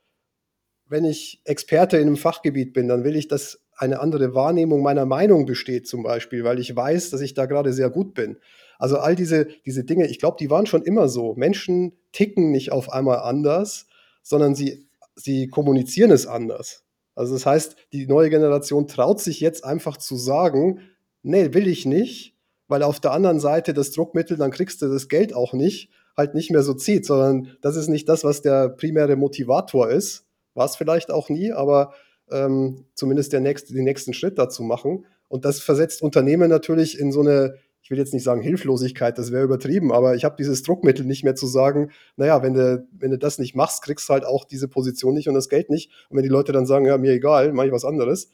Wenn 0.87 1.05
ich 1.05 1.41
Experte 1.43 1.97
in 1.97 2.07
einem 2.07 2.17
Fachgebiet 2.17 2.73
bin, 2.73 2.87
dann 2.87 3.03
will 3.03 3.15
ich, 3.15 3.27
dass 3.27 3.59
eine 3.77 3.99
andere 3.99 4.33
Wahrnehmung 4.33 4.81
meiner 4.81 5.05
Meinung 5.05 5.45
besteht, 5.45 5.87
zum 5.87 6.03
Beispiel, 6.03 6.43
weil 6.43 6.59
ich 6.59 6.75
weiß, 6.75 7.11
dass 7.11 7.21
ich 7.21 7.33
da 7.33 7.45
gerade 7.45 7.73
sehr 7.73 7.89
gut 7.89 8.13
bin. 8.13 8.37
Also 8.79 8.97
all 8.97 9.15
diese, 9.15 9.47
diese 9.65 9.83
Dinge, 9.83 10.07
ich 10.07 10.19
glaube, 10.19 10.37
die 10.39 10.49
waren 10.49 10.65
schon 10.65 10.83
immer 10.83 11.09
so. 11.09 11.35
Menschen 11.35 11.93
ticken 12.11 12.51
nicht 12.51 12.71
auf 12.71 12.91
einmal 12.91 13.19
anders, 13.19 13.87
sondern 14.23 14.55
sie, 14.55 14.87
sie 15.15 15.47
kommunizieren 15.47 16.11
es 16.11 16.27
anders. 16.27 16.83
Also 17.15 17.33
das 17.33 17.45
heißt, 17.45 17.75
die 17.93 18.05
neue 18.07 18.29
Generation 18.29 18.87
traut 18.87 19.19
sich 19.19 19.39
jetzt 19.39 19.63
einfach 19.63 19.97
zu 19.97 20.15
sagen, 20.15 20.81
nee, 21.23 21.53
will 21.53 21.67
ich 21.67 21.85
nicht, 21.85 22.36
weil 22.67 22.83
auf 22.83 22.99
der 22.99 23.11
anderen 23.11 23.39
Seite 23.39 23.73
das 23.73 23.91
Druckmittel, 23.91 24.37
dann 24.37 24.51
kriegst 24.51 24.81
du 24.81 24.87
das 24.87 25.07
Geld 25.07 25.33
auch 25.33 25.53
nicht, 25.53 25.89
halt 26.15 26.33
nicht 26.33 26.51
mehr 26.51 26.63
so 26.63 26.73
zieht, 26.73 27.05
sondern 27.05 27.55
das 27.61 27.75
ist 27.75 27.87
nicht 27.87 28.09
das, 28.09 28.23
was 28.23 28.41
der 28.41 28.69
primäre 28.69 29.15
Motivator 29.15 29.89
ist. 29.89 30.25
War 30.53 30.65
es 30.65 30.75
vielleicht 30.75 31.11
auch 31.11 31.29
nie, 31.29 31.51
aber 31.51 31.93
ähm, 32.31 32.85
zumindest 32.95 33.33
der 33.33 33.39
nächste, 33.39 33.73
den 33.73 33.83
nächsten 33.83 34.13
Schritt 34.13 34.37
dazu 34.37 34.63
machen. 34.63 35.05
Und 35.27 35.45
das 35.45 35.59
versetzt 35.59 36.01
Unternehmen 36.01 36.49
natürlich 36.49 36.99
in 36.99 37.11
so 37.11 37.21
eine 37.21 37.55
ich 37.87 37.91
will 37.91 37.99
jetzt 37.99 38.13
nicht 38.13 38.23
sagen 38.23 38.41
Hilflosigkeit, 38.41 39.17
das 39.17 39.31
wäre 39.31 39.45
übertrieben, 39.45 39.93
aber 39.93 40.13
ich 40.13 40.25
habe 40.25 40.35
dieses 40.37 40.61
Druckmittel 40.61 41.05
nicht 41.05 41.23
mehr 41.23 41.35
zu 41.35 41.47
sagen, 41.47 41.91
naja, 42.17 42.43
wenn 42.43 42.53
du, 42.53 42.85
wenn 42.91 43.11
du 43.11 43.17
das 43.17 43.39
nicht 43.39 43.55
machst, 43.55 43.81
kriegst 43.81 44.09
du 44.09 44.13
halt 44.13 44.25
auch 44.25 44.43
diese 44.43 44.67
Position 44.67 45.13
nicht 45.13 45.29
und 45.29 45.35
das 45.35 45.47
Geld 45.47 45.69
nicht. 45.69 45.89
Und 46.09 46.17
wenn 46.17 46.23
die 46.23 46.29
Leute 46.29 46.51
dann 46.51 46.65
sagen, 46.65 46.85
ja, 46.85 46.97
mir 46.97 47.13
egal, 47.13 47.53
mache 47.53 47.67
ich 47.67 47.71
was 47.71 47.85
anderes, 47.85 48.29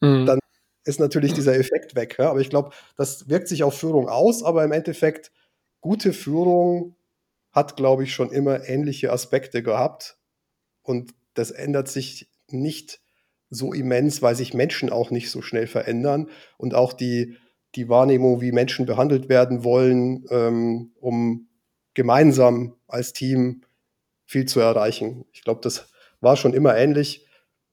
mhm. 0.00 0.26
dann 0.26 0.38
ist 0.88 0.98
natürlich 1.00 1.34
dieser 1.34 1.54
Effekt 1.58 1.94
weg. 1.94 2.16
Ja? 2.18 2.30
Aber 2.30 2.40
ich 2.40 2.50
glaube, 2.50 2.70
das 2.96 3.28
wirkt 3.28 3.48
sich 3.48 3.62
auf 3.62 3.78
Führung 3.78 4.08
aus, 4.08 4.42
aber 4.42 4.64
im 4.64 4.72
Endeffekt, 4.72 5.30
gute 5.80 6.12
Führung 6.12 6.96
hat, 7.52 7.76
glaube 7.76 8.04
ich, 8.04 8.12
schon 8.12 8.30
immer 8.30 8.68
ähnliche 8.68 9.12
Aspekte 9.12 9.62
gehabt. 9.62 10.18
Und 10.82 11.14
das 11.34 11.50
ändert 11.50 11.88
sich 11.88 12.30
nicht 12.50 13.00
so 13.50 13.72
immens, 13.72 14.22
weil 14.22 14.34
sich 14.34 14.54
Menschen 14.54 14.90
auch 14.90 15.10
nicht 15.10 15.30
so 15.30 15.42
schnell 15.42 15.66
verändern 15.66 16.28
und 16.56 16.74
auch 16.74 16.92
die, 16.92 17.36
die 17.74 17.88
Wahrnehmung, 17.88 18.40
wie 18.40 18.52
Menschen 18.52 18.86
behandelt 18.86 19.28
werden 19.28 19.64
wollen, 19.64 20.24
ähm, 20.30 20.92
um 21.00 21.48
gemeinsam 21.94 22.74
als 22.86 23.12
Team 23.12 23.62
viel 24.26 24.46
zu 24.46 24.60
erreichen. 24.60 25.24
Ich 25.32 25.42
glaube, 25.42 25.60
das 25.62 25.90
war 26.20 26.36
schon 26.36 26.54
immer 26.54 26.76
ähnlich, 26.76 27.26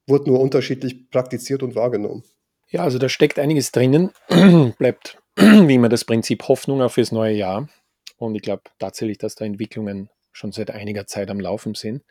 wurde 0.07 0.29
nur 0.29 0.39
unterschiedlich 0.39 1.09
praktiziert 1.09 1.63
und 1.63 1.75
wahrgenommen. 1.75 2.23
Ja, 2.69 2.83
also 2.83 2.97
da 2.97 3.09
steckt 3.09 3.39
einiges 3.39 3.71
drinnen. 3.71 4.11
Bleibt 4.77 5.21
wie 5.35 5.75
immer 5.75 5.89
das 5.89 6.05
Prinzip 6.05 6.47
Hoffnung 6.47 6.81
auf 6.81 6.95
das 6.95 7.11
neue 7.11 7.35
Jahr. 7.35 7.69
Und 8.17 8.35
ich 8.35 8.41
glaube 8.41 8.63
tatsächlich, 8.79 9.17
dass 9.17 9.35
da 9.35 9.45
Entwicklungen 9.45 10.09
schon 10.31 10.51
seit 10.51 10.71
einiger 10.71 11.07
Zeit 11.07 11.29
am 11.29 11.39
Laufen 11.39 11.75
sind. 11.75 12.03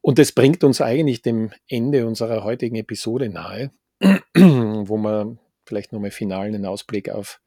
Und 0.00 0.18
das 0.18 0.32
bringt 0.32 0.64
uns 0.64 0.80
eigentlich 0.80 1.22
dem 1.22 1.50
Ende 1.68 2.06
unserer 2.06 2.42
heutigen 2.42 2.76
Episode 2.76 3.28
nahe, 3.28 3.70
wo 4.00 4.96
wir 4.96 5.36
vielleicht 5.66 5.92
nochmal 5.92 6.10
final 6.10 6.46
einen 6.46 6.64
Ausblick 6.64 7.10
auf 7.10 7.40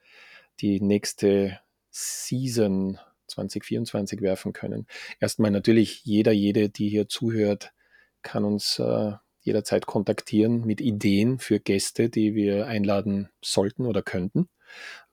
die 0.62 0.80
nächste 0.80 1.60
Season 1.90 3.00
2024 3.28 4.22
werfen 4.22 4.54
können. 4.54 4.88
Erstmal 5.20 5.52
natürlich 5.52 6.06
jeder, 6.06 6.32
jede, 6.32 6.70
die 6.70 6.90
hier 6.90 7.08
zuhört, 7.08 7.74
kann 8.22 8.46
uns 8.46 8.80
äh, 8.80 9.14
jederzeit 9.44 9.86
kontaktieren 9.86 10.66
mit 10.66 10.82
Ideen 10.82 11.40
für 11.40 11.60
Gäste, 11.60 12.10
die 12.10 12.34
wir 12.34 12.68
einladen 12.68 13.30
sollten 13.44 13.86
oder 13.86 14.02
könnten. 14.02 14.50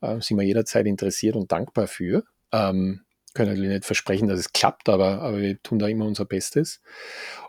Äh, 0.00 0.20
sind 0.20 0.38
wir 0.38 0.44
jederzeit 0.44 0.86
interessiert 0.86 1.36
und 1.36 1.52
dankbar 1.52 1.86
für. 1.86 2.24
Ähm, 2.52 3.02
können 3.34 3.50
natürlich 3.50 3.70
nicht 3.70 3.84
versprechen, 3.84 4.28
dass 4.28 4.40
es 4.40 4.52
klappt, 4.52 4.88
aber, 4.88 5.20
aber 5.20 5.38
wir 5.38 5.62
tun 5.62 5.78
da 5.78 5.86
immer 5.86 6.06
unser 6.06 6.24
Bestes. 6.24 6.80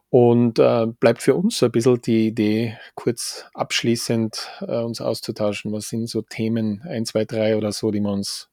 Und 0.10 0.60
äh, 0.60 0.88
bleibt 0.88 1.22
für 1.22 1.36
uns 1.36 1.58
so 1.58 1.68
ein 1.68 1.72
bisschen 1.72 2.02
die 2.02 2.28
Idee, 2.28 2.78
kurz 2.96 3.46
abschließend 3.54 4.50
äh, 4.62 4.78
uns 4.78 5.00
auszutauschen. 5.00 5.72
Was 5.72 5.88
sind 5.88 6.08
so 6.08 6.22
Themen 6.22 6.82
1, 6.82 7.10
2, 7.10 7.26
3 7.26 7.58
oder 7.58 7.72
so, 7.72 7.92
die 7.92 8.02
wir 8.02 8.12
uns 8.12 8.50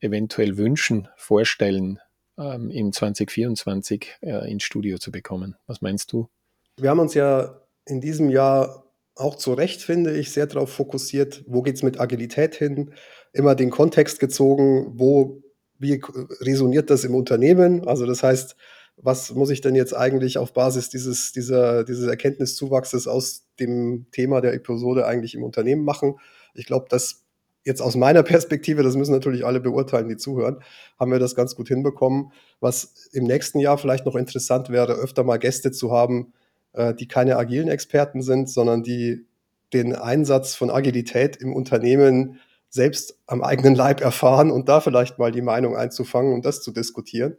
eventuell 0.00 0.58
wünschen, 0.58 1.08
vorstellen, 1.16 1.98
ähm, 2.36 2.70
im 2.70 2.92
2024 2.92 4.18
äh, 4.20 4.50
ins 4.50 4.62
Studio 4.62 4.98
zu 4.98 5.10
bekommen? 5.10 5.56
Was 5.66 5.80
meinst 5.80 6.12
du? 6.12 6.28
Wir 6.76 6.90
haben 6.90 7.00
uns 7.00 7.14
ja 7.14 7.58
in 7.88 8.00
diesem 8.00 8.30
Jahr 8.30 8.84
auch 9.14 9.34
zu 9.34 9.52
Recht, 9.52 9.82
finde 9.82 10.16
ich, 10.16 10.32
sehr 10.32 10.46
darauf 10.46 10.70
fokussiert, 10.70 11.44
wo 11.46 11.62
geht 11.62 11.76
es 11.76 11.82
mit 11.82 11.98
Agilität 11.98 12.54
hin, 12.54 12.92
immer 13.32 13.54
den 13.54 13.70
Kontext 13.70 14.20
gezogen, 14.20 14.92
wo, 14.94 15.42
wie 15.78 16.00
resoniert 16.40 16.90
das 16.90 17.04
im 17.04 17.14
Unternehmen? 17.14 17.86
Also 17.86 18.06
das 18.06 18.22
heißt, 18.22 18.56
was 18.96 19.32
muss 19.34 19.50
ich 19.50 19.60
denn 19.60 19.74
jetzt 19.74 19.94
eigentlich 19.96 20.38
auf 20.38 20.52
Basis 20.52 20.88
dieses, 20.88 21.32
dieser, 21.32 21.84
dieses 21.84 22.06
Erkenntniszuwachses 22.08 23.06
aus 23.06 23.46
dem 23.60 24.06
Thema 24.12 24.40
der 24.40 24.54
Episode 24.54 25.06
eigentlich 25.06 25.34
im 25.34 25.44
Unternehmen 25.44 25.84
machen. 25.84 26.16
Ich 26.54 26.66
glaube, 26.66 26.86
dass 26.88 27.24
jetzt 27.64 27.80
aus 27.80 27.96
meiner 27.96 28.22
Perspektive, 28.22 28.82
das 28.82 28.96
müssen 28.96 29.12
natürlich 29.12 29.44
alle 29.44 29.60
beurteilen, 29.60 30.08
die 30.08 30.16
zuhören, 30.16 30.62
haben 30.98 31.12
wir 31.12 31.18
das 31.18 31.34
ganz 31.34 31.54
gut 31.54 31.68
hinbekommen. 31.68 32.32
Was 32.60 33.08
im 33.12 33.24
nächsten 33.24 33.60
Jahr 33.60 33.78
vielleicht 33.78 34.06
noch 34.06 34.16
interessant 34.16 34.70
wäre, 34.70 34.94
öfter 34.94 35.22
mal 35.22 35.38
Gäste 35.38 35.70
zu 35.70 35.92
haben, 35.92 36.32
äh, 36.72 36.94
die 36.94 37.08
keine 37.08 37.36
agilen 37.36 37.68
Experten 37.68 38.22
sind, 38.22 38.48
sondern 38.48 38.82
die 38.82 39.26
den 39.72 39.94
Einsatz 39.94 40.54
von 40.54 40.70
Agilität 40.70 41.36
im 41.36 41.54
Unternehmen 41.54 42.40
selbst 42.70 43.18
am 43.26 43.42
eigenen 43.42 43.74
Leib 43.74 44.00
erfahren 44.00 44.50
und 44.50 44.68
da 44.68 44.80
vielleicht 44.80 45.18
mal 45.18 45.32
die 45.32 45.42
Meinung 45.42 45.76
einzufangen 45.76 46.34
und 46.34 46.44
das 46.44 46.62
zu 46.62 46.70
diskutieren. 46.70 47.36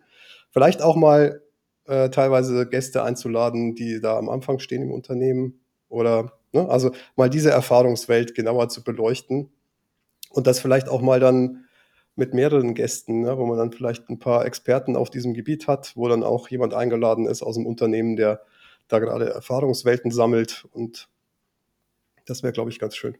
Vielleicht 0.52 0.82
auch 0.82 0.96
mal 0.96 1.42
äh, 1.86 2.10
teilweise 2.10 2.68
Gäste 2.68 3.04
einzuladen, 3.04 3.76
die 3.76 4.00
da 4.02 4.18
am 4.18 4.30
Anfang 4.30 4.60
stehen 4.60 4.82
im 4.82 4.92
Unternehmen 4.92 5.60
oder 5.88 6.34
ne, 6.52 6.68
also 6.70 6.92
mal 7.16 7.30
diese 7.30 7.52
Erfahrungswelt 7.52 8.36
genauer 8.36 8.70
zu 8.70 8.84
beleuchten 8.84 9.52
und 10.32 10.48
das 10.48 10.60
vielleicht 10.60 10.90
auch 10.90 11.02
mal 11.02 11.20
dann 11.20 11.66
mit 12.16 12.34
mehreren 12.34 12.74
Gästen, 12.74 13.22
ne, 13.22 13.38
wo 13.38 13.46
man 13.46 13.58
dann 13.58 13.72
vielleicht 13.72 14.10
ein 14.10 14.20
paar 14.20 14.46
Experten 14.46 14.96
auf 14.96 15.10
diesem 15.10 15.34
Gebiet 15.34 15.68
hat, 15.68 15.94
wo 15.96 16.08
dann 16.08 16.24
auch 16.24 16.50
jemand 16.50 16.74
eingeladen 16.74 17.26
ist 17.28 17.42
aus 17.42 17.56
dem 17.56 17.66
Unternehmen, 17.66 18.16
der 18.16 18.42
da 18.90 19.00
gerade 19.00 19.30
Erfahrungswelten 19.30 20.12
sammelt. 20.12 20.66
Und 20.72 21.08
das 22.26 22.44
wäre, 22.44 22.52
glaube 22.52 22.70
ich, 22.72 22.80
ganz 22.80 22.96
schön. 22.96 23.18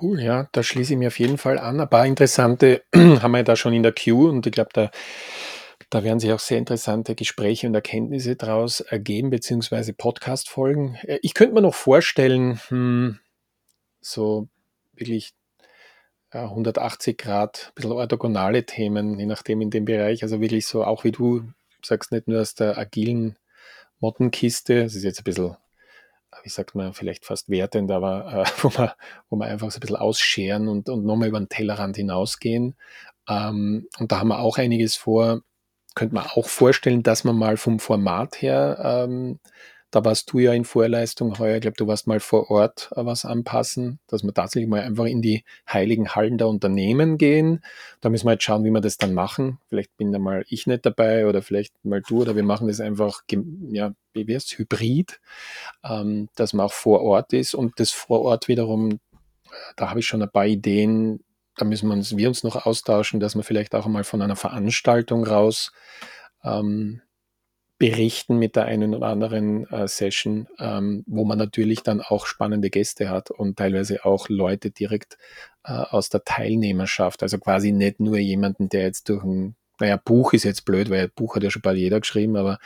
Cool, 0.00 0.20
ja, 0.20 0.48
da 0.52 0.62
schließe 0.62 0.94
ich 0.94 0.98
mir 0.98 1.08
auf 1.08 1.18
jeden 1.18 1.38
Fall 1.38 1.58
an. 1.58 1.80
Ein 1.80 1.88
paar 1.88 2.06
interessante 2.06 2.82
haben 2.94 3.32
wir 3.32 3.44
da 3.44 3.54
schon 3.54 3.74
in 3.74 3.82
der 3.82 3.92
Queue 3.92 4.30
und 4.30 4.46
ich 4.46 4.52
glaube, 4.52 4.70
da, 4.72 4.90
da 5.90 6.02
werden 6.02 6.18
sich 6.18 6.32
auch 6.32 6.40
sehr 6.40 6.58
interessante 6.58 7.14
Gespräche 7.14 7.68
und 7.68 7.74
Erkenntnisse 7.74 8.34
daraus 8.34 8.80
ergeben, 8.80 9.30
beziehungsweise 9.30 9.92
Podcast-Folgen. 9.92 10.96
Äh, 11.02 11.20
ich 11.22 11.34
könnte 11.34 11.54
mir 11.54 11.62
noch 11.62 11.74
vorstellen, 11.74 12.60
hm, 12.68 13.20
so 14.00 14.48
wirklich 14.94 15.34
ja, 16.32 16.44
180 16.44 17.16
Grad, 17.16 17.68
ein 17.68 17.74
bisschen 17.76 17.92
orthogonale 17.92 18.66
Themen, 18.66 19.18
je 19.20 19.26
nachdem 19.26 19.60
in 19.60 19.70
dem 19.70 19.84
Bereich. 19.84 20.24
Also 20.24 20.40
wirklich 20.40 20.66
so, 20.66 20.84
auch 20.84 21.04
wie 21.04 21.12
du 21.12 21.44
sagst, 21.82 22.10
nicht 22.10 22.26
nur 22.26 22.40
aus 22.40 22.56
der 22.56 22.76
agilen 22.76 23.38
Mottenkiste, 24.04 24.82
das 24.82 24.94
ist 24.94 25.02
jetzt 25.02 25.20
ein 25.20 25.24
bisschen, 25.24 25.56
wie 26.42 26.48
sagt 26.50 26.74
man, 26.74 26.92
vielleicht 26.92 27.24
fast 27.24 27.48
wertend, 27.48 27.90
aber 27.90 28.44
äh, 28.44 28.50
wo, 28.62 28.70
man, 28.76 28.90
wo 29.30 29.36
man 29.36 29.48
einfach 29.48 29.70
so 29.70 29.78
ein 29.78 29.80
bisschen 29.80 29.96
ausscheren 29.96 30.68
und, 30.68 30.90
und 30.90 31.06
nochmal 31.06 31.28
über 31.28 31.40
den 31.40 31.48
Tellerrand 31.48 31.96
hinausgehen. 31.96 32.76
Ähm, 33.28 33.88
und 33.98 34.12
da 34.12 34.20
haben 34.20 34.28
wir 34.28 34.40
auch 34.40 34.58
einiges 34.58 34.96
vor. 34.96 35.40
Könnte 35.94 36.16
man 36.16 36.26
auch 36.26 36.48
vorstellen, 36.48 37.02
dass 37.02 37.24
man 37.24 37.36
mal 37.36 37.56
vom 37.56 37.78
Format 37.78 38.42
her 38.42 38.78
ähm, 38.82 39.38
da 39.94 40.04
warst 40.04 40.32
du 40.32 40.40
ja 40.40 40.52
in 40.52 40.64
Vorleistung 40.64 41.38
heuer, 41.38 41.54
ich 41.54 41.60
glaube, 41.60 41.76
du 41.76 41.86
warst 41.86 42.08
mal 42.08 42.18
vor 42.18 42.50
Ort 42.50 42.90
äh, 42.96 43.06
was 43.06 43.24
anpassen, 43.24 44.00
dass 44.08 44.24
wir 44.24 44.34
tatsächlich 44.34 44.68
mal 44.68 44.80
einfach 44.80 45.04
in 45.04 45.22
die 45.22 45.44
heiligen 45.72 46.16
Hallen 46.16 46.36
der 46.36 46.48
Unternehmen 46.48 47.16
gehen. 47.16 47.62
Da 48.00 48.08
müssen 48.08 48.26
wir 48.26 48.32
jetzt 48.32 48.42
schauen, 48.42 48.64
wie 48.64 48.72
wir 48.72 48.80
das 48.80 48.98
dann 48.98 49.14
machen. 49.14 49.60
Vielleicht 49.68 49.96
bin 49.96 50.10
da 50.10 50.18
mal 50.18 50.44
ich 50.48 50.66
nicht 50.66 50.84
dabei 50.84 51.28
oder 51.28 51.42
vielleicht 51.42 51.72
mal 51.84 52.02
du 52.02 52.22
oder 52.22 52.34
wir 52.34 52.42
machen 52.42 52.66
das 52.66 52.80
einfach, 52.80 53.22
ja, 53.70 53.92
wie 54.14 54.32
es, 54.32 54.58
hybrid, 54.58 55.20
ähm, 55.84 56.28
dass 56.34 56.54
man 56.54 56.66
auch 56.66 56.72
vor 56.72 57.02
Ort 57.02 57.32
ist 57.32 57.54
und 57.54 57.78
das 57.78 57.92
vor 57.92 58.22
Ort 58.22 58.48
wiederum, 58.48 58.98
da 59.76 59.90
habe 59.90 60.00
ich 60.00 60.06
schon 60.06 60.22
ein 60.22 60.30
paar 60.30 60.46
Ideen, 60.46 61.22
da 61.56 61.64
müssen 61.64 61.86
wir 61.88 61.94
uns, 61.94 62.16
wir 62.16 62.26
uns 62.26 62.42
noch 62.42 62.66
austauschen, 62.66 63.20
dass 63.20 63.36
wir 63.36 63.44
vielleicht 63.44 63.76
auch 63.76 63.86
einmal 63.86 64.02
von 64.02 64.22
einer 64.22 64.34
Veranstaltung 64.34 65.24
raus 65.24 65.70
ähm, 66.42 67.00
berichten 67.78 68.36
mit 68.38 68.56
der 68.56 68.66
einen 68.66 68.94
oder 68.94 69.08
anderen 69.08 69.68
äh, 69.70 69.88
Session, 69.88 70.46
ähm, 70.58 71.02
wo 71.06 71.24
man 71.24 71.38
natürlich 71.38 71.82
dann 71.82 72.00
auch 72.00 72.26
spannende 72.26 72.70
Gäste 72.70 73.10
hat 73.10 73.30
und 73.30 73.56
teilweise 73.58 74.04
auch 74.04 74.28
Leute 74.28 74.70
direkt 74.70 75.18
äh, 75.64 75.72
aus 75.72 76.08
der 76.08 76.24
Teilnehmerschaft. 76.24 77.22
Also 77.22 77.38
quasi 77.38 77.72
nicht 77.72 78.00
nur 78.00 78.16
jemanden, 78.18 78.68
der 78.68 78.82
jetzt 78.82 79.08
durch 79.08 79.24
ein, 79.24 79.56
naja, 79.80 79.96
Buch 79.96 80.32
ist 80.32 80.44
jetzt 80.44 80.64
blöd, 80.64 80.88
weil 80.88 81.08
Buch 81.08 81.34
hat 81.34 81.42
ja 81.42 81.50
schon 81.50 81.62
bald 81.62 81.78
jeder 81.78 82.00
geschrieben, 82.00 82.36
aber 82.36 82.58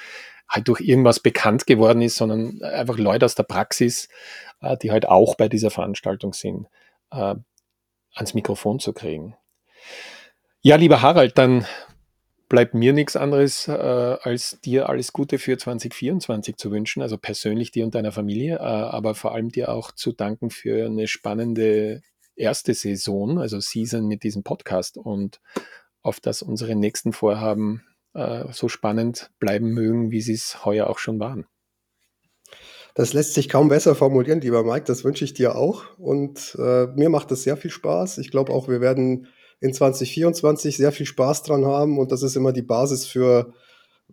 halt 0.49 0.69
durch 0.69 0.81
irgendwas 0.81 1.21
bekannt 1.21 1.67
geworden 1.67 2.03
ist, 2.03 2.17
sondern 2.17 2.63
einfach 2.63 2.99
Leute 2.99 3.25
aus 3.25 3.35
der 3.35 3.45
Praxis, 3.45 4.09
äh, 4.61 4.77
die 4.77 4.91
halt 4.91 5.09
auch 5.09 5.37
bei 5.37 5.49
dieser 5.49 5.71
Veranstaltung 5.71 6.35
sind, 6.35 6.67
äh, 7.11 7.35
ans 8.15 8.35
Mikrofon 8.35 8.79
zu 8.79 8.93
kriegen. 8.93 9.37
Ja, 10.61 10.77
lieber 10.77 11.03
Harald, 11.03 11.39
dann 11.39 11.67
bleibt 12.49 12.75
mir 12.75 12.93
nichts 12.93 13.17
anderes, 13.17 13.69
äh, 13.69 13.73
als 13.73 14.59
dir 14.65 14.89
alles 14.89 15.13
Gute 15.13 15.39
für 15.39 15.59
2024 15.59 16.57
zu 16.57 16.71
wünschen, 16.71 17.03
also 17.03 17.19
persönlich 17.19 17.71
dir 17.71 17.85
und 17.85 17.95
deiner 17.95 18.13
Familie, 18.13 18.57
äh, 18.57 18.61
aber 18.61 19.15
vor 19.15 19.35
allem 19.35 19.51
dir 19.51 19.71
auch 19.71 19.93
zu 19.93 20.13
danken 20.13 20.51
für 20.51 20.87
eine 20.87 21.07
spannende 21.07 22.03
erste 22.37 22.75
Saison, 22.75 23.39
also 23.39 23.61
Season 23.61 24.07
mit 24.07 24.23
diesem 24.23 24.43
Podcast 24.43 24.97
und 24.97 25.41
auf 26.03 26.21
dass 26.21 26.43
unsere 26.43 26.75
nächsten 26.75 27.13
Vorhaben 27.13 27.83
äh, 28.15 28.45
so 28.53 28.69
spannend 28.69 29.31
bleiben 29.39 29.71
mögen, 29.71 30.11
wie 30.11 30.23
sie 30.23 30.35
es 30.35 30.65
heuer 30.65 30.89
auch 30.89 30.99
schon 30.99 31.21
waren. 31.21 31.47
Das 32.95 33.13
lässt 33.13 33.35
sich 33.35 33.49
kaum 33.49 33.69
besser 33.69 33.95
formulieren, 33.95 34.41
lieber 34.41 34.65
Mike. 34.65 34.87
Das 34.87 35.05
wünsche 35.05 35.25
ich 35.25 35.35
dir 35.35 35.55
auch. 35.55 35.85
Und 35.99 36.57
äh, 36.59 36.87
mir 36.97 37.11
macht 37.11 37.31
es 37.31 37.45
sehr 37.45 37.57
viel 37.57 37.71
Spaß. 37.71 38.19
Ich 38.19 38.31
glaube 38.33 38.53
auch, 38.53 38.67
wir 38.67 38.81
werden 38.81 39.29
in 39.61 39.73
2024 39.73 40.77
sehr 40.77 40.93
viel 40.93 41.07
Spaß 41.07 41.43
dran 41.43 41.65
haben 41.65 41.99
und 41.99 42.13
das 42.13 42.23
ist 42.23 42.37
immer 42.37 42.53
die 42.53 42.63
Basis 42.63 43.07
für 43.07 43.53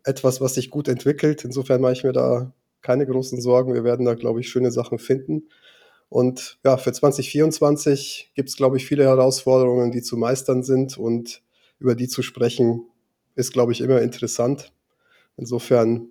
etwas, 0.04 0.42
was 0.42 0.56
sich 0.56 0.70
gut 0.70 0.88
entwickelt. 0.88 1.46
Insofern 1.46 1.82
mache 1.82 1.94
ich 1.94 2.04
mir 2.04 2.14
da 2.14 2.54
keine 2.82 3.06
großen 3.06 3.42
Sorgen. 3.42 3.74
Wir 3.74 3.84
werden 3.84 4.06
da, 4.06 4.14
glaube 4.14 4.40
ich, 4.40 4.50
schöne 4.50 4.72
Sachen 4.72 5.00
finden. 5.00 5.50
Und 6.10 6.60
ja, 6.64 6.78
für 6.78 6.94
2024 6.94 8.32
gibt 8.36 8.50
es, 8.50 8.56
glaube 8.56 8.78
ich, 8.78 8.86
viele 8.86 9.04
Herausforderungen, 9.06 9.92
die 9.92 10.02
zu 10.02 10.18
meistern 10.18 10.64
sind 10.64 10.98
und 10.98 11.42
über 11.80 11.96
die 11.96 12.08
zu 12.08 12.22
sprechen, 12.22 12.86
ist, 13.36 13.54
glaube 13.54 13.72
ich, 13.72 13.82
immer 13.82 14.02
interessant. 14.02 14.72
Insofern 15.36 16.08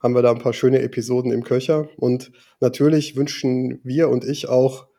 haben 0.00 0.14
wir 0.14 0.22
da 0.22 0.30
ein 0.30 0.38
paar 0.38 0.52
schöne 0.52 0.80
Episoden 0.82 1.32
im 1.32 1.44
Köcher. 1.44 1.88
Und 1.96 2.32
natürlich 2.60 3.16
wünschen 3.16 3.80
wir 3.84 4.08
und 4.08 4.24
ich 4.24 4.48
auch 4.48 4.89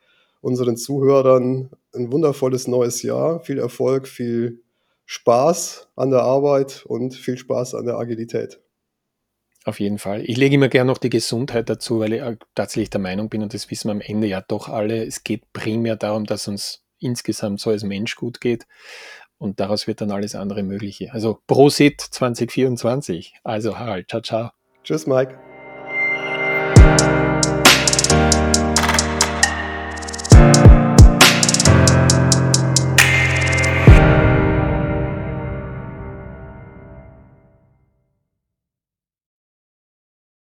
unseren 0.41 0.77
Zuhörern 0.77 1.69
ein 1.93 2.11
wundervolles 2.11 2.67
neues 2.67 3.03
Jahr, 3.03 3.39
viel 3.41 3.59
Erfolg, 3.59 4.07
viel 4.07 4.61
Spaß 5.05 5.89
an 5.95 6.09
der 6.09 6.21
Arbeit 6.21 6.83
und 6.85 7.13
viel 7.13 7.37
Spaß 7.37 7.75
an 7.75 7.85
der 7.85 7.97
Agilität. 7.97 8.59
Auf 9.63 9.79
jeden 9.79 9.99
Fall. 9.99 10.23
Ich 10.25 10.37
lege 10.37 10.55
immer 10.55 10.69
gerne 10.69 10.89
noch 10.89 10.97
die 10.97 11.09
Gesundheit 11.09 11.69
dazu, 11.69 11.99
weil 11.99 12.13
ich 12.13 12.23
tatsächlich 12.55 12.89
der 12.89 13.01
Meinung 13.01 13.29
bin, 13.29 13.43
und 13.43 13.53
das 13.53 13.69
wissen 13.69 13.89
wir 13.89 13.91
am 13.91 14.01
Ende 14.01 14.27
ja 14.27 14.41
doch 14.41 14.69
alle, 14.69 15.05
es 15.05 15.23
geht 15.23 15.53
primär 15.53 15.95
darum, 15.95 16.25
dass 16.25 16.47
uns 16.47 16.83
insgesamt 16.99 17.59
so 17.59 17.69
als 17.69 17.83
Mensch 17.83 18.15
gut 18.15 18.41
geht. 18.41 18.65
Und 19.37 19.59
daraus 19.59 19.87
wird 19.87 20.01
dann 20.01 20.11
alles 20.11 20.35
andere 20.35 20.61
Mögliche. 20.63 21.11
Also 21.13 21.39
Prosit 21.47 21.99
2024. 21.99 23.33
Also 23.43 23.77
Harald, 23.77 24.07
ciao, 24.09 24.21
ciao. 24.21 24.49
Tschüss, 24.83 25.07
Mike. 25.07 25.50